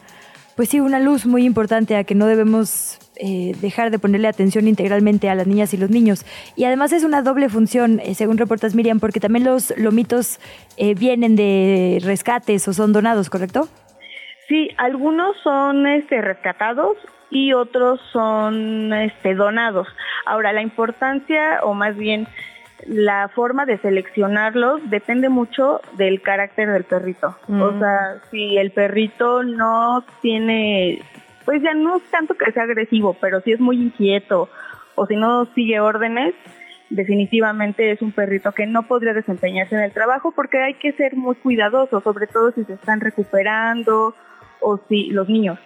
pues 0.58 0.68
sí, 0.68 0.82
una 0.82 1.00
luz 1.00 1.26
muy 1.26 1.46
importante 1.46 1.96
a 1.96 2.04
que 2.04 2.16
no 2.16 2.26
debemos 2.26 3.00
eh, 3.18 3.56
dejar 3.61 3.91
de 3.91 3.99
ponerle 3.99 4.27
atención 4.27 4.68
integralmente 4.68 5.30
a 5.30 5.35
las 5.35 5.48
niñas 5.48 5.73
y 5.73 5.77
los 5.77 5.90
niños. 5.90 6.26
Y 6.56 6.65
además 6.65 6.91
es 6.94 7.03
una 7.03 7.22
doble 7.22 7.49
función, 7.49 7.99
eh, 7.99 8.15
según 8.15 8.38
reportas 8.38 8.76
Miriam, 8.76 8.99
porque 8.99 9.19
también 9.19 9.45
los 9.45 9.73
lomitos 9.77 10.40
vienen 10.98 11.35
de 11.35 11.99
rescates 12.03 12.68
o 12.68 12.73
son 12.73 12.94
donados, 12.94 13.30
¿correcto? 13.30 13.69
Sí, 14.48 14.69
algunos 14.77 15.38
son 15.44 15.88
este, 15.88 16.22
rescatados 16.22 16.98
y 17.30 17.53
otros 17.53 17.99
son 18.11 18.94
este, 18.94 19.34
donados. 19.35 19.88
Ahora, 20.26 20.53
la 20.53 20.61
importancia, 20.61 21.60
o 21.64 21.73
más 21.73 21.98
bien 21.98 22.27
la 22.85 23.30
forma 23.30 23.65
de 23.65 23.77
seleccionarlos, 23.77 24.81
depende 24.90 25.30
mucho 25.30 25.81
del 25.94 26.22
carácter 26.22 26.69
del 26.69 26.84
perrito. 26.84 27.35
O 27.48 27.52
mm. 27.52 27.80
sea, 27.80 28.18
si 28.30 28.57
el 28.57 28.72
perrito 28.72 29.44
no 29.44 30.03
tiene, 30.22 31.02
pues 31.45 31.61
ya 31.61 31.74
no 31.74 31.98
es 31.98 32.03
tanto 32.11 32.36
que 32.36 32.52
sea 32.52 32.64
agresivo, 32.64 33.15
pero 33.20 33.41
si 33.41 33.52
es 33.52 33.60
muy 33.60 33.78
inquieto 33.78 34.49
o 34.95 35.06
si 35.06 35.15
no 35.15 35.45
sigue 35.53 35.80
órdenes, 35.80 36.34
definitivamente 36.90 37.91
es 37.91 38.02
un 38.02 38.11
perrito 38.11 38.52
que 38.52 38.68
no 38.68 38.84
podría 38.84 39.14
desempeñarse 39.14 39.76
en 39.76 39.82
el 39.82 39.91
trabajo 39.91 40.32
porque 40.32 40.61
hay 40.61 40.76
que 40.76 40.94
ser 40.94 41.15
muy 41.15 41.36
cuidadoso, 41.36 42.02
sobre 42.02 42.28
todo 42.28 42.52
si 42.52 42.64
se 42.65 42.74
están 42.74 43.02
recuperando 43.02 44.15
o 44.61 44.80
si 44.88 45.10
los 45.10 45.28
niños 45.28 45.60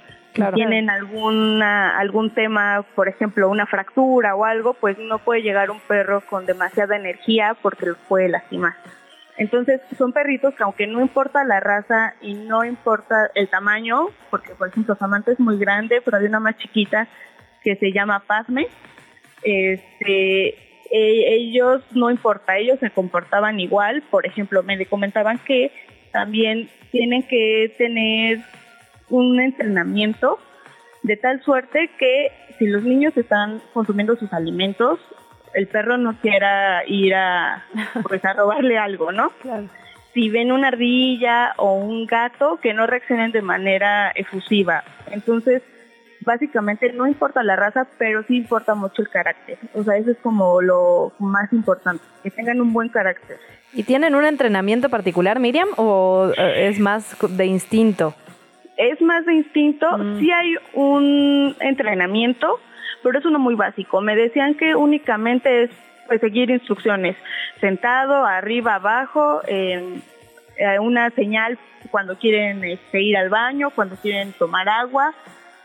tienen 0.54 0.90
alguna 0.90 1.98
algún 1.98 2.30
tema, 2.32 2.86
por 2.96 3.08
ejemplo, 3.08 3.50
una 3.50 3.66
fractura 3.66 4.36
o 4.36 4.46
algo, 4.46 4.74
pues 4.76 4.98
no 5.00 5.20
puede 5.20 5.42
llegar 5.42 5.72
un 5.72 5.80
perro 5.80 6.22
con 6.22 6.46
demasiada 6.46 6.96
energía 6.96 7.56
porque 7.62 7.88
los 7.88 7.98
puede 8.08 8.30
lastimar. 8.30 8.74
Entonces, 9.38 9.82
son 9.98 10.14
perritos 10.14 10.56
que 10.56 10.64
aunque 10.64 10.88
no 10.88 11.00
importa 11.00 11.44
la 11.44 11.60
raza 11.60 12.16
y 12.22 12.34
no 12.34 12.66
importa 12.66 13.30
el 13.36 13.48
tamaño, 13.50 14.08
porque 14.32 14.56
por 14.56 14.70
ejemplo 14.70 14.96
Samantha 14.96 15.32
es 15.32 15.40
muy 15.40 15.58
grande, 15.60 16.02
pero 16.04 16.18
hay 16.18 16.26
una 16.26 16.40
más 16.40 16.58
chiquita 16.58 17.08
que 17.64 17.76
se 17.76 17.92
llama 17.92 18.24
Pazme, 18.26 18.68
este, 19.44 20.48
e, 20.90 21.34
ellos 21.36 21.84
no 21.92 22.10
importa, 22.10 22.58
ellos 22.58 22.80
se 22.80 22.90
comportaban 22.90 23.60
igual, 23.60 24.02
por 24.10 24.26
ejemplo, 24.26 24.64
me 24.64 24.84
comentaban 24.86 25.38
que 25.40 25.72
también 26.12 26.70
tienen 26.92 27.24
que 27.24 27.74
tener 27.78 28.40
un 29.10 29.40
entrenamiento 29.40 30.40
de 31.04 31.16
tal 31.16 31.42
suerte 31.44 31.90
que 32.00 32.32
si 32.58 32.68
los 32.68 32.84
niños 32.84 33.16
están 33.16 33.62
consumiendo 33.74 34.16
sus 34.16 34.34
alimentos, 34.34 35.00
el 35.54 35.68
perro 35.68 35.98
no 35.98 36.20
quiera 36.20 36.84
ir 36.86 37.16
a, 37.16 37.66
pues, 38.08 38.24
a 38.26 38.34
robarle 38.34 38.78
algo, 38.78 39.12
¿no? 39.12 39.32
Si 40.14 40.30
ven 40.30 40.52
una 40.52 40.70
ardilla 40.70 41.54
o 41.58 41.76
un 41.76 42.08
gato, 42.08 42.58
que 42.60 42.74
no 42.74 42.88
reaccionen 42.88 43.32
de 43.32 43.44
manera 43.44 44.10
efusiva. 44.16 44.84
Entonces, 45.12 45.62
básicamente 46.22 46.92
no 46.92 47.06
importa 47.06 47.44
la 47.44 47.56
raza, 47.56 47.86
pero 48.00 48.24
sí 48.24 48.38
importa 48.38 48.74
mucho 48.74 49.04
el 49.04 49.10
carácter. 49.10 49.60
O 49.76 49.84
sea, 49.84 49.96
eso 49.98 50.10
es 50.10 50.18
como 50.24 50.60
lo 50.64 51.14
más 51.20 51.54
importante, 51.54 52.04
que 52.24 52.32
tengan 52.32 52.62
un 52.62 52.74
buen 52.74 52.90
carácter. 52.90 53.38
¿Y 53.74 53.84
tienen 53.84 54.16
un 54.16 54.26
entrenamiento 54.26 54.90
particular, 54.90 55.40
Miriam, 55.40 55.68
o 55.76 56.32
eh, 56.36 56.68
es 56.68 56.80
más 56.80 57.16
de 57.30 57.46
instinto? 57.46 58.16
es 58.78 59.02
más 59.02 59.26
de 59.26 59.34
instinto, 59.34 59.88
sí 60.20 60.32
hay 60.32 60.56
un 60.74 61.56
entrenamiento, 61.60 62.60
pero 63.04 63.20
es 63.20 63.26
uno 63.26 63.40
muy 63.40 63.56
básico. 63.56 64.02
Me 64.02 64.16
decían 64.16 64.56
que 64.56 64.76
únicamente 64.76 65.64
es 65.64 65.72
pues, 66.08 66.22
seguir 66.22 66.50
instrucciones, 66.50 67.16
sentado, 67.60 68.26
arriba, 68.26 68.76
abajo, 68.76 69.42
eh, 69.48 70.02
una 70.80 71.10
señal 71.12 71.60
cuando 71.92 72.18
quieren 72.18 72.64
este, 72.64 73.02
ir 73.02 73.18
al 73.18 73.30
baño, 73.30 73.70
cuando 73.70 73.96
quieren 73.96 74.34
tomar 74.34 74.68
agua, 74.68 75.14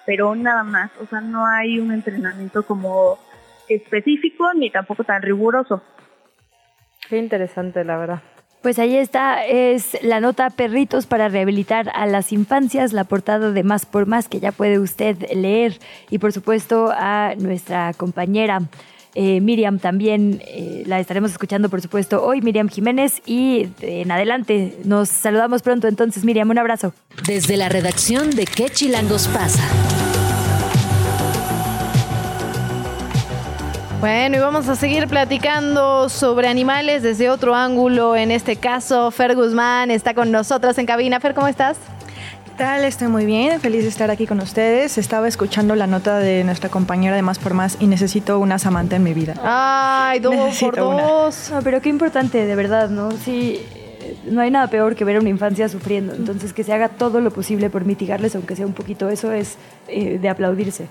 pero 0.04 0.34
nada 0.34 0.62
más, 0.64 0.90
o 1.00 1.06
sea, 1.06 1.20
no 1.20 1.46
hay 1.46 1.78
un 1.78 1.92
entrenamiento 1.92 2.64
como 2.64 3.18
específico 3.68 4.52
ni 4.54 4.70
tampoco 4.70 5.04
tan 5.04 5.22
riguroso. 5.22 5.82
Qué 7.08 7.18
interesante, 7.18 7.84
la 7.84 7.96
verdad. 7.96 8.22
Pues 8.62 8.78
ahí 8.78 8.96
está, 8.96 9.44
es 9.44 9.98
la 10.02 10.20
nota 10.20 10.48
Perritos 10.50 11.06
para 11.06 11.28
rehabilitar 11.28 11.90
a 11.94 12.06
las 12.06 12.32
infancias, 12.32 12.92
la 12.92 13.02
portada 13.02 13.50
de 13.50 13.62
Más 13.64 13.86
por 13.86 14.06
Más 14.06 14.28
que 14.28 14.38
ya 14.38 14.52
puede 14.52 14.78
usted 14.78 15.16
leer 15.34 15.80
y 16.10 16.18
por 16.18 16.32
supuesto 16.32 16.92
a 16.94 17.34
nuestra 17.36 17.92
compañera 17.94 18.62
eh, 19.14 19.40
Miriam 19.40 19.78
también 19.78 20.40
eh, 20.46 20.84
la 20.86 21.00
estaremos 21.00 21.32
escuchando 21.32 21.68
por 21.68 21.82
supuesto 21.82 22.24
hoy, 22.24 22.40
Miriam 22.40 22.68
Jiménez 22.68 23.20
y 23.26 23.68
en 23.80 24.10
adelante 24.10 24.78
nos 24.84 25.08
saludamos 25.08 25.62
pronto 25.62 25.88
entonces 25.88 26.24
Miriam, 26.24 26.48
un 26.48 26.58
abrazo. 26.58 26.94
Desde 27.26 27.56
la 27.56 27.68
redacción 27.68 28.30
de 28.30 28.46
¿Qué 28.46 28.70
Chilangos 28.70 29.26
pasa? 29.28 29.62
Bueno, 34.02 34.36
y 34.36 34.40
vamos 34.40 34.68
a 34.68 34.74
seguir 34.74 35.06
platicando 35.06 36.08
sobre 36.08 36.48
animales 36.48 37.04
desde 37.04 37.30
otro 37.30 37.54
ángulo. 37.54 38.16
En 38.16 38.32
este 38.32 38.56
caso, 38.56 39.12
Fer 39.12 39.36
Guzmán 39.36 39.92
está 39.92 40.12
con 40.12 40.32
nosotros 40.32 40.76
en 40.78 40.86
cabina. 40.86 41.20
Fer, 41.20 41.34
¿cómo 41.34 41.46
estás? 41.46 41.76
¿Qué 42.44 42.50
tal? 42.58 42.84
Estoy 42.84 43.06
muy 43.06 43.26
bien, 43.26 43.60
feliz 43.60 43.84
de 43.84 43.88
estar 43.88 44.10
aquí 44.10 44.26
con 44.26 44.40
ustedes. 44.40 44.98
Estaba 44.98 45.28
escuchando 45.28 45.76
la 45.76 45.86
nota 45.86 46.18
de 46.18 46.42
nuestra 46.42 46.68
compañera 46.68 47.14
de 47.14 47.22
Más 47.22 47.38
por 47.38 47.54
Más 47.54 47.76
y 47.78 47.86
necesito 47.86 48.40
una 48.40 48.58
Samantha 48.58 48.96
en 48.96 49.04
mi 49.04 49.14
vida. 49.14 49.34
Ay, 49.40 50.18
dos 50.18 50.58
por 50.58 50.74
dos. 50.74 51.52
pero 51.62 51.80
qué 51.80 51.88
importante, 51.88 52.44
de 52.44 52.56
verdad, 52.56 52.90
¿no? 52.90 53.12
Sí, 53.12 53.64
no 54.28 54.40
hay 54.40 54.50
nada 54.50 54.66
peor 54.66 54.96
que 54.96 55.04
ver 55.04 55.18
a 55.18 55.20
una 55.20 55.28
infancia 55.28 55.68
sufriendo. 55.68 56.12
Entonces, 56.12 56.52
que 56.52 56.64
se 56.64 56.72
haga 56.72 56.88
todo 56.88 57.20
lo 57.20 57.30
posible 57.30 57.70
por 57.70 57.84
mitigarles, 57.84 58.34
aunque 58.34 58.56
sea 58.56 58.66
un 58.66 58.74
poquito, 58.74 59.10
eso 59.10 59.30
es 59.30 59.58
eh, 59.86 60.18
de 60.20 60.28
aplaudirse. 60.28 60.88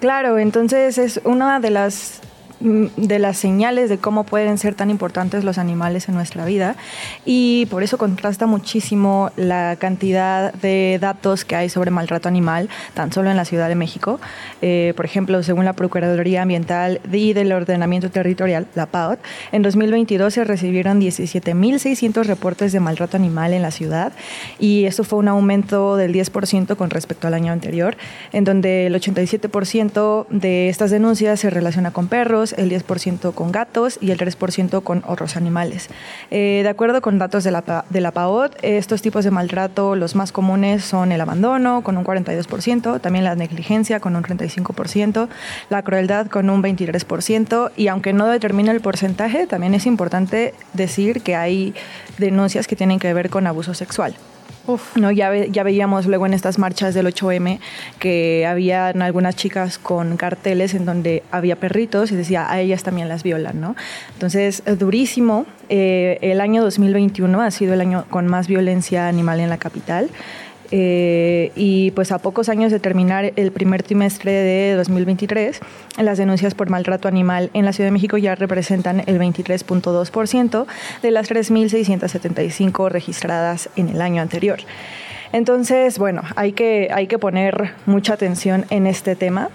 Claro, 0.00 0.38
entonces 0.38 0.96
es 0.96 1.20
una 1.24 1.60
de 1.60 1.68
las 1.68 2.22
de 2.60 3.18
las 3.18 3.36
señales 3.36 3.88
de 3.90 3.98
cómo 3.98 4.24
pueden 4.24 4.58
ser 4.58 4.74
tan 4.74 4.90
importantes 4.90 5.44
los 5.44 5.58
animales 5.58 6.08
en 6.08 6.14
nuestra 6.14 6.44
vida 6.44 6.76
y 7.24 7.66
por 7.66 7.82
eso 7.82 7.98
contrasta 7.98 8.46
muchísimo 8.46 9.30
la 9.36 9.76
cantidad 9.78 10.52
de 10.54 10.98
datos 11.00 11.44
que 11.44 11.56
hay 11.56 11.68
sobre 11.68 11.90
maltrato 11.90 12.28
animal 12.28 12.68
tan 12.94 13.12
solo 13.12 13.30
en 13.30 13.36
la 13.36 13.44
Ciudad 13.44 13.68
de 13.68 13.74
México. 13.74 14.20
Eh, 14.62 14.92
por 14.96 15.04
ejemplo, 15.04 15.42
según 15.42 15.64
la 15.64 15.72
Procuraduría 15.72 16.42
Ambiental 16.42 17.00
y 17.12 17.32
del 17.32 17.52
Ordenamiento 17.52 18.10
Territorial, 18.10 18.66
la 18.74 18.86
PAOT, 18.86 19.18
en 19.52 19.62
2022 19.62 20.34
se 20.34 20.44
recibieron 20.44 21.00
17.600 21.00 22.24
reportes 22.24 22.72
de 22.72 22.80
maltrato 22.80 23.16
animal 23.16 23.52
en 23.52 23.62
la 23.62 23.70
ciudad 23.70 24.12
y 24.58 24.84
esto 24.84 25.04
fue 25.04 25.18
un 25.18 25.28
aumento 25.28 25.96
del 25.96 26.12
10% 26.12 26.76
con 26.76 26.90
respecto 26.90 27.26
al 27.26 27.34
año 27.34 27.52
anterior, 27.52 27.96
en 28.32 28.44
donde 28.44 28.86
el 28.86 28.94
87% 28.94 30.26
de 30.30 30.68
estas 30.68 30.90
denuncias 30.90 31.40
se 31.40 31.50
relaciona 31.50 31.92
con 31.92 32.08
perros, 32.08 32.43
el 32.52 32.70
10% 32.70 33.34
con 33.34 33.52
gatos 33.52 33.98
y 34.00 34.10
el 34.10 34.18
3% 34.18 34.82
con 34.82 35.02
otros 35.06 35.36
animales. 35.36 35.88
Eh, 36.30 36.60
de 36.62 36.68
acuerdo 36.68 37.00
con 37.00 37.18
datos 37.18 37.44
de 37.44 37.50
la, 37.50 37.84
de 37.88 38.00
la 38.00 38.10
PAOT, 38.10 38.56
estos 38.62 39.02
tipos 39.02 39.24
de 39.24 39.30
maltrato, 39.30 39.96
los 39.96 40.14
más 40.14 40.32
comunes 40.32 40.84
son 40.84 41.12
el 41.12 41.20
abandono 41.20 41.82
con 41.82 41.96
un 41.96 42.04
42%, 42.04 43.00
también 43.00 43.24
la 43.24 43.34
negligencia 43.34 44.00
con 44.00 44.16
un 44.16 44.22
35%, 44.22 45.28
la 45.70 45.82
crueldad 45.82 46.26
con 46.26 46.50
un 46.50 46.62
23% 46.62 47.72
y 47.76 47.88
aunque 47.88 48.12
no 48.12 48.26
determina 48.26 48.72
el 48.72 48.80
porcentaje, 48.80 49.46
también 49.46 49.74
es 49.74 49.86
importante 49.86 50.54
decir 50.72 51.22
que 51.22 51.36
hay 51.36 51.74
denuncias 52.18 52.66
que 52.66 52.76
tienen 52.76 52.98
que 52.98 53.12
ver 53.14 53.30
con 53.30 53.46
abuso 53.46 53.74
sexual. 53.74 54.14
No, 54.96 55.10
ya, 55.10 55.46
ya 55.46 55.62
veíamos 55.62 56.06
luego 56.06 56.26
en 56.26 56.34
estas 56.34 56.58
marchas 56.58 56.94
del 56.94 57.06
8M 57.06 57.58
que 57.98 58.46
habían 58.46 59.02
algunas 59.02 59.36
chicas 59.36 59.78
con 59.78 60.16
carteles 60.16 60.74
en 60.74 60.84
donde 60.84 61.22
había 61.30 61.56
perritos 61.56 62.12
y 62.12 62.16
decía, 62.16 62.50
a 62.50 62.60
ellas 62.60 62.82
también 62.82 63.08
las 63.08 63.22
violan, 63.22 63.60
¿no? 63.60 63.76
Entonces, 64.14 64.62
durísimo. 64.78 65.46
Eh, 65.68 66.18
el 66.20 66.40
año 66.40 66.62
2021 66.62 67.40
ha 67.40 67.50
sido 67.50 67.74
el 67.74 67.80
año 67.80 68.04
con 68.10 68.26
más 68.26 68.48
violencia 68.48 69.08
animal 69.08 69.40
en 69.40 69.50
la 69.50 69.58
capital. 69.58 70.10
Eh, 70.70 71.52
y 71.56 71.90
pues 71.92 72.12
a 72.12 72.18
pocos 72.18 72.48
años 72.48 72.72
de 72.72 72.80
terminar 72.80 73.32
el 73.36 73.52
primer 73.52 73.82
trimestre 73.82 74.32
de 74.32 74.74
2023, 74.74 75.60
las 75.98 76.18
denuncias 76.18 76.54
por 76.54 76.70
maltrato 76.70 77.08
animal 77.08 77.50
en 77.54 77.64
la 77.64 77.72
Ciudad 77.72 77.88
de 77.88 77.92
México 77.92 78.16
ya 78.16 78.34
representan 78.34 79.02
el 79.06 79.18
23.2% 79.18 80.66
de 81.02 81.10
las 81.10 81.30
3.675 81.30 82.88
registradas 82.88 83.68
en 83.76 83.88
el 83.88 84.00
año 84.00 84.22
anterior. 84.22 84.58
Entonces, 85.32 85.98
bueno, 85.98 86.22
hay 86.36 86.52
que, 86.52 86.88
hay 86.92 87.08
que 87.08 87.18
poner 87.18 87.72
mucha 87.86 88.14
atención 88.14 88.66
en 88.70 88.86
este 88.86 89.16
tema 89.16 89.50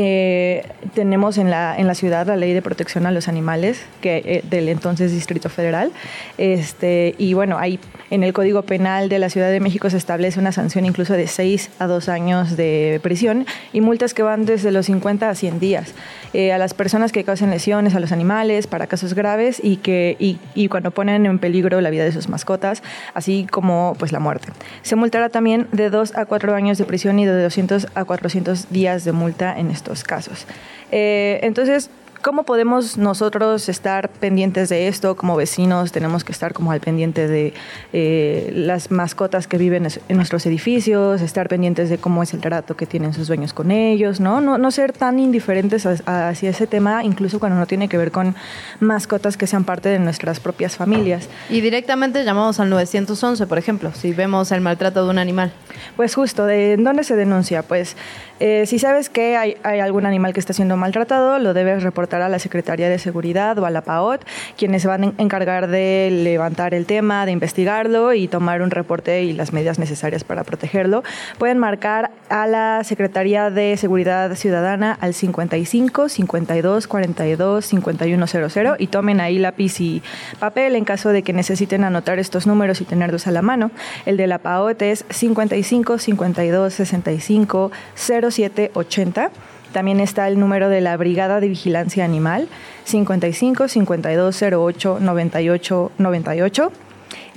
eh, 0.00 0.62
tenemos 0.94 1.38
en 1.38 1.50
la, 1.50 1.76
en 1.76 1.88
la 1.88 1.96
ciudad 1.96 2.24
la 2.28 2.36
ley 2.36 2.52
de 2.52 2.62
protección 2.62 3.04
a 3.06 3.10
los 3.10 3.26
animales 3.26 3.84
que, 4.00 4.22
eh, 4.24 4.44
del 4.48 4.68
entonces 4.68 5.10
Distrito 5.10 5.48
Federal. 5.48 5.90
Este, 6.36 7.16
y 7.18 7.34
bueno, 7.34 7.58
ahí 7.58 7.80
en 8.10 8.22
el 8.22 8.32
Código 8.32 8.62
Penal 8.62 9.08
de 9.08 9.18
la 9.18 9.28
Ciudad 9.28 9.50
de 9.50 9.58
México 9.58 9.90
se 9.90 9.96
establece 9.96 10.38
una 10.38 10.52
sanción 10.52 10.84
incluso 10.84 11.14
de 11.14 11.26
6 11.26 11.70
a 11.80 11.88
2 11.88 12.08
años 12.10 12.56
de 12.56 13.00
prisión 13.02 13.44
y 13.72 13.80
multas 13.80 14.14
que 14.14 14.22
van 14.22 14.46
desde 14.46 14.70
los 14.70 14.86
50 14.86 15.28
a 15.28 15.34
100 15.34 15.58
días. 15.58 15.94
Eh, 16.32 16.52
a 16.52 16.58
las 16.58 16.74
personas 16.74 17.10
que 17.10 17.24
causen 17.24 17.50
lesiones 17.50 17.96
a 17.96 18.00
los 18.00 18.12
animales 18.12 18.68
para 18.68 18.86
casos 18.86 19.14
graves 19.14 19.60
y, 19.60 19.78
que, 19.78 20.16
y, 20.20 20.38
y, 20.54 20.68
cuando 20.68 20.92
ponen 20.92 21.26
en 21.26 21.40
peligro 21.40 21.80
la 21.80 21.90
vida 21.90 22.04
de 22.04 22.12
sus 22.12 22.28
mascotas, 22.28 22.84
así 23.14 23.48
como 23.50 23.96
pues 23.98 24.12
la 24.12 24.20
muerte. 24.20 24.48
Se 24.82 24.94
multará 24.94 25.28
también 25.28 25.66
de 25.72 25.90
2 25.90 26.16
a 26.16 26.26
4 26.26 26.54
años 26.54 26.78
de 26.78 26.84
prisión 26.84 27.18
y 27.18 27.26
de 27.26 27.42
200 27.42 27.88
a 27.94 28.04
400 28.04 28.70
días 28.70 29.04
de 29.04 29.12
multa 29.12 29.58
en 29.58 29.72
estos 29.88 30.04
casos. 30.04 30.46
Eh, 30.90 31.40
entonces, 31.42 31.90
¿Cómo 32.20 32.42
podemos 32.42 32.98
nosotros 32.98 33.68
estar 33.68 34.08
pendientes 34.08 34.68
de 34.70 34.88
esto? 34.88 35.16
Como 35.16 35.36
vecinos 35.36 35.92
tenemos 35.92 36.24
que 36.24 36.32
estar 36.32 36.52
como 36.52 36.72
al 36.72 36.80
pendiente 36.80 37.28
de 37.28 37.54
eh, 37.92 38.50
las 38.52 38.90
mascotas 38.90 39.46
que 39.46 39.56
viven 39.56 39.86
en 39.86 40.16
nuestros 40.16 40.44
edificios, 40.44 41.22
estar 41.22 41.48
pendientes 41.48 41.90
de 41.90 41.98
cómo 41.98 42.24
es 42.24 42.34
el 42.34 42.40
trato 42.40 42.76
que 42.76 42.86
tienen 42.86 43.12
sus 43.12 43.28
dueños 43.28 43.52
con 43.52 43.70
ellos, 43.70 44.18
¿no? 44.18 44.40
No, 44.40 44.58
no 44.58 44.70
ser 44.72 44.92
tan 44.92 45.20
indiferentes 45.20 45.86
hacia 45.86 46.50
ese 46.50 46.66
tema, 46.66 47.04
incluso 47.04 47.38
cuando 47.38 47.56
no 47.56 47.66
tiene 47.66 47.88
que 47.88 47.96
ver 47.96 48.10
con 48.10 48.34
mascotas 48.80 49.36
que 49.36 49.46
sean 49.46 49.62
parte 49.62 49.88
de 49.88 50.00
nuestras 50.00 50.40
propias 50.40 50.74
familias. 50.74 51.28
Y 51.48 51.60
directamente 51.60 52.24
llamamos 52.24 52.58
al 52.58 52.68
911, 52.68 53.46
por 53.46 53.58
ejemplo, 53.58 53.92
si 53.94 54.12
vemos 54.12 54.50
el 54.50 54.60
maltrato 54.60 55.04
de 55.04 55.10
un 55.10 55.18
animal. 55.18 55.52
Pues 55.94 56.16
justo, 56.16 56.46
¿de 56.46 56.76
dónde 56.78 57.04
se 57.04 57.14
denuncia? 57.14 57.62
Pues 57.62 57.96
eh, 58.40 58.66
si 58.66 58.80
sabes 58.80 59.08
que 59.08 59.36
hay, 59.36 59.56
hay 59.62 59.78
algún 59.78 60.04
animal 60.04 60.32
que 60.32 60.40
está 60.40 60.52
siendo 60.52 60.76
maltratado, 60.76 61.38
lo 61.38 61.54
debes 61.54 61.84
reportar 61.84 62.07
a 62.16 62.28
la 62.28 62.38
Secretaría 62.38 62.88
de 62.88 62.98
Seguridad 62.98 63.58
o 63.58 63.66
a 63.66 63.70
la 63.70 63.82
PAOT, 63.82 64.24
quienes 64.56 64.84
van 64.86 65.04
a 65.04 65.12
encargar 65.18 65.68
de 65.68 66.08
levantar 66.10 66.74
el 66.74 66.86
tema, 66.86 67.26
de 67.26 67.32
investigarlo 67.32 68.14
y 68.14 68.28
tomar 68.28 68.62
un 68.62 68.70
reporte 68.70 69.22
y 69.22 69.32
las 69.32 69.52
medidas 69.52 69.78
necesarias 69.78 70.24
para 70.24 70.44
protegerlo. 70.44 71.02
Pueden 71.38 71.58
marcar 71.58 72.10
a 72.28 72.46
la 72.46 72.82
Secretaría 72.84 73.50
de 73.50 73.76
Seguridad 73.76 74.34
Ciudadana 74.34 74.96
al 75.00 75.14
55 75.14 76.08
52 76.08 76.86
42 76.86 77.64
5100 77.64 78.74
y 78.78 78.86
tomen 78.86 79.20
ahí 79.20 79.38
lápiz 79.38 79.80
y 79.80 80.02
papel 80.38 80.74
en 80.76 80.84
caso 80.84 81.10
de 81.10 81.22
que 81.22 81.32
necesiten 81.32 81.84
anotar 81.84 82.18
estos 82.18 82.46
números 82.46 82.80
y 82.80 82.84
tenerlos 82.84 83.26
a 83.26 83.30
la 83.30 83.42
mano. 83.42 83.70
El 84.06 84.16
de 84.16 84.26
la 84.26 84.38
PAOT 84.38 84.82
es 84.82 85.04
55 85.10 85.98
52 85.98 86.74
65 86.74 87.70
07 87.94 88.70
80 88.74 89.30
también 89.72 90.00
está 90.00 90.28
el 90.28 90.38
número 90.38 90.68
de 90.68 90.80
la 90.80 90.96
Brigada 90.96 91.40
de 91.40 91.48
Vigilancia 91.48 92.04
Animal, 92.04 92.48
55 92.84 93.68
5208 93.68 94.98
98 95.00 95.92
98. 95.98 96.72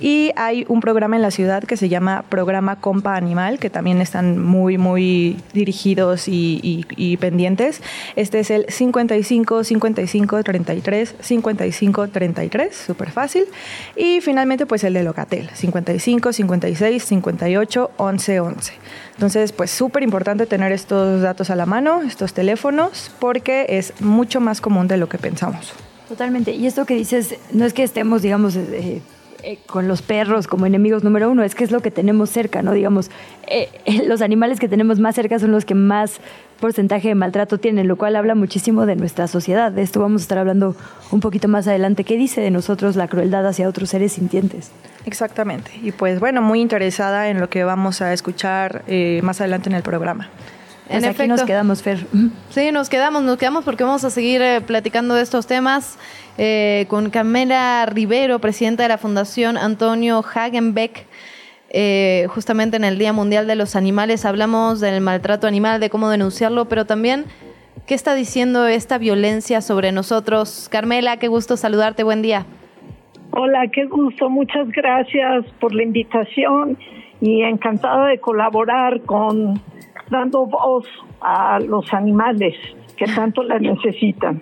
Y 0.02 0.32
hay 0.34 0.64
un 0.66 0.80
programa 0.80 1.14
en 1.14 1.22
la 1.22 1.30
ciudad 1.30 1.62
que 1.62 1.76
se 1.76 1.88
llama 1.88 2.24
Programa 2.28 2.80
Compa 2.80 3.14
Animal, 3.14 3.60
que 3.60 3.70
también 3.70 4.00
están 4.00 4.36
muy, 4.36 4.76
muy 4.76 5.36
dirigidos 5.52 6.24
y, 6.26 7.16
pendientes. 7.20 7.80
Este 8.16 8.40
es 8.40 8.50
el 8.50 8.66
55 8.68 9.62
55 9.62 10.42
33 10.42 11.14
55 11.20 12.08
33, 12.08 12.74
súper 12.76 13.12
fácil. 13.12 13.44
Y 13.94 14.20
finalmente, 14.22 14.66
pues 14.66 14.82
el 14.82 14.94
de 14.94 15.04
Locatel, 15.04 15.48
55 15.50 16.32
56 16.32 17.04
58 17.04 17.90
11 17.96 18.40
11. 18.40 18.72
Entonces, 19.14 19.52
pues 19.52 19.70
súper 19.70 20.02
importante 20.02 20.46
tener 20.46 20.72
estos 20.72 21.22
datos 21.22 21.48
a 21.50 21.54
la 21.54 21.64
mano, 21.64 22.02
estos 22.02 22.34
teléfonos, 22.34 23.12
porque 23.20 23.66
es 23.68 24.00
mucho 24.00 24.40
más 24.40 24.60
común 24.60 24.88
de 24.88 24.96
lo 24.96 25.08
que 25.08 25.18
pensamos. 25.18 25.74
Totalmente. 26.08 26.50
Y 26.50 26.66
esto 26.66 26.86
que 26.86 26.96
dices, 26.96 27.36
no 27.52 27.64
es 27.64 27.72
que 27.72 27.84
estemos, 27.84 28.22
digamos, 28.22 28.56
eh, 28.56 29.00
eh, 29.42 29.58
con 29.66 29.88
los 29.88 30.02
perros 30.02 30.46
como 30.46 30.66
enemigos 30.66 31.02
número 31.02 31.30
uno, 31.30 31.42
es 31.42 31.54
que 31.54 31.64
es 31.64 31.70
lo 31.70 31.80
que 31.80 31.90
tenemos 31.90 32.30
cerca, 32.30 32.62
¿no? 32.62 32.72
Digamos, 32.72 33.10
eh, 33.48 33.68
eh, 33.84 34.04
los 34.06 34.22
animales 34.22 34.60
que 34.60 34.68
tenemos 34.68 34.98
más 34.98 35.14
cerca 35.14 35.38
son 35.38 35.52
los 35.52 35.64
que 35.64 35.74
más 35.74 36.20
porcentaje 36.60 37.08
de 37.08 37.14
maltrato 37.14 37.58
tienen, 37.58 37.88
lo 37.88 37.96
cual 37.96 38.14
habla 38.14 38.34
muchísimo 38.34 38.86
de 38.86 38.94
nuestra 38.94 39.26
sociedad. 39.26 39.72
De 39.72 39.82
esto 39.82 40.00
vamos 40.00 40.22
a 40.22 40.24
estar 40.24 40.38
hablando 40.38 40.76
un 41.10 41.20
poquito 41.20 41.48
más 41.48 41.66
adelante. 41.66 42.04
¿Qué 42.04 42.16
dice 42.16 42.40
de 42.40 42.50
nosotros 42.50 42.94
la 42.94 43.08
crueldad 43.08 43.46
hacia 43.46 43.68
otros 43.68 43.90
seres 43.90 44.12
sintientes? 44.12 44.70
Exactamente. 45.04 45.72
Y 45.82 45.90
pues 45.90 46.20
bueno, 46.20 46.40
muy 46.40 46.60
interesada 46.60 47.28
en 47.28 47.40
lo 47.40 47.50
que 47.50 47.64
vamos 47.64 48.00
a 48.00 48.12
escuchar 48.12 48.84
más 49.22 49.40
adelante 49.40 49.68
en 49.68 49.74
el 49.74 49.82
programa. 49.82 50.30
Pues 50.92 51.04
en 51.04 51.10
aquí 51.10 51.26
nos 51.26 51.42
quedamos, 51.44 51.82
Fer. 51.82 52.06
Sí, 52.50 52.70
nos 52.72 52.88
quedamos, 52.88 53.22
nos 53.22 53.38
quedamos 53.38 53.64
porque 53.64 53.84
vamos 53.84 54.04
a 54.04 54.10
seguir 54.10 54.42
eh, 54.42 54.60
platicando 54.60 55.14
de 55.14 55.22
estos 55.22 55.46
temas 55.46 55.96
eh, 56.38 56.86
con 56.88 57.10
Camela 57.10 57.86
Rivero, 57.86 58.38
presidenta 58.38 58.82
de 58.84 58.88
la 58.88 58.98
Fundación 58.98 59.56
Antonio 59.56 60.22
Hagenbeck. 60.22 61.06
Eh, 61.70 62.26
justamente 62.28 62.76
en 62.76 62.84
el 62.84 62.98
Día 62.98 63.12
Mundial 63.12 63.46
de 63.46 63.56
los 63.56 63.76
Animales 63.76 64.24
hablamos 64.24 64.80
del 64.80 65.00
maltrato 65.00 65.46
animal, 65.46 65.80
de 65.80 65.90
cómo 65.90 66.10
denunciarlo, 66.10 66.66
pero 66.66 66.84
también 66.84 67.24
qué 67.86 67.94
está 67.94 68.14
diciendo 68.14 68.66
esta 68.66 68.98
violencia 68.98 69.60
sobre 69.60 69.92
nosotros. 69.92 70.68
Carmela, 70.70 71.16
qué 71.18 71.28
gusto 71.28 71.56
saludarte, 71.56 72.02
buen 72.02 72.22
día. 72.22 72.46
Hola, 73.30 73.66
qué 73.72 73.86
gusto, 73.86 74.28
muchas 74.28 74.68
gracias 74.68 75.46
por 75.58 75.74
la 75.74 75.82
invitación 75.82 76.76
y 77.22 77.42
encantada 77.42 78.08
de 78.08 78.18
colaborar 78.18 79.00
con 79.02 79.60
dando 80.10 80.44
voz 80.44 80.86
a 81.22 81.58
los 81.60 81.92
animales 81.94 82.54
que 82.96 83.06
tanto 83.06 83.42
la 83.42 83.58
necesitan. 83.60 84.40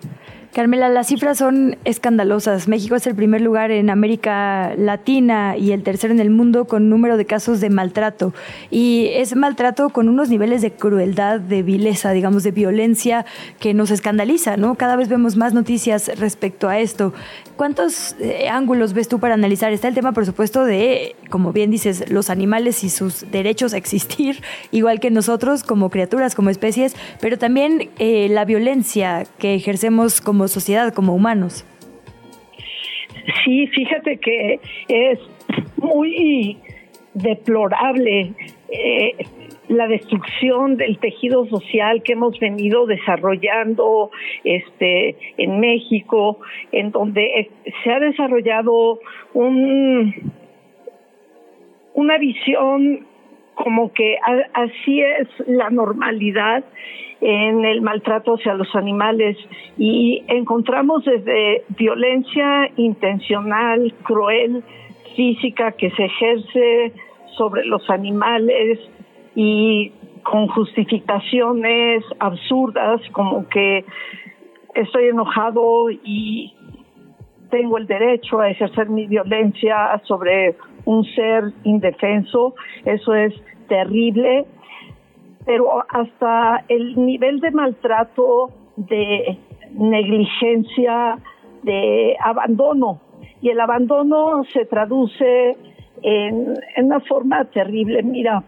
Carmela, 0.53 0.89
las 0.89 1.07
cifras 1.07 1.37
son 1.37 1.77
escandalosas. 1.85 2.67
México 2.67 2.95
es 2.95 3.07
el 3.07 3.15
primer 3.15 3.39
lugar 3.39 3.71
en 3.71 3.89
América 3.89 4.73
Latina 4.77 5.55
y 5.55 5.71
el 5.71 5.81
tercero 5.81 6.13
en 6.13 6.19
el 6.19 6.29
mundo 6.29 6.65
con 6.65 6.89
número 6.89 7.15
de 7.15 7.23
casos 7.25 7.61
de 7.61 7.69
maltrato. 7.69 8.33
Y 8.69 9.07
es 9.13 9.33
maltrato 9.33 9.91
con 9.91 10.09
unos 10.09 10.27
niveles 10.27 10.61
de 10.61 10.71
crueldad, 10.71 11.39
de 11.39 11.63
vileza, 11.63 12.11
digamos, 12.11 12.43
de 12.43 12.51
violencia 12.51 13.25
que 13.59 13.73
nos 13.73 13.91
escandaliza, 13.91 14.57
¿no? 14.57 14.75
Cada 14.75 14.97
vez 14.97 15.07
vemos 15.07 15.37
más 15.37 15.53
noticias 15.53 16.11
respecto 16.19 16.67
a 16.67 16.79
esto. 16.79 17.13
¿Cuántos 17.55 18.15
eh, 18.19 18.49
ángulos 18.49 18.93
ves 18.93 19.07
tú 19.07 19.19
para 19.19 19.35
analizar? 19.35 19.71
Está 19.71 19.87
el 19.87 19.93
tema, 19.93 20.11
por 20.11 20.25
supuesto, 20.25 20.65
de, 20.65 21.15
como 21.29 21.53
bien 21.53 21.71
dices, 21.71 22.09
los 22.09 22.29
animales 22.29 22.83
y 22.83 22.89
sus 22.89 23.29
derechos 23.31 23.73
a 23.73 23.77
existir, 23.77 24.41
igual 24.71 24.99
que 24.99 25.11
nosotros 25.11 25.63
como 25.63 25.89
criaturas, 25.89 26.35
como 26.35 26.49
especies, 26.49 26.95
pero 27.21 27.37
también 27.37 27.89
eh, 27.99 28.27
la 28.29 28.43
violencia 28.43 29.25
que 29.37 29.55
ejercemos 29.55 30.19
como 30.19 30.40
sociedad, 30.47 30.93
como 30.93 31.13
humanos. 31.13 31.65
Sí, 33.43 33.67
fíjate 33.67 34.17
que 34.17 34.59
es 34.87 35.19
muy 35.77 36.57
deplorable 37.13 38.33
eh, 38.69 39.15
la 39.67 39.87
destrucción 39.87 40.75
del 40.77 40.97
tejido 40.97 41.45
social 41.47 42.03
que 42.03 42.13
hemos 42.13 42.39
venido 42.39 42.85
desarrollando 42.85 44.11
este 44.43 45.15
en 45.37 45.59
México, 45.59 46.39
en 46.71 46.91
donde 46.91 47.49
se 47.83 47.91
ha 47.91 47.99
desarrollado 47.99 48.99
un 49.33 50.31
una 51.93 52.17
visión 52.17 53.05
como 53.55 53.93
que 53.93 54.17
así 54.53 55.01
es 55.01 55.27
la 55.47 55.69
normalidad 55.69 56.63
en 57.21 57.63
el 57.63 57.81
maltrato 57.81 58.33
hacia 58.33 58.53
los 58.55 58.75
animales. 58.75 59.37
Y 59.77 60.23
encontramos 60.27 61.05
desde 61.05 61.63
violencia 61.77 62.69
intencional, 62.75 63.93
cruel, 64.03 64.63
física 65.15 65.71
que 65.73 65.91
se 65.91 66.05
ejerce 66.05 66.93
sobre 67.37 67.65
los 67.65 67.89
animales 67.89 68.79
y 69.35 69.91
con 70.23 70.47
justificaciones 70.47 72.03
absurdas 72.19 73.01
como 73.11 73.47
que 73.49 73.85
estoy 74.75 75.07
enojado 75.07 75.89
y 75.89 76.53
tengo 77.49 77.77
el 77.77 77.87
derecho 77.87 78.39
a 78.39 78.49
ejercer 78.49 78.89
mi 78.89 79.07
violencia 79.07 80.01
sobre 80.05 80.55
un 80.85 81.03
ser 81.03 81.51
indefenso, 81.63 82.55
eso 82.85 83.13
es 83.13 83.33
terrible, 83.67 84.45
pero 85.45 85.83
hasta 85.89 86.63
el 86.67 86.95
nivel 87.03 87.39
de 87.39 87.51
maltrato, 87.51 88.51
de 88.75 89.37
negligencia, 89.73 91.17
de 91.63 92.15
abandono. 92.23 93.01
Y 93.41 93.49
el 93.49 93.59
abandono 93.59 94.43
se 94.53 94.65
traduce 94.65 95.57
en, 96.01 96.59
una 96.77 96.99
forma 97.01 97.45
terrible. 97.45 98.03
Mira, 98.03 98.43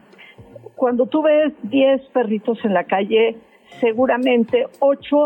cuando 0.76 1.06
tú 1.08 1.24
ves 1.24 1.54
10 1.64 2.02
perritos 2.10 2.64
en 2.64 2.74
la 2.74 2.84
calle, 2.84 3.38
seguramente 3.80 4.68
8 4.80 5.18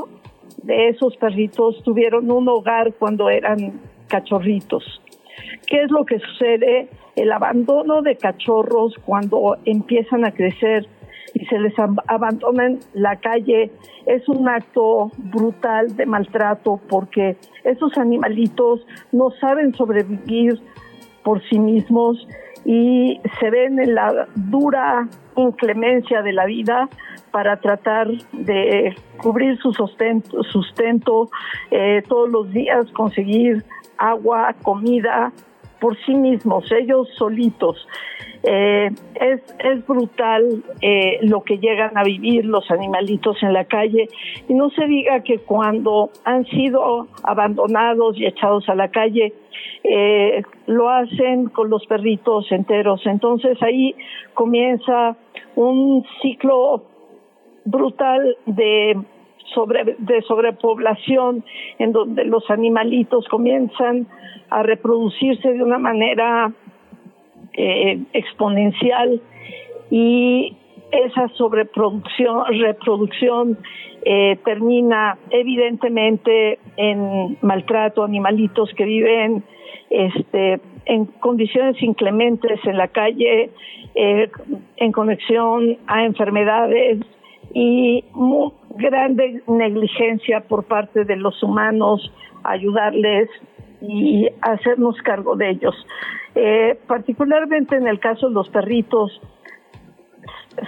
de 0.64 0.90
esos 0.90 1.16
perritos 1.18 1.82
tuvieron 1.84 2.32
un 2.32 2.48
hogar 2.48 2.94
cuando 2.94 3.30
eran 3.30 3.80
cachorritos. 4.08 5.02
¿Qué 5.68 5.84
es 5.84 5.92
lo 5.92 6.06
que 6.06 6.20
sucede? 6.20 6.90
El 7.16 7.32
abandono 7.32 8.02
de 8.02 8.16
cachorros 8.16 8.96
cuando 9.06 9.58
empiezan 9.66 10.26
a 10.26 10.32
crecer 10.32 10.88
y 11.34 11.46
se 11.46 11.60
les 11.60 11.74
abandona 12.08 12.68
en 12.68 12.80
la 12.94 13.18
calle 13.18 13.72
es 14.06 14.28
un 14.30 14.48
acto 14.48 15.12
brutal 15.18 15.96
de 15.96 16.06
maltrato 16.06 16.80
porque 16.90 17.38
esos 17.64 17.98
animalitos 17.98 18.86
no 19.12 19.32
saben 19.32 19.74
sobrevivir 19.74 20.60
por 21.24 21.42
sí 21.50 21.60
mismos 21.60 22.28
y 22.66 23.20
se 23.40 23.50
ven 23.50 23.80
en 23.80 23.96
la 23.96 24.28
dura 24.36 25.08
inclemencia 25.36 26.22
de 26.22 26.34
la 26.34 26.46
vida 26.46 26.90
para 27.32 27.58
tratar 27.58 28.08
de 28.32 28.96
cubrir 29.18 29.58
su 29.60 29.74
sustento, 29.74 30.44
sustento 30.44 31.30
eh, 31.72 32.02
todos 32.08 32.30
los 32.30 32.52
días, 32.52 32.90
conseguir 32.92 33.64
agua, 33.98 34.56
comida 34.64 35.32
por 35.80 35.98
sí 36.06 36.16
mismos, 36.16 36.72
ellos 36.72 37.08
solitos. 37.18 37.88
Eh, 38.50 38.90
es, 39.16 39.42
es 39.60 39.86
brutal 39.86 40.64
eh, 40.82 41.20
lo 41.24 41.44
que 41.44 41.58
llegan 41.58 41.98
a 41.98 42.04
vivir 42.04 42.46
los 42.46 42.72
animalitos 42.72 43.44
en 43.44 43.52
la 43.52 43.66
calle 43.66 44.08
y 44.48 44.54
no 44.54 44.70
se 44.70 44.86
diga 44.86 45.22
que 45.22 45.40
cuando 45.40 46.12
han 46.24 46.46
sido 46.46 47.08
abandonados 47.24 48.18
y 48.18 48.26
echados 48.26 48.70
a 48.70 48.76
la 48.76 48.88
calle, 48.88 49.34
eh, 49.84 50.44
lo 50.66 50.90
hacen 50.90 51.50
con 51.50 51.70
los 51.70 51.86
perritos 51.88 52.50
enteros. 52.54 53.02
Entonces 53.06 53.62
ahí 53.62 53.94
comienza 54.34 55.18
un 55.58 56.06
ciclo 56.22 56.86
brutal 57.66 58.38
de 58.46 58.98
sobre, 59.54 59.96
de 59.98 60.22
sobrepoblación 60.22 61.44
en 61.80 61.92
donde 61.92 62.24
los 62.24 62.50
animalitos 62.50 63.28
comienzan 63.28 64.08
a 64.50 64.64
reproducirse 64.64 65.52
de 65.52 65.62
una 65.62 65.80
manera 65.80 66.54
eh, 67.58 68.00
exponencial 68.14 69.22
y 69.90 70.56
esa 70.92 71.28
sobreproducción, 71.30 72.46
reproducción 72.60 73.58
eh, 74.06 74.38
termina 74.46 75.18
evidentemente 75.32 76.60
en 76.78 77.38
maltrato, 77.42 78.04
animalitos 78.04 78.72
que 78.76 78.86
viven 78.86 79.44
este, 79.90 80.62
en 80.86 81.06
condiciones 81.06 81.82
inclementes 81.82 82.60
en 82.66 82.78
la 82.78 82.88
calle, 82.88 83.50
eh, 83.96 84.30
en 84.78 84.92
conexión 84.92 85.78
a 85.88 86.06
enfermedades 86.06 87.00
y 87.54 88.06
muy 88.14 88.52
grande 88.76 89.42
negligencia 89.48 90.42
por 90.42 90.66
parte 90.66 91.04
de 91.04 91.16
los 91.16 91.42
humanos 91.42 92.14
ayudarles 92.44 93.30
y 93.82 94.28
hacernos 94.42 94.96
cargo 95.02 95.36
de 95.36 95.50
ellos. 95.52 95.76
Eh, 96.40 96.78
particularmente 96.86 97.76
en 97.76 97.88
el 97.88 98.00
caso 98.00 98.28
de 98.28 98.36
los 98.36 98.48
perritos, 98.50 99.20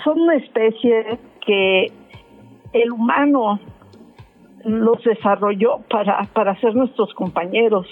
son 0.03 0.21
una 0.21 0.33
especie 0.37 1.19
que 1.45 1.91
el 2.73 2.91
humano 2.91 3.59
los 4.65 5.03
desarrolló 5.03 5.81
para, 5.87 6.23
para 6.33 6.59
ser 6.59 6.73
nuestros 6.73 7.13
compañeros. 7.13 7.85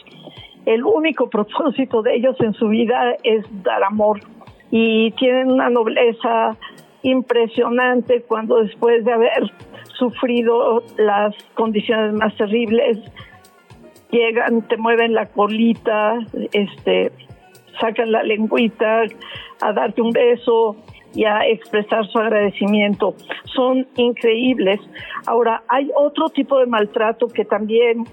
El 0.65 0.85
único 0.85 1.29
propósito 1.29 2.01
de 2.01 2.15
ellos 2.15 2.35
en 2.39 2.53
su 2.53 2.67
vida 2.69 3.15
es 3.21 3.45
dar 3.61 3.83
amor 3.83 4.21
y 4.71 5.11
tienen 5.11 5.51
una 5.51 5.69
nobleza 5.69 6.57
impresionante 7.03 8.23
cuando 8.23 8.55
después 8.63 9.05
de 9.05 9.13
haber 9.13 9.51
sufrido 9.99 10.81
las 10.97 11.35
condiciones 11.53 12.13
más 12.13 12.35
terribles 12.37 12.97
llegan, 14.09 14.67
te 14.67 14.77
mueven 14.77 15.13
la 15.13 15.27
colita, 15.27 16.17
este, 16.53 17.11
sacan 17.79 18.11
la 18.11 18.23
lengüita 18.23 19.03
a 19.61 19.73
darte 19.73 20.01
un 20.01 20.11
beso 20.11 20.75
y 21.13 21.25
a 21.25 21.47
expresar 21.47 22.05
su 22.07 22.19
agradecimiento. 22.19 23.15
Son 23.55 23.87
increíbles. 23.95 24.79
Ahora, 25.25 25.63
hay 25.67 25.89
otro 25.95 26.29
tipo 26.29 26.59
de 26.59 26.67
maltrato 26.67 27.27
que 27.27 27.45
también 27.45 28.05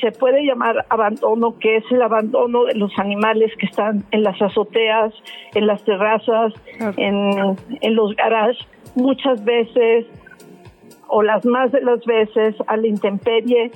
se 0.00 0.12
puede 0.12 0.44
llamar 0.44 0.86
abandono, 0.88 1.58
que 1.58 1.76
es 1.76 1.84
el 1.90 2.02
abandono 2.02 2.64
de 2.64 2.74
los 2.74 2.96
animales 2.98 3.52
que 3.58 3.66
están 3.66 4.04
en 4.12 4.22
las 4.22 4.40
azoteas, 4.40 5.12
en 5.54 5.66
las 5.66 5.84
terrazas, 5.84 6.52
en, 6.96 7.56
en 7.80 7.94
los 7.94 8.14
garages, 8.14 8.58
muchas 8.94 9.44
veces, 9.44 10.06
o 11.08 11.22
las 11.22 11.44
más 11.44 11.72
de 11.72 11.80
las 11.80 12.04
veces, 12.04 12.54
a 12.66 12.76
la 12.76 12.86
intemperie, 12.86 13.72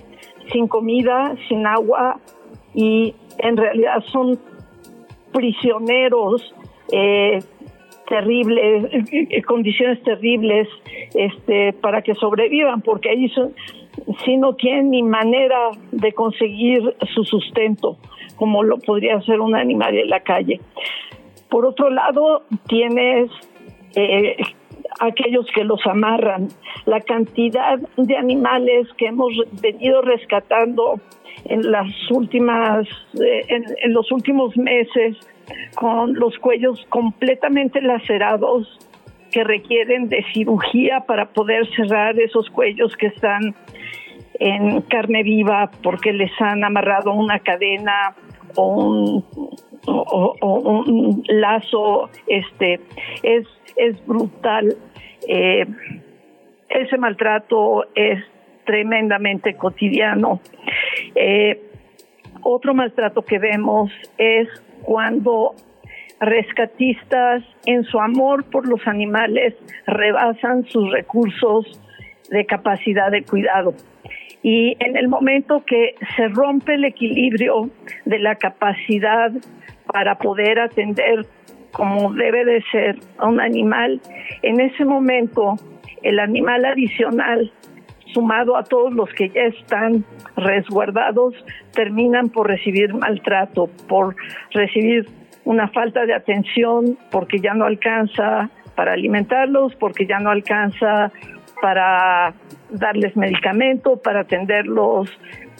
sin 0.52 0.68
comida, 0.68 1.34
sin 1.48 1.66
agua, 1.66 2.20
y 2.74 3.14
en 3.38 3.56
realidad 3.56 4.02
son 4.12 4.38
prisioneros 5.32 6.54
eh, 6.92 7.38
terribles, 8.08 8.92
eh, 9.12 9.42
condiciones 9.42 10.02
terribles 10.02 10.68
este, 11.14 11.72
para 11.72 12.02
que 12.02 12.14
sobrevivan, 12.14 12.82
porque 12.82 13.10
ahí 13.10 13.32
si 14.24 14.36
no 14.36 14.54
tienen 14.54 14.90
ni 14.90 15.02
manera 15.02 15.70
de 15.90 16.12
conseguir 16.12 16.94
su 17.14 17.24
sustento, 17.24 17.98
como 18.36 18.62
lo 18.62 18.78
podría 18.78 19.16
hacer 19.16 19.40
un 19.40 19.54
animal 19.54 19.96
en 19.96 20.08
la 20.08 20.20
calle. 20.20 20.60
Por 21.48 21.66
otro 21.66 21.90
lado, 21.90 22.42
tienes 22.66 23.30
eh, 23.94 24.36
aquellos 25.00 25.46
que 25.54 25.64
los 25.64 25.84
amarran, 25.86 26.48
la 26.86 27.00
cantidad 27.00 27.78
de 27.96 28.16
animales 28.16 28.88
que 28.96 29.06
hemos 29.06 29.32
venido 29.60 30.02
rescatando 30.02 31.00
en 31.44 31.70
las 31.70 31.88
últimas, 32.10 32.86
eh, 33.20 33.46
en, 33.48 33.92
los 33.92 34.10
últimos 34.12 34.56
meses, 34.56 35.16
con 35.74 36.14
los 36.14 36.38
cuellos 36.38 36.84
completamente 36.88 37.80
lacerados 37.80 38.78
que 39.32 39.44
requieren 39.44 40.08
de 40.08 40.24
cirugía 40.32 41.00
para 41.00 41.26
poder 41.26 41.66
cerrar 41.74 42.18
esos 42.20 42.48
cuellos 42.50 42.96
que 42.96 43.06
están 43.06 43.54
en 44.38 44.82
carne 44.82 45.22
viva 45.22 45.70
porque 45.82 46.12
les 46.12 46.32
han 46.40 46.64
amarrado 46.64 47.12
una 47.12 47.38
cadena 47.38 48.14
o 48.56 48.66
un, 48.68 49.24
un 49.86 51.22
lazo 51.28 52.10
este 52.26 52.80
es 53.22 53.46
es 53.76 54.04
brutal 54.06 54.76
eh, 55.28 55.66
ese 56.68 56.98
maltrato 56.98 57.84
es 57.94 58.22
tremendamente 58.64 59.54
cotidiano. 59.54 60.40
Eh, 61.14 61.60
otro 62.42 62.74
maltrato 62.74 63.22
que 63.22 63.38
vemos 63.38 63.92
es 64.18 64.48
cuando 64.82 65.54
rescatistas 66.20 67.42
en 67.66 67.84
su 67.84 68.00
amor 68.00 68.44
por 68.44 68.66
los 68.66 68.86
animales 68.86 69.54
rebasan 69.86 70.64
sus 70.66 70.90
recursos 70.90 71.80
de 72.30 72.46
capacidad 72.46 73.10
de 73.10 73.22
cuidado. 73.22 73.74
Y 74.42 74.76
en 74.80 74.96
el 74.96 75.08
momento 75.08 75.64
que 75.64 75.94
se 76.16 76.28
rompe 76.28 76.74
el 76.74 76.84
equilibrio 76.84 77.70
de 78.04 78.18
la 78.18 78.36
capacidad 78.36 79.30
para 79.86 80.16
poder 80.18 80.58
atender 80.58 81.26
como 81.72 82.12
debe 82.12 82.44
de 82.44 82.62
ser 82.70 82.98
a 83.18 83.26
un 83.26 83.40
animal, 83.40 84.00
en 84.42 84.60
ese 84.60 84.84
momento 84.84 85.56
el 86.02 86.18
animal 86.18 86.64
adicional 86.64 87.52
sumado 88.12 88.56
a 88.56 88.64
todos 88.64 88.92
los 88.92 89.08
que 89.14 89.30
ya 89.30 89.42
están 89.42 90.04
resguardados, 90.36 91.34
terminan 91.72 92.28
por 92.28 92.48
recibir 92.48 92.92
maltrato, 92.94 93.68
por 93.88 94.16
recibir 94.52 95.06
una 95.44 95.68
falta 95.68 96.04
de 96.04 96.14
atención, 96.14 96.98
porque 97.10 97.38
ya 97.38 97.54
no 97.54 97.64
alcanza 97.64 98.50
para 98.74 98.92
alimentarlos, 98.92 99.74
porque 99.76 100.06
ya 100.06 100.18
no 100.18 100.30
alcanza 100.30 101.10
para 101.60 102.34
darles 102.70 103.16
medicamento, 103.16 103.96
para 103.96 104.20
atenderlos 104.20 105.10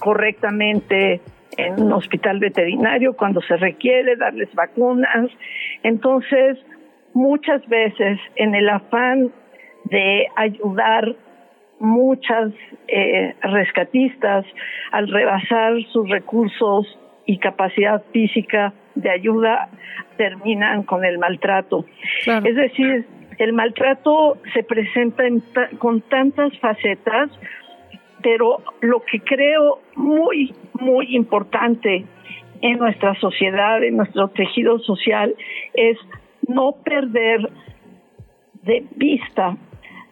correctamente 0.01 1.20
en 1.57 1.81
un 1.81 1.93
hospital 1.93 2.39
veterinario 2.39 3.15
cuando 3.15 3.41
se 3.43 3.57
requiere, 3.57 4.16
darles 4.16 4.53
vacunas. 4.55 5.31
Entonces, 5.83 6.59
muchas 7.15 7.66
veces 7.69 8.19
en 8.37 8.55
el 8.55 8.69
afán 8.69 9.31
de 9.85 10.29
ayudar 10.37 11.15
muchas 11.79 12.53
eh, 12.87 13.35
rescatistas 13.43 14.47
al 14.93 15.09
rebasar 15.09 15.74
sus 15.93 16.09
recursos 16.09 16.99
y 17.27 17.39
capacidad 17.39 18.03
física 18.12 18.73
de 18.95 19.11
ayuda 19.11 19.69
terminan 20.16 20.85
con 20.85 21.05
el 21.05 21.19
maltrato. 21.19 21.85
Es 22.45 22.55
decir, 22.55 23.07
el 23.39 23.53
maltrato 23.53 24.39
se 24.55 24.62
presenta 24.62 25.24
con 25.79 26.03
tantas 26.03 26.57
facetas, 26.59 27.31
pero 28.23 28.62
lo 28.81 29.01
que 29.01 29.20
creo 29.20 29.81
muy, 29.97 30.55
muy 30.81 31.15
importante 31.16 32.05
en 32.61 32.78
nuestra 32.78 33.15
sociedad, 33.16 33.82
en 33.82 33.97
nuestro 33.97 34.28
tejido 34.28 34.78
social, 34.78 35.35
es 35.74 35.99
no 36.47 36.73
perder 36.85 37.51
de 38.62 38.85
vista 38.97 39.57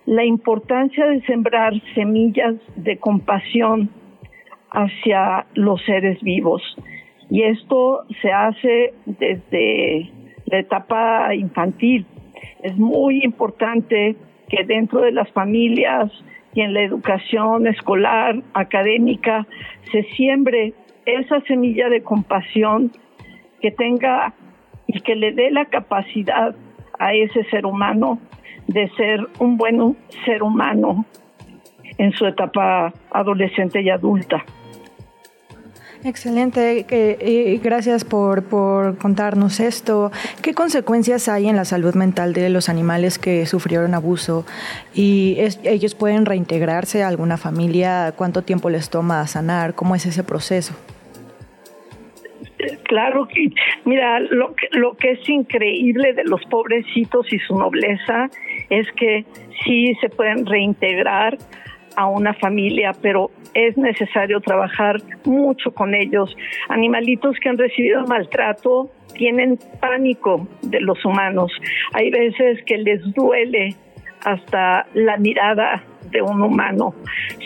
la 0.06 0.24
importancia 0.24 1.06
de 1.06 1.22
sembrar 1.22 1.72
semillas 1.94 2.56
de 2.76 2.98
compasión 2.98 3.90
hacia 4.70 5.46
los 5.54 5.82
seres 5.84 6.20
vivos. 6.22 6.62
Y 7.30 7.42
esto 7.42 8.04
se 8.20 8.32
hace 8.32 8.94
desde 9.06 10.10
la 10.46 10.58
etapa 10.58 11.34
infantil. 11.34 12.06
Es 12.62 12.76
muy 12.76 13.22
importante 13.22 14.16
que 14.48 14.64
dentro 14.64 15.02
de 15.02 15.12
las 15.12 15.30
familias 15.30 16.10
y 16.54 16.62
en 16.62 16.74
la 16.74 16.82
educación 16.82 17.66
escolar, 17.66 18.42
académica, 18.54 19.46
se 19.92 20.02
siembre 20.14 20.74
esa 21.06 21.40
semilla 21.42 21.88
de 21.88 22.02
compasión 22.02 22.92
que 23.60 23.70
tenga 23.70 24.34
y 24.86 25.00
que 25.00 25.14
le 25.14 25.32
dé 25.32 25.50
la 25.50 25.66
capacidad 25.66 26.54
a 26.98 27.14
ese 27.14 27.44
ser 27.44 27.66
humano 27.66 28.18
de 28.66 28.88
ser 28.90 29.26
un 29.38 29.56
buen 29.56 29.96
ser 30.24 30.42
humano 30.42 31.04
en 31.98 32.12
su 32.12 32.26
etapa 32.26 32.92
adolescente 33.10 33.82
y 33.82 33.90
adulta. 33.90 34.44
Excelente, 36.02 36.86
eh, 36.88 37.60
gracias 37.62 38.04
por, 38.04 38.44
por, 38.44 38.96
contarnos 38.96 39.60
esto. 39.60 40.10
¿Qué 40.42 40.54
consecuencias 40.54 41.28
hay 41.28 41.46
en 41.46 41.56
la 41.56 41.66
salud 41.66 41.94
mental 41.94 42.32
de 42.32 42.48
los 42.48 42.70
animales 42.70 43.18
que 43.18 43.44
sufrieron 43.44 43.92
abuso? 43.94 44.46
¿Y 44.94 45.36
ellos 45.64 45.94
pueden 45.94 46.24
reintegrarse 46.24 47.02
a 47.02 47.08
alguna 47.08 47.36
familia? 47.36 48.14
¿Cuánto 48.16 48.40
tiempo 48.42 48.70
les 48.70 48.88
toma 48.88 49.26
sanar? 49.26 49.74
¿Cómo 49.74 49.94
es 49.94 50.06
ese 50.06 50.24
proceso? 50.24 50.74
Claro 52.84 53.28
mira, 53.84 54.20
lo 54.20 54.54
que, 54.54 54.68
lo 54.72 54.96
que 54.96 55.12
es 55.12 55.28
increíble 55.28 56.12
de 56.12 56.24
los 56.24 56.44
pobrecitos 56.46 57.32
y 57.32 57.38
su 57.38 57.58
nobleza 57.58 58.28
es 58.68 58.86
que 58.92 59.24
sí 59.64 59.94
se 60.00 60.08
pueden 60.08 60.46
reintegrar 60.46 61.38
a 61.96 62.06
una 62.06 62.34
familia, 62.34 62.92
pero 63.00 63.30
es 63.54 63.76
necesario 63.76 64.40
trabajar 64.40 64.96
mucho 65.24 65.72
con 65.72 65.94
ellos. 65.94 66.36
Animalitos 66.68 67.36
que 67.40 67.48
han 67.48 67.58
recibido 67.58 68.04
maltrato 68.06 68.90
tienen 69.14 69.58
pánico 69.80 70.48
de 70.62 70.80
los 70.80 71.04
humanos. 71.04 71.52
Hay 71.92 72.10
veces 72.10 72.62
que 72.64 72.78
les 72.78 73.02
duele 73.14 73.74
hasta 74.24 74.86
la 74.94 75.16
mirada 75.16 75.82
de 76.10 76.22
un 76.22 76.42
humano. 76.42 76.94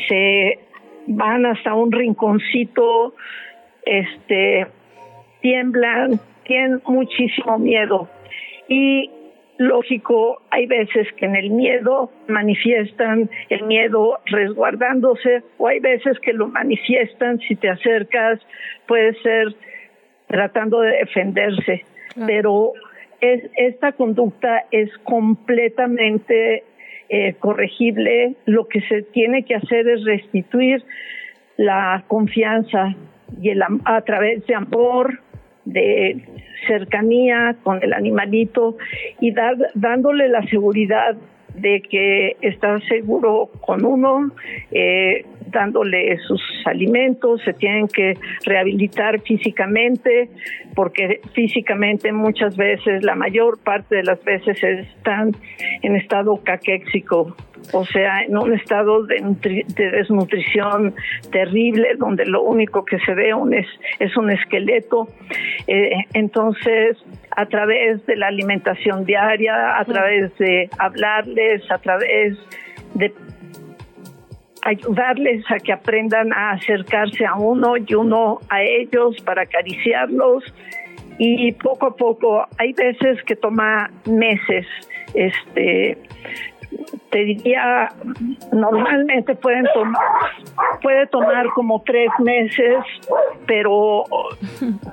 Se 0.08 0.58
van 1.06 1.46
hasta 1.46 1.74
un 1.74 1.92
rinconcito, 1.92 3.14
este, 3.84 4.66
tiemblan, 5.40 6.20
tienen 6.44 6.80
muchísimo 6.86 7.58
miedo. 7.58 8.08
Y 8.68 9.10
lógico, 9.58 10.42
hay 10.50 10.66
veces 10.66 11.06
que 11.16 11.26
en 11.26 11.36
el 11.36 11.50
miedo 11.50 12.10
manifiestan 12.28 13.30
el 13.48 13.64
miedo 13.64 14.18
resguardándose 14.26 15.42
o 15.58 15.68
hay 15.68 15.80
veces 15.80 16.18
que 16.20 16.32
lo 16.32 16.48
manifiestan 16.48 17.38
si 17.40 17.56
te 17.56 17.68
acercas, 17.68 18.40
puede 18.86 19.14
ser 19.22 19.54
tratando 20.26 20.80
de 20.80 20.98
defenderse, 20.98 21.84
pero 22.26 22.72
es, 23.20 23.44
esta 23.56 23.92
conducta 23.92 24.64
es 24.70 24.90
completamente 25.04 26.64
eh, 27.08 27.34
corregible. 27.38 28.34
Lo 28.46 28.66
que 28.66 28.80
se 28.82 29.02
tiene 29.02 29.44
que 29.44 29.54
hacer 29.54 29.88
es 29.88 30.04
restituir 30.04 30.82
la 31.56 32.04
confianza 32.08 32.94
y 33.40 33.50
el, 33.50 33.62
a 33.62 34.00
través 34.02 34.46
de 34.46 34.54
amor, 34.54 35.20
de 35.64 36.22
cercanía 36.66 37.56
con 37.62 37.82
el 37.82 37.92
animalito 37.92 38.76
y 39.20 39.32
dándole 39.74 40.28
la 40.28 40.42
seguridad 40.48 41.16
de 41.54 41.82
que 41.82 42.36
está 42.40 42.80
seguro 42.80 43.50
con 43.60 43.84
uno, 43.84 44.30
eh, 44.72 45.24
dándole 45.54 46.18
sus 46.26 46.42
alimentos, 46.64 47.40
se 47.44 47.52
tienen 47.52 47.86
que 47.86 48.14
rehabilitar 48.44 49.20
físicamente, 49.20 50.28
porque 50.74 51.20
físicamente 51.32 52.12
muchas 52.12 52.56
veces, 52.56 53.04
la 53.04 53.14
mayor 53.14 53.62
parte 53.62 53.96
de 53.96 54.02
las 54.02 54.22
veces 54.24 54.62
están 54.62 55.32
en 55.82 55.96
estado 55.96 56.40
caquéxico, 56.42 57.36
o 57.72 57.84
sea, 57.86 58.22
en 58.22 58.36
un 58.36 58.52
estado 58.52 59.04
de, 59.04 59.64
desnutrición 59.76 60.94
terrible, 61.30 61.94
donde 61.98 62.26
lo 62.26 62.42
único 62.42 62.84
que 62.84 62.98
se 62.98 63.14
ve 63.14 63.30
es, 63.52 63.66
es 64.00 64.16
un 64.16 64.30
esqueleto. 64.30 65.08
Eh, 65.66 65.90
entonces, 66.12 66.98
a 67.30 67.46
través 67.46 68.04
de 68.06 68.16
la 68.16 68.28
alimentación 68.28 69.04
diaria, 69.04 69.78
a 69.78 69.84
través 69.84 70.36
de 70.38 70.68
hablarles, 70.78 71.62
a 71.70 71.78
través 71.78 72.36
de 72.94 73.12
ayudarles 74.62 75.44
a 75.50 75.58
que 75.58 75.72
aprendan 75.72 76.32
a 76.32 76.52
acercarse 76.52 77.24
a 77.26 77.34
uno 77.34 77.76
y 77.76 77.94
uno 77.94 78.40
a 78.48 78.62
ellos 78.62 79.20
para 79.24 79.42
acariciarlos. 79.42 80.44
Y 81.16 81.52
poco 81.52 81.86
a 81.86 81.96
poco 81.96 82.44
hay 82.58 82.72
veces 82.72 83.22
que 83.22 83.36
toma 83.36 83.88
meses 84.04 84.66
este 85.14 85.96
te 87.10 87.24
diría, 87.24 87.88
normalmente 88.52 89.34
pueden 89.34 89.66
tomar, 89.72 90.02
puede 90.82 91.06
tomar 91.06 91.46
como 91.50 91.82
tres 91.82 92.10
meses, 92.18 92.84
pero 93.46 94.04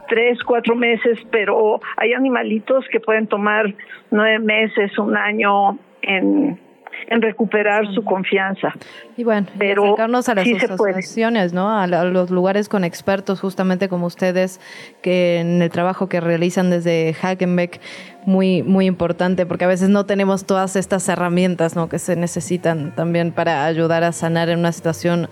tres, 0.08 0.42
cuatro 0.44 0.76
meses, 0.76 1.20
pero 1.32 1.80
hay 1.98 2.14
animalitos 2.14 2.86
que 2.92 3.00
pueden 3.00 3.28
tomar 3.28 3.74
nueve 4.12 4.40
meses, 4.40 4.98
un 4.98 5.16
año 5.18 5.78
en 6.02 6.60
en 7.08 7.22
recuperar 7.22 7.86
su 7.94 8.04
confianza. 8.04 8.74
Y 9.18 9.24
bueno, 9.24 9.48
pero 9.58 9.84
acercarnos 9.84 10.30
a 10.30 10.36
las 10.36 10.48
asociaciones, 10.48 11.54
¿no? 11.54 11.70
A, 11.70 11.88
los 11.88 12.32
lugares 12.32 12.70
con 12.70 12.84
expertos, 12.84 13.40
justamente 13.40 13.90
como 13.90 14.06
ustedes, 14.06 14.60
que 15.02 15.40
en 15.40 15.62
el 15.62 15.70
trabajo 15.70 16.10
que 16.10 16.20
realizan 16.20 16.70
desde 16.70 17.14
Hackenbeck, 17.14 17.80
muy, 18.26 18.62
muy 18.64 18.86
importante, 18.86 19.46
porque 19.46 19.66
a 19.66 19.68
veces 19.68 19.90
no 19.90 20.06
tenemos 20.06 20.46
todas 20.46 20.76
estas 20.76 21.08
herramientas, 21.10 21.76
¿no? 21.76 21.90
Que 21.90 22.00
se 22.00 22.16
necesitan 22.16 22.96
también 22.96 23.32
para 23.32 23.66
ayudar 23.66 24.04
a 24.04 24.12
sanar 24.12 24.50
en 24.50 24.60
una 24.60 24.72
situación 24.72 25.28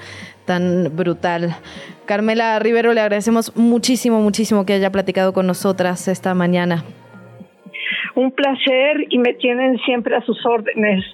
tan 0.46 0.96
brutal. 0.96 1.56
Carmela 2.06 2.58
Rivero, 2.58 2.94
le 2.94 3.02
agradecemos 3.02 3.56
muchísimo, 3.56 4.20
muchísimo 4.20 4.66
que 4.66 4.74
haya 4.74 4.92
platicado 4.92 5.32
con 5.32 5.46
nosotras 5.46 6.08
esta 6.08 6.34
mañana. 6.34 6.84
Un 8.16 8.32
placer 8.32 9.06
y 9.10 9.20
me 9.20 9.34
tienen 9.34 9.78
siempre 9.86 10.16
a 10.16 10.22
sus 10.22 10.44
órdenes. 10.46 11.06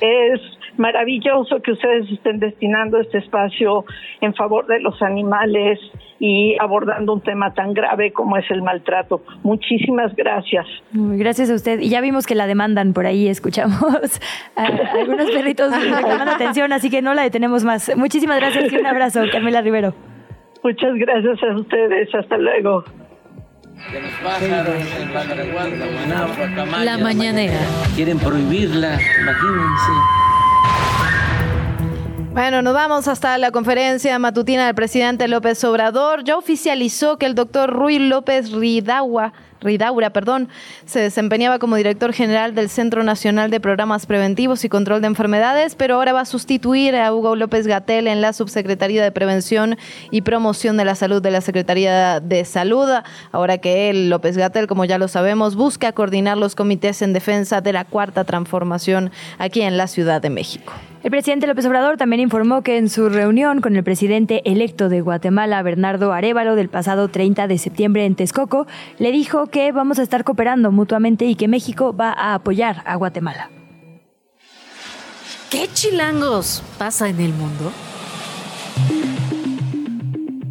Es 0.00 0.40
maravilloso 0.76 1.60
que 1.60 1.72
ustedes 1.72 2.10
estén 2.10 2.38
destinando 2.38 2.98
este 3.00 3.18
espacio 3.18 3.84
en 4.20 4.34
favor 4.34 4.66
de 4.66 4.80
los 4.80 5.00
animales 5.02 5.78
y 6.20 6.56
abordando 6.60 7.14
un 7.14 7.20
tema 7.20 7.52
tan 7.54 7.74
grave 7.74 8.12
como 8.12 8.36
es 8.36 8.48
el 8.50 8.62
maltrato. 8.62 9.22
Muchísimas 9.42 10.14
gracias. 10.14 10.66
Gracias 10.92 11.50
a 11.50 11.54
usted. 11.54 11.80
Y 11.80 11.90
ya 11.90 12.00
vimos 12.00 12.26
que 12.26 12.34
la 12.34 12.46
demandan 12.46 12.92
por 12.92 13.06
ahí, 13.06 13.28
escuchamos 13.28 14.20
a 14.56 14.64
algunos 14.94 15.30
perritos 15.30 15.72
reclamando 15.72 16.32
atención, 16.32 16.72
así 16.72 16.90
que 16.90 17.02
no 17.02 17.14
la 17.14 17.22
detenemos 17.22 17.64
más. 17.64 17.96
Muchísimas 17.96 18.38
gracias 18.38 18.72
y 18.72 18.76
un 18.76 18.86
abrazo, 18.86 19.22
Carmela 19.30 19.60
Rivero. 19.60 19.94
Muchas 20.62 20.94
gracias 20.94 21.42
a 21.42 21.56
ustedes. 21.56 22.14
Hasta 22.14 22.36
luego. 22.36 22.84
La 26.84 26.98
mañanera. 26.98 27.60
Quieren 27.94 28.18
prohibirla, 28.18 28.98
imagínense. 29.20 29.92
Bueno, 32.32 32.60
nos 32.62 32.74
vamos 32.74 33.08
hasta 33.08 33.36
la 33.38 33.50
conferencia 33.50 34.18
matutina 34.18 34.66
del 34.66 34.74
presidente 34.74 35.28
López 35.28 35.64
Obrador. 35.64 36.24
Ya 36.24 36.36
oficializó 36.36 37.16
que 37.16 37.26
el 37.26 37.34
doctor 37.34 37.70
Rui 37.70 37.98
López 37.98 38.52
Ridaura, 38.52 39.32
Ridaura 39.60 40.10
perdón, 40.10 40.48
se 40.84 41.00
desempeñaba 41.00 41.58
como 41.58 41.76
director 41.76 42.12
general 42.12 42.54
del 42.54 42.68
Centro 42.68 43.02
Nacional 43.02 43.50
de 43.50 43.60
Programas 43.60 44.06
Preventivos 44.06 44.64
y 44.64 44.68
Control 44.68 45.00
de 45.00 45.08
Enfermedades, 45.08 45.74
pero 45.74 45.94
ahora 45.96 46.12
va 46.12 46.20
a 46.20 46.26
sustituir 46.26 46.94
a 46.96 47.12
Hugo 47.12 47.34
López 47.34 47.66
Gatel 47.66 48.06
en 48.06 48.20
la 48.20 48.32
Subsecretaría 48.34 49.02
de 49.02 49.10
Prevención 49.10 49.76
y 50.10 50.20
Promoción 50.20 50.76
de 50.76 50.84
la 50.84 50.94
Salud 50.94 51.22
de 51.22 51.30
la 51.30 51.40
Secretaría 51.40 52.20
de 52.20 52.44
Salud. 52.44 52.88
Ahora 53.32 53.58
que 53.58 53.90
él, 53.90 54.10
López 54.10 54.36
Gatel, 54.36 54.66
como 54.66 54.84
ya 54.84 54.98
lo 54.98 55.08
sabemos, 55.08 55.56
busca 55.56 55.92
coordinar 55.92 56.36
los 56.36 56.54
comités 56.54 57.00
en 57.02 57.14
defensa 57.14 57.62
de 57.62 57.72
la 57.72 57.84
cuarta 57.84 58.24
transformación 58.24 59.10
aquí 59.38 59.62
en 59.62 59.76
la 59.76 59.86
Ciudad 59.86 60.20
de 60.20 60.30
México. 60.30 60.72
El 61.02 61.12
presidente 61.12 61.46
López 61.46 61.64
Obrador 61.64 61.96
también 61.96 62.20
informó 62.20 62.62
que 62.62 62.76
en 62.76 62.88
su 62.88 63.08
reunión 63.08 63.60
con 63.60 63.76
el 63.76 63.84
presidente 63.84 64.42
electo 64.44 64.88
de 64.88 65.00
Guatemala, 65.00 65.62
Bernardo 65.62 66.12
Arevalo, 66.12 66.56
del 66.56 66.68
pasado 66.68 67.06
30 67.06 67.46
de 67.46 67.56
septiembre 67.56 68.04
en 68.04 68.16
Texcoco, 68.16 68.66
le 68.98 69.12
dijo 69.12 69.46
que 69.46 69.70
vamos 69.70 70.00
a 70.00 70.02
estar 70.02 70.24
cooperando 70.24 70.72
mutuamente 70.72 71.24
y 71.26 71.36
que 71.36 71.46
México 71.46 71.94
va 71.94 72.10
a 72.10 72.34
apoyar 72.34 72.82
a 72.84 72.96
Guatemala. 72.96 73.48
¿Qué 75.50 75.68
chilangos 75.72 76.64
pasa 76.78 77.08
en 77.08 77.20
el 77.20 77.32
mundo? 77.32 77.72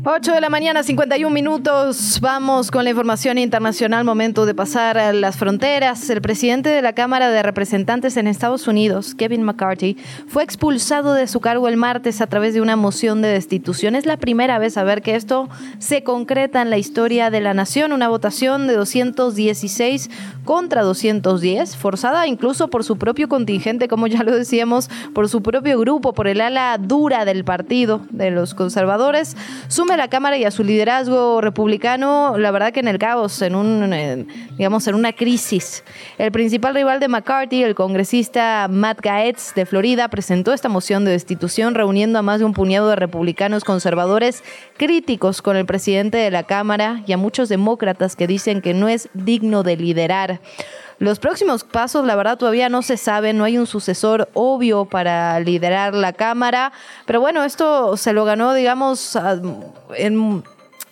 8 0.10 0.36
de 0.36 0.40
la 0.40 0.48
mañana, 0.48 0.84
51 0.84 1.34
minutos. 1.34 2.20
Vamos 2.22 2.72
con 2.72 2.86
la 2.86 2.92
información 2.92 3.38
internacional. 3.38 4.06
Momento 4.06 4.46
de 4.46 4.56
pasar 4.56 4.98
a 4.98 5.12
las 5.12 5.36
fronteras. 5.36 6.10
El 6.10 6.22
presidente 6.22 6.70
de 6.70 6.82
la 6.82 6.94
Cámara 6.94 7.30
de 7.30 7.44
Representantes 7.44 8.16
en 8.16 8.28
Estados 8.28 8.70
Unidos, 8.70 9.16
Kevin 9.16 9.44
McCarthy, 9.44 9.98
fue 10.30 10.44
expulsado 10.44 11.14
de 11.14 11.28
su 11.28 11.42
cargo 11.42 11.68
el 11.68 11.76
martes 11.76 12.22
a 12.22 12.28
través 12.28 12.54
de 12.54 12.62
una 12.62 12.78
moción 12.78 13.22
de 13.22 13.28
destitución. 13.28 13.96
Es 13.96 14.06
la 14.06 14.16
primera 14.16 14.60
vez 14.60 14.78
a 14.78 14.86
ver 14.86 15.02
que 15.02 15.16
esto 15.16 15.50
se 15.78 16.04
concreta 16.04 16.62
en 16.62 16.70
la 16.70 16.78
historia 16.78 17.30
de 17.30 17.42
la 17.42 17.54
nación. 17.54 17.92
Una 17.92 18.08
votación 18.08 18.66
de 18.68 18.76
216 18.76 20.10
contra 20.46 20.84
210, 20.84 21.76
forzada 21.76 22.28
incluso 22.28 22.70
por 22.70 22.86
su 22.86 22.98
propio 22.98 23.28
contingente, 23.28 23.90
como 23.90 24.08
ya 24.08 24.24
lo 24.24 24.34
decíamos, 24.34 24.90
por 25.14 25.28
su 25.28 25.44
propio 25.44 25.78
grupo, 25.78 26.14
por 26.14 26.30
el 26.30 26.40
ala 26.40 26.78
dura 26.78 27.26
del 27.26 27.44
partido 27.44 28.00
de 28.10 28.32
los 28.32 28.54
conservadores. 28.54 29.36
La 29.98 30.10
Cámara 30.10 30.38
y 30.38 30.46
a 30.46 30.52
su 30.52 30.64
liderazgo 30.64 31.42
republicano, 31.42 32.38
la 32.38 32.52
verdad 32.52 32.72
que 32.72 32.82
en 32.82 32.88
el 32.88 33.00
caos, 33.00 33.42
en 33.42 33.56
un, 33.56 34.28
digamos, 34.56 34.88
en 34.88 34.94
una 34.94 35.12
crisis. 35.12 35.84
El 36.20 36.32
principal 36.32 36.76
rival 36.76 37.00
de 37.00 37.08
McCarthy, 37.08 37.64
el 37.64 37.74
congresista 37.74 38.68
Matt 38.70 39.02
Gaetz 39.02 39.56
de 39.56 39.66
Florida, 39.66 40.08
presentó 40.08 40.54
esta 40.54 40.70
moción 40.70 41.04
de 41.04 41.12
destitución 41.12 41.74
reuniendo 41.74 42.20
a 42.20 42.22
más 42.22 42.38
de 42.38 42.46
un 42.46 42.54
puñado 42.54 42.90
de 42.90 42.96
republicanos 42.96 43.64
conservadores 43.64 44.44
críticos 44.78 45.42
con 45.42 45.58
el 45.58 45.66
presidente 45.66 46.18
de 46.18 46.30
la 46.30 46.44
Cámara 46.44 47.02
y 47.08 47.14
a 47.14 47.18
muchos 47.18 47.50
demócratas 47.50 48.16
que 48.16 48.28
dicen 48.28 48.62
que 48.62 48.76
no 48.76 48.88
es 48.88 49.10
digno 49.16 49.64
de 49.64 49.78
liderar. 49.78 50.42
Los 51.00 51.20
próximos 51.20 51.64
pasos, 51.64 52.06
la 52.06 52.16
verdad, 52.16 52.38
todavía 52.38 52.70
no 52.70 52.82
se 52.82 52.98
sabe, 52.98 53.32
no 53.32 53.44
hay 53.44 53.58
un 53.58 53.68
sucesor 53.68 54.30
obvio 54.34 54.86
para 54.86 55.40
liderar 55.40 55.94
la 55.94 56.14
Cámara, 56.14 56.72
pero 57.06 57.20
bueno, 57.20 57.44
esto 57.44 57.98
se 57.98 58.14
lo 58.14 58.26
ganó, 58.26 58.54
digamos, 58.54 59.18
en 59.96 60.44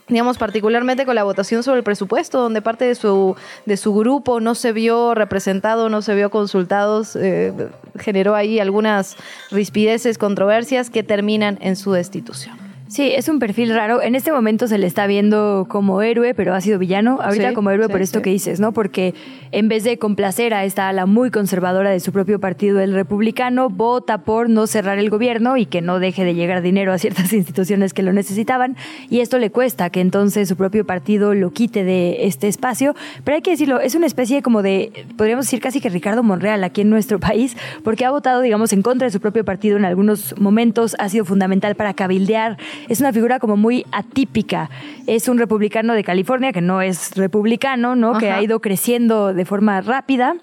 digamos 0.07 0.37
particularmente 0.37 1.05
con 1.05 1.15
la 1.15 1.23
votación 1.23 1.63
sobre 1.63 1.79
el 1.79 1.83
presupuesto, 1.83 2.39
donde 2.39 2.61
parte 2.61 2.85
de 2.85 2.93
su, 2.93 3.35
de 3.65 3.77
su 3.77 3.93
grupo 3.95 4.39
no 4.39 4.53
se 4.53 4.71
vio 4.71 5.15
representado, 5.15 5.89
no 5.89 6.03
se 6.03 6.13
vio 6.13 6.29
consultados, 6.29 7.15
eh, 7.15 7.51
generó 7.97 8.35
ahí 8.35 8.59
algunas 8.59 9.15
rispideces, 9.49 10.17
controversias 10.17 10.91
que 10.91 11.01
terminan 11.01 11.57
en 11.61 11.75
su 11.75 11.91
destitución. 11.91 12.64
Sí, 12.87 13.11
es 13.15 13.29
un 13.29 13.39
perfil 13.39 13.73
raro. 13.73 14.03
En 14.03 14.13
este 14.13 14.31
momento 14.31 14.67
se 14.67 14.77
le 14.77 14.85
está 14.85 15.07
viendo 15.07 15.65
como 15.67 16.03
héroe, 16.03 16.35
pero 16.35 16.53
ha 16.53 16.61
sido 16.61 16.77
villano. 16.77 17.19
Ahorita 17.19 17.53
como 17.53 17.71
héroe 17.71 17.89
por 17.89 18.01
esto 18.01 18.21
que 18.21 18.29
dices, 18.29 18.59
¿no? 18.59 18.73
Porque 18.73 19.15
en 19.51 19.67
vez 19.67 19.83
de 19.83 19.97
complacer 19.97 20.53
a 20.53 20.65
esta 20.65 20.87
ala 20.87 21.07
muy 21.07 21.31
conservadora 21.31 21.89
de 21.89 21.99
su 21.99 22.11
propio 22.11 22.39
partido, 22.39 22.79
el 22.79 22.93
republicano, 22.93 23.69
vota 23.69 24.19
por 24.19 24.49
no 24.51 24.67
cerrar 24.67 24.99
el 24.99 25.09
gobierno 25.09 25.57
y 25.57 25.65
que 25.65 25.81
no 25.81 25.97
deje 25.97 26.23
de 26.23 26.35
llegar 26.35 26.61
dinero 26.61 26.93
a 26.93 26.99
ciertas 26.99 27.33
instituciones 27.33 27.91
que 27.91 28.03
lo 28.03 28.13
necesitaban. 28.13 28.77
Y 29.09 29.21
esto 29.21 29.39
le 29.39 29.49
cuesta 29.49 29.89
que 29.89 29.99
entonces 30.01 30.47
su 30.47 30.55
propio 30.55 30.85
partido 30.85 31.33
lo 31.33 31.51
quite 31.51 31.83
de 31.83 32.27
este 32.27 32.47
espacio. 32.47 32.95
Pero 33.23 33.35
hay 33.35 33.41
que 33.41 33.51
decirlo, 33.51 33.79
es 33.79 33.95
una 33.95 34.05
especie 34.05 34.43
como 34.43 34.61
de, 34.61 35.07
podríamos 35.17 35.45
decir 35.45 35.59
casi 35.59 35.81
que 35.81 35.89
Ricardo 35.89 36.21
Monreal 36.21 36.63
aquí 36.63 36.81
en 36.81 36.91
nuestro 36.91 37.19
país, 37.25 37.57
porque 37.83 38.05
ha 38.05 38.11
votado, 38.11 38.41
digamos, 38.41 38.73
en 38.73 38.83
contra 38.83 39.07
de 39.07 39.11
su 39.11 39.19
propio 39.19 39.43
partido 39.43 39.75
en 39.75 39.85
algunos 39.85 40.39
momentos, 40.39 40.95
ha 40.99 41.09
sido 41.09 41.25
fundamental 41.25 41.73
para 41.73 41.95
cabildear 41.95 42.57
es 42.89 42.99
una 42.99 43.13
figura 43.13 43.39
como 43.39 43.57
muy 43.57 43.85
atípica. 43.91 44.69
Es 45.07 45.27
un 45.27 45.37
republicano 45.37 45.93
de 45.93 46.03
California 46.03 46.53
que 46.53 46.61
no 46.61 46.81
es 46.81 47.15
republicano, 47.15 47.95
¿no? 47.95 48.17
Que 48.17 48.31
ha 48.31 48.41
ido 48.41 48.59
creciendo 48.61 49.33
de 49.33 49.45
forma 49.45 49.81
rápida. 49.81 50.35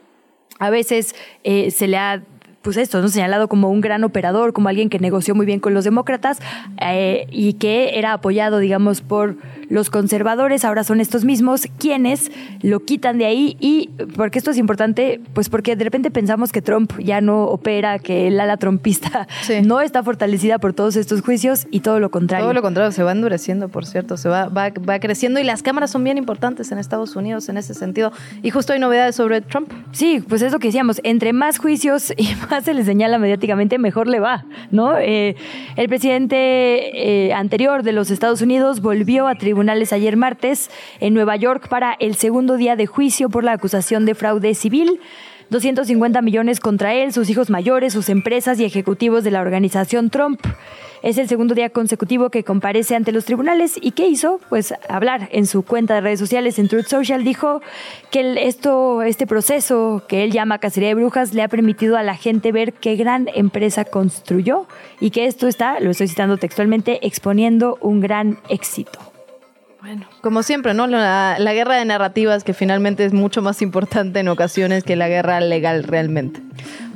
A 0.59 0.71
veces 0.71 1.15
eh, 1.45 1.71
se 1.71 1.89
le 1.89 1.97
ha 1.97 2.23
pues 2.63 2.77
esto, 2.77 3.01
¿no? 3.01 3.09
señalado 3.09 3.49
como 3.49 3.71
un 3.71 3.81
gran 3.81 4.05
operador, 4.05 4.53
como 4.53 4.69
alguien 4.69 4.89
que 4.89 4.99
negoció 4.99 5.35
muy 5.35 5.47
bien 5.47 5.61
con 5.61 5.75
los 5.75 5.85
demócratas 5.85 6.39
eh, 6.81 7.27
y 7.31 7.55
que 7.55 7.99
era 7.99 8.13
apoyado, 8.13 8.59
digamos, 8.59 9.01
por 9.01 9.37
los 9.69 9.91
conservadores. 9.91 10.65
Ahora 10.65 10.85
son 10.85 11.01
estos 11.01 11.25
mismos 11.25 11.67
quienes 11.79 12.31
lo 12.63 12.81
quitan 12.81 13.19
de 13.19 13.27
ahí 13.27 13.57
y 13.61 13.91
porque 14.17 14.39
esto 14.39 14.51
es 14.51 14.59
importante, 14.59 15.21
pues 15.35 15.49
porque 15.49 15.77
de 15.77 15.85
repente 15.85 16.11
pensamos 16.11 16.53
que 16.53 16.63
Trump 16.63 16.93
ya 16.99 17.21
no 17.21 17.45
opera, 17.45 17.99
que 17.99 18.29
el 18.29 18.39
ala 18.41 18.57
trumpista 18.57 19.27
no 19.65 19.81
está 19.81 20.03
fortalecida 20.03 20.59
por 20.59 20.73
todos 20.73 20.97
estos 20.97 21.23
juicios 21.23 21.67
y 21.71 21.81
todo 21.81 22.01
lo 22.01 22.11
contrario. 22.11 22.45
Todo 22.45 22.55
lo 22.55 22.63
contrario, 22.63 22.93
se 22.93 23.03
va 23.03 23.13
endureciendo, 23.13 23.69
por 23.69 23.87
cierto, 23.87 24.17
se 24.17 24.29
va, 24.29 24.49
va, 24.49 24.71
va 24.89 24.99
creciendo 25.01 25.41
y 25.41 25.45
las 25.45 25.63
cámaras 25.63 25.91
son 25.91 26.05
bien 26.05 26.19
importantes 26.19 26.71
en 26.73 26.79
Estados 26.79 27.17
Unidos 27.17 27.49
en 27.49 27.57
ese 27.57 27.75
sentido. 27.75 28.13
Y 28.43 28.51
justo 28.51 28.73
hay 28.73 28.79
novedades 28.79 29.17
sobre 29.17 29.41
Trump. 29.41 29.73
Sí, 29.93 30.23
pues 30.29 30.43
es 30.43 30.53
lo 30.53 30.59
que 30.59 30.69
decíamos, 30.69 31.01
entre 31.03 31.33
más 31.33 31.59
juicios 31.59 32.13
y 32.17 32.27
se 32.61 32.75
le 32.75 32.85
señala 32.85 33.19
mediáticamente, 33.19 33.79
mejor 33.79 34.09
le 34.09 34.21
va, 34.21 34.45
¿no? 34.71 34.99
Eh, 34.99 35.37
el 35.77 35.89
presidente 35.89 37.27
eh, 37.27 37.33
anterior 37.33 37.83
de 37.83 37.93
los 37.93 38.11
Estados 38.11 38.43
Unidos 38.43 38.81
volvió 38.81 39.29
a 39.29 39.35
tribunales 39.35 39.93
ayer 39.93 40.17
martes 40.17 40.71
en 41.01 41.15
Nueva 41.15 41.37
York 41.37 41.69
para 41.69 41.95
el 41.99 42.15
segundo 42.17 42.57
día 42.57 42.77
de 42.77 42.87
juicio 42.87 43.31
por 43.31 43.45
la 43.45 43.53
acusación 43.53 44.05
de 44.05 44.15
fraude 44.15 44.55
civil. 44.55 45.01
250 45.53 46.23
millones 46.23 46.61
contra 46.61 46.95
él, 46.95 47.13
sus 47.13 47.29
hijos 47.29 47.51
mayores, 47.51 47.93
sus 47.93 48.09
empresas 48.09 48.59
y 48.59 48.65
ejecutivos 48.65 49.23
de 49.23 49.31
la 49.31 49.43
organización 49.43 50.09
Trump. 50.09 50.41
Es 51.03 51.19
el 51.19 51.29
segundo 51.29 51.55
día 51.55 51.69
consecutivo 51.69 52.31
que 52.31 52.43
comparece 52.43 52.97
ante 52.97 53.13
los 53.13 53.27
tribunales 53.27 53.79
y 53.79 53.91
¿qué 53.91 54.07
hizo? 54.07 54.41
Pues 54.49 54.73
hablar 54.89 55.29
en 55.31 55.47
su 55.47 55.63
cuenta 55.63 55.95
de 55.95 56.01
redes 56.01 56.21
sociales 56.21 56.59
en 56.59 56.69
Truth 56.69 56.87
Social 56.87 57.23
dijo 57.23 57.61
que 58.11 58.47
esto, 58.47 59.03
este 59.03 59.27
proceso 59.27 60.03
que 60.09 60.25
él 60.25 60.33
llama 60.33 60.59
cacería 60.59 60.89
de 60.89 60.95
brujas 60.95 61.35
le 61.35 61.43
ha 61.43 61.49
permitido 61.49 61.99
a 61.99 62.03
la 62.03 62.17
gente 62.17 62.51
ver 62.51 62.73
qué 62.73 62.97
gran 62.97 63.29
empresa 63.35 63.85
construyó 63.85 64.67
y 65.01 65.11
que 65.11 65.27
esto 65.27 65.49
está, 65.49 65.81
lo 65.81 65.91
estoy 65.91 66.09
citando 66.09 66.39
textualmente, 66.39 67.07
exponiendo 67.07 67.77
un 67.83 68.01
gran 68.01 68.39
éxito. 68.49 69.12
Bueno, 69.83 70.07
como 70.21 70.45
siempre, 70.45 70.75
¿no? 70.75 70.87
La, 70.87 71.35
la, 71.41 71.53
guerra 71.55 71.75
de 71.75 71.85
narrativas 71.85 72.45
que 72.45 72.55
finalmente 72.55 73.05
es 73.05 73.13
mucho 73.13 73.43
más 73.43 73.63
importante 73.63 74.21
en 74.21 74.29
ocasiones 74.29 74.85
que 74.85 74.95
la 74.95 75.09
guerra 75.09 75.41
legal 75.41 75.83
realmente. 75.83 76.41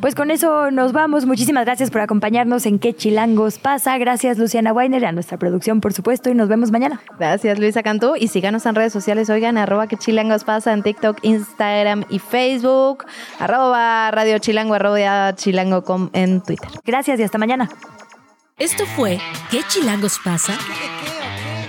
Pues 0.00 0.14
con 0.14 0.30
eso 0.30 0.70
nos 0.70 0.92
vamos. 0.92 1.26
Muchísimas 1.26 1.64
gracias 1.64 1.90
por 1.90 2.00
acompañarnos 2.00 2.64
en 2.64 2.78
¿Qué 2.78 2.94
chilangos 2.94 3.58
pasa? 3.58 3.98
Gracias 3.98 4.38
Luciana 4.38 4.72
Weiner, 4.72 5.04
a 5.04 5.10
nuestra 5.10 5.36
producción, 5.36 5.80
por 5.80 5.94
supuesto, 5.94 6.30
y 6.30 6.34
nos 6.34 6.48
vemos 6.48 6.70
mañana. 6.70 7.00
Gracias 7.18 7.58
Luisa 7.58 7.82
Cantú. 7.82 8.14
Y 8.14 8.28
síganos 8.28 8.64
en 8.66 8.76
redes 8.76 8.92
sociales, 8.92 9.30
oigan, 9.30 9.58
arroba 9.58 9.88
¿Qué 9.88 9.96
chilangos 9.96 10.44
pasa? 10.44 10.72
En 10.72 10.84
TikTok, 10.84 11.18
Instagram 11.22 12.04
y 12.08 12.20
Facebook. 12.20 13.04
Arroba 13.40 14.12
Radio 14.12 14.38
Chilango, 14.38 14.74
arroba 14.74 15.34
chilango.com 15.34 16.10
en 16.12 16.40
Twitter. 16.40 16.68
Gracias 16.84 17.18
y 17.18 17.24
hasta 17.24 17.36
mañana. 17.36 17.68
Esto 18.58 18.86
fue 18.86 19.18
¿Qué 19.50 19.62
chilangos 19.68 20.20
pasa? 20.24 20.56